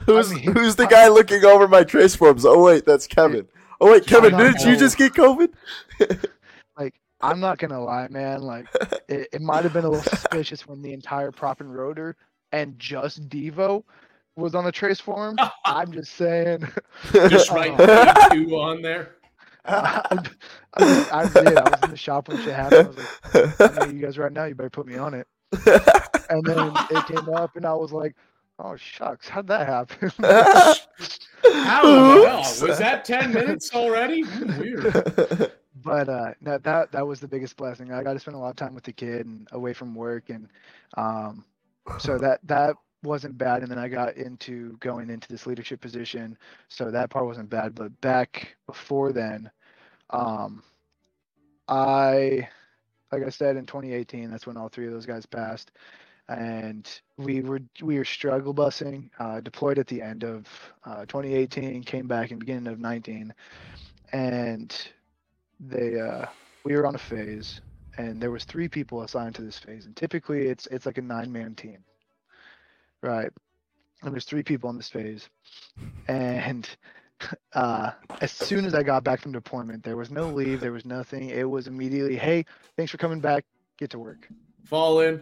who's 0.06 0.32
I 0.32 0.36
mean, 0.36 0.54
who's 0.54 0.76
the 0.76 0.88
guy 0.88 1.08
looking 1.10 1.44
over 1.46 1.68
my 1.68 1.84
trace 1.84 2.16
forms? 2.16 2.46
Oh 2.46 2.64
wait, 2.64 2.86
that's 2.86 3.06
Kevin. 3.06 3.48
Oh 3.80 3.92
wait, 3.92 4.06
Kevin, 4.08 4.36
didn't 4.38 4.62
you 4.66 4.78
just 4.78 4.98
get 4.98 5.14
COVID? 5.14 5.54
I'm 7.24 7.40
not 7.40 7.58
gonna 7.58 7.84
lie, 7.84 8.08
man. 8.10 8.42
Like 8.42 8.68
it, 9.08 9.28
it 9.34 9.42
might 9.42 9.64
have 9.64 9.74
been 9.74 9.86
a 9.86 9.90
little 9.90 10.04
suspicious 10.04 10.68
when 10.68 10.82
the 10.82 10.94
entire 10.94 11.32
prop 11.32 11.62
and 11.62 11.74
rotor 11.74 12.16
and 12.52 12.78
just 12.80 13.30
Devo 13.30 13.84
was 14.36 14.56
on 14.56 14.66
the 14.66 14.72
trace 14.72 15.00
form. 15.00 15.38
I'm 15.66 15.92
just 15.92 16.14
saying. 16.14 16.68
Just 17.12 17.52
write 17.52 17.80
uh, 17.80 18.30
two 18.30 18.56
on 18.58 18.82
there. 18.82 19.16
I, 19.66 20.18
I, 20.74 21.08
I, 21.12 21.30
did. 21.30 21.58
I 21.58 21.70
was 21.70 21.80
in 21.84 21.92
the 21.92 21.98
shop 21.98 22.28
when 22.28 22.38
shit 22.38 22.56
happened. 22.56 22.98
I 23.34 23.40
was 23.40 23.60
like, 23.60 23.78
I 23.78 23.86
know 23.86 23.92
you 23.92 24.02
guys 24.02 24.18
right 24.18 24.32
now. 24.32 24.46
You 24.46 24.56
better 24.56 24.72
put 24.72 24.88
me 24.88 24.98
on 24.98 25.14
it. 25.14 25.28
And 26.32 26.44
then 26.44 26.72
it 26.90 27.06
came 27.06 27.30
up, 27.30 27.56
and 27.58 27.66
I 27.66 27.74
was 27.74 27.92
like, 27.92 28.16
"Oh 28.58 28.76
shucks, 28.78 29.28
how'd 29.28 29.48
that 29.48 29.68
happen?" 29.68 30.12
How 30.20 31.84
the 31.84 32.28
hell 32.28 32.38
was 32.38 32.78
that? 32.80 33.06
Ten 33.06 33.34
minutes 33.34 33.76
already? 33.76 34.24
Weird 34.24 35.51
but 35.84 36.10
uh, 36.10 36.34
that 36.42 36.64
that 36.64 36.92
that 36.92 37.06
was 37.08 37.20
the 37.20 37.28
biggest 37.28 37.58
blessing. 37.58 37.92
I 37.92 38.04
got 38.04 38.14
to 38.14 38.20
spend 38.20 38.36
a 38.36 38.40
lot 38.40 38.50
of 38.50 38.56
time 38.56 38.76
with 38.76 38.84
the 38.84 38.94
kid 38.94 39.26
and 39.26 39.48
away 39.52 39.74
from 39.74 39.96
work, 39.96 40.30
and 40.30 40.48
um, 40.98 41.46
so 42.00 42.18
that 42.20 42.40
that 42.44 42.76
wasn't 43.04 43.38
bad. 43.38 43.62
And 43.62 43.72
then 43.72 43.80
I 43.80 43.88
got 43.88 44.16
into 44.16 44.78
going 44.78 45.10
into 45.10 45.28
this 45.28 45.46
leadership 45.48 45.82
position, 45.82 46.38
so 46.70 46.92
that 46.92 47.10
part 47.10 47.26
wasn't 47.26 47.50
bad. 47.50 47.76
But 47.76 48.00
back 48.02 48.56
before 48.68 49.12
then, 49.12 49.50
um, 50.12 50.64
I, 51.68 52.48
like 53.12 53.24
I 53.24 53.30
said, 53.30 53.56
in 53.56 53.66
2018, 53.66 54.30
that's 54.30 54.46
when 54.46 54.58
all 54.58 54.70
three 54.70 54.88
of 54.88 54.94
those 54.94 55.06
guys 55.06 55.26
passed, 55.26 55.72
and 56.28 56.88
we 57.18 57.42
were 57.42 57.62
we 57.82 57.98
were 57.98 58.06
struggle 58.06 58.54
busing, 58.54 59.10
uh, 59.20 59.40
deployed 59.42 59.80
at 59.80 59.88
the 59.88 60.02
end 60.02 60.24
of 60.24 60.48
uh, 60.86 61.06
2018, 61.06 61.84
came 61.84 62.08
back 62.08 62.32
in 62.32 62.40
beginning 62.40 62.68
of 62.68 62.80
19, 62.80 63.34
and 64.14 64.92
they 65.62 66.00
uh, 66.00 66.26
we 66.64 66.76
were 66.76 66.86
on 66.86 66.96
a 66.96 67.00
phase, 67.00 67.62
and 67.98 68.22
there 68.22 68.32
was 68.32 68.44
three 68.44 68.68
people 68.68 69.04
assigned 69.04 69.36
to 69.36 69.42
this 69.42 69.58
phase, 69.58 69.86
and 69.86 69.96
typically 69.96 70.48
it's 70.48 70.68
it's 70.68 70.86
like 70.86 70.98
a 70.98 71.02
nine 71.02 71.32
man 71.32 71.56
team, 71.56 71.84
right? 73.02 73.30
And 74.04 74.14
there's 74.14 74.26
three 74.26 74.44
people 74.44 74.70
on 74.70 74.78
this 74.78 74.90
phase, 74.90 75.30
and 76.08 76.68
uh, 77.54 77.92
as 78.20 78.32
soon 78.32 78.66
as 78.66 78.74
I 78.74 78.84
got 78.84 79.04
back 79.04 79.22
from 79.22 79.32
deployment, 79.32 79.84
there 79.84 79.98
was 79.98 80.10
no 80.10 80.30
leave, 80.30 80.60
there 80.60 80.72
was 80.72 80.86
nothing. 80.86 81.30
It 81.30 81.50
was 81.50 81.68
immediately, 81.68 82.16
hey, 82.16 82.46
thanks 82.76 82.92
for 82.92 82.98
coming 82.98 83.20
back, 83.20 83.46
get 83.78 83.92
to 83.92 84.00
work. 84.00 84.28
Fall 84.66 85.02
in. 85.02 85.22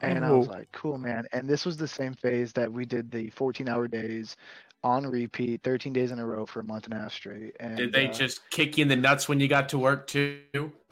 And 0.00 0.24
I 0.24 0.30
was 0.30 0.46
like, 0.46 0.70
cool, 0.70 0.96
man. 0.96 1.26
And 1.32 1.48
this 1.48 1.66
was 1.66 1.76
the 1.76 1.88
same 1.88 2.14
phase 2.14 2.52
that 2.52 2.72
we 2.72 2.84
did 2.84 3.10
the 3.10 3.30
14 3.30 3.68
hour 3.68 3.88
days 3.88 4.36
on 4.84 5.06
repeat, 5.06 5.62
13 5.62 5.92
days 5.92 6.12
in 6.12 6.18
a 6.18 6.26
row 6.26 6.46
for 6.46 6.60
a 6.60 6.64
month 6.64 6.84
and 6.84 6.94
a 6.94 6.98
half 6.98 7.12
straight. 7.12 7.56
And, 7.60 7.76
Did 7.76 7.92
they 7.92 8.08
uh, 8.08 8.12
just 8.12 8.48
kick 8.50 8.78
you 8.78 8.82
in 8.82 8.88
the 8.88 8.96
nuts 8.96 9.28
when 9.28 9.40
you 9.40 9.48
got 9.48 9.68
to 9.70 9.78
work 9.78 10.06
too? 10.06 10.40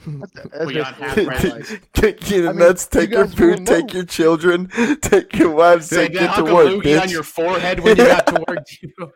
We 0.07 0.75
got 0.75 0.95
half 0.95 1.17
right. 1.17 1.81
Kick 1.95 2.31
you 2.31 2.41
in 2.41 2.45
the 2.45 2.53
nuts, 2.53 2.87
take 2.87 3.11
your 3.11 3.27
food, 3.27 3.67
take 3.67 3.95
your 3.95 4.05
children, 4.05 4.69
take 5.01 5.35
your 5.35 5.51
wives, 5.51 5.89
take 5.89 6.13
get 6.13 6.35
to 6.37 6.45
work, 6.45 6.85
bitch. 6.85 7.01
on 7.01 7.09
your 7.09 7.23
forehead 7.23 7.81
when 7.81 7.97
you 7.97 8.05
got 8.05 8.27
to 8.27 8.45
work 8.47 8.67
too. 8.69 9.13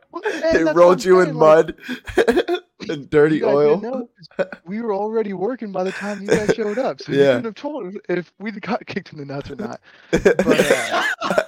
they 0.52 0.64
rolled 0.64 1.04
you 1.04 1.20
in 1.20 1.36
mud 1.36 1.76
and 2.88 3.10
dirty 3.10 3.44
oil. 3.44 4.08
We 4.64 4.80
were 4.80 4.94
already 4.94 5.34
working 5.34 5.70
by 5.70 5.84
the 5.84 5.92
time 5.92 6.22
you 6.22 6.28
guys 6.28 6.54
showed 6.54 6.78
up, 6.78 7.02
so 7.02 7.12
yeah. 7.12 7.18
you 7.18 7.26
couldn't 7.26 7.44
have 7.44 7.54
told 7.56 7.96
if 8.08 8.32
we 8.38 8.50
got 8.52 8.84
kicked 8.86 9.12
in 9.12 9.18
the 9.18 9.26
nuts 9.26 9.50
or 9.50 9.56
not. 9.56 9.80
But, 10.10 10.46
uh, 11.20 11.42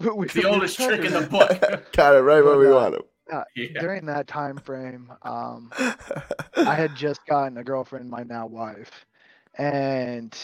the 0.00 0.44
oldest 0.46 0.76
trick 0.80 1.04
in 1.04 1.12
the 1.12 1.22
book. 1.22 1.92
Got 1.92 2.16
it 2.16 2.20
right 2.20 2.44
where 2.44 2.58
we 2.58 2.68
uh, 2.68 2.74
want 2.74 2.94
him. 2.94 3.02
Uh, 3.32 3.44
yeah. 3.54 3.80
During 3.80 4.06
that 4.06 4.26
time 4.26 4.56
frame, 4.56 5.12
um, 5.22 5.70
I 6.56 6.74
had 6.74 6.96
just 6.96 7.24
gotten 7.26 7.58
a 7.58 7.64
girlfriend, 7.64 8.10
my 8.10 8.24
now 8.24 8.46
wife, 8.46 9.06
and 9.54 10.36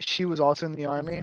she 0.00 0.24
was 0.24 0.40
also 0.40 0.64
in 0.64 0.72
the 0.72 0.86
army, 0.86 1.22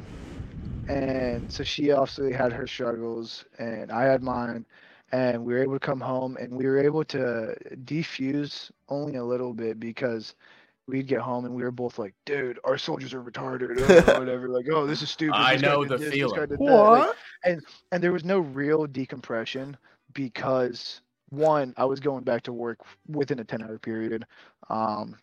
and 0.87 1.51
so 1.51 1.63
she 1.63 1.91
obviously 1.91 2.31
had 2.31 2.53
her 2.53 2.67
struggles, 2.67 3.45
and 3.57 3.91
I 3.91 4.03
had 4.03 4.21
mine. 4.21 4.65
and 5.11 5.43
we 5.43 5.53
were 5.53 5.63
able 5.63 5.73
to 5.73 5.79
come 5.79 6.01
home 6.01 6.35
and 6.39 6.51
we 6.53 6.65
were 6.65 6.79
able 6.79 7.03
to 7.05 7.55
defuse 7.85 8.71
only 8.89 9.15
a 9.15 9.23
little 9.23 9.53
bit 9.53 9.79
because 9.79 10.35
we'd 10.87 11.07
get 11.07 11.19
home 11.19 11.45
and 11.45 11.53
we 11.53 11.63
were 11.63 11.71
both 11.71 11.97
like, 11.97 12.13
dude, 12.25 12.59
our 12.63 12.77
soldiers 12.77 13.13
are 13.13 13.21
retarded 13.21 13.79
or 13.79 14.19
whatever. 14.19 14.49
Like, 14.49 14.65
oh, 14.71 14.85
this 14.85 15.01
is 15.01 15.09
stupid. 15.09 15.35
I 15.35 15.53
this 15.53 15.61
know 15.61 15.85
the 15.85 15.97
this, 15.97 16.13
feeling. 16.13 16.49
What? 16.57 17.07
Like, 17.07 17.15
and 17.43 17.61
and 17.91 18.03
there 18.03 18.11
was 18.11 18.23
no 18.23 18.39
real 18.39 18.85
decompression 18.85 19.77
because 20.13 21.01
one, 21.29 21.73
I 21.77 21.85
was 21.85 21.99
going 21.99 22.23
back 22.23 22.43
to 22.43 22.53
work 22.53 22.79
within 23.07 23.39
a 23.39 23.43
ten 23.43 23.61
hour 23.61 23.79
period. 23.79 24.25
Um 24.69 25.15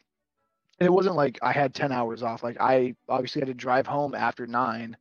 and 0.80 0.86
it 0.86 0.93
wasn't 0.93 1.16
like 1.16 1.39
I 1.43 1.52
had 1.52 1.74
ten 1.74 1.93
hours 1.93 2.22
off. 2.22 2.43
Like 2.43 2.56
I 2.60 2.94
obviously 3.09 3.40
had 3.40 3.48
to 3.48 3.55
drive 3.55 3.86
home 3.86 4.14
after 4.14 4.47
nine, 4.47 4.97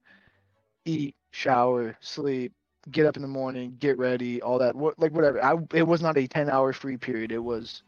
eat, 0.85 1.15
shower, 1.31 1.97
sleep, 2.01 2.53
get 2.91 3.05
up 3.05 3.15
in 3.15 3.21
the 3.23 3.27
morning, 3.27 3.75
get 3.79 3.97
ready, 3.97 4.41
all 4.41 4.59
that. 4.59 4.75
What 4.75 4.99
Like 4.99 5.11
whatever. 5.11 5.43
I 5.43 5.55
it 5.73 5.87
was 5.87 6.01
not 6.01 6.17
a 6.17 6.27
ten 6.27 6.49
hour 6.49 6.71
free 6.71 6.97
period. 6.97 7.31
It 7.31 7.43
was 7.43 7.81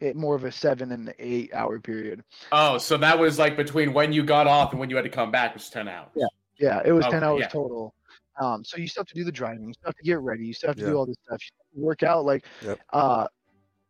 it 0.00 0.16
more 0.16 0.34
of 0.34 0.44
a 0.44 0.52
seven 0.52 0.92
and 0.92 1.14
eight 1.18 1.50
hour 1.54 1.78
period. 1.78 2.24
Oh, 2.52 2.78
so 2.78 2.96
that 2.96 3.18
was 3.18 3.38
like 3.38 3.56
between 3.56 3.92
when 3.92 4.12
you 4.12 4.24
got 4.24 4.46
off 4.46 4.72
and 4.72 4.80
when 4.80 4.90
you 4.90 4.96
had 4.96 5.04
to 5.04 5.10
come 5.10 5.30
back 5.30 5.54
was 5.54 5.68
ten 5.70 5.88
hours. 5.88 6.10
Yeah, 6.14 6.26
yeah, 6.58 6.82
it 6.84 6.92
was 6.92 7.04
okay, 7.04 7.12
ten 7.12 7.24
hours 7.24 7.40
yeah. 7.40 7.48
total. 7.48 7.94
Um, 8.40 8.64
so 8.64 8.78
you 8.78 8.88
still 8.88 9.02
have 9.02 9.08
to 9.08 9.14
do 9.14 9.24
the 9.24 9.32
driving, 9.32 9.68
you 9.68 9.74
still 9.74 9.88
have 9.88 9.96
to 9.96 10.02
get 10.02 10.18
ready, 10.20 10.46
you 10.46 10.54
still 10.54 10.68
have 10.68 10.76
to 10.76 10.82
yeah. 10.82 10.90
do 10.90 10.96
all 10.96 11.04
this 11.04 11.16
stuff, 11.24 11.40
You 11.74 11.84
work 11.84 12.02
out. 12.02 12.24
Like, 12.24 12.44
yep. 12.62 12.80
uh, 12.90 13.26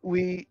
we, 0.02 0.48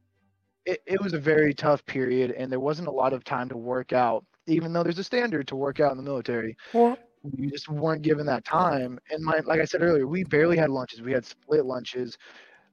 it, 0.66 0.82
it 0.86 1.02
was 1.02 1.14
a 1.14 1.20
very 1.20 1.54
tough 1.54 1.86
period, 1.86 2.32
and 2.32 2.50
there 2.50 2.62
wasn't 2.62 2.88
a 2.88 2.92
lot 2.92 3.12
of 3.12 3.26
time 3.26 3.50
to 3.50 3.58
work 3.58 3.92
out, 3.92 4.24
even 4.48 4.72
though 4.72 4.84
there's 4.84 5.00
a 5.00 5.04
standard 5.04 5.50
to 5.50 5.58
work 5.58 5.82
out 5.82 5.92
in 5.92 5.98
the 5.98 6.04
military. 6.04 6.56
What? 6.72 7.10
We 7.24 7.48
just 7.48 7.68
weren't 7.68 8.02
given 8.02 8.26
that 8.28 8.46
time. 8.46 8.98
And 9.12 9.22
my, 9.22 9.42
like 9.44 9.60
I 9.60 9.66
said 9.66 9.82
earlier, 9.82 10.08
we 10.08 10.24
barely 10.24 10.56
had 10.56 10.70
lunches. 10.70 11.02
We 11.02 11.12
had 11.12 11.26
split 11.26 11.66
lunches. 11.66 12.18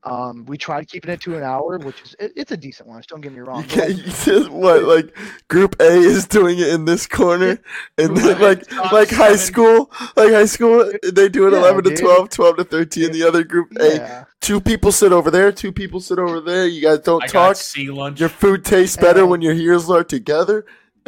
Um, 0.05 0.45
we 0.45 0.57
tried 0.57 0.89
keeping 0.89 1.11
it 1.11 1.21
to 1.23 1.37
an 1.37 1.43
hour, 1.43 1.79
which 1.79 2.01
is 2.03 2.15
it, 2.21 2.33
it's 2.37 2.53
a 2.53 2.57
decent 2.57 2.89
lunch. 2.89 3.09
Don't 3.09 3.21
get 3.21 3.33
me 3.33 3.41
wrong. 3.41 3.65
You 3.69 3.85
you 3.87 4.03
just, 4.05 4.49
what 4.51 4.85
like 4.85 5.17
Group 5.49 5.77
A 5.81 5.89
is 5.89 6.27
doing 6.29 6.59
it 6.59 6.69
in 6.69 6.85
this 6.85 7.07
corner, 7.07 7.59
and 7.99 8.17
then 8.17 8.41
like 8.41 8.71
like 8.93 9.11
high 9.11 9.37
school, 9.37 9.91
like 10.17 10.31
high 10.31 10.45
school, 10.45 10.93
they 11.13 11.29
do 11.29 11.49
it 11.49 11.53
yeah, 11.53 11.59
eleven 11.59 11.83
to 11.85 11.97
12, 11.97 12.31
12 12.31 12.57
to 12.57 12.65
thirteen. 12.65 13.13
The 13.13 13.25
other 13.25 13.43
group 13.43 13.73
yeah. 13.73 14.23
A, 14.23 14.27
two 14.41 14.61
people 14.61 14.93
sit 14.93 15.13
over 15.13 15.31
there, 15.31 15.51
two 15.51 15.73
people 15.73 16.01
sit 16.01 16.19
over 16.19 16.41
there. 16.41 16.67
You 16.67 16.83
guys 16.83 17.01
don't 17.01 17.25
I 17.25 17.27
talk. 17.27 17.57
Sea 17.57 17.91
lunch. 17.91 18.21
Your 18.21 18.29
food 18.29 18.65
tastes 18.65 18.97
better 18.97 19.23
and, 19.23 19.31
when 19.31 19.43
your 19.43 19.55
heels 19.55 19.91
are 19.91 20.05
together. 20.05 20.65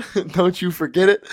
Don't 0.28 0.60
you 0.62 0.70
forget 0.70 1.08
it. 1.08 1.28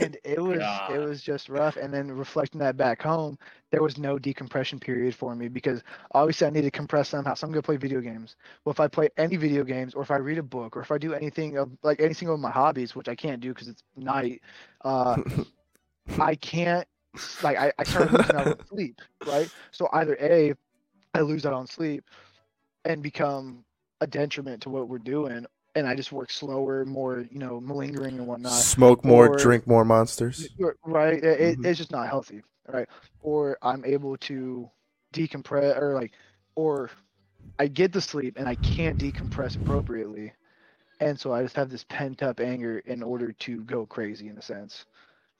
and 0.00 0.16
it 0.24 0.42
was 0.42 0.58
God. 0.58 0.92
it 0.92 0.98
was 0.98 1.22
just 1.22 1.48
rough. 1.48 1.76
And 1.76 1.92
then 1.92 2.10
reflecting 2.10 2.60
that 2.60 2.76
back 2.76 3.02
home, 3.02 3.38
there 3.70 3.82
was 3.82 3.98
no 3.98 4.18
decompression 4.18 4.78
period 4.78 5.14
for 5.14 5.34
me 5.34 5.48
because 5.48 5.82
obviously 6.12 6.46
I 6.46 6.50
need 6.50 6.62
to 6.62 6.70
compress 6.70 7.08
somehow. 7.08 7.34
So 7.34 7.46
I'm 7.46 7.52
gonna 7.52 7.62
play 7.62 7.76
video 7.76 8.00
games. 8.00 8.36
Well, 8.64 8.72
if 8.72 8.80
I 8.80 8.88
play 8.88 9.10
any 9.16 9.36
video 9.36 9.64
games, 9.64 9.94
or 9.94 10.02
if 10.02 10.10
I 10.10 10.16
read 10.16 10.38
a 10.38 10.42
book, 10.42 10.76
or 10.76 10.80
if 10.80 10.90
I 10.90 10.98
do 10.98 11.12
anything 11.12 11.58
of 11.58 11.70
like 11.82 12.00
any 12.00 12.14
single 12.14 12.34
of 12.34 12.40
my 12.40 12.50
hobbies, 12.50 12.94
which 12.94 13.08
I 13.08 13.14
can't 13.14 13.40
do 13.40 13.52
because 13.52 13.68
it's 13.68 13.82
night, 13.96 14.40
uh, 14.84 15.20
I 16.18 16.34
can't. 16.36 16.86
Like 17.42 17.58
I, 17.58 17.72
I 17.78 17.84
start 17.84 18.12
losing 18.12 18.36
out 18.36 18.46
on 18.46 18.66
sleep, 18.68 19.00
right? 19.26 19.50
So 19.70 19.88
either 19.92 20.16
a, 20.20 20.54
I 21.14 21.20
lose 21.20 21.44
out 21.44 21.52
on 21.52 21.66
sleep, 21.66 22.04
and 22.84 23.02
become 23.02 23.64
a 24.00 24.06
detriment 24.06 24.62
to 24.62 24.70
what 24.70 24.88
we're 24.88 24.98
doing, 24.98 25.44
and 25.74 25.86
I 25.86 25.94
just 25.94 26.12
work 26.12 26.30
slower, 26.30 26.84
more 26.84 27.26
you 27.30 27.38
know, 27.38 27.60
malingering 27.60 28.18
and 28.18 28.26
whatnot. 28.26 28.52
Smoke 28.52 29.04
more, 29.04 29.34
or, 29.34 29.36
drink 29.36 29.66
more 29.66 29.84
monsters. 29.84 30.48
Right, 30.84 31.22
it, 31.22 31.40
mm-hmm. 31.40 31.66
it's 31.66 31.78
just 31.78 31.90
not 31.90 32.08
healthy. 32.08 32.42
Right, 32.68 32.88
or 33.20 33.56
I'm 33.62 33.84
able 33.84 34.16
to 34.18 34.70
decompress, 35.14 35.80
or 35.80 35.94
like, 35.94 36.12
or 36.54 36.90
I 37.58 37.68
get 37.68 37.92
to 37.94 38.00
sleep 38.00 38.34
and 38.38 38.48
I 38.48 38.56
can't 38.56 38.98
decompress 38.98 39.56
appropriately, 39.56 40.34
and 41.00 41.18
so 41.18 41.32
I 41.32 41.42
just 41.42 41.56
have 41.56 41.70
this 41.70 41.84
pent 41.88 42.22
up 42.22 42.40
anger 42.40 42.80
in 42.80 43.02
order 43.02 43.32
to 43.32 43.64
go 43.64 43.86
crazy 43.86 44.28
in 44.28 44.38
a 44.38 44.42
sense, 44.42 44.86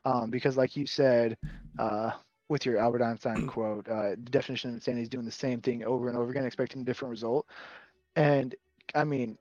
um, 0.04 0.30
because 0.30 0.56
like 0.56 0.76
you 0.76 0.86
said, 0.86 1.36
uh, 1.78 2.12
with 2.48 2.66
your 2.66 2.78
Albert 2.78 3.02
Einstein 3.02 3.42
quote, 3.46 3.88
uh, 3.88 4.10
the 4.10 4.16
definition 4.30 4.70
of 4.70 4.76
insanity 4.76 5.02
is 5.04 5.08
doing 5.10 5.26
the 5.26 5.32
same 5.32 5.60
thing 5.60 5.84
over 5.84 6.08
and 6.08 6.18
over 6.18 6.30
again, 6.30 6.46
expecting 6.46 6.82
a 6.82 6.84
different 6.84 7.10
result, 7.10 7.46
and 8.16 8.54
I 8.94 9.04
mean, 9.04 9.38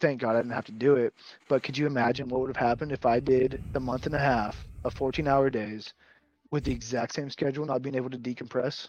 thank 0.00 0.20
God 0.20 0.36
I 0.36 0.40
didn't 0.40 0.52
have 0.52 0.66
to 0.66 0.72
do 0.72 0.96
it. 0.96 1.14
But 1.48 1.62
could 1.62 1.78
you 1.78 1.86
imagine 1.86 2.28
what 2.28 2.40
would 2.40 2.54
have 2.56 2.56
happened 2.68 2.92
if 2.92 3.06
I 3.06 3.20
did 3.20 3.60
a 3.74 3.80
month 3.80 4.06
and 4.06 4.14
a 4.14 4.18
half 4.18 4.66
of 4.84 4.94
14 4.94 5.28
hour 5.28 5.50
days 5.50 5.92
with 6.52 6.64
the 6.64 6.70
exact 6.70 7.14
same 7.14 7.30
schedule, 7.30 7.66
not 7.66 7.82
being 7.82 7.96
able 7.96 8.10
to 8.10 8.18
decompress? 8.18 8.88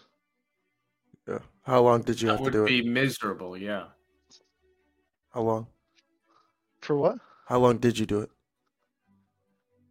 Yeah. 1.26 1.38
How 1.62 1.80
long 1.80 2.02
did 2.02 2.20
you 2.20 2.28
that 2.28 2.36
have 2.36 2.44
to 2.44 2.50
do 2.52 2.58
it? 2.58 2.62
Would 2.62 2.68
be 2.68 2.88
miserable. 2.88 3.56
Yeah. 3.56 3.86
How 5.30 5.40
long? 5.40 5.66
For 6.82 6.96
what? 6.96 7.18
How 7.46 7.58
long 7.58 7.78
did 7.78 7.98
you 7.98 8.06
do 8.06 8.20
it? 8.20 8.30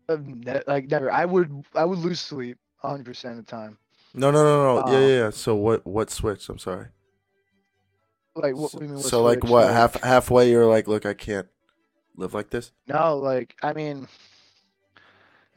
Uh, 0.07 0.17
ne- 0.21 0.61
like 0.67 0.89
never. 0.89 1.11
I 1.11 1.25
would. 1.25 1.65
I 1.73 1.83
would 1.83 1.99
lose 1.99 2.19
sleep 2.19 2.57
100 2.81 3.03
percent 3.03 3.39
of 3.39 3.45
the 3.45 3.51
time. 3.51 3.77
No, 4.13 4.29
no, 4.29 4.43
no, 4.43 4.81
no. 4.81 4.91
yeah, 4.91 4.99
yeah, 4.99 5.17
yeah. 5.23 5.29
So 5.31 5.55
what? 5.55 5.85
What 5.85 6.11
switched? 6.11 6.47
I'm 6.49 6.59
sorry. 6.59 6.87
Like 8.35 8.55
what, 8.55 8.73
what 8.73 8.79
do 8.79 8.85
you 8.85 8.93
mean? 8.93 9.01
So 9.01 9.23
like 9.23 9.43
what? 9.43 9.71
Half 9.71 10.01
halfway, 10.03 10.51
you're 10.51 10.67
like, 10.67 10.87
look, 10.87 11.05
I 11.05 11.15
can't 11.15 11.47
live 12.15 12.33
like 12.35 12.51
this. 12.51 12.71
No, 12.87 13.17
like 13.17 13.55
I 13.63 13.73
mean, 13.73 14.07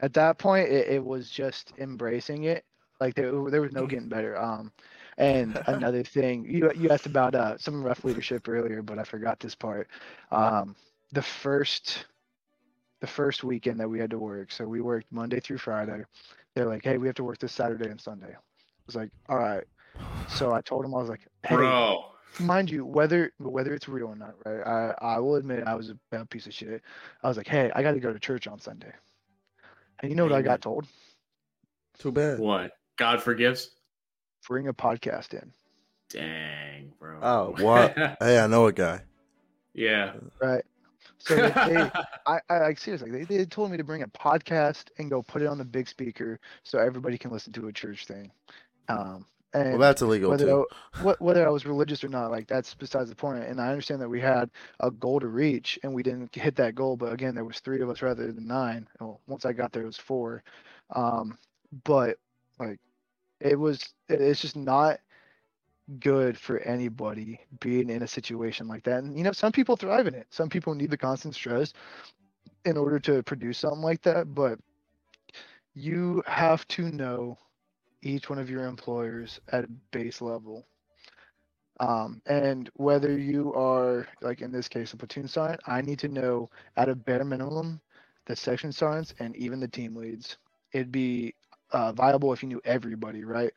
at 0.01 0.13
that 0.15 0.39
point, 0.39 0.69
it, 0.69 0.89
it 0.89 1.05
was 1.05 1.31
just 1.31 1.73
embracing 1.79 2.45
it. 2.45 2.65
Like 3.01 3.15
there, 3.15 3.31
there 3.51 3.61
was 3.61 3.73
no 3.73 3.83
mm-hmm. 3.83 3.89
getting 3.89 4.09
better. 4.09 4.41
Um, 4.41 4.73
and 5.19 5.61
another 5.67 6.03
thing, 6.05 6.47
you 6.49 6.71
you 6.75 6.91
asked 6.91 7.07
about 7.07 7.35
uh 7.35 7.59
some 7.59 7.83
rough 7.83 8.05
leadership 8.05 8.49
earlier, 8.49 8.83
but 8.83 8.99
I 8.99 9.05
forgot 9.05 9.41
this 9.41 9.55
part. 9.55 9.89
Um, 10.31 10.75
the 11.13 11.23
first, 11.23 12.07
the 13.01 13.07
first 13.07 13.45
weekend 13.45 13.81
that 13.81 13.89
we 13.89 13.99
had 13.99 14.11
to 14.11 14.19
work, 14.19 14.51
so 14.51 14.67
we 14.67 14.81
worked 14.81 15.11
Monday 15.11 15.41
through 15.41 15.59
Friday. 15.59 16.05
They're 16.55 16.67
like, 16.67 16.85
hey, 16.85 16.97
we 16.99 17.07
have 17.07 17.17
to 17.17 17.25
work 17.25 17.39
this 17.39 17.53
Saturday 17.53 17.91
and 17.91 18.01
Sunday. 18.01 18.33
I 18.33 18.39
was 18.87 18.97
like, 18.97 19.11
all 19.29 19.39
right. 19.39 19.65
So 20.29 20.53
I 20.53 20.63
told 20.63 20.85
him 20.85 20.95
I 20.95 20.99
was 20.99 21.09
like, 21.09 21.27
hey, 21.45 21.57
bro 21.57 22.05
mind 22.41 22.71
you, 22.71 22.85
whether 22.85 23.33
whether 23.39 23.75
it's 23.75 23.89
real 23.89 24.09
or 24.09 24.17
not, 24.17 24.35
right? 24.45 24.67
I 24.67 24.95
I 25.17 25.19
will 25.19 25.37
admit 25.37 25.65
I 25.67 25.75
was 25.75 25.91
a 25.91 25.99
bad 26.11 26.29
piece 26.31 26.47
of 26.47 26.55
shit. 26.55 26.83
I 27.23 27.29
was 27.29 27.37
like, 27.37 27.49
hey, 27.49 27.71
I 27.75 27.83
got 27.83 27.93
to 27.93 28.01
go 28.01 28.13
to 28.13 28.19
church 28.19 28.47
on 28.47 28.61
Sunday, 28.61 28.93
and 30.01 30.11
you 30.11 30.17
know 30.17 30.25
what 30.25 30.33
I 30.33 30.43
got 30.43 30.61
told? 30.61 30.87
Too 31.99 32.13
bad. 32.13 32.39
What? 32.39 32.73
God 32.97 33.23
forgives. 33.23 33.71
Bring 34.47 34.69
a 34.69 34.75
podcast 34.75 35.35
in. 35.35 35.53
Dang, 36.09 36.93
bro. 36.99 37.19
Oh, 37.23 37.55
what? 37.63 37.97
hey, 38.21 38.39
I 38.39 38.47
know 38.47 38.67
a 38.67 38.73
guy. 38.73 39.01
Yeah. 39.75 40.15
Right. 40.41 40.65
So 41.19 41.35
they, 41.35 41.51
I, 42.27 42.41
I 42.49 42.59
like 42.59 42.79
seriously, 42.79 43.11
they, 43.11 43.25
they 43.25 43.45
told 43.45 43.71
me 43.71 43.77
to 43.77 43.85
bring 43.85 44.03
a 44.03 44.09
podcast 44.09 44.85
and 44.99 45.11
go 45.11 45.23
put 45.23 45.43
it 45.43 45.47
on 45.47 45.59
the 45.59 45.65
big 45.65 45.89
speaker 45.89 46.39
so 46.63 46.79
everybody 46.79 47.19
can 47.19 47.31
listen 47.31 47.53
to 47.55 47.69
a 47.69 47.73
church 47.73 48.07
thing. 48.07 48.31
Um, 48.89 49.27
and 49.55 49.71
well, 49.71 49.79
that's 49.79 50.03
illegal 50.03 50.31
whether 50.31 50.45
too. 50.45 50.67
I, 50.95 51.15
whether 51.19 51.47
I 51.47 51.51
was 51.51 51.67
religious 51.67 52.05
or 52.05 52.09
not, 52.09 52.31
like 52.31 52.47
that's 52.47 52.75
besides 52.75 53.11
the 53.11 53.17
point. 53.17 53.45
And 53.45 53.61
I 53.61 53.69
understand 53.69 54.01
that 54.03 54.09
we 54.09 54.21
had 54.21 54.51
a 54.81 54.91
goal 54.91 55.21
to 55.21 55.29
reach, 55.29 55.79
and 55.83 55.95
we 55.95 56.03
didn't 56.03 56.35
hit 56.35 56.57
that 56.57 56.75
goal. 56.75 56.97
But 56.97 57.13
again, 57.13 57.35
there 57.35 57.45
was 57.45 57.61
three 57.61 57.81
of 57.81 57.89
us 57.89 58.03
rather 58.03 58.33
than 58.33 58.47
nine. 58.47 58.89
Well, 59.01 59.21
once 59.27 59.45
I 59.45 59.53
got 59.53 59.73
there, 59.73 59.83
it 59.83 59.87
was 59.87 59.97
four. 59.97 60.43
Um, 60.95 61.39
but 61.85 62.19
like, 62.59 62.81
it 63.41 63.59
was. 63.59 63.95
It's 64.09 64.41
just 64.41 64.57
not 64.57 65.01
good 66.01 66.37
for 66.37 66.59
anybody 66.61 67.41
being 67.61 67.91
in 67.91 68.03
a 68.03 68.09
situation 68.09 68.67
like 68.67 68.83
that. 68.85 69.05
And 69.05 69.17
you 69.17 69.25
know, 69.25 69.33
some 69.33 69.53
people 69.53 69.77
thrive 69.77 70.07
in 70.07 70.15
it. 70.15 70.27
Some 70.31 70.49
people 70.49 70.75
need 70.75 70.91
the 70.91 70.99
constant 70.99 71.35
stress 71.35 71.73
in 72.65 72.77
order 72.77 72.99
to 73.01 73.23
produce 73.23 73.59
something 73.59 73.83
like 73.83 74.03
that. 74.03 74.35
But 74.35 74.59
you 75.75 76.23
have 76.27 76.67
to 76.69 76.91
know 76.91 77.39
each 78.07 78.31
one 78.31 78.39
of 78.39 78.49
your 78.51 78.65
employers 78.67 79.41
at 79.49 79.65
a 79.65 79.69
base 79.91 80.21
level. 80.21 80.65
Um, 81.81 82.23
and 82.27 82.71
whether 82.75 83.19
you 83.19 83.53
are, 83.55 84.07
like 84.23 84.41
in 84.41 84.51
this 84.51 84.69
case, 84.69 84.93
a 84.93 84.97
platoon 84.97 85.29
sergeant, 85.29 85.61
I 85.67 85.83
need 85.83 85.99
to 86.01 86.09
know 86.09 86.49
at 86.77 86.89
a 86.89 86.95
bare 86.95 87.25
minimum 87.25 87.81
the 88.27 88.37
section 88.37 88.73
sergeants 88.73 89.15
and 89.19 89.37
even 89.37 89.61
the 89.61 89.69
team 89.69 89.95
leads. 89.95 90.39
It'd 90.73 90.93
be 90.93 91.35
uh, 91.73 91.93
viable 91.93 92.33
if 92.33 92.43
you 92.43 92.49
knew 92.49 92.63
everybody, 92.65 93.25
right? 93.25 93.53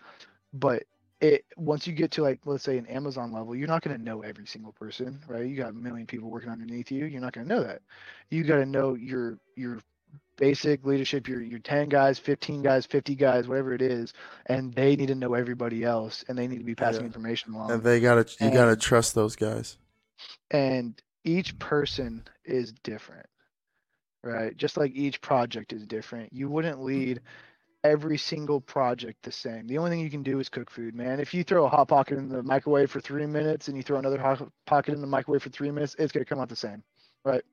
But 0.53 0.83
it 1.21 1.45
once 1.57 1.85
you 1.85 1.93
get 1.93 2.11
to 2.11 2.23
like 2.23 2.39
let's 2.45 2.63
say 2.63 2.77
an 2.77 2.85
Amazon 2.87 3.31
level, 3.31 3.55
you're 3.55 3.67
not 3.67 3.81
going 3.81 3.97
to 3.97 4.03
know 4.03 4.21
every 4.21 4.45
single 4.47 4.71
person, 4.71 5.19
right? 5.27 5.45
You 5.45 5.55
got 5.57 5.71
a 5.71 5.73
million 5.73 6.07
people 6.07 6.29
working 6.29 6.49
underneath 6.49 6.91
you. 6.91 7.05
You're 7.05 7.21
not 7.21 7.33
going 7.33 7.47
to 7.47 7.53
know 7.53 7.63
that. 7.63 7.81
You 8.29 8.43
got 8.43 8.57
to 8.57 8.65
know 8.65 8.95
your 8.95 9.37
your 9.55 9.79
basic 10.39 10.85
leadership 10.85 11.27
you're, 11.27 11.41
you're 11.41 11.59
10 11.59 11.89
guys 11.89 12.17
15 12.17 12.61
guys 12.61 12.85
50 12.85 13.15
guys 13.15 13.47
whatever 13.47 13.73
it 13.73 13.81
is 13.81 14.13
and 14.45 14.73
they 14.73 14.95
need 14.95 15.07
to 15.07 15.15
know 15.15 15.33
everybody 15.33 15.83
else 15.83 16.23
and 16.27 16.37
they 16.37 16.47
need 16.47 16.59
to 16.59 16.63
be 16.63 16.75
passing 16.75 17.01
yeah. 17.01 17.07
information 17.07 17.53
along 17.53 17.71
and 17.71 17.83
they 17.83 17.99
gotta 17.99 18.21
you 18.39 18.47
and, 18.47 18.53
gotta 18.53 18.75
trust 18.75 19.15
those 19.15 19.35
guys 19.35 19.77
and 20.49 21.01
each 21.25 21.59
person 21.59 22.23
is 22.45 22.71
different 22.83 23.27
right 24.23 24.55
just 24.55 24.77
like 24.77 24.93
each 24.95 25.19
project 25.21 25.73
is 25.73 25.85
different 25.85 26.31
you 26.31 26.49
wouldn't 26.49 26.81
lead 26.81 27.19
every 27.83 28.17
single 28.17 28.59
project 28.59 29.23
the 29.23 29.31
same. 29.31 29.67
The 29.67 29.77
only 29.77 29.91
thing 29.91 29.99
you 29.99 30.09
can 30.09 30.23
do 30.23 30.39
is 30.39 30.49
cook 30.49 30.69
food, 30.69 30.95
man. 30.95 31.19
If 31.19 31.33
you 31.33 31.43
throw 31.43 31.65
a 31.65 31.69
hot 31.69 31.87
pocket 31.87 32.17
in 32.17 32.27
the 32.27 32.43
microwave 32.43 32.91
for 32.91 32.99
three 32.99 33.25
minutes 33.25 33.67
and 33.67 33.77
you 33.77 33.83
throw 33.83 33.97
another 33.97 34.19
hot 34.19 34.45
pocket 34.65 34.93
in 34.93 35.01
the 35.01 35.07
microwave 35.07 35.43
for 35.43 35.49
three 35.49 35.71
minutes, 35.71 35.95
it's 35.97 36.11
gonna 36.11 36.25
come 36.25 36.39
out 36.39 36.49
the 36.49 36.55
same, 36.55 36.83
right? 37.23 37.43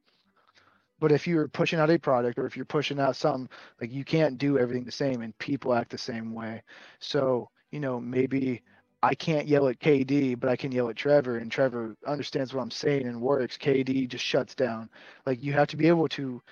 But 0.99 1.13
if 1.13 1.27
you're 1.27 1.49
pushing 1.49 1.79
out 1.79 1.91
a 1.91 1.99
product 1.99 2.39
or 2.39 2.47
if 2.47 2.57
you're 2.57 2.65
pushing 2.65 2.99
out 2.99 3.17
something, 3.17 3.49
like 3.81 3.93
you 3.93 4.05
can't 4.05 4.39
do 4.39 4.59
everything 4.59 4.85
the 4.85 4.93
same 4.93 5.23
and 5.23 5.37
people 5.39 5.75
act 5.75 5.91
the 5.91 5.99
same 5.99 6.33
way. 6.35 6.63
So, 7.01 7.49
you 7.71 7.81
know, 7.81 8.01
maybe 8.01 8.63
I 9.03 9.15
can't 9.15 9.47
yell 9.47 9.69
at 9.69 9.79
KD, 9.79 10.41
but 10.41 10.49
I 10.49 10.57
can 10.57 10.73
yell 10.73 10.89
at 10.89 10.97
Trevor 10.97 11.39
and 11.39 11.53
Trevor 11.53 11.97
understands 12.07 12.55
what 12.55 12.63
I'm 12.63 12.71
saying 12.71 13.07
and 13.07 13.21
works. 13.21 13.59
KD 13.59 14.09
just 14.09 14.25
shuts 14.25 14.55
down. 14.55 14.89
Like 15.27 15.43
you 15.43 15.53
have 15.53 15.69
to 15.69 15.77
be 15.77 15.89
able 15.89 16.09
to 16.11 16.43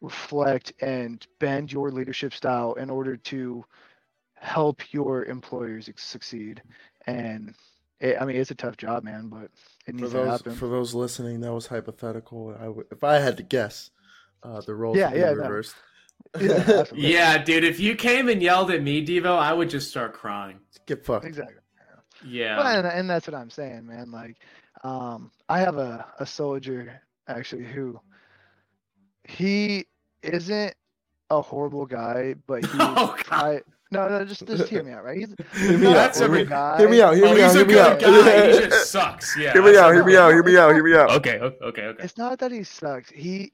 reflect 0.00 0.72
and 0.80 1.26
bend 1.38 1.72
your 1.72 1.90
leadership 1.90 2.34
style 2.34 2.74
in 2.74 2.90
order 2.90 3.16
to 3.16 3.64
help 4.34 4.92
your 4.92 5.24
employers 5.24 5.88
succeed. 5.96 6.62
And 7.06 7.54
it, 8.02 8.16
I 8.20 8.24
mean, 8.24 8.36
it's 8.36 8.50
a 8.50 8.56
tough 8.56 8.76
job, 8.76 9.04
man, 9.04 9.28
but 9.28 9.50
it 9.86 9.94
needs 9.94 10.10
for 10.10 10.18
those, 10.18 10.26
to 10.26 10.30
happen. 10.30 10.54
For 10.56 10.68
those 10.68 10.92
listening, 10.92 11.40
that 11.40 11.52
was 11.52 11.68
hypothetical. 11.68 12.54
I 12.58 12.64
w- 12.64 12.86
if 12.90 13.04
I 13.04 13.18
had 13.18 13.36
to 13.36 13.44
guess, 13.44 13.90
uh, 14.42 14.60
the 14.60 14.74
roles 14.74 14.98
yeah, 14.98 15.10
would 15.10 15.20
yeah, 15.20 15.30
reversed. 15.30 15.76
No. 16.34 16.42
yeah, 16.42 16.84
yeah, 16.94 17.38
dude. 17.38 17.64
If 17.64 17.78
you 17.78 17.94
came 17.94 18.28
and 18.28 18.42
yelled 18.42 18.72
at 18.72 18.82
me, 18.82 19.06
Devo, 19.06 19.38
I 19.38 19.52
would 19.52 19.70
just 19.70 19.88
start 19.88 20.14
crying. 20.14 20.58
Get 20.86 21.06
fucked. 21.06 21.24
Exactly. 21.24 21.56
Yeah. 22.26 22.58
Well, 22.58 22.78
and, 22.78 22.86
and 22.86 23.08
that's 23.08 23.26
what 23.26 23.34
I'm 23.34 23.50
saying, 23.50 23.86
man. 23.86 24.10
Like, 24.10 24.36
um, 24.82 25.30
I 25.48 25.60
have 25.60 25.78
a, 25.78 26.04
a 26.18 26.26
soldier 26.26 27.00
actually 27.28 27.64
who 27.64 28.00
he 29.24 29.86
isn't 30.22 30.74
a 31.30 31.40
horrible 31.40 31.86
guy, 31.86 32.34
but 32.46 32.64
he's 32.64 32.74
Oh, 32.80 33.16
God. 33.30 33.62
Pri- 33.92 34.08
no, 34.08 34.18
no, 34.18 34.24
just 34.24 34.46
just 34.46 34.68
hear 34.68 34.82
me 34.82 34.92
out, 34.92 35.04
right? 35.04 35.18
Hear 35.54 35.78
me 35.78 35.84
not 35.84 35.96
out. 35.96 36.16
a 36.16 36.18
horrible 36.18 36.34
Hear 36.36 36.44
me- 36.44 36.50
guy. 36.50 36.78
Hear 36.78 36.88
me 36.88 37.00
out. 37.02 37.14
Hear 37.16 37.26
oh, 37.26 37.34
me 37.34 37.40
he's 37.40 37.44
out. 37.44 37.54
a 37.54 37.58
Hear 37.58 37.66
me 37.66 37.72
good 37.74 37.80
out. 37.80 38.00
guy. 38.00 38.52
He 38.52 38.58
just 38.68 38.90
sucks. 38.90 39.36
Yeah. 39.38 39.52
Hear 39.52 39.62
me 39.62 39.76
out. 39.76 39.92
Hear 39.94 40.04
me 40.04 40.16
out. 40.16 40.30
Hear 40.32 40.42
me 40.42 40.56
out. 40.56 40.72
Hear 40.74 40.84
me 40.84 40.94
out. 40.94 41.10
Okay. 41.10 41.38
Okay. 41.38 41.82
Okay. 41.82 42.02
It's 42.04 42.16
not 42.18 42.38
that 42.40 42.50
he 42.52 42.62
sucks. 42.64 43.10
He 43.10 43.52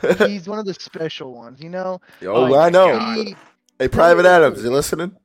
he's 0.18 0.48
one 0.48 0.58
of 0.58 0.66
the 0.66 0.74
special 0.74 1.34
ones, 1.34 1.60
you 1.62 1.68
know. 1.70 2.00
Oh, 2.22 2.42
Like, 2.44 2.66
I 2.66 2.70
know. 2.70 2.98
He, 3.14 3.36
Hey, 3.78 3.88
Private 3.88 4.26
Adams, 4.26 4.62
you 4.62 4.70
listening? 4.70 5.16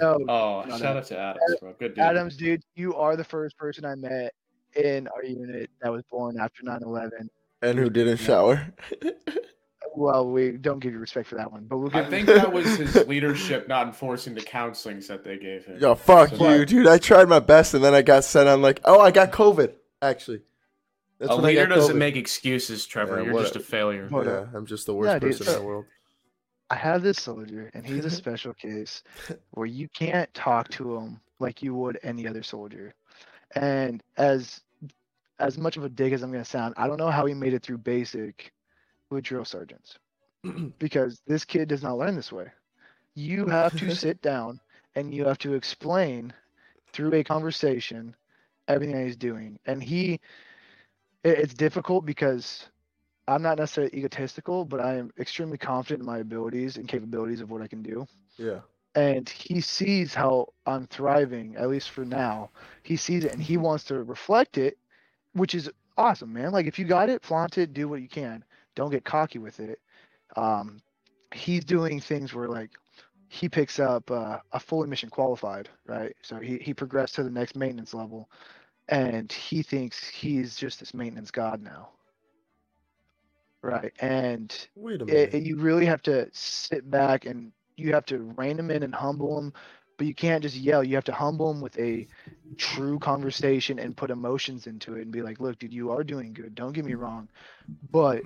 no, 0.00 0.18
Oh, 0.28 0.64
No, 0.66 0.78
shout 0.78 0.80
no. 0.80 0.96
out 0.98 1.04
to 1.06 1.18
Adams, 1.18 1.56
bro. 1.60 1.74
Good 1.78 1.94
dude. 1.94 1.98
Adams, 1.98 2.36
dude, 2.36 2.62
you 2.74 2.94
are 2.94 3.16
the 3.16 3.24
first 3.24 3.56
person 3.58 3.84
I 3.84 3.94
met 3.94 4.32
in 4.74 5.08
our 5.08 5.22
unit 5.24 5.70
that 5.82 5.92
was 5.92 6.02
born 6.10 6.38
after 6.40 6.62
9/11. 6.62 7.28
And 7.62 7.78
who 7.78 7.88
didn't 7.90 8.16
shower? 8.18 8.66
Well, 9.96 10.28
we 10.30 10.52
don't 10.52 10.78
give 10.80 10.92
you 10.92 10.98
respect 10.98 11.28
for 11.28 11.36
that 11.36 11.50
one, 11.50 11.64
but 11.64 11.78
we'll 11.78 11.88
give. 11.88 12.06
I 12.06 12.10
think 12.10 12.26
that 12.26 12.52
was 12.52 12.66
his 12.76 12.94
leadership 13.06 13.66
not 13.68 13.86
enforcing 13.86 14.34
the 14.34 14.42
counselings 14.42 15.06
that 15.08 15.24
they 15.24 15.38
gave 15.38 15.64
him. 15.64 15.78
Yo, 15.80 15.94
fuck 15.94 16.28
So- 16.30 16.50
you, 16.54 16.64
dude. 16.66 16.86
I 16.86 16.98
tried 16.98 17.28
my 17.28 17.38
best, 17.40 17.74
and 17.74 17.82
then 17.82 17.94
I 17.94 18.02
got 18.02 18.24
sent 18.24 18.48
on 18.48 18.60
like, 18.62 18.80
oh, 18.84 19.00
I 19.00 19.10
got 19.10 19.32
COVID. 19.32 19.72
Actually, 20.02 20.42
that's 21.18 21.30
a 21.32 21.34
I 21.34 21.38
leader 21.38 21.66
got 21.66 21.74
doesn't 21.76 21.96
COVID. 21.96 21.98
make 21.98 22.16
excuses, 22.16 22.84
Trevor. 22.86 23.18
Yeah, 23.18 23.24
You're 23.24 23.34
what 23.34 23.42
just 23.44 23.56
a- 23.56 23.60
a 23.60 23.62
failure. 23.62 24.06
What 24.08 24.26
Yeah, 24.26 24.46
I'm 24.54 24.66
just 24.66 24.84
the 24.86 24.94
worst 24.94 25.08
Yeah, 25.14 25.18
dude, 25.18 25.30
person 25.38 25.54
in 25.54 25.60
the 25.60 25.66
world. 25.66 25.86
I 26.68 26.74
have 26.74 27.02
this 27.02 27.20
soldier, 27.22 27.70
and 27.74 27.86
he's 27.86 28.04
a 28.04 28.10
special 28.22 28.52
case 28.52 29.02
where 29.52 29.66
you 29.66 29.88
can't 29.88 30.32
talk 30.34 30.68
to 30.70 30.96
him 30.96 31.20
like 31.38 31.62
you 31.62 31.74
would 31.74 31.98
any 32.02 32.26
other 32.26 32.42
soldier. 32.42 32.94
And 33.54 34.02
as 34.18 34.60
as 35.38 35.56
much 35.58 35.76
of 35.76 35.84
a 35.84 35.88
dig 35.88 36.12
as 36.12 36.22
I'm 36.22 36.32
gonna 36.32 36.44
sound, 36.44 36.74
I 36.76 36.86
don't 36.86 36.98
know 36.98 37.10
how 37.10 37.24
he 37.26 37.34
made 37.34 37.54
it 37.54 37.62
through 37.62 37.78
basic 37.78 38.52
with 39.10 39.24
drill 39.24 39.44
sergeants 39.44 39.98
because 40.78 41.20
this 41.26 41.44
kid 41.44 41.68
does 41.68 41.82
not 41.82 41.98
learn 41.98 42.16
this 42.16 42.32
way. 42.32 42.50
You 43.14 43.46
have 43.46 43.74
to 43.76 43.90
sit 43.90 44.20
down 44.22 44.60
and 44.94 45.14
you 45.14 45.24
have 45.24 45.38
to 45.38 45.54
explain 45.54 46.32
through 46.92 47.14
a 47.14 47.24
conversation 47.24 48.14
everything 48.68 48.96
that 48.96 49.04
he's 49.04 49.16
doing, 49.16 49.58
and 49.66 49.82
he 49.82 50.20
it- 51.24 51.38
it's 51.38 51.54
difficult 51.54 52.04
because 52.06 52.68
I'm 53.28 53.42
not 53.42 53.58
necessarily 53.58 53.96
egotistical, 53.96 54.64
but 54.64 54.80
I 54.80 54.94
am 54.94 55.12
extremely 55.18 55.58
confident 55.58 56.00
in 56.00 56.06
my 56.06 56.18
abilities 56.18 56.76
and 56.76 56.88
capabilities 56.88 57.40
of 57.40 57.50
what 57.50 57.62
I 57.62 57.68
can 57.68 57.82
do. 57.82 58.06
Yeah. 58.38 58.60
And 58.94 59.28
he 59.28 59.60
sees 59.60 60.14
how 60.14 60.48
I'm 60.66 60.86
thriving, 60.86 61.56
at 61.56 61.68
least 61.68 61.90
for 61.90 62.04
now. 62.04 62.50
He 62.82 62.96
sees 62.96 63.24
it 63.24 63.32
and 63.32 63.42
he 63.42 63.56
wants 63.58 63.84
to 63.86 64.02
reflect 64.04 64.58
it, 64.58 64.78
which 65.34 65.54
is 65.54 65.70
awesome, 65.96 66.32
man. 66.32 66.52
Like 66.52 66.66
if 66.66 66.78
you 66.78 66.86
got 66.86 67.10
it, 67.10 67.22
flaunt 67.24 67.58
it, 67.58 67.74
do 67.74 67.88
what 67.88 68.02
you 68.02 68.08
can. 68.08 68.44
Don't 68.76 68.90
get 68.92 69.04
cocky 69.04 69.40
with 69.40 69.60
it. 69.60 69.80
Um, 70.36 70.82
he's 71.34 71.64
doing 71.64 72.00
things 72.00 72.34
where 72.34 72.48
like 72.48 72.70
he 73.28 73.48
picks 73.48 73.80
up 73.80 74.10
uh, 74.10 74.38
a 74.52 74.60
fully 74.60 74.88
mission 74.88 75.10
qualified, 75.10 75.68
right? 75.86 76.14
So 76.22 76.38
he, 76.38 76.58
he 76.58 76.74
progressed 76.74 77.16
to 77.16 77.24
the 77.24 77.30
next 77.30 77.56
maintenance 77.56 77.94
level 77.94 78.30
and 78.88 79.32
he 79.32 79.62
thinks 79.62 80.06
he's 80.08 80.56
just 80.56 80.80
this 80.80 80.94
maintenance 80.94 81.30
god 81.32 81.62
now. 81.62 81.90
Right. 83.62 83.92
And 84.00 84.54
Wait 84.76 85.02
a 85.02 85.06
minute. 85.06 85.34
it- 85.34 85.44
you 85.44 85.56
really 85.56 85.86
have 85.86 86.02
to 86.02 86.28
sit 86.32 86.90
back 86.90 87.26
and 87.26 87.52
you 87.76 87.92
have 87.92 88.06
to 88.06 88.18
rein 88.36 88.56
them 88.56 88.70
in 88.70 88.82
and 88.82 88.94
humble 88.94 89.36
them 89.36 89.52
but 89.98 90.06
you 90.06 90.14
can't 90.14 90.42
just 90.42 90.56
yell 90.56 90.82
you 90.84 90.94
have 90.94 91.04
to 91.04 91.12
humble 91.12 91.52
them 91.52 91.60
with 91.60 91.78
a 91.78 92.06
true 92.58 92.98
conversation 92.98 93.78
and 93.78 93.96
put 93.96 94.10
emotions 94.10 94.66
into 94.66 94.94
it 94.96 95.02
and 95.02 95.12
be 95.12 95.22
like 95.22 95.40
look 95.40 95.58
dude 95.58 95.72
you 95.74 95.90
are 95.90 96.04
doing 96.04 96.32
good 96.34 96.54
don't 96.54 96.72
get 96.72 96.84
me 96.84 96.94
wrong 96.94 97.28
but 97.92 98.24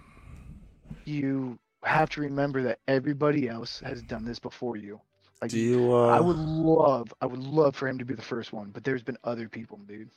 you 1.05 1.59
have 1.83 2.11
to 2.11 2.21
remember 2.21 2.63
that 2.63 2.79
everybody 2.89 3.49
else 3.49 3.81
has 3.81 4.03
done 4.03 4.25
this 4.25 4.39
before 4.39 4.77
you 4.77 5.01
like 5.41 5.51
Do 5.51 5.59
you? 5.59 5.93
Uh, 5.95 6.09
i 6.09 6.21
would 6.21 6.37
love 6.37 7.13
i 7.23 7.27
would 7.27 7.41
love 7.43 7.75
for 7.75 7.89
him 7.89 7.99
to 7.99 8.05
be 8.05 8.15
the 8.15 8.23
first 8.23 8.53
one 8.53 8.71
but 8.71 8.85
there's 8.85 9.03
been 9.03 9.17
other 9.25 9.49
people 9.49 9.79
dude 9.89 10.11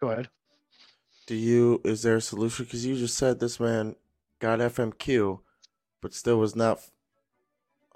go 0.00 0.10
ahead 0.10 0.28
Do 1.26 1.34
you? 1.34 1.80
Is 1.84 2.02
there 2.02 2.16
a 2.16 2.20
solution? 2.20 2.64
Because 2.64 2.84
you 2.86 2.96
just 2.96 3.16
said 3.16 3.40
this 3.40 3.58
man 3.58 3.96
got 4.38 4.60
FMQ, 4.60 5.40
but 6.00 6.14
still 6.14 6.38
was 6.38 6.54
not, 6.54 6.78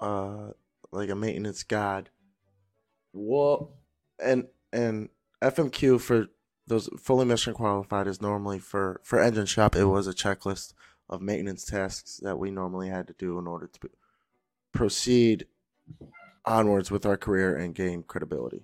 uh, 0.01 0.49
like 0.91 1.09
a 1.09 1.15
maintenance 1.15 1.63
god. 1.63 2.09
Well, 3.13 3.71
and 4.19 4.47
and 4.73 5.09
FMQ 5.41 6.01
for 6.01 6.27
those 6.67 6.89
fully 6.99 7.25
mission 7.25 7.53
qualified 7.53 8.07
is 8.07 8.21
normally 8.21 8.59
for 8.59 8.99
for 9.03 9.21
engine 9.21 9.45
shop. 9.45 9.75
It 9.75 9.85
was 9.85 10.07
a 10.07 10.13
checklist 10.13 10.73
of 11.11 11.21
maintenance 11.21 11.65
tasks 11.65 12.17
that 12.23 12.39
we 12.39 12.49
normally 12.49 12.89
had 12.89 13.07
to 13.07 13.13
do 13.17 13.37
in 13.37 13.45
order 13.45 13.67
to 13.67 13.89
proceed 14.71 15.45
onwards 16.45 16.89
with 16.89 17.05
our 17.05 17.17
career 17.17 17.55
and 17.55 17.75
gain 17.75 18.03
credibility. 18.03 18.63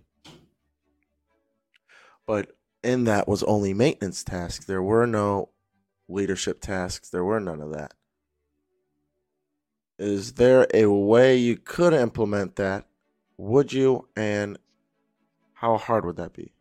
But 2.26 2.56
in 2.84 3.03
that 3.03 3.28
was 3.28 3.44
only 3.44 3.74
maintenance 3.74 4.24
tasks. 4.24 4.65
There 4.65 4.82
were 4.82 5.06
no 5.06 5.49
leadership 6.07 6.61
tasks. 6.61 7.10
There 7.10 7.24
were 7.24 7.40
none 7.40 7.61
of 7.61 7.74
that. 7.74 7.94
Is 9.99 10.34
there 10.34 10.68
a 10.74 10.86
way 10.86 11.38
you 11.38 11.57
could 11.57 11.94
implement 11.94 12.56
that? 12.56 12.86
Would 13.38 13.74
you? 13.74 14.07
And 14.15 14.57
how 15.53 15.78
hard 15.78 16.06
would 16.06 16.18
that 16.18 16.34
be? 16.34 16.53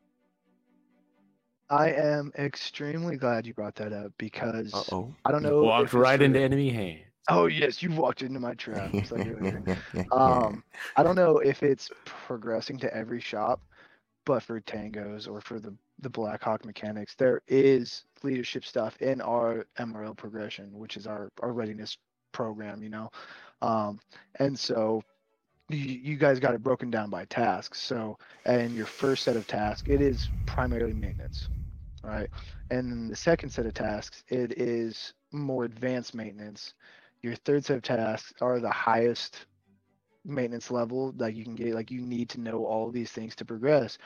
I 1.71 1.91
am 1.91 2.33
extremely 2.39 3.17
glad 3.17 3.47
you 3.47 3.55
brought 3.55 3.75
that 3.75 3.93
up 3.93 4.13
because 4.19 4.73
Uh 4.75 4.95
oh. 4.95 5.15
i 5.25 5.33
don't 5.33 5.43
know 5.43 5.63
Walked 5.63 5.89
if 5.89 5.95
right 5.95 6.19
for- 6.19 6.25
into 6.25 6.41
enemy 6.41 6.71
hands. 6.71 7.01
Oh 7.29 7.47
yes, 7.47 7.83
you 7.83 7.91
walked 7.91 8.23
into 8.23 8.39
my 8.39 8.55
trap. 8.55 8.91
It's 8.93 9.11
um, 10.13 10.63
I 10.97 11.03
don't 11.03 11.17
know 11.17 11.39
if 11.39 11.65
it's 11.65 11.91
progressing 12.05 12.79
to 12.79 12.95
every 12.97 13.21
shop, 13.21 13.61
but 14.25 14.45
for 14.45 14.61
tangos 14.61 15.29
or 15.29 15.41
for 15.41 15.59
the 15.59 15.75
the 15.99 16.09
Black 16.09 16.45
Hawk 16.45 16.65
mechanics, 16.65 17.17
there 17.17 17.43
is 17.49 18.05
leadership 18.23 18.65
stuff 18.65 18.97
in 19.03 19.21
our 19.21 19.67
MRL 19.81 20.17
progression, 20.17 20.71
which 20.79 20.97
is 20.97 21.09
our 21.09 21.33
our 21.43 21.53
readiness 21.53 21.99
program. 22.31 22.81
You 22.81 22.91
know, 22.91 23.11
um, 23.61 23.99
and 24.39 24.57
so 24.57 25.03
you, 25.69 25.79
you 25.79 26.17
guys 26.17 26.39
got 26.39 26.55
it 26.55 26.63
broken 26.63 26.93
down 26.93 27.11
by 27.11 27.25
tasks. 27.25 27.81
So, 27.81 28.19
and 28.45 28.73
your 28.77 28.87
first 28.87 29.25
set 29.25 29.35
of 29.35 29.49
tasks, 29.49 29.89
it 29.91 30.01
is 30.01 30.29
primarily 30.47 30.93
maintenance, 30.95 31.49
right? 32.07 32.31
And 32.71 32.91
then 32.91 33.09
the 33.09 33.17
second 33.17 33.51
set 33.51 33.67
of 33.67 33.75
tasks, 33.75 34.25
it 34.29 34.59
is 34.59 35.15
more 35.33 35.65
advanced 35.65 36.15
maintenance. 36.15 36.75
Your 37.23 37.37
third 37.37 37.65
set 37.65 37.77
of 37.77 37.83
tasks 37.83 38.33
are 38.41 38.61
the 38.61 38.71
highest 38.71 39.47
maintenance 40.25 40.71
level 40.71 41.15
like 41.19 41.37
you 41.37 41.45
can 41.45 41.55
get 41.55 41.75
like 41.75 41.91
you 41.91 42.03
need 42.03 42.29
to 42.31 42.41
know 42.41 42.65
all 42.65 42.91
these 42.91 43.11
things 43.13 43.35
to 43.37 43.45
progress 43.45 43.99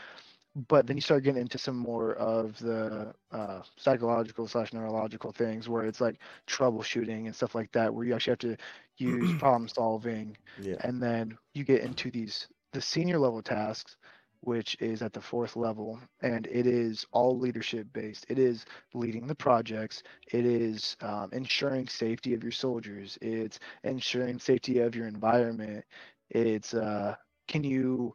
but 0.68 0.86
then 0.86 0.96
you 0.96 1.00
start 1.00 1.22
getting 1.24 1.42
into 1.42 1.58
some 1.58 1.76
more 1.76 2.14
of 2.14 2.58
the 2.58 3.12
uh, 3.32 3.62
psychological 3.76 4.46
slash 4.48 4.72
neurological 4.72 5.32
things 5.32 5.68
where 5.68 5.84
it's 5.84 6.00
like 6.00 6.18
troubleshooting 6.48 7.26
and 7.26 7.34
stuff 7.34 7.54
like 7.54 7.70
that 7.72 7.92
where 7.92 8.04
you 8.04 8.14
actually 8.14 8.32
have 8.32 8.38
to 8.38 8.56
use 8.98 9.32
problem 9.38 9.68
solving 9.68 10.36
Yeah. 10.56 10.76
and 10.80 11.02
then 11.02 11.36
you 11.54 11.64
get 11.64 11.82
into 11.82 12.10
these 12.10 12.48
the 12.72 12.80
senior 12.80 13.18
level 13.18 13.42
tasks 13.42 13.96
which 14.42 14.76
is 14.80 15.02
at 15.02 15.12
the 15.12 15.20
fourth 15.20 15.56
level 15.56 15.98
and 16.22 16.46
it 16.48 16.66
is 16.66 17.06
all 17.12 17.38
leadership 17.38 17.86
based 17.92 18.26
it 18.28 18.38
is 18.38 18.64
leading 18.94 19.26
the 19.26 19.34
projects 19.34 20.02
it 20.32 20.46
is 20.46 20.96
um, 21.02 21.28
ensuring 21.32 21.86
safety 21.88 22.34
of 22.34 22.42
your 22.42 22.52
soldiers 22.52 23.18
it's 23.22 23.60
ensuring 23.84 24.38
safety 24.38 24.78
of 24.80 24.94
your 24.96 25.06
environment 25.06 25.84
It's 26.30 26.74
uh, 26.74 27.16
can 27.48 27.64
you, 27.64 28.14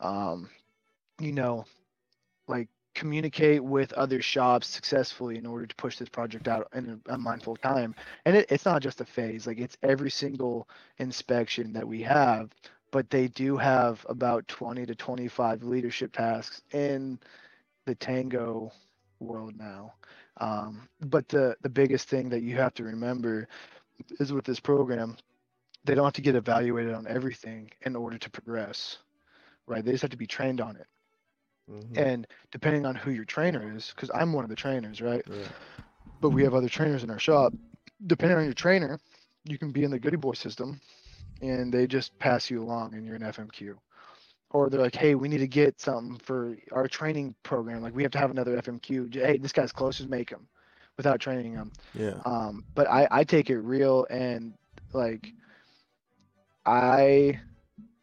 um, 0.00 0.48
you 1.20 1.32
know, 1.32 1.64
like 2.48 2.68
communicate 2.94 3.62
with 3.64 3.92
other 3.94 4.20
shops 4.20 4.66
successfully 4.66 5.38
in 5.38 5.46
order 5.46 5.66
to 5.66 5.74
push 5.76 5.96
this 5.98 6.08
project 6.08 6.48
out 6.48 6.68
in 6.74 7.00
a, 7.08 7.18
mindful 7.18 7.56
time. 7.56 7.94
And 8.26 8.36
it, 8.36 8.46
it's 8.50 8.66
not 8.66 8.82
just 8.82 9.00
a 9.00 9.04
phase; 9.06 9.46
like 9.46 9.58
it's 9.58 9.78
every 9.82 10.10
single 10.10 10.68
inspection 10.98 11.72
that 11.74 11.86
we 11.86 12.02
have. 12.02 12.50
But 12.92 13.10
they 13.10 13.26
do 13.26 13.56
have 13.56 14.06
about 14.08 14.46
20 14.46 14.86
to 14.86 14.94
25 14.94 15.64
leadership 15.64 16.12
tasks 16.12 16.62
in 16.72 17.18
the 17.86 17.94
Tango 17.96 18.70
world 19.18 19.54
now. 19.58 19.94
Um, 20.40 20.88
but 21.00 21.28
the 21.28 21.56
the 21.62 21.68
biggest 21.68 22.08
thing 22.08 22.28
that 22.30 22.42
you 22.42 22.56
have 22.56 22.74
to 22.74 22.84
remember 22.84 23.48
is 24.18 24.32
with 24.32 24.44
this 24.44 24.60
program, 24.60 25.16
they 25.84 25.94
don't 25.94 26.04
have 26.04 26.14
to 26.14 26.22
get 26.22 26.34
evaluated 26.34 26.94
on 26.94 27.06
everything 27.06 27.70
in 27.82 27.96
order 27.96 28.18
to 28.18 28.30
progress, 28.30 28.98
right? 29.66 29.84
They 29.84 29.92
just 29.92 30.02
have 30.02 30.10
to 30.10 30.16
be 30.16 30.26
trained 30.26 30.60
on 30.60 30.76
it. 30.76 30.86
Mm-hmm. 31.70 31.98
And 31.98 32.26
depending 32.50 32.86
on 32.86 32.94
who 32.94 33.10
your 33.10 33.24
trainer 33.24 33.74
is, 33.76 33.92
because 33.94 34.10
I'm 34.14 34.32
one 34.32 34.44
of 34.44 34.50
the 34.50 34.56
trainers, 34.56 35.00
right? 35.00 35.22
Yeah. 35.30 35.48
But 36.20 36.30
we 36.30 36.42
have 36.44 36.54
other 36.54 36.68
trainers 36.68 37.04
in 37.04 37.10
our 37.10 37.18
shop. 37.18 37.52
Depending 38.06 38.38
on 38.38 38.44
your 38.44 38.54
trainer, 38.54 38.98
you 39.44 39.58
can 39.58 39.70
be 39.70 39.84
in 39.84 39.90
the 39.90 39.98
goody 39.98 40.16
boy 40.16 40.32
system, 40.32 40.80
and 41.42 41.72
they 41.72 41.86
just 41.86 42.16
pass 42.18 42.50
you 42.50 42.62
along, 42.62 42.94
and 42.94 43.04
you're 43.04 43.16
an 43.16 43.22
FMQ. 43.22 43.76
Or 44.50 44.68
they're 44.68 44.80
like, 44.80 44.94
hey, 44.94 45.14
we 45.14 45.28
need 45.28 45.38
to 45.38 45.48
get 45.48 45.80
something 45.80 46.18
for 46.18 46.56
our 46.72 46.86
training 46.86 47.34
program. 47.42 47.82
Like 47.82 47.94
we 47.94 48.02
have 48.02 48.12
to 48.12 48.18
have 48.18 48.30
another 48.30 48.56
FMQ. 48.60 49.14
Hey, 49.14 49.38
this 49.38 49.52
guy's 49.52 49.72
close, 49.72 49.96
just 49.96 50.10
make 50.10 50.30
him, 50.30 50.46
without 50.96 51.20
training 51.20 51.54
him. 51.54 51.72
Yeah. 51.94 52.20
Um, 52.24 52.64
but 52.74 52.88
I 52.88 53.08
I 53.10 53.24
take 53.24 53.50
it 53.50 53.58
real 53.58 54.06
and 54.10 54.54
like 54.92 55.32
I 56.66 57.40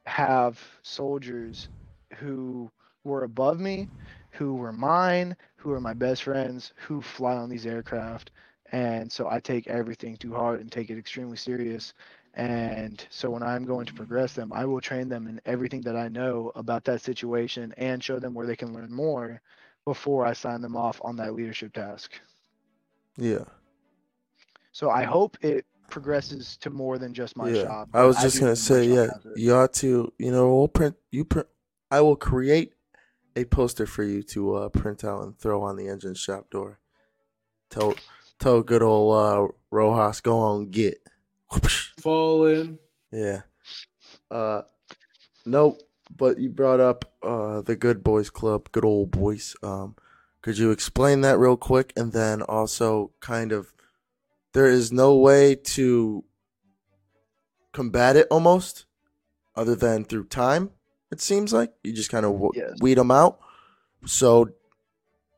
have 0.06 0.60
soldiers 0.82 1.70
who 2.16 2.70
were 3.04 3.24
above 3.24 3.60
me, 3.60 3.88
who 4.32 4.56
were 4.56 4.74
mine, 4.74 5.36
who 5.56 5.72
are 5.72 5.80
my 5.80 5.94
best 5.94 6.24
friends, 6.24 6.74
who 6.76 7.02
fly 7.02 7.36
on 7.36 7.50
these 7.50 7.66
aircraft. 7.66 8.32
And 8.72 9.12
so 9.12 9.30
I 9.30 9.40
take 9.40 9.68
everything 9.68 10.18
to 10.18 10.34
heart 10.34 10.60
and 10.60 10.72
take 10.72 10.90
it 10.90 10.98
extremely 10.98 11.38
serious. 11.38 11.94
And 12.36 13.06
so 13.10 13.30
when 13.30 13.44
I'm 13.44 13.66
going 13.66 13.86
to 13.88 13.94
progress 13.94 14.34
them, 14.34 14.54
I 14.54 14.66
will 14.66 14.82
train 14.82 15.10
them 15.10 15.28
in 15.28 15.42
everything 15.46 15.82
that 15.82 15.96
I 15.96 16.08
know 16.08 16.52
about 16.56 16.86
that 16.86 17.02
situation 17.02 17.74
and 17.78 18.04
show 18.04 18.20
them 18.20 18.34
where 18.34 18.46
they 18.46 18.56
can 18.56 18.74
learn 18.74 18.94
more 18.94 19.42
before 19.86 20.26
I 20.26 20.34
sign 20.34 20.62
them 20.62 20.76
off 20.76 21.02
on 21.04 21.16
that 21.18 21.34
leadership 21.34 21.74
task. 21.74 22.12
Yeah. 23.18 23.46
So 24.72 24.90
I 24.90 25.04
hope 25.04 25.38
it 25.42 25.66
progresses 25.90 26.56
to 26.58 26.70
more 26.70 26.98
than 26.98 27.14
just 27.14 27.36
my 27.36 27.50
yeah. 27.50 27.64
shop. 27.64 27.90
I 27.94 28.04
was 28.04 28.18
just 28.18 28.40
gonna 28.40 28.56
say, 28.56 28.86
yeah, 28.86 29.08
you 29.36 29.56
ought 29.56 29.74
to, 29.74 30.14
you 30.18 30.32
know, 30.32 30.56
we'll 30.56 30.68
print. 30.68 30.96
You 31.12 31.26
print. 31.26 31.48
I 31.92 32.02
will 32.02 32.16
create 32.16 32.74
a 33.36 33.46
poster 33.46 33.88
for 33.88 34.04
you 34.04 34.22
to 34.24 34.56
uh, 34.56 34.70
print 34.70 35.04
out 35.04 35.24
and 35.24 35.38
throw 35.38 35.64
on 35.64 35.76
the 35.76 35.88
engine 35.88 36.14
shop 36.14 36.50
door. 36.52 36.80
Tell, 37.70 37.96
tell 38.40 38.62
good 38.62 38.84
old 38.84 39.16
uh, 39.16 39.54
Rojas, 39.72 40.22
go 40.22 40.38
on 40.38 40.70
get. 40.70 41.02
Fall 42.00 42.46
in. 42.46 42.80
Yeah. 43.12 43.42
Uh, 44.30 44.62
nope. 45.46 45.82
But 46.16 46.40
you 46.40 46.50
brought 46.50 46.80
up 46.80 47.06
uh 47.22 47.62
the 47.62 47.76
Good 47.76 48.04
Boys 48.04 48.30
Club, 48.30 48.72
good 48.72 48.86
old 48.86 49.12
boys. 49.12 49.56
Um, 49.62 49.96
could 50.42 50.58
you 50.58 50.72
explain 50.72 51.22
that 51.22 51.38
real 51.38 51.58
quick, 51.58 51.94
and 51.96 52.14
then 52.14 52.42
also 52.42 53.12
kind 53.20 53.52
of 53.52 53.74
there 54.54 54.66
is 54.66 54.92
no 54.92 55.16
way 55.16 55.56
to 55.56 56.24
combat 57.72 58.16
it 58.16 58.28
almost 58.32 58.86
other 59.56 59.76
than 59.76 60.04
through 60.04 60.26
time 60.26 60.72
it 61.12 61.22
seems 61.22 61.54
like 61.54 61.72
you 61.84 61.94
just 61.94 62.10
kind 62.10 62.26
of 62.26 62.34
w- 62.34 62.52
yes. 62.56 62.72
weed 62.82 62.98
them 62.98 63.12
out 63.12 63.40
so 64.06 64.50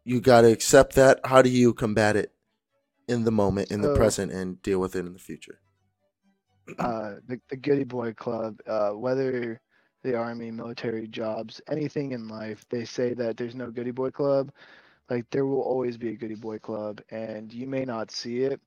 you 0.04 0.22
got 0.22 0.42
to 0.42 0.52
accept 0.52 0.96
that 0.96 1.20
how 1.26 1.42
do 1.42 1.50
you 1.50 1.74
combat 1.74 2.16
it 2.16 2.32
in 3.08 3.24
the 3.26 3.32
moment 3.32 3.70
in 3.72 3.82
so, 3.82 3.90
the 3.90 3.96
present 3.96 4.32
and 4.32 4.62
deal 4.62 4.80
with 4.80 4.96
it 4.96 5.06
in 5.06 5.14
the 5.14 5.20
future 5.20 5.60
uh, 6.80 7.16
the, 7.28 7.40
the 7.50 7.58
goody 7.58 7.84
boy 7.84 8.14
club 8.14 8.60
uh, 8.68 8.92
whether 8.92 9.62
the 10.04 10.16
army 10.16 10.52
military 10.52 11.08
jobs 11.08 11.62
anything 11.70 12.12
in 12.14 12.28
life 12.28 12.66
they 12.70 12.86
say 12.86 13.14
that 13.14 13.38
there's 13.38 13.56
no 13.56 13.72
goody 13.72 13.92
boy 13.92 14.12
club. 14.12 14.52
Like 15.10 15.30
there 15.32 15.46
will 15.46 15.62
always 15.62 15.98
be 15.98 16.10
a 16.10 16.16
goody 16.16 16.36
boy 16.36 16.60
club 16.60 17.02
and 17.12 17.54
you 17.54 17.68
may 17.68 17.86
not 17.86 18.12
see 18.12 18.42
it 18.44 18.62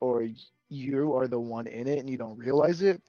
or 0.00 0.28
you 0.70 1.14
are 1.16 1.28
the 1.28 1.40
one 1.40 1.66
in 1.66 1.86
it 1.88 1.98
and 1.98 2.08
you 2.10 2.18
don't 2.18 2.38
realize 2.38 2.82
it 2.82 3.02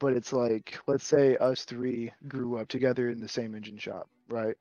but 0.00 0.12
it's 0.14 0.32
like 0.32 0.78
let's 0.86 1.06
say 1.06 1.36
us 1.38 1.64
three 1.64 2.12
grew 2.28 2.58
up 2.58 2.68
together 2.68 3.10
in 3.10 3.20
the 3.20 3.28
same 3.28 3.54
engine 3.54 3.78
shop 3.78 4.08
right? 4.28 4.56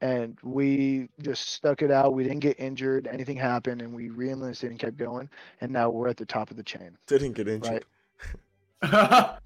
And 0.00 0.38
we 0.44 1.08
just 1.22 1.48
stuck 1.50 1.82
it 1.82 1.90
out. 1.90 2.14
We 2.14 2.22
didn't 2.22 2.40
get 2.40 2.60
injured. 2.60 3.08
Anything 3.08 3.36
happened 3.36 3.82
and 3.82 3.92
we 3.92 4.10
re-enlisted 4.10 4.70
and 4.70 4.78
kept 4.78 4.96
going 4.96 5.28
and 5.60 5.72
now 5.72 5.90
we're 5.90 6.08
at 6.08 6.16
the 6.16 6.26
top 6.26 6.50
of 6.50 6.56
the 6.56 6.62
chain. 6.62 6.96
Didn't 7.08 7.32
get 7.32 7.48
injured. 7.48 7.72
Right? 7.72 7.84
Right, 8.82 9.38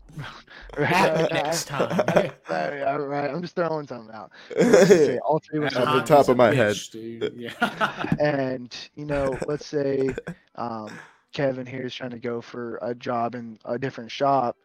next 1.33 1.67
time. 1.67 2.05
right, 2.49 2.83
all 2.87 2.99
right, 2.99 3.31
I'm 3.31 3.43
just 3.43 3.55
throwing 3.55 3.87
something 3.87 4.15
out. 4.15 4.31
Say, 4.87 5.19
all 5.19 5.41
three 5.41 5.61
was 5.61 5.75
at 5.75 5.93
the 5.93 6.03
top 6.03 6.29
of 6.29 6.37
my 6.37 6.55
head. 6.55 6.77
Yeah. 6.93 8.15
and 8.21 8.75
you 8.95 9.07
know, 9.07 9.37
let's 9.47 9.67
say 9.67 10.15
um, 10.57 10.91
Kevin 11.33 11.67
here 11.67 11.87
is 11.87 11.95
trying 11.95 12.11
to 12.11 12.19
go 12.19 12.41
for 12.41 12.79
a 12.83 12.95
job 12.95 13.35
in 13.35 13.59
a 13.65 13.79
different 13.79 14.11
shop, 14.11 14.57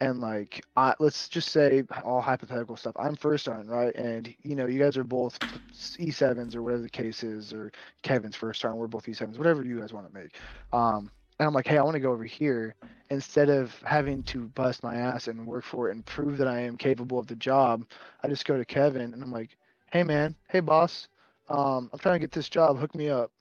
and 0.00 0.20
like, 0.20 0.62
I, 0.76 0.94
let's 0.98 1.28
just 1.28 1.48
say 1.48 1.82
all 2.04 2.20
hypothetical 2.20 2.76
stuff. 2.76 2.94
I'm 2.98 3.16
first 3.16 3.48
on, 3.48 3.66
right? 3.66 3.94
And 3.94 4.34
you 4.42 4.56
know, 4.56 4.66
you 4.66 4.78
guys 4.78 4.96
are 4.96 5.04
both 5.04 5.38
E7s 5.38 6.54
or 6.54 6.62
whatever 6.62 6.82
the 6.82 6.90
case 6.90 7.22
is, 7.22 7.52
or 7.52 7.72
Kevin's 8.02 8.36
first 8.36 8.64
on. 8.64 8.76
We're 8.76 8.86
both 8.88 9.06
E7s, 9.06 9.38
whatever 9.38 9.64
you 9.64 9.80
guys 9.80 9.92
want 9.92 10.06
to 10.06 10.18
make. 10.18 10.36
Um, 10.72 11.10
and 11.40 11.48
I'm 11.48 11.54
like, 11.54 11.66
hey, 11.66 11.78
I 11.78 11.82
want 11.82 11.94
to 11.94 12.00
go 12.00 12.12
over 12.12 12.22
here 12.22 12.76
instead 13.10 13.50
of 13.50 13.74
having 13.82 14.22
to 14.24 14.46
bust 14.50 14.84
my 14.84 14.94
ass 14.94 15.26
and 15.26 15.44
work 15.44 15.64
for 15.64 15.88
it 15.88 15.96
and 15.96 16.06
prove 16.06 16.38
that 16.38 16.46
I 16.46 16.60
am 16.60 16.76
capable 16.76 17.18
of 17.18 17.26
the 17.26 17.34
job. 17.34 17.84
I 18.22 18.28
just 18.28 18.44
go 18.44 18.56
to 18.56 18.64
Kevin 18.64 19.12
and 19.14 19.22
I'm 19.22 19.32
like, 19.32 19.56
hey 19.90 20.04
man, 20.04 20.36
hey 20.48 20.60
boss, 20.60 21.08
um, 21.48 21.90
I'm 21.92 21.98
trying 21.98 22.14
to 22.14 22.20
get 22.20 22.30
this 22.30 22.48
job. 22.48 22.78
Hook 22.78 22.94
me 22.94 23.08
up. 23.08 23.32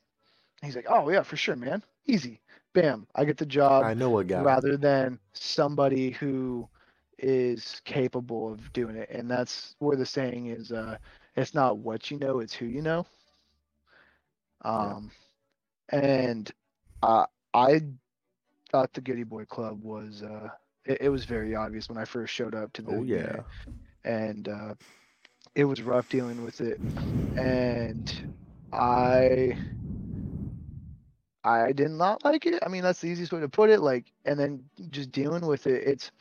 And 0.62 0.68
he's 0.68 0.76
like, 0.76 0.88
oh 0.90 1.10
yeah, 1.12 1.22
for 1.22 1.38
sure, 1.38 1.56
man 1.56 1.84
easy. 2.10 2.42
Bam, 2.74 3.08
I 3.16 3.26
get 3.26 3.38
the 3.38 3.46
job. 3.46 3.84
I 3.84 3.94
know 3.94 4.20
a 4.20 4.24
guy. 4.24 4.42
Rather 4.42 4.78
than 4.78 5.20
somebody 5.34 6.12
who 6.12 6.68
is 7.18 7.82
capable 7.86 8.52
of 8.52 8.72
doing 8.74 8.96
it, 8.96 9.10
and 9.10 9.30
that's 9.30 9.76
where 9.80 9.98
the 9.98 10.06
saying 10.06 10.48
is: 10.48 10.72
uh, 10.72 10.98
"It's 11.36 11.54
not 11.54 11.78
what 11.78 12.12
you 12.12 12.18
know, 12.20 12.40
it's 12.40 12.54
who 12.54 12.66
you 12.66 12.82
know." 12.82 13.06
Um, 14.62 15.12
yeah. 15.92 16.00
and 16.00 16.52
uh, 17.02 17.26
I 17.54 17.82
thought 18.72 18.94
the 18.94 19.02
Goody 19.02 19.24
Boy 19.24 19.46
Club 19.46 19.84
was 19.84 20.24
uh, 20.24 20.50
it, 20.86 21.00
it, 21.02 21.10
was 21.10 21.26
very 21.26 21.56
obvious 21.56 21.90
when 21.90 21.98
I 21.98 22.06
first 22.06 22.34
showed 22.34 22.56
up 22.56 22.72
to 22.74 22.82
the 22.82 22.92
oh 22.92 23.04
yeah, 23.04 23.42
and 24.04 24.48
uh, 24.48 24.74
it 25.56 25.66
was 25.66 25.82
rough 25.82 26.10
dealing 26.10 26.44
with 26.44 26.62
it, 26.62 26.80
and 27.38 28.12
I 28.72 29.58
I 31.44 31.72
did 31.72 31.92
not 31.92 32.24
like 32.24 32.46
it. 32.46 32.62
I 32.66 32.70
mean, 32.70 32.84
that's 32.84 33.02
the 33.02 33.08
easiest 33.08 33.32
way 33.32 33.40
to 33.40 33.50
put 33.50 33.70
it. 33.70 33.80
Like, 33.80 34.12
and 34.26 34.40
then 34.40 34.64
just 34.92 35.12
dealing 35.12 35.46
with 35.46 35.68
it, 35.68 35.88
it's 35.88 36.12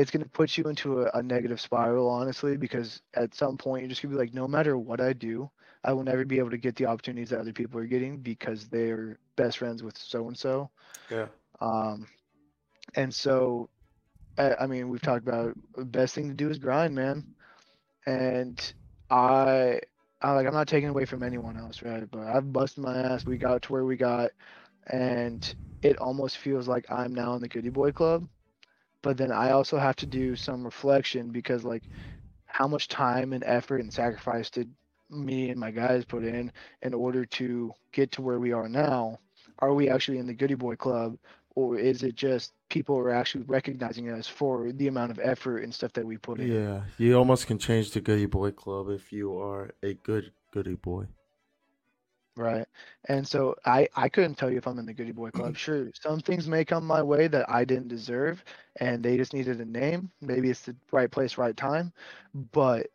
it's 0.00 0.10
going 0.10 0.22
to 0.22 0.28
put 0.28 0.56
you 0.56 0.64
into 0.64 1.02
a, 1.02 1.10
a, 1.14 1.22
negative 1.22 1.60
spiral, 1.60 2.08
honestly, 2.08 2.56
because 2.56 3.02
at 3.14 3.34
some 3.34 3.56
point 3.56 3.82
you're 3.82 3.88
just 3.88 4.02
going 4.02 4.12
to 4.12 4.18
be 4.18 4.24
like, 4.24 4.34
no 4.34 4.46
matter 4.48 4.78
what 4.78 5.00
I 5.00 5.12
do, 5.12 5.50
I 5.84 5.92
will 5.92 6.04
never 6.04 6.24
be 6.24 6.38
able 6.38 6.50
to 6.50 6.58
get 6.58 6.76
the 6.76 6.86
opportunities 6.86 7.30
that 7.30 7.40
other 7.40 7.52
people 7.52 7.80
are 7.80 7.86
getting 7.86 8.18
because 8.18 8.68
they're 8.68 9.18
best 9.36 9.58
friends 9.58 9.82
with 9.82 9.96
so 9.96 10.26
and 10.26 10.36
so. 10.36 10.70
Yeah. 11.10 11.26
Um, 11.60 12.06
and 12.94 13.14
so, 13.14 13.68
I, 14.36 14.54
I 14.60 14.66
mean, 14.66 14.88
we've 14.88 15.02
talked 15.02 15.26
about 15.26 15.56
the 15.76 15.84
best 15.84 16.14
thing 16.14 16.28
to 16.28 16.34
do 16.34 16.50
is 16.50 16.58
grind, 16.58 16.94
man. 16.94 17.24
And 18.06 18.72
I 19.10 19.80
I, 20.20 20.32
like 20.32 20.46
I'm 20.46 20.52
not 20.52 20.68
taking 20.68 20.88
away 20.88 21.04
from 21.04 21.22
anyone 21.22 21.56
else, 21.56 21.82
right? 21.82 22.10
But 22.10 22.26
I've 22.26 22.52
busted 22.52 22.82
my 22.82 22.96
ass. 22.96 23.24
We 23.24 23.38
got 23.38 23.62
to 23.62 23.72
where 23.72 23.84
we 23.84 23.96
got, 23.96 24.30
and 24.88 25.54
it 25.82 25.96
almost 25.98 26.38
feels 26.38 26.66
like 26.66 26.90
I'm 26.90 27.14
now 27.14 27.34
in 27.34 27.40
the 27.40 27.48
Goody 27.48 27.70
Boy 27.70 27.92
Club. 27.92 28.26
But 29.08 29.16
then 29.16 29.32
I 29.32 29.52
also 29.52 29.78
have 29.78 29.96
to 29.96 30.06
do 30.06 30.36
some 30.36 30.62
reflection 30.62 31.30
because 31.30 31.64
like 31.64 31.82
how 32.44 32.68
much 32.68 32.88
time 32.88 33.32
and 33.32 33.42
effort 33.42 33.80
and 33.80 33.90
sacrifice 33.90 34.50
did 34.50 34.70
me 35.08 35.48
and 35.48 35.58
my 35.58 35.70
guys 35.70 36.04
put 36.04 36.24
in 36.24 36.52
in 36.82 36.92
order 36.92 37.24
to 37.24 37.72
get 37.92 38.12
to 38.12 38.20
where 38.20 38.38
we 38.38 38.52
are 38.52 38.68
now? 38.68 39.18
Are 39.60 39.72
we 39.72 39.88
actually 39.88 40.18
in 40.18 40.26
the 40.26 40.34
Goody 40.34 40.56
Boy 40.56 40.76
Club, 40.76 41.16
or 41.54 41.78
is 41.78 42.02
it 42.02 42.16
just 42.16 42.52
people 42.68 42.98
are 42.98 43.08
actually 43.08 43.44
recognizing 43.44 44.10
us 44.10 44.28
for 44.28 44.72
the 44.72 44.88
amount 44.88 45.10
of 45.10 45.18
effort 45.20 45.60
and 45.60 45.74
stuff 45.74 45.94
that 45.94 46.04
we 46.04 46.18
put 46.18 46.38
in. 46.38 46.52
Yeah, 46.52 46.82
you 46.98 47.16
almost 47.16 47.46
can 47.46 47.58
change 47.58 47.92
the 47.92 48.02
Goody 48.02 48.26
Boy 48.26 48.50
Club 48.50 48.90
if 48.90 49.10
you 49.10 49.38
are 49.38 49.70
a 49.82 49.94
good 49.94 50.32
Goody 50.52 50.74
Boy. 50.74 51.06
Right. 52.38 52.66
And 53.08 53.26
so 53.26 53.56
I 53.66 53.88
I 53.96 54.08
couldn't 54.08 54.36
tell 54.36 54.50
you 54.50 54.58
if 54.58 54.68
I'm 54.68 54.78
in 54.78 54.86
the 54.86 54.94
Goody 54.94 55.12
Boy 55.12 55.30
Club. 55.32 55.56
Sure, 55.58 55.88
some 56.00 56.20
things 56.20 56.48
may 56.48 56.64
come 56.64 56.86
my 56.86 57.02
way 57.02 57.28
that 57.28 57.50
I 57.50 57.64
didn't 57.64 57.88
deserve 57.88 58.44
and 58.80 59.02
they 59.02 59.16
just 59.18 59.34
needed 59.34 59.60
a 59.60 59.66
name. 59.66 60.10
Maybe 60.22 60.50
it's 60.50 60.62
the 60.62 60.76
right 60.92 61.10
place, 61.10 61.38
right 61.38 61.56
time. 61.56 61.92
But 62.52 62.88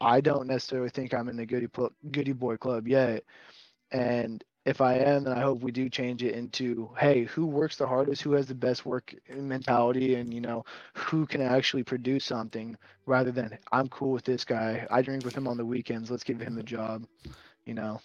I 0.00 0.20
don't 0.20 0.48
necessarily 0.48 0.90
think 0.90 1.14
I'm 1.14 1.28
in 1.28 1.36
the 1.36 1.46
Goody 1.46 1.68
Goody 2.12 2.32
Boy 2.32 2.58
Club 2.58 2.88
yet. 2.88 3.24
And 3.92 4.44
if 4.66 4.80
I 4.82 4.94
am, 4.96 5.24
then 5.24 5.34
I 5.38 5.42
hope 5.42 5.62
we 5.62 5.72
do 5.72 5.88
change 5.90 6.22
it 6.24 6.34
into, 6.34 6.90
hey, 6.98 7.24
who 7.24 7.46
works 7.46 7.76
the 7.76 7.88
hardest, 7.88 8.22
who 8.22 8.32
has 8.34 8.46
the 8.46 8.54
best 8.54 8.86
work 8.86 9.14
mentality, 9.28 10.16
and 10.16 10.34
you 10.34 10.40
know, 10.42 10.64
who 10.94 11.26
can 11.26 11.42
actually 11.42 11.84
produce 11.84 12.24
something, 12.26 12.76
rather 13.06 13.32
than 13.32 13.58
I'm 13.72 13.88
cool 13.88 14.12
with 14.12 14.24
this 14.24 14.44
guy. 14.44 14.86
I 14.90 15.02
drink 15.02 15.24
with 15.24 15.36
him 15.36 15.48
on 15.48 15.58
the 15.58 15.66
weekends. 15.66 16.10
Let's 16.10 16.24
give 16.24 16.40
him 16.40 16.54
the 16.56 16.64
job. 16.64 17.06
You 17.66 17.74
know. 17.74 18.00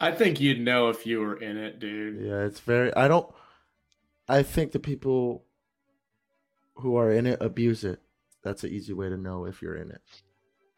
I 0.00 0.12
think 0.12 0.40
you'd 0.40 0.60
know 0.60 0.88
if 0.88 1.06
you 1.06 1.20
were 1.20 1.36
in 1.36 1.56
it, 1.56 1.78
dude. 1.78 2.20
Yeah, 2.20 2.44
it's 2.44 2.60
very. 2.60 2.94
I 2.94 3.08
don't. 3.08 3.26
I 4.28 4.42
think 4.42 4.72
the 4.72 4.78
people 4.78 5.44
who 6.76 6.96
are 6.96 7.10
in 7.10 7.26
it 7.26 7.38
abuse 7.40 7.84
it. 7.84 8.00
That's 8.42 8.62
an 8.64 8.70
easy 8.70 8.92
way 8.92 9.08
to 9.08 9.16
know 9.16 9.46
if 9.46 9.62
you're 9.62 9.76
in 9.76 9.90
it. 9.90 10.02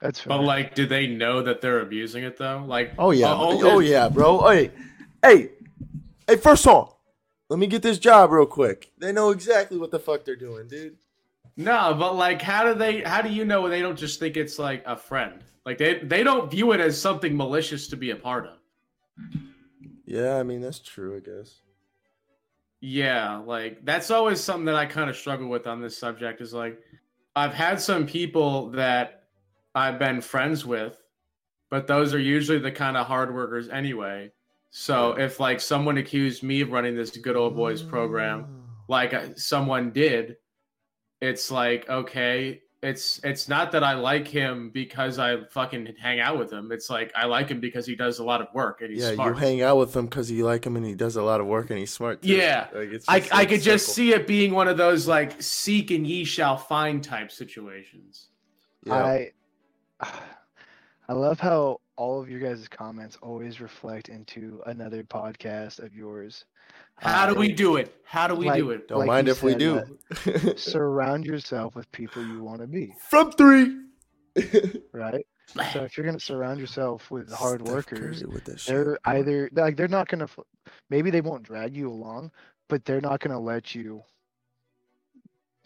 That's 0.01 0.21
fair. 0.21 0.37
But 0.37 0.45
like, 0.45 0.75
do 0.75 0.87
they 0.87 1.07
know 1.07 1.43
that 1.43 1.61
they're 1.61 1.81
abusing 1.81 2.23
it 2.23 2.37
though? 2.37 2.65
Like, 2.67 2.93
oh 2.99 3.11
yeah, 3.11 3.33
uh, 3.33 3.37
oh 3.39 3.79
yeah, 3.81 4.09
bro. 4.09 4.49
Hey, 4.49 4.71
hey, 5.23 5.51
hey. 6.27 6.37
First 6.37 6.63
song. 6.63 6.93
Let 7.49 7.59
me 7.59 7.67
get 7.67 7.83
this 7.83 7.99
job 7.99 8.31
real 8.31 8.47
quick. 8.47 8.93
They 8.99 9.11
know 9.11 9.31
exactly 9.31 9.79
what 9.79 9.91
the 9.91 9.99
fuck 9.99 10.25
they're 10.25 10.37
doing, 10.37 10.69
dude. 10.69 10.97
No, 11.57 11.95
but 11.99 12.15
like, 12.15 12.41
how 12.41 12.65
do 12.65 12.75
they? 12.75 13.01
How 13.01 13.21
do 13.21 13.31
you 13.31 13.45
know 13.45 13.69
they 13.69 13.81
don't 13.81 13.99
just 13.99 14.21
think 14.21 14.37
it's 14.37 14.59
like 14.59 14.85
a 14.87 14.97
friend? 14.97 15.43
Like 15.67 15.79
they 15.79 15.99
they 15.99 16.23
don't 16.23 16.51
view 16.51 16.73
it 16.73 16.81
as 16.81 17.01
something 17.01 17.37
malicious 17.37 17.89
to 17.89 17.97
be 17.97 18.11
a 18.11 18.17
part 18.17 18.47
of. 18.47 18.58
Yeah, 20.05 20.37
I 20.37 20.43
mean 20.43 20.61
that's 20.61 20.79
true, 20.79 21.17
I 21.17 21.21
guess. 21.21 21.61
Yeah, 22.81 23.37
like 23.37 23.85
that's 23.85 24.11
always 24.11 24.41
something 24.41 24.67
that 24.67 24.77
I 24.77 24.87
kind 24.87 25.11
of 25.11 25.17
struggle 25.17 25.49
with 25.49 25.67
on 25.67 25.81
this 25.83 25.99
subject 25.99 26.41
is 26.41 26.55
like 26.55 26.81
I've 27.35 27.55
had 27.55 27.81
some 27.81 28.07
people 28.07 28.71
that 28.71 29.25
I've 29.75 29.99
been 29.99 30.21
friends 30.21 30.65
with, 30.65 31.01
but 31.71 31.87
those 31.87 32.15
are 32.15 32.19
usually 32.19 32.59
the 32.59 32.73
kind 32.73 32.97
of 32.97 33.07
hard 33.07 33.35
workers 33.35 33.69
anyway. 33.69 34.33
So 34.71 35.13
if 35.13 35.41
like 35.41 35.61
someone 35.61 35.99
accused 35.99 36.43
me 36.43 36.61
of 36.61 36.73
running 36.73 36.97
this 36.97 37.17
good 37.17 37.37
old 37.37 37.57
boys 37.57 37.83
program, 37.83 38.65
like 38.89 39.39
someone 39.39 39.91
did, 39.91 40.37
it's 41.21 41.51
like 41.51 41.89
okay, 41.89 42.63
it's 42.83 43.21
it's 43.25 43.49
not 43.49 43.73
that 43.73 43.83
I 43.83 43.95
like 43.95 44.29
him 44.29 44.71
because 44.71 45.19
I 45.19 45.45
fucking 45.51 45.95
hang 46.01 46.21
out 46.21 46.39
with 46.39 46.53
him. 46.53 46.71
It's 46.71 46.89
like 46.89 47.13
I 47.17 47.27
like 47.27 47.49
him 47.49 47.61
because 47.61 47.87
he 47.87 47.97
does 47.97 48.21
a 48.21 48.25
lot 48.25 48.41
of 48.41 48.49
work 48.55 48.83
and 48.83 48.91
he's 48.93 49.03
yeah. 49.03 49.15
Smart. 49.15 49.35
You 49.35 49.41
hang 49.41 49.63
out 49.63 49.79
with 49.79 49.97
him 49.97 50.07
because 50.07 50.31
you 50.31 50.45
like 50.45 50.65
him 50.65 50.77
and 50.77 50.87
he 50.87 50.95
does 50.95 51.17
a 51.17 51.23
lot 51.23 51.41
of 51.41 51.47
work 51.47 51.71
and 51.71 51.79
he's 51.79 51.91
smart. 51.91 52.23
Too. 52.23 52.37
Yeah, 52.37 52.69
like, 52.73 53.03
I 53.09 53.17
I 53.33 53.47
could 53.47 53.63
circle. 53.63 53.73
just 53.73 53.89
see 53.89 54.13
it 54.13 54.27
being 54.27 54.53
one 54.53 54.69
of 54.69 54.77
those 54.77 55.09
like 55.09 55.43
seek 55.43 55.91
and 55.91 56.07
ye 56.07 56.25
shall 56.25 56.57
find 56.57 57.03
type 57.03 57.33
situations. 57.33 58.29
Yeah. 58.85 58.95
I 58.95 59.33
I 61.09 61.15
love 61.15 61.41
how 61.41 61.81
all 61.97 62.21
of 62.21 62.29
your 62.29 62.39
guys' 62.39 62.69
comments 62.69 63.17
always 63.23 63.61
reflect 63.61 64.11
into 64.11 64.61
another 64.67 65.03
podcast 65.03 65.83
of 65.83 65.95
yours. 65.95 66.45
How 66.97 67.27
do 67.27 67.33
um, 67.33 67.39
we 67.39 67.51
do 67.51 67.77
it? 67.77 67.95
How 68.05 68.27
do 68.27 68.35
we 68.35 68.47
like, 68.47 68.59
do 68.59 68.71
it? 68.71 68.89
Don't 68.89 68.99
like 68.99 69.07
mind 69.07 69.29
if 69.29 69.43
we 69.43 69.55
do. 69.55 69.99
surround 70.57 71.25
yourself 71.25 71.75
with 71.75 71.91
people 71.93 72.23
you 72.25 72.43
want 72.43 72.61
to 72.61 72.67
be. 72.67 72.95
From 73.09 73.33
three. 73.33 73.79
right? 74.93 75.27
So 75.73 75.83
if 75.83 75.97
you're 75.97 76.05
gonna 76.05 76.21
surround 76.21 76.61
yourself 76.61 77.11
with 77.11 77.33
hard 77.33 77.63
Steph 77.63 77.73
workers, 77.73 78.23
they're 78.67 78.99
either 79.07 79.49
like 79.55 79.77
they're 79.77 79.89
not 79.89 80.09
gonna 80.09 80.29
maybe 80.91 81.11
they 81.11 81.23
won't 81.23 81.43
drag 81.43 81.75
you 81.75 81.89
along, 81.89 82.31
but 82.69 82.85
they're 82.85 83.01
not 83.01 83.21
gonna 83.21 83.41
let 83.41 83.75
you 83.75 84.03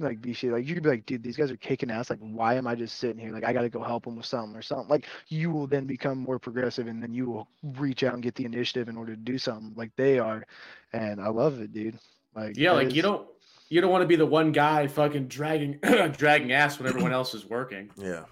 like 0.02 0.20
be 0.20 0.32
shit. 0.32 0.52
Like 0.52 0.66
you 0.66 0.74
could 0.74 0.82
be 0.82 0.90
like, 0.90 1.06
dude, 1.06 1.22
these 1.22 1.36
guys 1.36 1.50
are 1.50 1.56
kicking 1.56 1.90
ass. 1.90 2.10
Like, 2.10 2.18
why 2.20 2.54
am 2.54 2.66
I 2.66 2.74
just 2.74 2.98
sitting 2.98 3.18
here? 3.18 3.32
Like, 3.32 3.44
I 3.44 3.52
got 3.52 3.62
to 3.62 3.68
go 3.68 3.82
help 3.82 4.04
them 4.04 4.16
with 4.16 4.26
something 4.26 4.56
or 4.56 4.62
something. 4.62 4.88
Like, 4.88 5.06
you 5.28 5.50
will 5.50 5.66
then 5.66 5.86
become 5.86 6.18
more 6.18 6.38
progressive, 6.38 6.86
and 6.86 7.02
then 7.02 7.14
you 7.14 7.30
will 7.30 7.48
reach 7.62 8.02
out 8.02 8.14
and 8.14 8.22
get 8.22 8.34
the 8.34 8.44
initiative 8.44 8.88
in 8.88 8.96
order 8.96 9.14
to 9.14 9.20
do 9.20 9.38
something 9.38 9.72
like 9.76 9.92
they 9.96 10.18
are. 10.18 10.44
And 10.92 11.20
I 11.20 11.28
love 11.28 11.60
it, 11.60 11.72
dude. 11.72 11.98
Like, 12.34 12.56
yeah, 12.56 12.72
like 12.72 12.88
is... 12.88 12.94
you 12.94 13.02
don't 13.02 13.26
you 13.68 13.80
don't 13.80 13.90
want 13.90 14.02
to 14.02 14.06
be 14.06 14.16
the 14.16 14.26
one 14.26 14.52
guy 14.52 14.86
fucking 14.86 15.28
dragging 15.28 15.78
dragging 16.12 16.52
ass 16.52 16.78
when 16.78 16.88
everyone 16.88 17.12
else 17.12 17.34
is 17.34 17.48
working. 17.48 17.90
Yeah. 17.96 18.24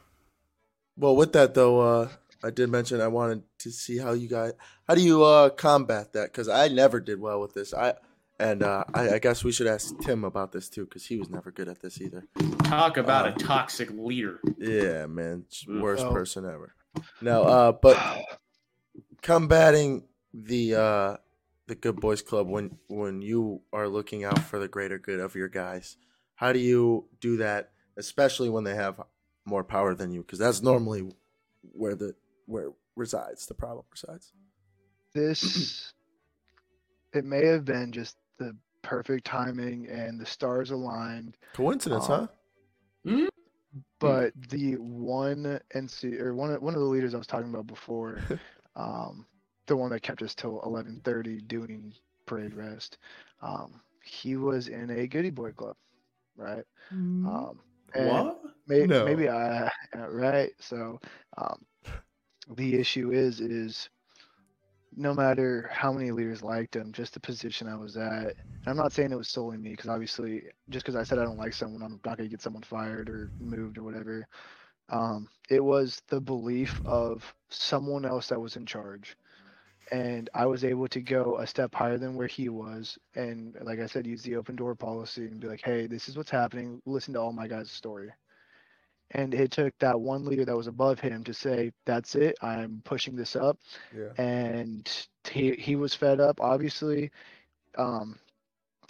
Well, 0.96 1.16
with 1.16 1.32
that 1.32 1.54
though, 1.54 1.80
uh, 1.80 2.08
I 2.44 2.50
did 2.50 2.68
mention 2.68 3.00
I 3.00 3.08
wanted 3.08 3.42
to 3.60 3.70
see 3.70 3.98
how 3.98 4.12
you 4.12 4.28
guys 4.28 4.52
how 4.86 4.94
do 4.94 5.02
you 5.02 5.22
uh 5.22 5.50
combat 5.50 6.12
that 6.12 6.32
because 6.32 6.48
I 6.48 6.68
never 6.68 7.00
did 7.00 7.20
well 7.20 7.40
with 7.40 7.54
this. 7.54 7.72
I 7.72 7.94
and 8.40 8.62
uh, 8.62 8.84
I, 8.94 9.10
I, 9.10 9.18
guess 9.18 9.44
we 9.44 9.52
should 9.52 9.66
ask 9.66 9.96
Tim 10.00 10.24
about 10.24 10.50
this 10.50 10.68
too, 10.68 10.84
because 10.84 11.06
he 11.06 11.16
was 11.16 11.28
never 11.28 11.50
good 11.50 11.68
at 11.68 11.80
this 11.82 12.00
either. 12.00 12.26
Talk 12.64 12.96
about 12.96 13.28
uh, 13.28 13.32
a 13.32 13.38
toxic 13.38 13.90
leader. 13.90 14.40
Yeah, 14.58 15.06
man, 15.06 15.44
worst 15.68 16.04
oh. 16.04 16.12
person 16.12 16.46
ever. 16.46 16.74
No, 17.20 17.42
uh, 17.42 17.72
but 17.72 18.24
combating 19.22 20.04
the 20.32 20.74
uh, 20.74 21.16
the 21.66 21.74
Good 21.74 22.00
Boys 22.00 22.22
Club 22.22 22.48
when 22.48 22.78
when 22.88 23.20
you 23.20 23.60
are 23.72 23.88
looking 23.88 24.24
out 24.24 24.38
for 24.38 24.58
the 24.58 24.68
greater 24.68 24.98
good 24.98 25.20
of 25.20 25.34
your 25.34 25.48
guys, 25.48 25.98
how 26.34 26.52
do 26.52 26.58
you 26.58 27.06
do 27.20 27.36
that? 27.36 27.72
Especially 27.96 28.48
when 28.48 28.64
they 28.64 28.74
have 28.74 29.00
more 29.44 29.64
power 29.64 29.94
than 29.94 30.10
you, 30.12 30.22
because 30.22 30.38
that's 30.38 30.62
normally 30.62 31.12
where 31.72 31.94
the 31.94 32.14
where 32.46 32.70
resides 32.96 33.46
the 33.46 33.54
problem 33.54 33.84
resides. 33.92 34.32
This 35.12 35.92
it 37.12 37.24
may 37.24 37.46
have 37.46 37.64
been 37.64 37.92
just 37.92 38.16
the 38.40 38.56
perfect 38.82 39.26
timing 39.26 39.86
and 39.88 40.18
the 40.18 40.26
stars 40.26 40.70
aligned. 40.70 41.36
Coincidence, 41.52 42.08
um, 42.08 42.20
huh? 42.20 42.26
Mm-hmm. 43.06 43.26
But 44.00 44.32
the 44.48 44.72
one 44.74 45.60
NC 45.74 46.20
or 46.20 46.34
one 46.34 46.52
one 46.60 46.74
of 46.74 46.80
the 46.80 46.86
leaders 46.86 47.14
I 47.14 47.18
was 47.18 47.26
talking 47.26 47.50
about 47.50 47.66
before, 47.66 48.18
um, 48.76 49.26
the 49.66 49.76
one 49.76 49.90
that 49.90 50.02
kept 50.02 50.22
us 50.22 50.34
till 50.34 50.60
eleven 50.62 51.00
thirty 51.04 51.40
doing 51.40 51.92
parade 52.26 52.54
rest, 52.54 52.98
um, 53.42 53.80
he 54.04 54.36
was 54.36 54.68
in 54.68 54.90
a 54.90 55.06
goody 55.06 55.30
boy 55.30 55.52
club, 55.52 55.76
right? 56.36 56.64
Mm-hmm. 56.92 57.26
Um, 57.28 57.60
what? 57.94 58.40
May, 58.66 58.86
no. 58.86 59.04
Maybe 59.04 59.28
I 59.28 59.70
right. 60.08 60.50
So, 60.58 60.98
um, 61.38 61.64
the 62.56 62.74
issue 62.74 63.12
is 63.12 63.40
is 63.40 63.88
no 64.96 65.14
matter 65.14 65.68
how 65.72 65.92
many 65.92 66.10
leaders 66.10 66.42
liked 66.42 66.76
him, 66.76 66.92
just 66.92 67.14
the 67.14 67.20
position 67.20 67.68
I 67.68 67.76
was 67.76 67.96
at. 67.96 68.34
I'm 68.66 68.76
not 68.76 68.92
saying 68.92 69.12
it 69.12 69.16
was 69.18 69.28
solely 69.28 69.56
me, 69.56 69.70
because 69.70 69.88
obviously, 69.88 70.42
just 70.68 70.84
because 70.84 70.96
I 70.96 71.02
said 71.04 71.18
I 71.18 71.24
don't 71.24 71.38
like 71.38 71.54
someone, 71.54 71.82
I'm 71.82 72.00
not 72.04 72.18
going 72.18 72.28
to 72.28 72.30
get 72.30 72.42
someone 72.42 72.62
fired 72.62 73.08
or 73.08 73.32
moved 73.40 73.78
or 73.78 73.82
whatever. 73.84 74.26
Um, 74.90 75.28
it 75.50 75.64
was 75.64 76.02
the 76.08 76.20
belief 76.20 76.80
of 76.84 77.34
someone 77.50 78.04
else 78.04 78.28
that 78.28 78.40
was 78.40 78.56
in 78.56 78.66
charge. 78.66 79.16
And 79.92 80.30
I 80.34 80.46
was 80.46 80.64
able 80.64 80.88
to 80.88 81.00
go 81.00 81.38
a 81.38 81.46
step 81.46 81.74
higher 81.74 81.98
than 81.98 82.14
where 82.14 82.26
he 82.28 82.48
was. 82.48 82.98
And 83.16 83.56
like 83.62 83.80
I 83.80 83.86
said, 83.86 84.06
use 84.06 84.22
the 84.22 84.36
open 84.36 84.56
door 84.56 84.74
policy 84.74 85.26
and 85.26 85.40
be 85.40 85.48
like, 85.48 85.62
hey, 85.64 85.86
this 85.86 86.08
is 86.08 86.16
what's 86.16 86.30
happening. 86.30 86.80
Listen 86.86 87.14
to 87.14 87.20
all 87.20 87.32
my 87.32 87.48
guys' 87.48 87.70
story. 87.72 88.10
And 89.12 89.34
it 89.34 89.50
took 89.50 89.76
that 89.80 90.00
one 90.00 90.24
leader 90.24 90.44
that 90.44 90.56
was 90.56 90.68
above 90.68 91.00
him 91.00 91.24
to 91.24 91.34
say, 91.34 91.72
"That's 91.84 92.14
it. 92.14 92.36
I'm 92.42 92.80
pushing 92.84 93.16
this 93.16 93.34
up." 93.34 93.58
Yeah. 93.96 94.12
And 94.22 94.88
he 95.28 95.52
he 95.52 95.76
was 95.76 95.94
fed 95.94 96.20
up. 96.20 96.40
Obviously, 96.40 97.10
um, 97.76 98.18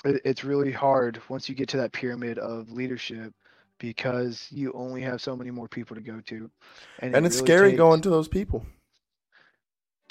it, 0.05 0.21
it's 0.25 0.45
really 0.45 0.73
hard 0.73 1.21
once 1.29 1.49
you 1.49 1.55
get 1.55 1.69
to 1.71 1.79
that 1.79 1.93
pyramid 1.93 2.39
of 2.39 2.71
leadership 2.71 3.33
because 3.79 4.47
you 4.51 4.73
only 4.75 5.01
have 5.01 5.23
so 5.23 5.35
many 5.35 5.51
more 5.51 5.69
people 5.69 5.97
to 5.97 6.03
go 6.03 6.21
to, 6.21 6.51
and, 6.99 7.17
and 7.17 7.25
it 7.25 7.29
it's 7.29 7.37
really 7.37 7.47
scary 7.47 7.73
going 7.73 8.03
to 8.03 8.11
those 8.11 8.29
people. 8.29 8.65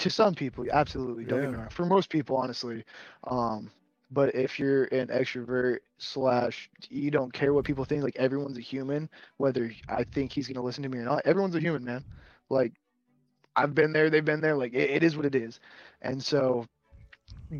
To 0.00 0.10
some 0.10 0.34
people, 0.34 0.64
absolutely. 0.72 1.24
Don't 1.24 1.38
yeah. 1.38 1.44
get 1.44 1.52
me 1.52 1.58
wrong. 1.58 1.68
For 1.68 1.86
most 1.86 2.10
people, 2.10 2.36
honestly, 2.36 2.84
um, 3.24 3.70
but 4.10 4.34
if 4.34 4.58
you're 4.58 4.84
an 4.86 5.08
extrovert 5.08 5.78
slash 5.98 6.68
you 6.88 7.10
don't 7.10 7.32
care 7.32 7.52
what 7.52 7.64
people 7.64 7.84
think, 7.84 8.02
like 8.02 8.16
everyone's 8.16 8.58
a 8.58 8.62
human, 8.62 9.08
whether 9.36 9.72
I 9.88 10.04
think 10.04 10.32
he's 10.32 10.48
gonna 10.48 10.64
listen 10.64 10.82
to 10.82 10.88
me 10.88 10.98
or 10.98 11.04
not, 11.04 11.22
everyone's 11.24 11.54
a 11.54 11.60
human, 11.60 11.84
man. 11.84 12.04
Like 12.48 12.72
I've 13.54 13.74
been 13.74 13.92
there, 13.92 14.10
they've 14.10 14.24
been 14.24 14.40
there, 14.40 14.56
like 14.56 14.74
it, 14.74 14.90
it 14.90 15.02
is 15.02 15.16
what 15.16 15.26
it 15.26 15.34
is. 15.34 15.60
And 16.02 16.22
so 16.22 16.66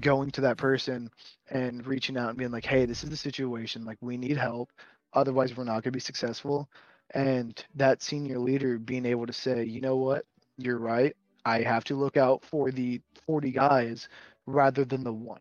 going 0.01 0.31
to 0.32 0.40
that 0.43 0.56
person 0.56 1.10
and 1.51 1.86
reaching 1.86 2.16
out 2.16 2.31
and 2.31 2.39
being 2.39 2.51
like, 2.51 2.66
hey, 2.66 2.85
this 2.85 3.05
is 3.05 3.10
the 3.10 3.16
situation, 3.16 3.85
like 3.85 3.98
we 4.01 4.16
need 4.16 4.36
help. 4.36 4.70
Otherwise 5.12 5.56
we're 5.56 5.64
not 5.64 5.82
gonna 5.82 5.93
be 5.93 6.01
successful. 6.01 6.68
And 7.14 7.62
that 7.74 8.02
senior 8.02 8.39
leader 8.39 8.78
being 8.78 9.06
able 9.06 9.27
to 9.27 9.32
say, 9.32 9.64
you 9.64 9.81
know 9.81 9.97
what, 9.97 10.24
you're 10.59 10.78
right. 10.78 11.14
I 11.44 11.62
have 11.62 11.85
to 11.85 11.94
look 11.94 12.16
out 12.16 12.44
for 12.44 12.70
the 12.70 13.01
40 13.27 13.51
guys 13.52 14.09
rather 14.47 14.85
than 14.85 15.05
the 15.05 15.12
one 15.12 15.40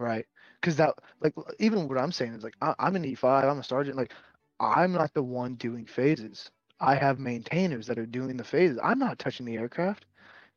right? 0.00 0.26
Because 0.60 0.76
that, 0.78 0.94
like, 1.20 1.34
even 1.60 1.88
what 1.88 1.98
I'm 1.98 2.12
saying 2.12 2.34
is 2.34 2.44
like, 2.44 2.56
I, 2.62 2.74
am 2.80 2.96
an 2.96 3.04
E5, 3.04 3.50
I'm 3.50 3.60
a 3.60 3.64
sergeant. 3.64 3.96
Like, 3.98 4.14
I'm 4.60 4.92
not 4.92 5.14
the 5.14 5.24
one 5.24 5.56
doing 5.56 5.86
phases. 5.86 6.50
I 6.80 6.96
have 6.96 7.20
maintainers 7.20 7.86
that 7.88 7.98
are 7.98 8.06
doing 8.06 8.36
the 8.38 8.44
phases. 8.44 8.78
I'm 8.84 9.00
not 9.00 9.18
touching 9.20 9.46
the 9.46 9.56
aircraft. 9.58 10.06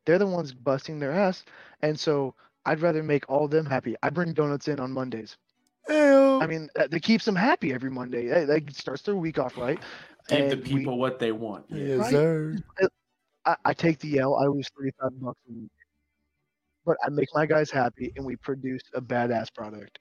they're 0.06 0.18
the 0.18 0.26
ones 0.26 0.52
busting 0.52 0.98
their 0.98 1.12
ass, 1.12 1.44
and 1.82 1.98
so 1.98 2.34
I'd 2.66 2.80
rather 2.80 3.02
make 3.02 3.28
all 3.30 3.44
of 3.44 3.50
them 3.50 3.66
happy. 3.66 3.96
I 4.02 4.10
bring 4.10 4.32
donuts 4.32 4.68
in 4.68 4.80
on 4.80 4.92
Mondays. 4.92 5.36
Ew. 5.88 6.40
I 6.40 6.46
mean, 6.48 6.68
that, 6.76 6.90
that 6.90 7.02
keeps 7.02 7.24
them 7.24 7.36
happy 7.36 7.72
every 7.74 7.90
Monday. 7.90 8.28
That, 8.28 8.48
that 8.48 8.74
starts 8.76 9.02
their 9.02 9.16
week 9.16 9.38
off 9.38 9.58
right. 9.58 9.82
Give 10.28 10.48
And 10.48 10.50
the 10.50 10.56
we- 10.70 10.90
people 10.90 10.98
what 10.98 11.18
they 11.20 11.32
want. 11.32 11.66
yes, 11.68 11.90
Right. 11.96 12.10
sir. 12.10 12.62
I, 13.46 13.56
I 13.64 13.74
take 13.74 13.98
the 14.00 14.18
L. 14.18 14.36
I 14.36 14.46
lose 14.46 14.68
thirty 14.76 14.90
five 15.00 15.10
bucks 15.20 15.40
a 15.48 15.52
week, 15.52 15.70
but 16.84 16.96
I 17.04 17.10
make 17.10 17.28
my 17.34 17.46
guys 17.46 17.70
happy, 17.70 18.12
and 18.16 18.24
we 18.24 18.36
produce 18.36 18.82
a 18.94 19.00
badass 19.00 19.52
product. 19.54 19.98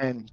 And 0.00 0.30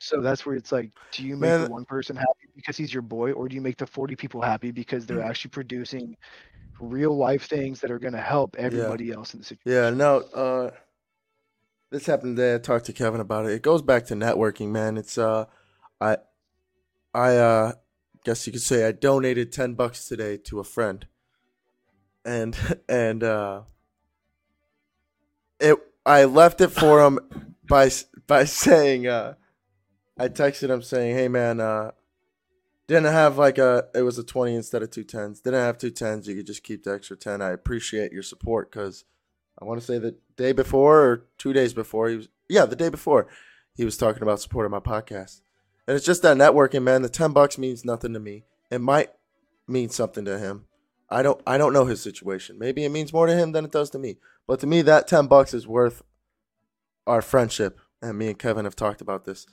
so 0.00 0.20
that's 0.20 0.46
where 0.46 0.54
it's 0.56 0.72
like, 0.72 0.90
do 1.12 1.24
you 1.24 1.36
make 1.36 1.40
Man- 1.40 1.64
the 1.64 1.70
one 1.70 1.84
person 1.84 2.16
happy 2.16 2.48
because 2.56 2.76
he's 2.76 2.92
your 2.92 3.02
boy, 3.02 3.32
or 3.32 3.48
do 3.48 3.54
you 3.54 3.60
make 3.62 3.76
the 3.76 3.86
forty 3.86 4.16
people 4.16 4.40
happy 4.40 4.70
because 4.70 5.06
they're 5.06 5.18
Mm. 5.18 5.28
actually 5.28 5.50
producing 5.50 6.16
real 6.80 7.16
life 7.16 7.48
things 7.48 7.80
that 7.80 7.90
are 7.90 7.98
going 7.98 8.12
to 8.14 8.20
help 8.20 8.56
everybody 8.56 9.10
else 9.12 9.34
in 9.34 9.40
the 9.40 9.44
situation? 9.46 9.82
Yeah, 9.82 9.90
no, 9.90 10.18
uh 10.34 10.70
this 11.90 12.06
happened 12.06 12.36
today. 12.36 12.54
I 12.54 12.58
talked 12.58 12.84
to 12.86 12.92
Kevin 12.92 13.20
about 13.20 13.46
it. 13.46 13.52
It 13.52 13.62
goes 13.62 13.82
back 13.82 14.04
to 14.06 14.14
networking, 14.14 14.68
man. 14.68 14.96
It's 14.96 15.16
uh 15.18 15.46
I 16.00 16.18
I 17.14 17.36
uh 17.36 17.72
guess 18.24 18.46
you 18.46 18.52
could 18.52 18.62
say 18.62 18.86
I 18.86 18.92
donated 18.92 19.52
10 19.52 19.74
bucks 19.74 20.06
today 20.06 20.36
to 20.44 20.60
a 20.60 20.64
friend. 20.64 21.06
And 22.24 22.56
and 22.88 23.24
uh 23.24 23.62
it 25.60 25.76
I 26.04 26.24
left 26.24 26.60
it 26.60 26.68
for 26.68 27.04
him 27.04 27.18
by 27.68 27.90
by 28.26 28.44
saying 28.44 29.06
uh 29.06 29.34
I 30.18 30.28
texted 30.28 30.70
him 30.70 30.82
saying, 30.82 31.16
"Hey 31.16 31.28
man, 31.28 31.60
uh 31.60 31.92
didn't 32.86 33.12
have 33.12 33.36
like 33.36 33.58
a 33.58 33.86
it 33.94 34.02
was 34.02 34.18
a 34.18 34.24
20 34.24 34.54
instead 34.54 34.82
of 34.82 34.90
two 34.90 35.04
tens. 35.04 35.40
Didn't 35.40 35.60
have 35.60 35.78
two 35.78 35.90
tens. 35.90 36.26
You 36.26 36.36
could 36.36 36.46
just 36.46 36.62
keep 36.64 36.84
the 36.84 36.94
extra 36.94 37.16
10. 37.16 37.42
I 37.42 37.50
appreciate 37.50 38.12
your 38.12 38.22
support 38.22 38.72
cuz 38.72 39.04
I 39.60 39.64
want 39.64 39.80
to 39.80 39.86
say 39.86 39.98
the 39.98 40.16
day 40.36 40.52
before 40.52 41.00
or 41.02 41.26
2 41.38 41.52
days 41.52 41.74
before 41.74 42.08
he 42.08 42.16
was 42.16 42.28
yeah, 42.48 42.64
the 42.64 42.76
day 42.76 42.88
before 42.88 43.28
he 43.74 43.84
was 43.84 43.96
talking 43.98 44.22
about 44.22 44.40
supporting 44.40 44.70
my 44.70 44.80
podcast. 44.80 45.42
And 45.86 45.96
it's 45.96 46.06
just 46.06 46.22
that 46.22 46.36
networking, 46.36 46.82
man. 46.82 47.02
The 47.02 47.08
10 47.08 47.32
bucks 47.32 47.58
means 47.58 47.84
nothing 47.84 48.12
to 48.14 48.20
me. 48.20 48.44
It 48.70 48.80
might 48.80 49.10
mean 49.66 49.90
something 49.90 50.24
to 50.24 50.38
him. 50.38 50.64
I 51.10 51.22
don't 51.22 51.40
I 51.46 51.58
don't 51.58 51.72
know 51.72 51.84
his 51.84 52.00
situation. 52.00 52.58
Maybe 52.58 52.84
it 52.84 52.90
means 52.90 53.12
more 53.12 53.26
to 53.26 53.34
him 53.34 53.52
than 53.52 53.64
it 53.64 53.72
does 53.72 53.90
to 53.90 53.98
me. 53.98 54.18
But 54.48 54.58
to 54.60 54.66
me 54.66 54.82
that 54.82 55.06
10 55.06 55.28
bucks 55.28 55.54
is 55.54 55.68
worth 55.68 56.02
our 57.06 57.22
friendship. 57.22 57.78
And 58.02 58.18
me 58.18 58.28
and 58.28 58.38
Kevin 58.38 58.64
have 58.64 58.76
talked 58.76 59.00
about 59.00 59.24
this. 59.24 59.46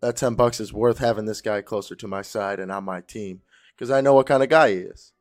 That 0.00 0.16
10 0.16 0.34
bucks 0.34 0.60
is 0.60 0.72
worth 0.72 0.98
having 0.98 1.24
this 1.24 1.40
guy 1.40 1.62
closer 1.62 1.96
to 1.96 2.06
my 2.06 2.22
side 2.22 2.60
and 2.60 2.70
on 2.70 2.84
my 2.84 3.00
team 3.00 3.40
because 3.74 3.90
I 3.90 4.00
know 4.00 4.14
what 4.14 4.26
kind 4.26 4.42
of 4.42 4.48
guy 4.48 4.70
he 4.70 4.76
is. 4.76 5.12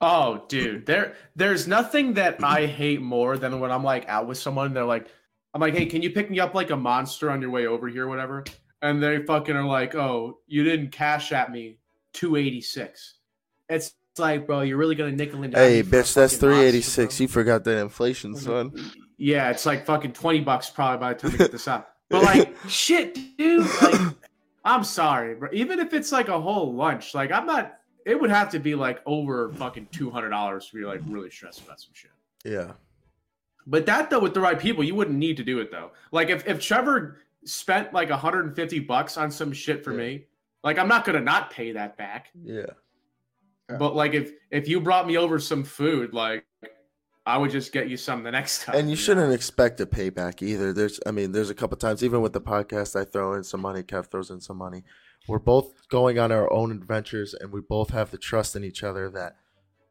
Oh, 0.00 0.44
dude, 0.48 0.86
there 0.86 1.14
there's 1.36 1.68
nothing 1.68 2.14
that 2.14 2.42
I 2.42 2.66
hate 2.66 3.00
more 3.00 3.38
than 3.38 3.60
when 3.60 3.70
I'm 3.70 3.84
like 3.84 4.08
out 4.08 4.26
with 4.26 4.36
someone. 4.36 4.66
and 4.66 4.76
They're 4.76 4.84
like, 4.84 5.06
I'm 5.54 5.60
like, 5.60 5.74
hey, 5.74 5.86
can 5.86 6.02
you 6.02 6.10
pick 6.10 6.30
me 6.30 6.40
up 6.40 6.54
like 6.54 6.70
a 6.70 6.76
monster 6.76 7.30
on 7.30 7.40
your 7.40 7.50
way 7.50 7.66
over 7.66 7.88
here, 7.88 8.08
whatever? 8.08 8.44
And 8.82 9.02
they 9.02 9.22
fucking 9.22 9.54
are 9.54 9.64
like, 9.64 9.94
oh, 9.94 10.38
you 10.46 10.64
didn't 10.64 10.90
Cash 10.90 11.30
App 11.32 11.50
me 11.50 11.78
286. 12.14 13.14
It's 13.68 13.94
like, 14.18 14.46
bro, 14.46 14.60
you're 14.62 14.76
really 14.76 14.94
gonna 14.94 15.12
nickel 15.12 15.42
and 15.42 15.52
dime 15.52 15.62
Hey, 15.62 15.82
bitch, 15.82 16.14
that's 16.14 16.36
386. 16.36 17.20
You 17.20 17.28
forgot 17.28 17.64
that 17.64 17.78
inflation, 17.78 18.34
mm-hmm. 18.34 18.44
son. 18.44 18.90
Yeah, 19.16 19.50
it's 19.50 19.66
like 19.66 19.86
fucking 19.86 20.12
20 20.12 20.40
bucks 20.40 20.68
probably 20.70 20.98
by 20.98 21.14
the 21.14 21.20
time 21.20 21.32
we 21.32 21.38
get 21.38 21.52
this 21.52 21.68
out. 21.68 21.88
But 22.12 22.24
like, 22.24 22.54
shit, 22.68 23.18
dude. 23.38 23.66
Like, 23.80 24.14
I'm 24.64 24.84
sorry, 24.84 25.34
bro. 25.34 25.48
Even 25.52 25.78
if 25.78 25.94
it's 25.94 26.12
like 26.12 26.28
a 26.28 26.38
whole 26.38 26.74
lunch, 26.74 27.14
like 27.14 27.32
I'm 27.32 27.46
not. 27.46 27.78
It 28.04 28.20
would 28.20 28.30
have 28.30 28.50
to 28.50 28.58
be 28.58 28.74
like 28.74 29.00
over 29.06 29.50
fucking 29.54 29.88
two 29.92 30.10
hundred 30.10 30.28
dollars 30.28 30.68
to 30.68 30.76
be 30.76 30.84
like 30.84 31.00
really 31.06 31.30
stressed 31.30 31.62
about 31.62 31.80
some 31.80 31.92
shit. 31.94 32.10
Yeah. 32.44 32.72
But 33.66 33.86
that 33.86 34.10
though, 34.10 34.20
with 34.20 34.34
the 34.34 34.40
right 34.40 34.58
people, 34.58 34.84
you 34.84 34.94
wouldn't 34.94 35.16
need 35.16 35.36
to 35.38 35.44
do 35.44 35.60
it 35.60 35.70
though. 35.70 35.92
Like 36.10 36.28
if 36.28 36.46
if 36.46 36.60
Trevor 36.60 37.18
spent 37.44 37.92
like 37.92 38.10
150 38.10 38.80
bucks 38.80 39.16
on 39.16 39.30
some 39.30 39.52
shit 39.52 39.82
for 39.82 39.92
Yeah. 39.92 39.98
me, 39.98 40.24
like 40.62 40.78
I'm 40.78 40.88
not 40.88 41.04
gonna 41.04 41.20
not 41.20 41.50
pay 41.50 41.72
that 41.72 41.96
back. 41.96 42.28
Yeah. 42.44 42.66
Yeah. 43.72 43.78
But 43.78 43.94
like 43.94 44.14
if 44.14 44.32
if 44.50 44.68
you 44.68 44.80
brought 44.80 45.06
me 45.06 45.16
over 45.16 45.38
some 45.38 45.64
food, 45.64 46.14
like 46.14 46.44
I 47.24 47.38
would 47.38 47.50
just 47.50 47.72
get 47.72 47.88
you 47.88 47.96
some 47.96 48.24
the 48.24 48.32
next 48.32 48.64
time. 48.64 48.76
And 48.76 48.90
you 48.90 48.96
shouldn't 48.96 49.32
expect 49.32 49.80
a 49.80 49.86
payback 49.86 50.42
either. 50.42 50.72
There's, 50.72 50.98
I 51.06 51.12
mean, 51.12 51.30
there's 51.30 51.50
a 51.50 51.54
couple 51.54 51.76
times, 51.76 52.02
even 52.02 52.20
with 52.20 52.32
the 52.32 52.40
podcast, 52.40 53.00
I 53.00 53.04
throw 53.04 53.34
in 53.34 53.44
some 53.44 53.60
money, 53.60 53.84
Kev 53.84 54.10
throws 54.10 54.30
in 54.30 54.40
some 54.40 54.56
money. 54.56 54.82
We're 55.28 55.38
both 55.38 55.88
going 55.88 56.18
on 56.18 56.32
our 56.32 56.52
own 56.52 56.72
adventures, 56.72 57.32
and 57.32 57.52
we 57.52 57.60
both 57.60 57.90
have 57.90 58.10
the 58.10 58.18
trust 58.18 58.56
in 58.56 58.64
each 58.64 58.82
other 58.82 59.08
that 59.10 59.36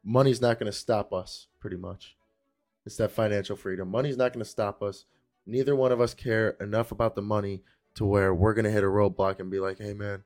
money's 0.04 0.42
not 0.42 0.58
going 0.58 0.70
to 0.70 0.76
stop 0.76 1.14
us, 1.14 1.46
pretty 1.58 1.78
much. 1.78 2.16
It's 2.84 2.96
that 2.96 3.12
financial 3.12 3.56
freedom. 3.56 3.90
Money's 3.90 4.18
not 4.18 4.34
going 4.34 4.44
to 4.44 4.50
stop 4.50 4.82
us. 4.82 5.06
Neither 5.46 5.74
one 5.74 5.90
of 5.90 6.02
us 6.02 6.12
care 6.12 6.50
enough 6.60 6.92
about 6.92 7.14
the 7.14 7.22
money 7.22 7.62
to 7.94 8.04
where 8.04 8.34
we're 8.34 8.52
going 8.52 8.66
to 8.66 8.70
hit 8.70 8.84
a 8.84 8.88
roadblock 8.88 9.40
and 9.40 9.50
be 9.50 9.58
like, 9.58 9.78
hey, 9.78 9.94
man, 9.94 10.22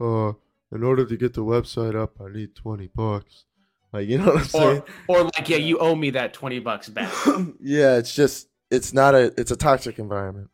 uh, 0.00 0.32
in 0.72 0.82
order 0.82 1.04
to 1.04 1.16
get 1.16 1.34
the 1.34 1.44
website 1.44 2.00
up, 2.00 2.20
I 2.20 2.28
need 2.32 2.54
20 2.54 2.88
bucks. 2.88 3.44
Like, 3.92 4.08
you 4.08 4.18
know 4.18 4.26
what 4.26 4.36
I'm 4.38 4.44
saying? 4.44 4.82
or, 5.08 5.18
or 5.18 5.24
like, 5.24 5.48
yeah, 5.48 5.56
you 5.56 5.78
owe 5.78 5.96
me 5.96 6.10
that 6.10 6.32
20 6.32 6.60
bucks 6.60 6.88
back. 6.88 7.12
yeah, 7.60 7.96
it's 7.96 8.14
just 8.14 8.48
it's 8.70 8.92
not 8.92 9.14
a 9.14 9.34
it's 9.36 9.50
a 9.50 9.56
toxic 9.56 9.98
environment. 9.98 10.48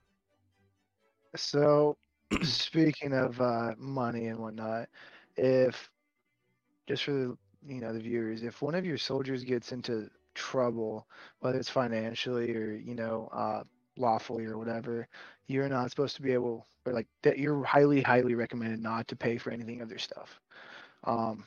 So, 1.37 1.99
speaking 2.43 3.13
of 3.13 3.39
uh, 3.41 3.73
money 3.79 4.29
and 4.29 4.39
whatnot, 4.39 4.89
if 5.37 5.91
just 6.89 7.05
for 7.05 7.13
the 7.13 7.39
you 7.67 7.81
know 7.81 7.93
the 7.93 8.01
viewers, 8.01 8.43
if 8.43 8.63
one 8.63 8.75
of 8.75 8.87
your 8.87 8.97
soldiers 8.97 9.45
gets 9.45 9.73
into 9.73 10.09
trouble, 10.35 11.07
whether 11.41 11.59
it's 11.59 11.69
financially 11.69 12.57
or 12.57 12.73
you 12.73 12.95
know 12.95 13.29
uh, 13.33 13.65
lawfully 13.97 14.47
or 14.47 14.59
whatever, 14.59 15.09
you're 15.47 15.69
not 15.69 15.91
supposed 15.91 16.17
to 16.17 16.23
be 16.23 16.33
able 16.33 16.67
or 16.87 16.93
like 16.93 17.07
that. 17.23 17.39
You're 17.39 17.65
highly 17.65 18.03
highly 18.03 18.35
recommended 18.35 18.81
not 18.81 19.09
to 19.09 19.17
pay 19.17 19.39
for 19.39 19.51
anything 19.51 19.81
of 19.81 19.89
their 19.89 19.99
stuff. 19.99 20.41
Um, 21.05 21.45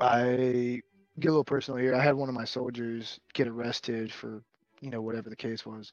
I 0.00 0.80
get 1.18 1.28
a 1.28 1.32
little 1.32 1.44
personal 1.44 1.78
here. 1.78 1.94
I 1.94 2.02
had 2.02 2.14
one 2.14 2.28
of 2.28 2.34
my 2.34 2.44
soldiers 2.44 3.20
get 3.34 3.48
arrested 3.48 4.12
for 4.12 4.42
you 4.80 4.90
know 4.90 5.02
whatever 5.02 5.30
the 5.30 5.36
case 5.36 5.66
was 5.66 5.92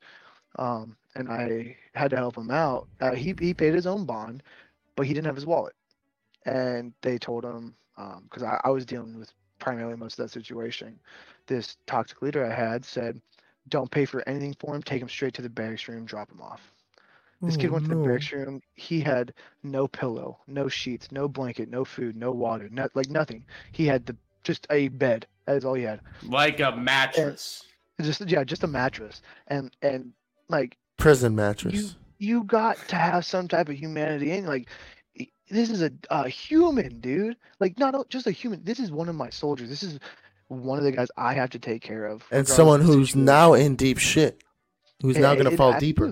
um, 0.58 0.96
and 1.16 1.30
I 1.30 1.78
had 1.96 2.12
to 2.12 2.18
help 2.18 2.38
him 2.38 2.52
out. 2.52 2.88
Uh, 3.02 3.14
he 3.14 3.36
he 3.40 3.54
paid 3.54 3.74
his 3.74 3.88
own 3.88 4.06
bond, 4.06 4.44
but 4.96 5.06
he 5.06 5.14
didn't 5.14 5.28
have 5.28 5.36
his 5.36 5.46
wallet, 5.46 5.76
and 6.46 6.94
they 7.02 7.18
told 7.18 7.46
him 7.46 7.76
because 8.24 8.44
I, 8.44 8.60
I 8.64 8.70
was 8.70 8.86
dealing 8.86 9.18
with 9.20 9.32
primarily 9.60 9.96
most 9.96 10.20
of 10.20 10.26
that 10.26 10.32
situation. 10.32 11.00
This 11.48 11.78
toxic 11.88 12.22
leader 12.22 12.46
I 12.46 12.54
had 12.54 12.86
said, 12.86 13.22
"Don't 13.70 13.92
pay 13.92 14.06
for 14.06 14.28
anything 14.28 14.56
for 14.60 14.76
him. 14.76 14.82
Take 14.84 15.02
him 15.02 15.10
straight 15.10 15.34
to 15.36 15.42
the 15.42 15.50
barracks 15.50 15.88
room. 15.88 16.06
Drop 16.06 16.32
him 16.32 16.42
off." 16.42 16.72
This 17.42 17.56
kid 17.56 17.70
Oh, 17.70 17.74
went 17.74 17.86
to 17.86 17.90
the 17.90 17.96
no. 17.96 18.04
barracks 18.04 18.32
room. 18.34 18.62
He 18.74 19.00
had 19.00 19.34
no 19.64 19.88
pillow, 19.88 20.40
no 20.48 20.68
sheets, 20.68 21.10
no 21.12 21.30
blanket, 21.30 21.70
no 21.70 21.86
food, 21.86 22.18
no 22.18 22.32
water, 22.32 22.68
not 22.70 22.94
like 22.96 23.10
nothing. 23.10 23.46
He 23.72 23.86
had 23.86 24.06
the 24.06 24.16
just 24.44 24.68
a 24.70 24.90
bed. 24.90 25.26
That 25.46 25.56
is 25.58 25.66
all 25.66 25.74
he 25.76 25.84
had. 25.84 26.02
like 26.24 26.60
a 26.60 26.76
mattress. 26.76 27.64
Just 28.02 28.22
yeah, 28.30 28.44
just 28.44 28.64
a 28.64 28.68
mattress. 28.68 29.22
And 29.48 29.72
and 29.82 30.12
like 30.50 30.78
Prison 30.98 31.34
mattress. 31.36 31.74
you 31.74 31.90
you 32.18 32.44
got 32.44 32.78
to 32.90 32.98
have 32.98 33.26
some 33.26 33.48
type 33.48 33.70
of 33.70 33.76
humanity 33.76 34.32
in 34.32 34.46
like 34.46 34.68
this 35.50 35.70
is 35.70 35.82
a, 35.82 35.92
a 36.10 36.28
human 36.30 37.00
dude 37.00 37.38
like 37.60 37.80
not 37.80 38.08
just 38.10 38.28
a 38.28 38.32
human 38.32 38.62
this 38.66 38.80
is 38.80 38.92
one 38.92 39.08
of 39.10 39.16
my 39.16 39.30
soldiers 39.30 39.70
this 39.70 39.82
is 39.82 39.98
one 40.50 40.78
of 40.78 40.84
the 40.84 40.92
guys 40.92 41.08
i 41.18 41.34
have 41.34 41.50
to 41.50 41.60
take 41.60 41.82
care 41.82 42.06
of 42.06 42.24
and 42.32 42.48
someone 42.48 42.82
who's 42.82 43.16
now 43.16 43.54
in 43.54 43.76
deep 43.76 43.98
shit, 43.98 44.44
who's 45.02 45.18
now 45.18 45.34
going 45.34 45.46
to 45.46 45.50
and 45.52 45.58
fall 45.58 45.80
deeper. 45.80 46.12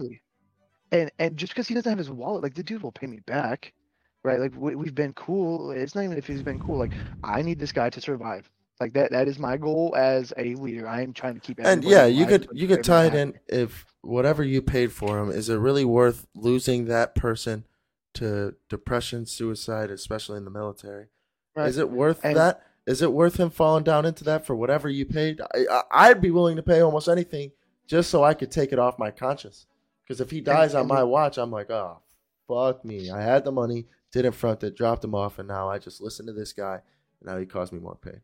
and 0.91 1.11
and 1.19 1.35
just 1.38 1.53
because 1.53 1.68
he 1.68 1.73
doesn't 1.73 1.89
have 1.89 1.97
his 1.97 2.09
wallet 2.09 2.41
like 2.41 2.53
the 2.55 2.64
dude 2.64 2.81
will 2.81 2.91
pay 2.91 3.07
me 3.07 3.19
back 3.26 3.73
right 4.23 4.39
like 4.39 4.53
we, 4.55 4.76
we've 4.76 4.95
been 4.95 5.14
cool 5.14 5.72
it's 5.72 5.95
not 5.95 6.03
even 6.03 6.18
if 6.18 6.26
he's 6.26 6.43
been 6.43 6.59
cool 6.59 6.77
like 6.77 6.93
i 7.23 7.41
need 7.41 7.59
this 7.59 7.72
guy 7.72 7.89
to 7.89 7.99
survive 7.99 8.49
like 8.80 8.93
that 8.93 9.11
that 9.11 9.27
is 9.27 9.39
my 9.39 9.57
goal 9.57 9.93
as 9.97 10.31
a 10.38 10.53
leader 10.55 10.88
i 10.88 11.01
am 11.01 11.14
trying 11.14 11.34
to 11.34 11.39
keep 11.39 11.59
And 11.59 11.84
yeah, 11.84 12.05
you 12.05 12.26
could 12.26 12.47
you 12.53 12.68
could 12.68 12.84
tie 12.84 13.05
it 13.07 13.15
in 13.15 13.34
if 13.47 13.85
whatever 14.01 14.43
you 14.43 14.61
paid 14.61 14.91
for 14.91 15.19
him 15.19 15.30
is 15.30 15.49
it 15.49 15.57
really 15.57 15.84
worth 15.84 16.27
losing 16.35 16.85
that 16.85 17.15
person 17.15 17.65
to 18.14 18.55
depression, 18.69 19.26
suicide, 19.26 19.91
especially 19.91 20.38
in 20.38 20.45
the 20.45 20.49
military. 20.49 21.07
Right. 21.55 21.68
Is 21.69 21.77
it 21.77 21.89
worth 21.89 22.23
And- 22.23 22.35
that? 22.35 22.64
Is 22.88 23.01
it 23.03 23.14
worth 23.14 23.38
him 23.39 23.49
falling 23.51 23.84
down 23.84 24.05
into 24.05 24.23
that 24.23 24.45
for 24.45 24.55
whatever 24.55 24.89
you 24.89 25.05
paid? 25.05 25.41
I, 25.53 25.81
I'd 25.91 26.22
be 26.22 26.31
willing 26.31 26.55
to 26.55 26.64
pay 26.64 26.80
almost 26.80 27.07
anything 27.07 27.51
just 27.85 28.09
so 28.09 28.23
I 28.23 28.34
could 28.34 28.49
take 28.51 28.72
it 28.72 28.80
off 28.80 28.97
my 28.97 29.11
conscience. 29.11 29.68
Because 30.03 30.22
if 30.22 30.31
he 30.31 30.41
dies 30.41 30.73
on 30.73 30.88
my 30.88 31.03
watch, 31.03 31.38
I'm 31.38 31.51
like, 31.51 31.69
oh, 31.69 31.99
fuck 32.47 32.84
me. 32.85 33.11
I 33.11 33.22
had 33.22 33.43
the 33.43 33.51
money, 33.51 33.88
didn't 34.14 34.31
front 34.31 34.64
it, 34.64 34.76
dropped 34.76 35.03
him 35.03 35.14
off, 35.14 35.38
and 35.38 35.47
now 35.49 35.69
I 35.69 35.77
just 35.80 36.01
listen 36.01 36.26
to 36.27 36.34
this 36.34 36.53
guy, 36.53 36.76
and 37.19 37.27
now 37.30 37.38
he 37.38 37.45
caused 37.45 37.73
me 37.73 37.80
more 37.80 37.97
pain. 38.01 38.22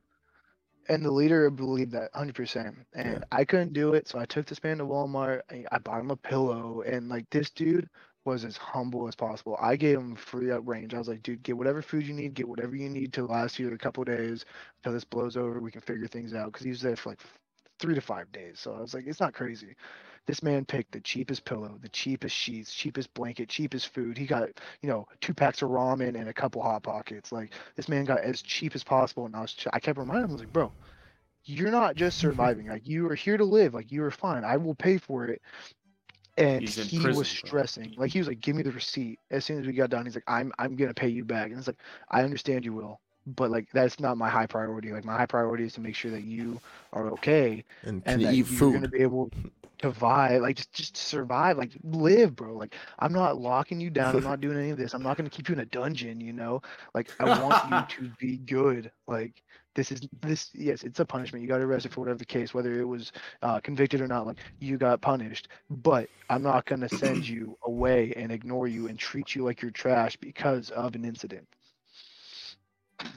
and 0.89 1.03
the 1.03 1.11
leader 1.11 1.49
believed 1.49 1.91
that 1.91 2.11
100% 2.13 2.75
and 2.93 3.05
Yeah. 3.13 3.19
i 3.31 3.45
couldn't 3.45 3.71
do 3.73 3.93
it 3.93 4.07
so 4.09 4.19
i 4.19 4.25
took 4.25 4.45
this 4.45 4.61
man 4.63 4.79
to 4.79 4.85
walmart 4.85 5.39
I, 5.49 5.63
I 5.71 5.77
bought 5.79 6.01
him 6.01 6.11
a 6.11 6.17
pillow 6.17 6.81
and 6.85 7.07
like 7.07 7.29
this 7.29 7.49
dude 7.51 7.87
was 8.25 8.45
as 8.45 8.57
humble 8.57 9.07
as 9.07 9.15
possible 9.15 9.57
i 9.61 9.75
gave 9.75 9.97
him 9.97 10.15
free 10.15 10.51
up 10.51 10.61
range 10.65 10.93
i 10.93 10.97
was 10.97 11.07
like 11.07 11.21
dude 11.23 11.43
get 11.43 11.57
whatever 11.57 11.81
food 11.81 12.05
you 12.05 12.13
need 12.13 12.33
get 12.33 12.47
whatever 12.47 12.75
you 12.75 12.89
need 12.89 13.11
to 13.13 13.25
last 13.25 13.59
you 13.59 13.71
a 13.71 13.77
couple 13.77 14.03
days 14.03 14.45
until 14.79 14.93
this 14.93 15.03
blows 15.03 15.35
over 15.37 15.59
we 15.59 15.71
can 15.71 15.81
figure 15.81 16.07
things 16.07 16.33
out 16.33 16.51
because 16.51 16.63
he 16.63 16.69
was 16.69 16.81
there 16.81 16.95
for 16.95 17.09
like 17.09 17.19
three 17.79 17.95
to 17.95 18.01
five 18.01 18.31
days. 18.31 18.59
So 18.59 18.73
I 18.73 18.79
was 18.79 18.93
like, 18.93 19.05
it's 19.07 19.19
not 19.19 19.33
crazy. 19.33 19.75
This 20.25 20.41
man 20.41 20.63
picked 20.63 20.93
the 20.93 21.01
cheapest 21.01 21.43
pillow, 21.43 21.77
the 21.81 21.89
cheapest 21.89 22.33
sheets, 22.33 22.73
cheapest 22.73 23.13
blanket, 23.13 23.49
cheapest 23.49 23.93
food. 23.93 24.17
He 24.17 24.25
got, 24.25 24.49
you 24.81 24.87
know, 24.87 25.05
two 25.19 25.33
packs 25.33 25.61
of 25.61 25.69
ramen 25.69 26.17
and 26.17 26.29
a 26.29 26.33
couple 26.33 26.61
hot 26.61 26.83
pockets. 26.83 27.33
Like 27.33 27.51
this 27.75 27.89
man 27.89 28.05
got 28.05 28.21
as 28.21 28.41
cheap 28.41 28.73
as 28.73 28.85
possible. 28.85 29.25
And 29.25 29.35
I 29.35 29.41
was, 29.41 29.53
I 29.73 29.79
kept 29.79 29.99
reminding 29.99 30.23
him, 30.23 30.29
I 30.29 30.33
was 30.33 30.41
like, 30.41 30.53
bro, 30.53 30.71
you're 31.43 31.71
not 31.71 31.95
just 31.97 32.19
surviving. 32.19 32.67
Like 32.67 32.87
you 32.87 33.09
are 33.09 33.15
here 33.15 33.35
to 33.35 33.43
live. 33.43 33.73
Like 33.73 33.91
you 33.91 34.01
are 34.03 34.11
fine. 34.11 34.45
I 34.45 34.55
will 34.55 34.75
pay 34.75 34.97
for 34.97 35.25
it. 35.25 35.41
And 36.37 36.67
he 36.67 36.99
prison, 36.99 37.15
was 37.15 37.27
stressing. 37.27 37.93
Bro. 37.95 38.01
Like 38.01 38.11
he 38.11 38.19
was 38.19 38.27
like, 38.27 38.41
"Give 38.41 38.55
me 38.55 38.63
the 38.63 38.71
receipt." 38.71 39.19
As 39.29 39.45
soon 39.45 39.59
as 39.59 39.67
we 39.67 39.73
got 39.73 39.91
done, 39.91 40.05
he's 40.05 40.15
like, 40.15 40.23
"I'm 40.27 40.51
I'm 40.57 40.75
gonna 40.75 40.93
pay 40.93 41.09
you 41.09 41.23
back." 41.23 41.49
And 41.49 41.59
it's 41.59 41.67
like, 41.67 41.77
"I 42.09 42.23
understand 42.23 42.65
you 42.65 42.73
will, 42.73 42.99
but 43.27 43.51
like 43.51 43.67
that's 43.71 43.99
not 43.99 44.17
my 44.17 44.29
high 44.29 44.47
priority. 44.47 44.91
Like 44.91 45.05
my 45.05 45.15
high 45.15 45.27
priority 45.27 45.65
is 45.65 45.73
to 45.73 45.81
make 45.81 45.95
sure 45.95 46.11
that 46.11 46.23
you 46.23 46.59
are 46.91 47.09
okay 47.11 47.63
and, 47.83 48.01
and 48.05 48.23
that 48.23 48.35
you're 48.35 48.45
food. 48.45 48.73
gonna 48.73 48.87
be 48.87 49.01
able 49.01 49.31
to 49.79 49.91
vibe, 49.91 50.41
like 50.41 50.55
just 50.55 50.73
just 50.73 50.97
survive, 50.97 51.57
like 51.57 51.71
live, 51.83 52.35
bro. 52.35 52.55
Like 52.55 52.75
I'm 52.99 53.13
not 53.13 53.39
locking 53.39 53.79
you 53.79 53.89
down. 53.89 54.15
I'm 54.15 54.23
not 54.23 54.41
doing 54.41 54.57
any 54.57 54.71
of 54.71 54.77
this. 54.77 54.93
I'm 54.93 55.03
not 55.03 55.17
gonna 55.17 55.29
keep 55.29 55.49
you 55.49 55.53
in 55.53 55.59
a 55.59 55.65
dungeon. 55.65 56.19
You 56.19 56.33
know, 56.33 56.61
like 56.93 57.11
I 57.19 57.39
want 57.41 57.69
you 57.69 57.97
to 58.07 58.13
be 58.19 58.37
good. 58.37 58.91
Like 59.07 59.43
this 59.75 59.91
is 59.91 60.01
this 60.21 60.49
yes 60.53 60.83
it's 60.83 60.99
a 60.99 61.05
punishment. 61.05 61.41
You 61.41 61.47
got 61.47 61.61
arrested 61.61 61.93
for 61.93 62.01
whatever 62.01 62.17
the 62.19 62.25
case 62.25 62.53
whether 62.53 62.79
it 62.79 62.85
was 62.87 63.11
uh, 63.41 63.59
convicted 63.59 64.01
or 64.01 64.07
not 64.07 64.27
like 64.27 64.37
you 64.59 64.77
got 64.77 65.01
punished. 65.01 65.47
But 65.69 66.09
i'm 66.29 66.43
not 66.43 66.65
going 66.65 66.81
to 66.81 66.89
send 66.89 67.27
you 67.27 67.57
away 67.63 68.13
and 68.15 68.31
ignore 68.31 68.67
you 68.67 68.87
and 68.87 68.97
treat 68.97 69.35
you 69.35 69.43
like 69.43 69.61
you're 69.61 69.71
trash 69.71 70.15
because 70.17 70.69
of 70.71 70.95
an 70.95 71.05
incident. 71.05 71.47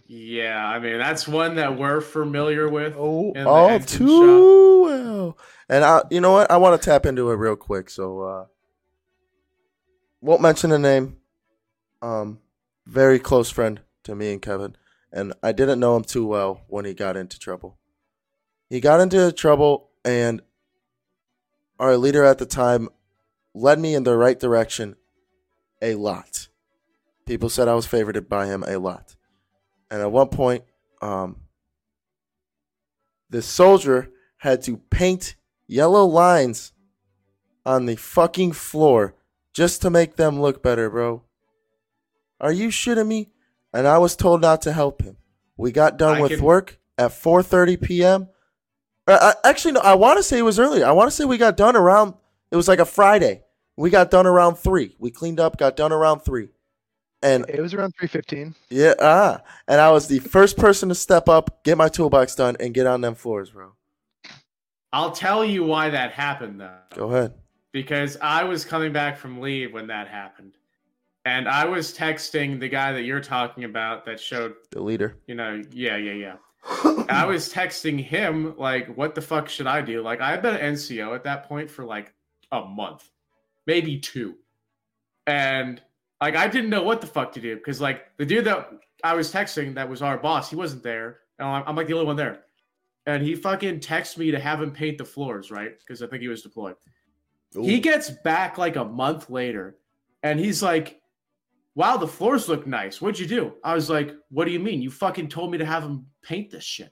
Yeah 0.07 0.67
i 0.67 0.79
mean 0.79 0.99
that's 0.99 1.29
one 1.29 1.57
that 1.57 1.77
we're 1.79 2.01
familiar 2.01 2.69
with 2.69 2.95
oh 2.97 3.33
all 3.45 3.79
too 3.81 4.07
shop. 4.07 4.91
well. 4.91 5.39
And 5.69 5.85
i 5.85 6.03
you 6.11 6.21
know 6.21 6.33
what? 6.33 6.51
I 6.51 6.57
want 6.57 6.81
to 6.81 6.85
tap 6.85 7.07
into 7.07 7.31
it 7.31 7.35
real 7.37 7.57
quick 7.57 7.91
so 7.91 8.21
uh 8.23 8.45
won't 10.21 10.41
mention 10.41 10.71
the 10.71 10.79
name. 10.79 11.19
Um 12.03 12.41
very 12.87 13.19
close 13.19 13.51
friend 13.51 13.81
to 14.05 14.15
me 14.15 14.33
and 14.33 14.41
kevin 14.41 14.77
and 15.13 15.33
I 15.43 15.53
didn't 15.53 15.81
know 15.81 15.97
him 15.97 16.05
too 16.05 16.27
well 16.27 16.63
when 16.69 16.85
he 16.85 16.95
got 16.95 17.17
into 17.17 17.39
trouble. 17.39 17.79
He 18.69 18.81
got 18.81 19.01
into 19.01 19.31
trouble, 19.33 19.91
and 20.05 20.43
our 21.79 21.97
leader 21.97 22.25
at 22.25 22.39
the 22.39 22.47
time 22.47 22.89
led 23.55 23.79
me 23.79 23.95
in 23.95 24.05
the 24.05 24.17
right 24.17 24.39
direction 24.39 24.97
a 25.81 25.95
lot. 25.95 26.49
People 27.25 27.49
said 27.49 27.69
I 27.69 27.75
was 27.75 27.87
favored 27.87 28.29
by 28.29 28.47
him 28.47 28.65
a 28.67 28.79
lot. 28.79 29.17
And 29.91 30.01
at 30.01 30.13
one 30.13 30.29
point, 30.29 30.65
um, 31.01 31.37
the 33.31 33.43
soldier 33.43 34.11
had 34.39 34.63
to 34.63 34.77
paint 34.77 35.37
yellow 35.67 36.05
lines 36.05 36.73
on 37.65 37.87
the 37.87 37.97
fucking 37.97 38.53
floor 38.53 39.15
just 39.53 39.83
to 39.83 39.91
make 39.91 40.17
them 40.17 40.41
look 40.41 40.63
better, 40.63 40.89
bro. 40.91 41.23
Are 42.41 42.53
you 42.53 42.69
shitting 42.69 43.07
me? 43.07 43.31
And 43.73 43.87
I 43.87 43.99
was 43.99 44.17
told 44.17 44.41
not 44.41 44.63
to 44.63 44.73
help 44.73 45.03
him. 45.03 45.17
We 45.57 45.73
got 45.73 45.97
done 45.97 46.19
I 46.19 46.21
with 46.21 46.33
can... 46.33 46.43
work 46.43 46.79
at 46.99 47.11
4:30 47.11 47.81
p.m. 47.83 48.29
Uh, 49.07 49.35
actually, 49.45 49.73
no. 49.73 49.81
I 49.81 49.95
want 49.95 50.19
to 50.19 50.23
say 50.23 50.39
it 50.39 50.43
was 50.43 50.59
earlier. 50.59 50.85
I 50.85 50.93
want 50.93 51.09
to 51.11 51.17
say 51.17 51.25
we 51.25 51.39
got 51.39 51.57
done 51.57 51.77
around. 51.77 52.15
It 52.51 52.57
was 52.57 52.69
like 52.69 52.81
a 52.81 52.85
Friday. 52.85 53.43
We 53.77 53.91
got 53.91 54.11
done 54.11 54.27
around 54.27 54.57
three. 54.57 54.97
We 54.99 55.11
cleaned 55.11 55.39
up, 55.39 55.59
got 55.59 55.77
done 55.77 55.93
around 55.93 56.21
three, 56.21 56.49
and 57.23 57.45
it 57.49 57.61
was 57.61 57.75
around 57.75 57.95
three 57.99 58.09
fifteen. 58.09 58.55
Yeah, 58.71 58.95
ah, 59.01 59.43
and 59.69 59.81
I 59.81 59.91
was 59.91 60.09
the 60.09 60.19
first 60.19 60.57
person 60.57 60.89
to 60.89 60.95
step 60.95 61.29
up, 61.29 61.63
get 61.63 61.77
my 61.77 61.89
toolbox 61.89 62.35
done, 62.35 62.57
and 62.59 62.73
get 62.73 62.87
on 62.87 63.03
them 63.03 63.15
floors, 63.15 63.51
bro. 63.51 63.73
I'll 64.93 65.13
tell 65.13 65.45
you 65.45 65.63
why 65.63 65.91
that 65.91 66.13
happened, 66.13 66.61
though. 66.61 66.79
Go 66.95 67.11
ahead. 67.11 67.35
Because 67.73 68.17
I 68.23 68.45
was 68.45 68.65
coming 68.65 68.93
back 68.93 69.19
from 69.19 69.41
leave 69.41 69.75
when 69.75 69.89
that 69.89 70.09
happened. 70.09 70.53
And 71.27 71.49
I 71.49 71.65
was 71.65 71.93
texting 71.93 72.61
the 72.61 72.69
guy 72.69 72.93
that 72.93 73.03
you're 73.03 73.21
talking 73.21 73.65
about 73.65 74.05
that 74.05 74.21
showed 74.21 74.55
the 74.71 74.81
leader. 74.81 75.17
You 75.27 75.35
know, 75.35 75.61
yeah, 75.73 75.97
yeah, 75.97 76.13
yeah. 76.13 76.37
I 77.09 77.27
was 77.27 77.53
texting 77.53 77.99
him 78.01 78.57
like, 78.57 78.97
"What 78.97 79.17
the 79.17 79.21
fuck 79.21 79.49
should 79.49 79.67
I 79.67 79.83
do?" 79.83 80.03
Like, 80.03 80.21
I've 80.21 80.41
been 80.41 80.55
at 80.55 80.61
NCO 80.61 81.17
at 81.17 81.25
that 81.25 81.49
point 81.49 81.69
for 81.69 81.85
like 81.85 82.15
a 82.53 82.65
month, 82.65 83.11
maybe 83.67 83.99
two, 83.99 84.37
and 85.27 85.83
like 86.21 86.37
I 86.37 86.47
didn't 86.47 86.71
know 86.71 86.85
what 86.85 87.01
the 87.01 87.09
fuck 87.09 87.33
to 87.33 87.41
do 87.41 87.57
because 87.57 87.81
like 87.81 88.17
the 88.19 88.25
dude 88.25 88.45
that 88.45 88.71
I 89.03 89.15
was 89.15 89.33
texting 89.33 89.75
that 89.75 89.91
was 89.91 90.03
our 90.03 90.19
boss, 90.19 90.49
he 90.49 90.55
wasn't 90.55 90.85
there, 90.85 91.19
and 91.41 91.49
I'm, 91.49 91.65
I'm 91.67 91.75
like 91.75 91.89
the 91.89 91.95
only 91.95 92.07
one 92.07 92.15
there, 92.15 92.45
and 93.05 93.21
he 93.21 93.35
fucking 93.35 93.81
texted 93.81 94.19
me 94.19 94.31
to 94.31 94.39
have 94.39 94.63
him 94.63 94.71
paint 94.71 94.99
the 94.99 95.05
floors, 95.05 95.51
right? 95.51 95.77
Because 95.77 96.03
I 96.03 96.07
think 96.07 96.23
he 96.23 96.29
was 96.29 96.43
deployed. 96.43 96.77
Ooh. 97.57 97.63
He 97.63 97.81
gets 97.81 98.11
back 98.11 98.59
like 98.59 98.77
a 98.77 98.85
month 98.85 99.29
later, 99.29 99.77
and 100.23 100.39
he's 100.39 100.63
like, 100.63 101.01
wow, 101.77 101.97
the 101.99 102.09
floors 102.09 102.49
look 102.49 102.67
nice. 102.67 103.01
What'd 103.01 103.21
you 103.21 103.27
do? 103.27 103.53
I 103.63 103.75
was 103.75 103.89
like, 103.89 104.17
what 104.31 104.47
do 104.47 104.51
you 104.51 104.59
mean? 104.59 104.83
You 104.83 104.91
fucking 104.91 105.29
told 105.29 105.53
me 105.53 105.59
to 105.59 105.65
have 105.65 105.85
him 105.85 106.07
paint 106.23 106.51
this 106.51 106.65
shit. 106.65 106.91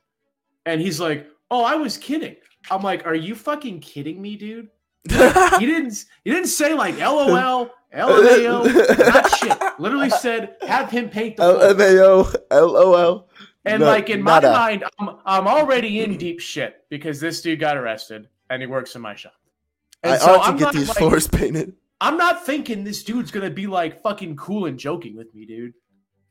And 0.67 0.81
he's 0.81 1.01
like, 1.01 1.27
oh, 1.51 1.65
I 1.65 1.75
was 1.75 1.97
kidding. 1.97 2.37
I'm 2.71 2.83
like, 2.83 3.07
are 3.07 3.15
you 3.15 3.35
fucking 3.35 3.81
kidding 3.81 4.23
me, 4.23 4.37
dude? 4.37 4.69
Like, 5.11 5.55
he 5.61 5.67
didn't. 5.67 6.05
He 6.25 6.31
didn't 6.31 6.49
say 6.49 6.75
like 6.75 6.99
LOL, 6.99 7.71
LMAO, 7.95 8.99
not 8.99 9.31
shit. 9.37 9.59
Literally 9.79 10.11
said, 10.11 10.57
have 10.63 10.91
him 10.91 11.09
paint 11.09 11.37
the 11.37 11.43
LMAO, 11.43 12.35
LOL. 12.51 13.29
And 13.67 13.81
no, 13.81 13.87
like 13.87 14.11
in 14.11 14.23
my 14.23 14.41
mind, 14.41 14.85
I'm, 14.99 15.17
I'm 15.25 15.47
already 15.47 16.01
in 16.01 16.19
deep 16.19 16.41
shit 16.41 16.85
because 16.91 17.21
this 17.21 17.41
dude 17.41 17.61
got 17.61 17.79
arrested 17.79 18.29
and 18.51 18.61
he 18.61 18.67
works 18.67 18.95
in 18.95 19.01
my 19.01 19.15
shop. 19.15 19.33
And 20.03 20.13
I 20.13 20.19
so 20.19 20.35
ought 20.35 20.45
to 20.45 20.51
I'm 20.51 20.57
get 20.59 20.75
these 20.75 20.89
like, 20.89 20.99
floors 20.99 21.27
painted. 21.27 21.75
I'm 22.05 22.19
not 22.19 22.45
thinking 22.45 22.85
this 22.85 23.03
dude's 23.03 23.31
gonna 23.31 23.49
be 23.49 23.67
like 23.67 24.03
fucking 24.03 24.37
cool 24.37 24.67
and 24.67 24.79
joking 24.79 25.17
with 25.17 25.35
me, 25.35 25.47
dude. 25.47 25.73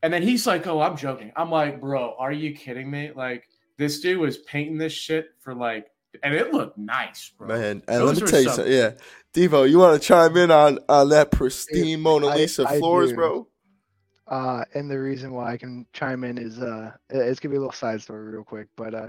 And 0.03 0.13
then 0.13 0.21
he's 0.21 0.45
like, 0.45 0.67
"Oh, 0.67 0.81
I'm 0.81 0.95
joking." 0.95 1.31
I'm 1.35 1.49
like, 1.49 1.81
"Bro, 1.81 2.15
are 2.19 2.31
you 2.31 2.53
kidding 2.53 2.91
me?" 2.91 3.11
Like 3.15 3.47
this 3.77 3.99
dude 3.99 4.19
was 4.19 4.37
painting 4.37 4.77
this 4.77 4.93
shit 4.93 5.31
for 5.39 5.55
like, 5.55 5.87
and 6.21 6.35
it 6.35 6.53
looked 6.53 6.77
nice, 6.77 7.31
bro. 7.35 7.47
Man, 7.47 7.81
and 7.87 8.01
Those 8.01 8.21
let 8.21 8.25
me 8.25 8.31
tell 8.31 8.41
you 8.41 8.49
something. 8.49 8.71
Yeah, 8.71 8.91
Devo, 9.33 9.67
you 9.67 9.79
want 9.79 9.99
to 9.99 10.07
chime 10.07 10.37
in 10.37 10.51
on 10.51 10.77
on 10.89 11.09
that 11.09 11.31
pristine 11.31 11.99
Mona 11.99 12.27
Lisa 12.27 12.67
I, 12.67 12.77
floors, 12.77 13.11
I 13.11 13.15
bro? 13.15 13.47
Uh, 14.27 14.63
and 14.75 14.91
the 14.91 14.99
reason 14.99 15.31
why 15.33 15.53
I 15.53 15.57
can 15.57 15.87
chime 15.91 16.23
in 16.23 16.37
is 16.37 16.59
uh, 16.59 16.91
it's 17.09 17.39
gonna 17.39 17.51
be 17.51 17.57
a 17.57 17.59
little 17.59 17.73
side 17.73 17.99
story 17.99 18.31
real 18.31 18.43
quick, 18.43 18.67
but 18.75 18.93
uh, 18.93 19.07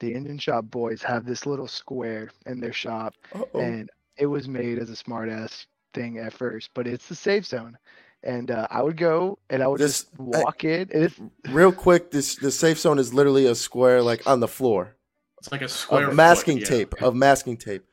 the 0.00 0.12
Engine 0.12 0.38
Shop 0.38 0.66
boys 0.66 1.02
have 1.02 1.24
this 1.24 1.46
little 1.46 1.68
square 1.68 2.30
in 2.44 2.60
their 2.60 2.74
shop, 2.74 3.14
Uh-oh. 3.34 3.60
and 3.60 3.88
it 4.18 4.26
was 4.26 4.46
made 4.46 4.78
as 4.78 4.90
a 4.90 4.92
smartass 4.92 5.64
thing 5.92 6.18
at 6.18 6.32
first, 6.32 6.70
but 6.74 6.86
it's 6.86 7.08
the 7.08 7.14
safe 7.14 7.46
zone. 7.46 7.76
And 8.24 8.50
uh, 8.50 8.68
I 8.70 8.82
would 8.82 8.96
go 8.96 9.38
and 9.50 9.62
I 9.62 9.66
would 9.66 9.80
this, 9.80 10.04
just 10.04 10.18
walk 10.18 10.64
I, 10.64 10.68
in. 10.68 10.80
And 10.92 11.04
it's, 11.04 11.20
real 11.48 11.72
quick, 11.72 12.10
this 12.10 12.36
the 12.36 12.52
safe 12.52 12.78
zone 12.78 12.98
is 12.98 13.12
literally 13.12 13.46
a 13.46 13.54
square 13.54 14.00
like 14.02 14.26
on 14.26 14.40
the 14.40 14.48
floor. 14.48 14.96
It's 15.38 15.50
like 15.50 15.62
a 15.62 15.68
square 15.68 16.08
of 16.08 16.14
masking 16.14 16.60
foot, 16.60 16.68
tape 16.68 16.94
yeah. 17.00 17.08
of 17.08 17.16
masking 17.16 17.56
tape. 17.56 17.84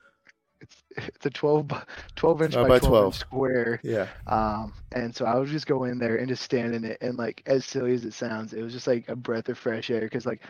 It's, 0.62 0.84
it's 0.96 1.26
a 1.26 1.32
12, 1.32 1.72
12 2.16 2.42
inch 2.44 2.54
by, 2.54 2.62
by 2.62 2.80
12, 2.80 2.82
12. 2.82 3.16
square. 3.16 3.80
Yeah. 3.84 4.08
Um, 4.28 4.74
and 4.92 5.16
so 5.16 5.26
I 5.26 5.36
would 5.36 5.48
just 5.48 5.66
go 5.66 5.86
in 5.86 5.98
there 5.98 6.18
and 6.18 6.28
just 6.28 6.44
stand 6.44 6.76
in 6.76 6.84
it. 6.84 7.00
And 7.02 7.18
like, 7.18 7.42
as 7.48 7.66
silly 7.66 7.94
as 7.94 8.06
it 8.06 8.14
sounds, 8.14 8.54
it 8.54 8.62
was 8.62 8.72
just 8.72 8.86
like 8.86 9.10
a 9.10 9.16
breath 9.16 9.50
of 9.50 9.58
fresh 9.58 9.90
air. 9.90 10.08
Cause 10.10 10.28
like 10.28 10.44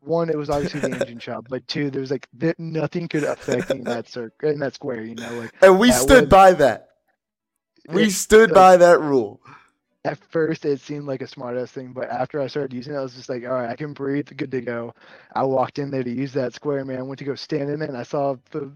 one, 0.00 0.28
it 0.28 0.36
was 0.36 0.50
obviously 0.50 0.80
the 0.80 0.90
engine 1.00 1.18
shop, 1.18 1.46
but 1.48 1.66
two, 1.68 1.90
there 1.90 2.00
was 2.00 2.10
like 2.10 2.26
th- 2.38 2.58
nothing 2.58 3.06
could 3.06 3.24
affect 3.24 3.70
me 3.70 3.78
in 3.78 3.84
that 3.84 4.08
circle 4.08 4.48
in 4.48 4.58
that 4.58 4.74
square, 4.74 5.02
you 5.02 5.14
know, 5.14 5.32
like. 5.34 5.54
And 5.62 5.78
we 5.78 5.92
stood 5.92 6.22
was, 6.22 6.30
by 6.30 6.52
that. 6.54 6.89
We 7.88 8.10
stood 8.10 8.50
like, 8.50 8.54
by 8.54 8.76
that 8.78 9.00
rule. 9.00 9.40
At 10.04 10.16
first, 10.16 10.64
it 10.64 10.80
seemed 10.80 11.06
like 11.06 11.20
a 11.20 11.26
smartass 11.26 11.68
thing, 11.68 11.92
but 11.92 12.08
after 12.08 12.40
I 12.40 12.46
started 12.46 12.72
using 12.72 12.94
it, 12.94 12.96
I 12.96 13.02
was 13.02 13.14
just 13.14 13.28
like, 13.28 13.44
all 13.44 13.52
right, 13.52 13.68
I 13.68 13.76
can 13.76 13.92
breathe, 13.92 14.28
good 14.34 14.50
to 14.50 14.62
go. 14.62 14.94
I 15.34 15.42
walked 15.42 15.78
in 15.78 15.90
there 15.90 16.02
to 16.02 16.10
use 16.10 16.32
that 16.32 16.54
square, 16.54 16.86
man. 16.86 16.98
I 16.98 17.02
went 17.02 17.18
to 17.18 17.24
go 17.26 17.34
stand 17.34 17.68
in 17.68 17.82
it, 17.82 17.88
and 17.90 17.98
I 17.98 18.02
saw 18.02 18.36
the 18.50 18.72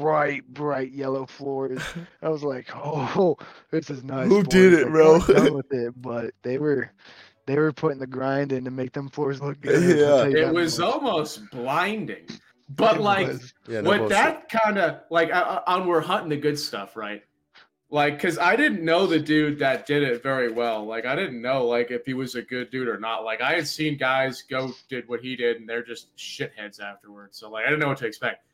bright, 0.00 0.46
bright 0.54 0.92
yellow 0.92 1.26
floors. 1.26 1.82
I 2.22 2.28
was 2.28 2.44
like, 2.44 2.68
oh, 2.76 3.36
this 3.72 3.90
is 3.90 4.04
nice. 4.04 4.28
Who 4.28 4.44
boys. 4.44 4.52
did 4.52 4.72
it, 4.74 4.88
bro? 4.88 5.18
done 5.18 5.54
with 5.56 5.72
it, 5.72 6.00
but 6.00 6.32
they 6.42 6.58
were 6.58 6.92
they 7.48 7.56
were 7.56 7.72
putting 7.72 7.98
the 7.98 8.06
grind 8.06 8.52
in 8.52 8.64
to 8.64 8.70
make 8.70 8.92
them 8.92 9.08
floors 9.08 9.40
look 9.40 9.60
good. 9.62 9.98
Yeah, 9.98 10.26
it 10.26 10.52
was 10.52 10.78
much. 10.78 10.88
almost 10.92 11.50
blinding. 11.50 12.28
But 12.68 12.96
it 12.96 13.00
like, 13.00 13.30
yeah, 13.66 13.80
no 13.80 13.90
with 13.90 14.10
that 14.10 14.50
kind 14.50 14.78
of 14.78 15.00
like 15.10 15.30
on 15.32 15.86
we're 15.86 16.02
hunting 16.02 16.28
the 16.28 16.36
good 16.36 16.58
stuff, 16.58 16.94
right? 16.94 17.22
Like, 17.90 18.16
because 18.16 18.38
I 18.38 18.54
didn't 18.54 18.84
know 18.84 19.06
the 19.06 19.18
dude 19.18 19.58
that 19.60 19.86
did 19.86 20.02
it 20.02 20.22
very 20.22 20.52
well. 20.52 20.84
Like, 20.84 21.06
I 21.06 21.16
didn't 21.16 21.40
know 21.40 21.66
like 21.66 21.90
if 21.90 22.04
he 22.04 22.12
was 22.12 22.34
a 22.34 22.42
good 22.42 22.70
dude 22.70 22.88
or 22.88 22.98
not. 22.98 23.24
Like, 23.24 23.40
I 23.40 23.54
had 23.54 23.66
seen 23.66 23.96
guys 23.96 24.42
go 24.42 24.72
did 24.88 25.08
what 25.08 25.20
he 25.20 25.36
did, 25.36 25.56
and 25.58 25.68
they're 25.68 25.82
just 25.82 26.14
shitheads 26.16 26.80
afterwards. 26.80 27.38
So 27.38 27.50
like, 27.50 27.64
I 27.64 27.70
didn't 27.70 27.80
know 27.80 27.88
what 27.88 27.98
to 27.98 28.06
expect. 28.06 28.44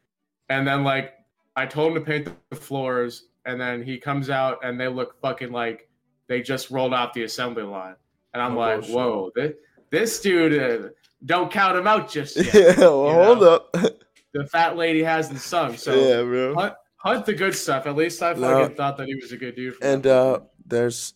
And 0.49 0.67
then 0.67 0.85
like, 0.85 1.15
I 1.57 1.67
told 1.67 1.97
him 1.97 2.05
to 2.05 2.09
paint 2.09 2.29
the 2.51 2.57
floors, 2.57 3.27
and 3.45 3.61
then 3.61 3.83
he 3.83 3.99
comes 3.99 4.31
out, 4.31 4.65
and 4.65 4.79
they 4.79 4.89
look 4.89 5.21
fucking 5.21 5.51
like 5.51 5.89
they 6.29 6.41
just 6.41 6.71
rolled 6.71 6.95
off 6.95 7.13
the 7.13 7.25
assembly 7.25 7.65
line. 7.65 7.97
And 8.33 8.43
I'm 8.43 8.57
oh, 8.57 8.61
like, 8.61 8.81
bullshit. 8.81 8.95
whoa, 8.95 9.31
this, 9.35 9.53
this 9.91 10.21
dude, 10.21 10.61
uh, 10.61 10.89
don't 11.25 11.51
count 11.51 11.77
him 11.77 11.87
out 11.87 12.11
just 12.11 12.37
yet. 12.55 12.55
Yeah, 12.55 12.75
well, 12.79 13.25
hold 13.25 13.43
up. 13.43 13.73
the 14.33 14.47
fat 14.47 14.77
lady 14.77 15.03
hasn't 15.03 15.41
sung. 15.41 15.77
So 15.77 15.95
yeah, 15.95 16.23
bro. 16.23 16.55
Hunt, 16.55 16.75
Hunt 17.05 17.27
the 17.27 17.35
good 17.35 17.55
stuff. 17.55 17.87
At 17.87 17.97
least 17.97 18.23
I 18.23 18.33
fucking 18.33 18.41
no. 18.41 18.69
thought 18.69 18.97
that 18.97 19.07
he 19.07 19.15
was 19.15 19.31
a 19.31 19.37
good 19.37 19.55
dude. 19.55 19.75
and 19.83 20.07
uh, 20.07 20.41
there's 20.65 21.13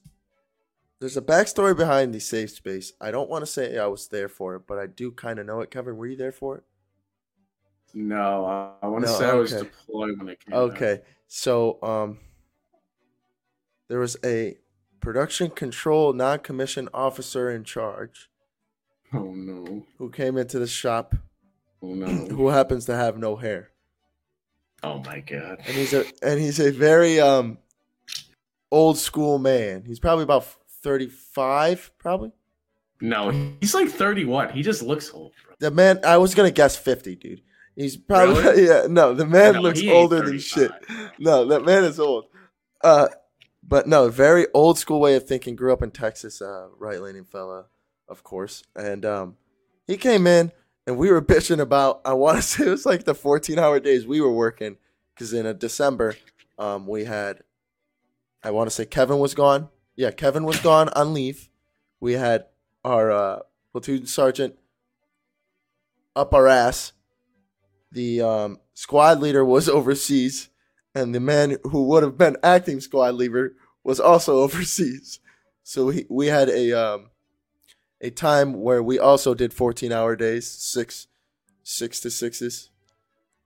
there's 1.00 1.16
a 1.16 1.22
backstory 1.22 1.74
behind 1.74 2.14
the 2.14 2.20
safe 2.20 2.50
space. 2.50 2.92
I 3.00 3.10
don't 3.10 3.30
want 3.30 3.42
to 3.42 3.46
say 3.46 3.78
I 3.78 3.86
was 3.86 4.08
there 4.08 4.28
for 4.28 4.56
it, 4.56 4.62
but 4.66 4.78
I 4.78 4.86
do 4.86 5.10
kind 5.10 5.38
of 5.38 5.46
know 5.46 5.60
it. 5.60 5.70
Kevin, 5.70 5.96
were 5.96 6.06
you 6.06 6.16
there 6.16 6.32
for 6.32 6.58
it? 6.58 6.64
No, 7.94 8.44
I, 8.44 8.84
I 8.84 8.88
want 8.88 9.06
to 9.06 9.10
no, 9.10 9.18
say 9.18 9.24
okay. 9.24 9.36
I 9.36 9.40
was 9.40 9.52
deployed 9.52 10.18
when 10.18 10.28
it 10.28 10.44
came. 10.44 10.54
Okay, 10.54 10.92
out. 10.92 11.00
so 11.26 11.82
um, 11.82 12.18
there 13.88 13.98
was 13.98 14.18
a 14.22 14.58
production 15.00 15.48
control 15.48 16.12
non-commissioned 16.12 16.90
officer 16.92 17.50
in 17.50 17.64
charge. 17.64 18.28
Oh 19.14 19.32
no! 19.32 19.86
Who 19.96 20.10
came 20.10 20.36
into 20.36 20.58
the 20.58 20.66
shop? 20.66 21.14
Oh 21.82 21.94
no! 21.94 22.06
Who 22.06 22.48
happens 22.48 22.84
to 22.86 22.94
have 22.94 23.16
no 23.16 23.36
hair? 23.36 23.70
Oh 24.82 25.02
my 25.04 25.20
god! 25.20 25.58
And 25.66 25.76
he's 25.76 25.92
a 25.92 26.04
and 26.22 26.40
he's 26.40 26.60
a 26.60 26.70
very 26.70 27.20
um 27.20 27.58
old 28.70 28.98
school 28.98 29.38
man. 29.38 29.84
He's 29.84 29.98
probably 29.98 30.24
about 30.24 30.44
thirty 30.82 31.08
five, 31.08 31.90
probably. 31.98 32.32
No, 33.00 33.30
he's 33.60 33.74
like 33.74 33.88
thirty 33.88 34.24
one. 34.24 34.50
He 34.50 34.62
just 34.62 34.82
looks 34.82 35.12
old. 35.12 35.32
Bro. 35.44 35.54
The 35.58 35.70
man, 35.70 36.00
I 36.04 36.16
was 36.18 36.34
gonna 36.34 36.50
guess 36.50 36.76
fifty, 36.76 37.16
dude. 37.16 37.42
He's 37.74 37.96
probably 37.96 38.42
really? 38.42 38.66
yeah. 38.68 38.86
No, 38.88 39.14
the 39.14 39.26
man 39.26 39.54
no, 39.54 39.60
looks 39.62 39.82
older 39.84 40.22
than 40.22 40.38
shit. 40.38 40.72
No, 41.18 41.44
that 41.46 41.64
man 41.64 41.84
is 41.84 42.00
old. 42.00 42.26
Uh, 42.82 43.08
but 43.62 43.86
no, 43.86 44.08
very 44.08 44.46
old 44.54 44.78
school 44.78 45.00
way 45.00 45.14
of 45.14 45.24
thinking. 45.24 45.54
Grew 45.54 45.72
up 45.72 45.82
in 45.82 45.90
Texas, 45.90 46.40
uh, 46.40 46.68
right 46.78 47.00
leaning 47.00 47.24
fella, 47.24 47.66
of 48.08 48.24
course. 48.24 48.64
And 48.74 49.04
um, 49.04 49.36
he 49.86 49.96
came 49.96 50.26
in, 50.26 50.50
and 50.88 50.96
we 50.96 51.10
were 51.10 51.20
bitching 51.20 51.60
about. 51.60 52.00
I 52.04 52.14
want 52.14 52.38
to 52.38 52.42
say 52.42 52.66
it 52.66 52.70
was 52.70 52.86
like 52.86 53.04
the 53.04 53.14
14 53.14 53.58
hour 53.58 53.78
days 53.78 54.06
we 54.06 54.20
were 54.20 54.32
working, 54.32 54.78
because 55.14 55.32
in 55.32 55.46
a 55.46 55.54
December, 55.54 56.16
um, 56.58 56.86
we 56.88 57.04
had. 57.04 57.42
I 58.42 58.50
want 58.52 58.68
to 58.68 58.74
say 58.74 58.86
Kevin 58.86 59.18
was 59.18 59.34
gone. 59.34 59.68
Yeah, 59.96 60.12
Kevin 60.12 60.44
was 60.44 60.60
gone 60.60 60.88
on 60.90 61.12
leave. 61.12 61.50
We 62.00 62.14
had 62.14 62.46
our 62.84 63.10
uh, 63.10 63.38
platoon 63.72 64.06
sergeant 64.06 64.56
up 66.16 66.32
our 66.32 66.46
ass. 66.46 66.92
The 67.92 68.22
um, 68.22 68.60
squad 68.74 69.20
leader 69.20 69.44
was 69.44 69.68
overseas 69.68 70.48
and 70.94 71.14
the 71.14 71.20
man 71.20 71.56
who 71.64 71.84
would 71.84 72.02
have 72.02 72.18
been 72.18 72.36
acting 72.42 72.80
squad 72.80 73.14
leader 73.14 73.54
was 73.84 74.00
also 74.00 74.38
overseas. 74.42 75.20
So 75.62 75.86
we 75.86 76.06
we 76.08 76.28
had 76.28 76.48
a 76.48 76.72
um, 76.72 77.10
a 78.00 78.10
time 78.10 78.54
where 78.54 78.82
we 78.82 78.98
also 78.98 79.34
did 79.34 79.52
14 79.52 79.92
hour 79.92 80.16
days, 80.16 80.46
six 80.46 81.08
six 81.62 82.00
to 82.00 82.10
sixes, 82.10 82.70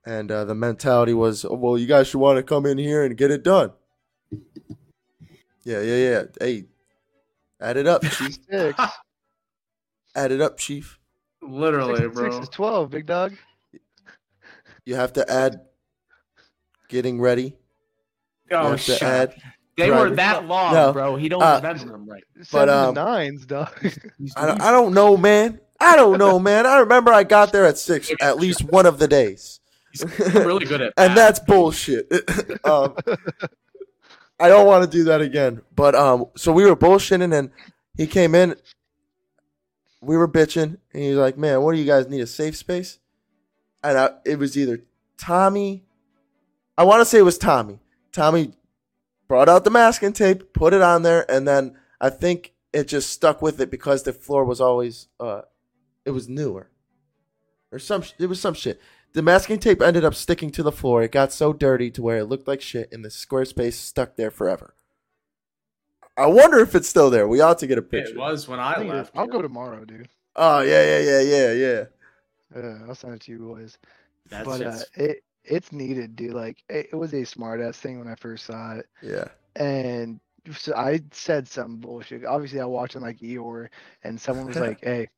and 0.05 0.31
uh, 0.31 0.45
the 0.45 0.55
mentality 0.55 1.13
was, 1.13 1.43
oh, 1.43 1.55
well, 1.55 1.77
you 1.77 1.85
guys 1.85 2.07
should 2.07 2.19
want 2.19 2.37
to 2.37 2.43
come 2.43 2.65
in 2.65 2.77
here 2.77 3.03
and 3.03 3.17
get 3.17 3.31
it 3.31 3.43
done. 3.43 3.71
Yeah, 5.63 5.81
yeah, 5.81 5.95
yeah. 5.95 6.23
Hey, 6.39 6.65
add 7.59 7.77
it 7.77 7.87
up, 7.87 8.03
chief. 8.11 8.37
Six. 8.49 8.81
add 10.15 10.31
it 10.31 10.41
up, 10.41 10.57
chief. 10.57 10.99
Literally, 11.41 12.01
six 12.01 12.13
bro. 12.13 12.31
Six 12.31 12.43
is 12.43 12.49
twelve, 12.49 12.89
big 12.89 13.05
dog. 13.05 13.33
You 14.85 14.95
have 14.95 15.13
to 15.13 15.29
add 15.29 15.61
getting 16.89 17.19
ready. 17.19 17.55
Oh, 18.51 18.75
shit. 18.75 19.01
Add, 19.01 19.35
they 19.77 19.91
were 19.91 20.11
that 20.11 20.47
long, 20.47 20.73
no, 20.73 20.93
bro. 20.93 21.15
He 21.15 21.29
don't 21.29 21.41
uh, 21.41 21.59
remember 21.61 21.91
them 21.91 22.09
right. 22.09 22.23
But 22.51 22.69
um, 22.69 22.95
nines, 22.95 23.45
dog. 23.45 23.69
I 24.35 24.45
don't, 24.45 24.61
I 24.61 24.71
don't 24.71 24.93
know, 24.93 25.17
man. 25.17 25.59
I 25.79 25.95
don't 25.95 26.17
know, 26.17 26.39
man. 26.39 26.65
I 26.65 26.79
remember 26.79 27.11
I 27.11 27.23
got 27.23 27.51
there 27.51 27.65
at 27.65 27.77
six 27.77 28.11
at 28.21 28.37
least 28.37 28.63
one 28.63 28.85
of 28.85 28.99
the 28.99 29.07
days. 29.07 29.59
He's 29.91 30.03
really 30.33 30.65
good 30.65 30.81
at, 30.81 30.93
and 30.97 31.15
that's 31.17 31.39
bullshit. 31.39 32.11
um, 32.63 32.95
I 34.39 34.47
don't 34.47 34.65
want 34.65 34.83
to 34.83 34.89
do 34.89 35.05
that 35.05 35.21
again. 35.21 35.61
But 35.75 35.95
um, 35.95 36.25
so 36.35 36.51
we 36.51 36.65
were 36.65 36.75
bullshitting, 36.75 37.37
and 37.37 37.51
he 37.97 38.07
came 38.07 38.35
in. 38.35 38.55
We 40.01 40.17
were 40.17 40.27
bitching, 40.27 40.77
and 40.93 41.03
he's 41.03 41.15
like, 41.15 41.37
"Man, 41.37 41.61
what 41.61 41.73
do 41.73 41.79
you 41.79 41.85
guys 41.85 42.07
need 42.07 42.21
a 42.21 42.27
safe 42.27 42.55
space?" 42.55 42.99
And 43.83 43.97
I, 43.97 44.11
it 44.25 44.39
was 44.39 44.57
either 44.57 44.81
Tommy 45.17 45.83
I 46.77 46.83
want 46.83 47.01
to 47.01 47.05
say 47.05 47.19
it 47.19 47.23
was 47.23 47.37
Tommy. 47.37 47.79
Tommy 48.11 48.53
brought 49.33 49.49
out 49.49 49.63
the 49.63 49.71
masking 49.71 50.13
tape, 50.13 50.53
put 50.53 50.75
it 50.75 50.83
on 50.83 51.01
there, 51.01 51.25
and 51.27 51.47
then 51.47 51.75
I 51.99 52.11
think 52.11 52.53
it 52.71 52.87
just 52.87 53.09
stuck 53.09 53.41
with 53.41 53.59
it 53.59 53.71
because 53.71 54.03
the 54.03 54.13
floor 54.13 54.45
was 54.45 54.61
always 54.61 55.07
uh 55.19 55.41
it 56.05 56.11
was 56.11 56.29
newer. 56.29 56.69
Or 57.71 57.79
some 57.79 58.03
it 58.19 58.27
was 58.27 58.39
some 58.39 58.53
shit. 58.53 58.79
The 59.13 59.23
masking 59.23 59.57
tape 59.57 59.81
ended 59.81 60.05
up 60.05 60.13
sticking 60.13 60.51
to 60.51 60.61
the 60.61 60.71
floor. 60.71 61.01
It 61.01 61.11
got 61.11 61.31
so 61.31 61.51
dirty 61.51 61.89
to 61.89 62.03
where 62.03 62.19
it 62.19 62.25
looked 62.25 62.47
like 62.47 62.61
shit 62.61 62.89
and 62.91 63.03
the 63.03 63.09
square 63.09 63.45
space 63.45 63.75
stuck 63.75 64.17
there 64.17 64.29
forever. 64.29 64.75
I 66.15 66.27
wonder 66.27 66.59
if 66.59 66.75
it's 66.75 66.87
still 66.87 67.09
there. 67.09 67.27
We 67.27 67.41
ought 67.41 67.57
to 67.57 67.65
get 67.65 67.79
a 67.79 67.81
picture. 67.81 68.13
It 68.13 68.19
was 68.19 68.47
when 68.47 68.59
I, 68.59 68.73
I 68.73 68.83
left. 68.83 69.17
I'll 69.17 69.25
go 69.25 69.41
tomorrow, 69.41 69.83
dude. 69.83 70.09
Oh 70.35 70.61
yeah, 70.61 70.83
yeah, 70.83 70.99
yeah, 70.99 71.21
yeah, 71.21 71.53
yeah. 71.53 71.83
Yeah, 72.55 72.77
I'll 72.87 72.93
send 72.93 73.15
it 73.15 73.21
to 73.21 73.31
you 73.31 73.39
boys. 73.39 73.79
That's 74.29 74.45
but 74.45 74.61
just... 74.61 74.83
uh, 74.95 75.03
it 75.05 75.23
it's 75.43 75.71
needed, 75.71 76.15
dude. 76.15 76.33
Like 76.33 76.63
it, 76.69 76.89
it 76.91 76.95
was 76.95 77.13
a 77.13 77.23
smart 77.23 77.61
ass 77.61 77.77
thing 77.77 77.99
when 77.99 78.07
I 78.07 78.15
first 78.15 78.45
saw 78.45 78.75
it. 78.75 78.87
Yeah. 79.01 79.25
And 79.55 80.19
so 80.51 80.73
I 80.75 81.01
said 81.11 81.47
some 81.47 81.77
bullshit. 81.77 82.25
Obviously, 82.25 82.59
I 82.59 82.65
watched 82.65 82.95
on 82.95 83.01
like 83.01 83.19
Eeyore, 83.19 83.69
and 84.03 84.19
someone 84.19 84.47
was 84.47 84.57
like, 84.57 84.79
"Hey, 84.83 85.09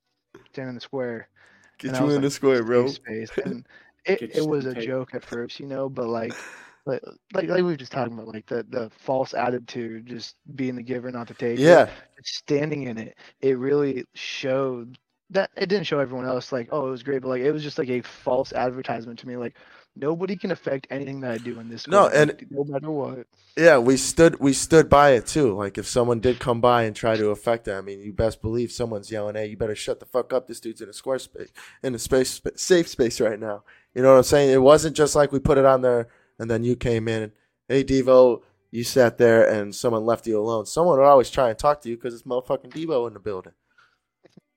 stand 0.51 0.69
in 0.69 0.75
the 0.75 0.81
square." 0.81 1.29
Get 1.77 1.99
you 1.99 2.05
in 2.05 2.13
like, 2.13 2.21
the 2.21 2.31
square, 2.31 2.63
bro. 2.63 2.87
Space. 2.87 3.31
And 3.45 3.67
it, 4.05 4.35
it 4.35 4.47
was 4.47 4.65
a 4.65 4.73
joke 4.73 5.15
at 5.15 5.23
first, 5.23 5.59
you 5.59 5.65
know, 5.65 5.89
but 5.89 6.07
like, 6.07 6.33
like, 6.85 7.01
like, 7.33 7.49
like 7.49 7.57
we 7.57 7.63
were 7.63 7.75
just 7.75 7.91
talking 7.91 8.13
about, 8.13 8.27
like 8.27 8.45
the 8.45 8.65
the 8.69 8.91
false 8.97 9.33
attitude, 9.33 10.05
just 10.05 10.35
being 10.55 10.75
the 10.75 10.83
giver, 10.83 11.11
not 11.11 11.27
the 11.27 11.33
taker. 11.33 11.61
Yeah. 11.61 11.89
Standing 12.23 12.83
in 12.83 12.97
it, 12.97 13.17
it 13.41 13.57
really 13.57 14.05
showed 14.13 14.99
that 15.31 15.49
it 15.57 15.67
didn't 15.67 15.87
show 15.87 15.99
everyone 15.99 16.27
else 16.27 16.51
like, 16.51 16.69
oh, 16.71 16.87
it 16.87 16.91
was 16.91 17.03
great, 17.03 17.21
but 17.21 17.29
like 17.29 17.41
it 17.41 17.51
was 17.51 17.63
just 17.63 17.79
like 17.79 17.89
a 17.89 18.01
false 18.01 18.53
advertisement 18.53 19.19
to 19.19 19.27
me, 19.27 19.37
like 19.37 19.55
nobody 19.95 20.35
can 20.35 20.51
affect 20.51 20.87
anything 20.89 21.21
that 21.21 21.31
I 21.31 21.37
do 21.37 21.59
in 21.59 21.69
this. 21.69 21.87
No, 21.87 22.07
and 22.07 22.45
no 22.49 22.63
matter 22.63 22.91
what. 22.91 23.27
Yeah, 23.57 23.77
we 23.77 23.97
stood 23.97 24.39
we 24.39 24.53
stood 24.53 24.89
by 24.89 25.11
it 25.11 25.25
too. 25.27 25.55
Like 25.55 25.77
if 25.77 25.87
someone 25.87 26.19
did 26.19 26.39
come 26.39 26.61
by 26.61 26.83
and 26.83 26.95
try 26.95 27.15
to 27.15 27.29
affect 27.29 27.67
it, 27.67 27.73
I 27.73 27.81
mean, 27.81 27.99
you 27.99 28.13
best 28.13 28.41
believe 28.41 28.71
someone's 28.71 29.11
yelling, 29.11 29.35
"Hey, 29.35 29.47
you 29.47 29.57
better 29.57 29.75
shut 29.75 29.99
the 29.99 30.05
fuck 30.05 30.33
up! 30.33 30.47
This 30.47 30.59
dude's 30.59 30.81
in 30.81 30.89
a 30.89 30.93
square 30.93 31.19
space, 31.19 31.51
in 31.83 31.95
a 31.95 31.99
space, 31.99 32.41
safe 32.55 32.87
space 32.87 33.21
right 33.21 33.39
now." 33.39 33.63
You 33.93 34.01
know 34.01 34.11
what 34.11 34.17
I'm 34.17 34.23
saying? 34.23 34.51
It 34.51 34.61
wasn't 34.61 34.95
just 34.95 35.15
like 35.15 35.31
we 35.31 35.39
put 35.39 35.57
it 35.57 35.65
on 35.65 35.81
there 35.81 36.09
and 36.37 36.49
then 36.49 36.63
you 36.63 36.75
came 36.75 37.07
in. 37.07 37.23
And, 37.23 37.31
hey, 37.67 37.83
Devo, 37.83 38.41
you 38.71 38.83
sat 38.83 39.17
there 39.17 39.49
and 39.49 39.73
someone 39.73 40.05
left 40.05 40.27
you 40.27 40.39
alone. 40.39 40.65
Someone 40.65 40.97
would 40.97 41.05
always 41.05 41.29
try 41.29 41.49
and 41.49 41.57
talk 41.57 41.81
to 41.81 41.89
you 41.89 41.95
because 41.95 42.13
it's 42.13 42.23
motherfucking 42.23 42.73
Devo 42.73 43.07
in 43.07 43.13
the 43.13 43.19
building. 43.19 43.53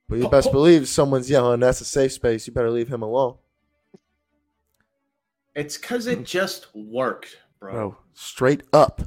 But 0.08 0.18
you 0.18 0.28
best 0.28 0.48
oh. 0.48 0.52
believe 0.52 0.88
someone's 0.88 1.30
yelling, 1.30 1.60
"That's 1.60 1.82
a 1.82 1.84
safe 1.84 2.12
space. 2.12 2.46
You 2.46 2.52
better 2.52 2.70
leave 2.70 2.88
him 2.88 3.02
alone." 3.02 3.36
It's 5.54 5.76
because 5.76 6.06
it 6.06 6.16
mm-hmm. 6.16 6.24
just 6.24 6.68
worked, 6.74 7.36
bro. 7.60 7.72
Bro, 7.72 7.96
straight 8.14 8.62
up. 8.72 9.02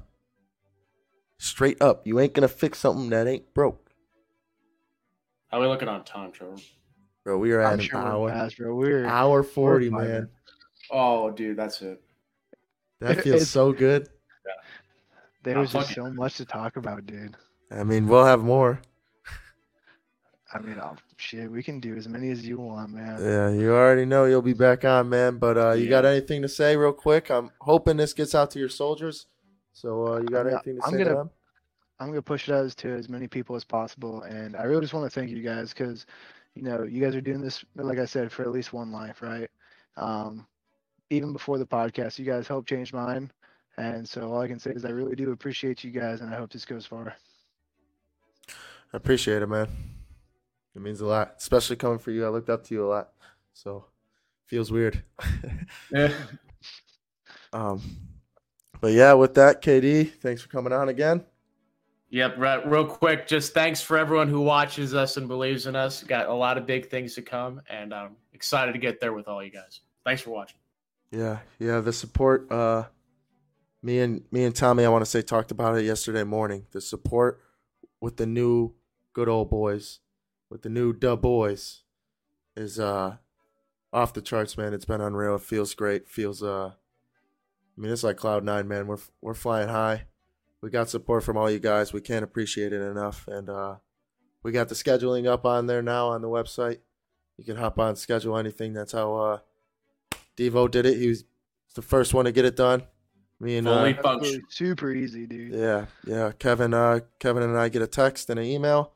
Straight 1.38 1.82
up. 1.82 2.06
You 2.06 2.20
ain't 2.20 2.34
gonna 2.34 2.48
fix 2.48 2.80
something 2.80 3.10
that 3.10 3.28
ain't 3.28 3.54
broke. 3.54 3.92
How 5.48 5.58
are 5.58 5.62
we 5.62 5.68
looking 5.68 5.88
on 5.88 6.04
time, 6.04 6.32
Trevor? 6.32 6.58
Bro, 7.24 7.38
we 7.38 7.52
are 7.52 7.62
at 7.62 7.74
I'm 7.74 7.80
an 7.80 7.86
sure 7.86 8.00
hour. 8.00 8.30
Fast, 8.30 8.58
bro. 8.58 8.76
We're 8.76 9.06
hour 9.06 9.44
forty, 9.44 9.90
we're 9.90 10.04
man. 10.04 10.30
Oh, 10.90 11.32
dude, 11.32 11.58
that's 11.58 11.82
it. 11.82 12.02
That 13.00 13.22
feels 13.24 13.50
so 13.50 13.72
good. 13.72 14.08
Yeah. 14.44 14.54
There 15.44 15.60
was 15.60 15.72
just 15.72 15.94
so 15.94 16.10
much 16.10 16.38
to 16.38 16.46
talk 16.46 16.78
about, 16.78 17.06
dude. 17.06 17.36
I 17.70 17.84
mean, 17.84 18.08
we'll 18.08 18.26
have 18.26 18.42
more. 18.42 18.82
I 20.52 20.60
mean, 20.60 20.80
oh, 20.82 20.96
shit, 21.22 21.50
we 21.50 21.64
can 21.64 21.80
do 21.80 21.96
as 21.96 22.08
many 22.08 22.32
as 22.32 22.46
you 22.46 22.58
want, 22.58 22.92
man. 22.92 23.20
Yeah, 23.22 23.50
you 23.50 23.74
already 23.74 24.06
know 24.06 24.26
you'll 24.26 24.42
be 24.42 24.54
back 24.54 24.84
on, 24.84 25.10
man. 25.10 25.38
But 25.38 25.58
uh, 25.58 25.72
you 25.72 25.88
got 25.88 26.06
anything 26.06 26.42
to 26.42 26.50
say, 26.50 26.76
real 26.76 26.94
quick? 26.94 27.30
I'm 27.30 27.52
hoping 27.62 27.98
this 27.98 28.14
gets 28.14 28.36
out 28.36 28.52
to 28.52 28.60
your 28.60 28.70
soldiers. 28.70 29.28
So 29.74 30.08
uh, 30.08 30.20
you 30.20 30.28
got 30.28 30.48
I'm, 30.48 30.54
anything 30.54 30.78
to 30.78 30.86
I'm 30.86 30.92
say 30.92 30.98
gonna, 30.98 31.10
to 31.10 31.16
them? 31.16 31.30
I'm 32.00 32.08
gonna 32.08 32.22
push 32.22 32.50
it 32.50 32.54
out 32.54 32.70
to 32.70 32.90
as 32.90 33.10
many 33.10 33.28
people 33.28 33.56
as 33.56 33.64
possible, 33.64 34.24
and 34.24 34.56
I 34.56 34.64
really 34.64 34.82
just 34.82 34.94
want 34.94 35.12
to 35.12 35.20
thank 35.20 35.30
you 35.30 35.42
guys 35.44 35.74
because, 35.74 36.06
you 36.56 36.64
know, 36.64 36.84
you 36.84 37.02
guys 37.02 37.16
are 37.16 37.22
doing 37.22 37.42
this, 37.42 37.64
like 37.76 38.00
I 38.00 38.06
said, 38.06 38.32
for 38.32 38.42
at 38.42 38.52
least 38.52 38.74
one 38.74 38.92
life, 38.92 39.22
right? 39.22 39.50
Um, 39.98 40.48
even 41.10 41.32
before 41.34 41.58
the 41.58 41.66
podcast, 41.66 42.18
you 42.18 42.26
guys 42.26 42.48
helped 42.48 42.68
change 42.68 42.92
mine, 42.92 43.32
and 43.78 44.08
so 44.08 44.32
all 44.34 44.42
I 44.42 44.48
can 44.48 44.60
say 44.60 44.72
is 44.72 44.84
I 44.84 44.90
really 44.90 45.16
do 45.16 45.32
appreciate 45.32 45.84
you 45.84 45.92
guys, 45.92 46.22
and 46.22 46.34
I 46.34 46.38
hope 46.38 46.52
this 46.52 46.66
goes 46.66 46.86
far. 46.86 47.16
I 48.94 48.98
appreciate 48.98 49.42
it, 49.42 49.48
man. 49.48 49.70
It 50.76 50.82
means 50.82 51.02
a 51.02 51.06
lot, 51.06 51.36
especially 51.38 51.76
coming 51.76 52.00
for 52.00 52.12
you. 52.12 52.26
I 52.26 52.30
looked 52.30 52.50
up 52.50 52.64
to 52.66 52.74
you 52.74 52.86
a 52.86 52.90
lot, 52.90 53.10
so 53.54 53.86
feels 54.46 54.72
weird. 54.72 55.04
yeah. 55.92 56.14
Um, 57.54 57.82
but 58.80 58.94
yeah, 58.94 59.12
with 59.12 59.34
that, 59.34 59.62
KD, 59.62 60.10
thanks 60.22 60.42
for 60.42 60.48
coming 60.48 60.72
on 60.72 60.88
again. 60.88 61.26
Yep, 62.10 62.36
right, 62.38 62.70
real 62.70 62.86
quick, 62.86 63.28
just 63.28 63.54
thanks 63.54 63.82
for 63.82 63.98
everyone 63.98 64.28
who 64.28 64.42
watches 64.42 64.94
us 64.94 65.18
and 65.18 65.28
believes 65.28 65.68
in 65.68 65.76
us. 65.76 66.04
Got 66.04 66.28
a 66.28 66.34
lot 66.34 66.58
of 66.58 66.66
big 66.66 66.90
things 66.90 67.14
to 67.16 67.22
come, 67.22 67.62
and 67.70 67.94
I'm 67.94 68.16
excited 68.34 68.74
to 68.74 68.80
get 68.80 69.00
there 69.00 69.14
with 69.14 69.28
all 69.28 69.44
you 69.44 69.52
guys. 69.52 69.82
Thanks 70.06 70.22
for 70.22 70.32
watching. 70.32 70.58
Yeah, 71.12 71.40
yeah. 71.60 71.80
The 71.80 71.94
support. 71.94 72.52
Uh, 72.52 72.86
me 73.84 74.00
and 74.00 74.24
me 74.32 74.44
and 74.44 74.56
Tommy, 74.56 74.86
I 74.86 74.90
want 74.90 75.04
to 75.04 75.10
say, 75.10 75.22
talked 75.22 75.52
about 75.52 75.78
it 75.78 75.86
yesterday 75.86 76.24
morning. 76.24 76.66
The 76.72 76.82
support 76.82 77.42
with 78.00 78.18
the 78.18 78.26
new 78.26 78.74
good 79.14 79.30
old 79.30 79.50
boys, 79.50 80.00
with 80.52 80.62
the 80.62 80.70
new 80.70 80.94
dub 80.94 81.22
boys, 81.22 81.82
is 82.56 82.80
uh 82.80 83.16
off 83.94 84.14
the 84.14 84.22
charts, 84.22 84.58
man. 84.58 84.74
It's 84.74 84.86
been 84.86 85.02
unreal. 85.02 85.36
It 85.36 85.42
feels 85.42 85.74
great. 85.74 86.08
Feels 86.08 86.44
uh, 86.44 86.72
I 86.74 87.82
mean, 87.82 87.92
it's 87.92 88.04
like 88.04 88.18
cloud 88.18 88.44
nine, 88.44 88.68
man. 88.68 88.86
We're 88.86 89.00
we're 89.22 89.34
flying 89.34 89.70
high. 89.70 90.06
We 90.62 90.70
got 90.70 90.90
support 90.90 91.24
from 91.24 91.38
all 91.38 91.50
you 91.50 91.60
guys. 91.60 91.92
We 91.94 92.02
can't 92.02 92.24
appreciate 92.24 92.74
it 92.74 92.82
enough, 92.82 93.28
and 93.28 93.50
uh, 93.50 93.76
we 94.44 94.52
got 94.52 94.70
the 94.70 94.76
scheduling 94.76 95.26
up 95.26 95.46
on 95.46 95.66
there 95.68 95.82
now 95.82 96.10
on 96.10 96.22
the 96.22 96.30
website. 96.30 96.80
You 97.38 97.46
can 97.46 97.56
hop 97.58 97.80
on, 97.80 97.96
schedule 97.96 98.38
anything. 98.38 98.74
That's 98.74 98.92
how 98.92 99.16
uh, 99.16 99.40
Devo 100.38 100.70
did 100.70 100.86
it. 100.86 101.00
He 101.00 101.08
was 101.08 101.24
the 101.74 101.82
first 101.82 102.14
one 102.14 102.26
to 102.26 102.32
get 102.32 102.46
it 102.46 102.56
done. 102.56 102.84
Me 103.40 103.58
and 103.58 103.66
Fully 103.66 103.98
uh, 103.98 104.02
function. 104.04 104.44
super 104.50 104.92
easy, 104.92 105.26
dude. 105.26 105.56
yeah, 105.56 105.86
yeah. 106.06 106.32
Kevin, 106.38 106.76
uh, 106.76 107.00
Kevin 107.20 107.42
and 107.42 107.58
I 107.58 107.70
get 107.70 107.82
a 107.82 107.88
text 107.88 108.30
and 108.30 108.40
an 108.40 108.46
email, 108.46 108.94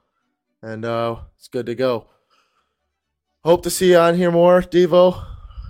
and 0.65 0.83
uh, 0.83 1.17
it's 1.37 1.47
good 1.47 1.67
to 1.67 1.75
go. 1.75 2.07
Hope 3.43 3.61
to 3.63 3.69
see 3.69 3.91
you 3.91 3.97
on 3.97 4.15
here 4.15 4.31
more, 4.31 4.61
Devo. 4.61 5.23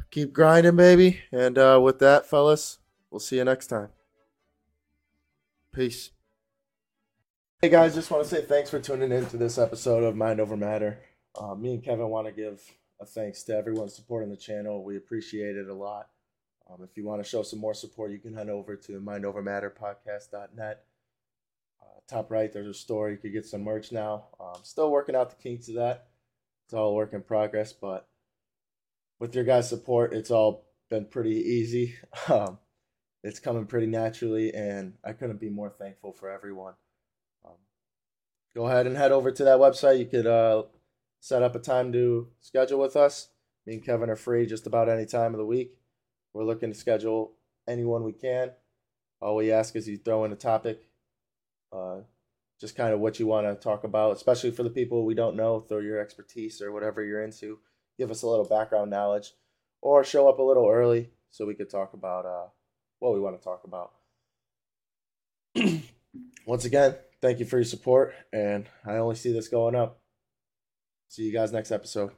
Keep 0.10 0.32
grinding, 0.32 0.78
baby. 0.78 1.20
And 1.34 1.58
uh, 1.58 1.82
with 1.84 2.00
that, 2.00 2.26
fellas, 2.26 2.80
we'll 3.12 3.20
see 3.20 3.36
you 3.36 3.44
next 3.44 3.68
time. 3.68 3.90
Peace. 5.74 6.12
Hey 7.62 7.68
guys, 7.68 7.94
just 7.94 8.10
want 8.10 8.24
to 8.24 8.30
say 8.30 8.44
thanks 8.44 8.70
for 8.70 8.80
tuning 8.80 9.12
in 9.12 9.26
to 9.26 9.38
this 9.38 9.58
episode 9.58 10.06
of 10.06 10.16
Mind 10.16 10.40
Over 10.40 10.56
Matter. 10.56 11.00
Uh, 11.38 11.56
me 11.56 11.74
and 11.74 11.84
Kevin 11.84 12.08
want 12.08 12.28
to 12.28 12.32
give 12.32 12.62
a 13.02 13.06
thanks 13.06 13.44
to 13.44 13.56
everyone 13.56 13.90
supporting 13.90 14.30
the 14.30 14.38
channel. 14.38 14.86
We 14.86 14.96
appreciate 14.96 15.58
it 15.58 15.68
a 15.68 15.74
lot. 15.74 16.08
Um, 16.72 16.88
if 16.90 16.96
you 16.96 17.04
want 17.04 17.22
to 17.22 17.30
show 17.30 17.44
some 17.44 17.60
more 17.60 17.74
support, 17.74 18.12
you 18.12 18.20
can 18.20 18.34
head 18.34 18.50
over 18.50 18.78
to 18.78 19.02
mindovermatterpodcast.net. 19.02 20.86
Uh, 21.82 22.00
top 22.08 22.32
right, 22.32 22.52
there's 22.52 22.68
a 22.68 22.74
store. 22.74 23.10
You 23.10 23.18
could 23.18 23.34
get 23.34 23.46
some 23.46 23.64
merch 23.64 23.92
now. 23.92 24.26
Um, 24.40 24.62
still 24.64 24.92
working 24.92 25.16
out 25.16 25.30
the 25.30 25.42
kinks 25.42 25.70
of 25.70 25.76
that. 25.76 26.08
It's 26.66 26.74
all 26.74 26.96
work 26.96 27.14
in 27.14 27.22
progress, 27.22 27.74
but 27.74 28.08
with 29.20 29.36
your 29.36 29.44
guys' 29.44 29.70
support, 29.70 30.14
it's 30.14 30.32
all 30.32 30.66
been 30.90 31.06
pretty 31.06 31.36
easy. 31.36 31.96
Um, 32.30 32.58
it's 33.24 33.40
coming 33.40 33.66
pretty 33.66 33.88
naturally, 33.88 34.54
and 34.54 34.94
I 35.04 35.14
couldn't 35.14 35.40
be 35.40 35.50
more 35.50 35.72
thankful 35.72 36.14
for 36.14 36.30
everyone. 36.30 36.76
Um, 37.44 37.56
go 38.56 38.68
ahead 38.68 38.86
and 38.86 38.96
head 38.96 39.12
over 39.12 39.32
to 39.32 39.44
that 39.46 39.58
website. 39.58 39.98
You 39.98 40.06
could 40.06 40.28
uh, 40.28 40.64
set 41.22 41.42
up 41.42 41.56
a 41.56 41.60
time 41.60 41.92
to 41.94 42.28
schedule 42.40 42.80
with 42.80 42.96
us. 42.96 43.30
Me 43.66 43.74
and 43.74 43.84
Kevin 43.84 44.12
are 44.12 44.16
free 44.16 44.46
just 44.46 44.68
about 44.68 44.90
any 44.90 45.08
time 45.08 45.34
of 45.34 45.40
the 45.40 45.46
week. 45.46 45.80
We're 46.34 46.44
looking 46.44 46.72
to 46.72 46.78
schedule 46.78 47.34
anyone 47.68 48.04
we 48.04 48.14
can. 48.14 48.52
All 49.22 49.36
we 49.36 49.52
ask 49.52 49.76
is 49.76 49.88
you 49.88 49.98
throw 49.98 50.24
in 50.24 50.32
a 50.32 50.36
topic, 50.36 50.88
uh, 51.76 52.02
just 52.60 52.76
kind 52.76 52.94
of 52.94 53.00
what 53.00 53.20
you 53.20 53.28
want 53.28 53.48
to 53.48 53.56
talk 53.56 53.84
about, 53.84 54.16
especially 54.16 54.52
for 54.52 54.64
the 54.64 54.70
people 54.70 55.06
we 55.06 55.14
don't 55.14 55.36
know. 55.36 55.60
Throw 55.60 55.80
your 55.80 56.00
expertise 56.00 56.62
or 56.62 56.72
whatever 56.72 57.04
you're 57.04 57.24
into. 57.24 57.60
Give 57.98 58.12
us 58.12 58.24
a 58.24 58.28
little 58.28 58.46
background 58.46 58.92
knowledge, 58.92 59.34
or 59.82 60.04
show 60.04 60.30
up 60.30 60.40
a 60.40 60.44
little 60.44 60.70
early 60.70 61.10
so 61.32 61.46
we 61.46 61.56
could 61.56 61.70
talk 61.70 61.94
about 61.94 62.26
uh, 62.26 62.48
what 63.00 63.14
we 63.14 63.20
want 63.20 63.38
to 63.38 63.44
talk 63.44 63.64
about. 63.66 63.92
Once 66.46 66.66
again, 66.66 66.96
thank 67.22 67.40
you 67.40 67.46
for 67.46 67.58
your 67.58 67.66
support, 67.66 68.14
and 68.32 68.68
I 68.86 68.98
only 68.98 69.16
see 69.16 69.34
this 69.34 69.48
going 69.48 69.76
up. 69.76 70.00
See 71.08 71.24
you 71.24 71.34
guys 71.34 71.52
next 71.52 71.72
episode. 71.72 72.12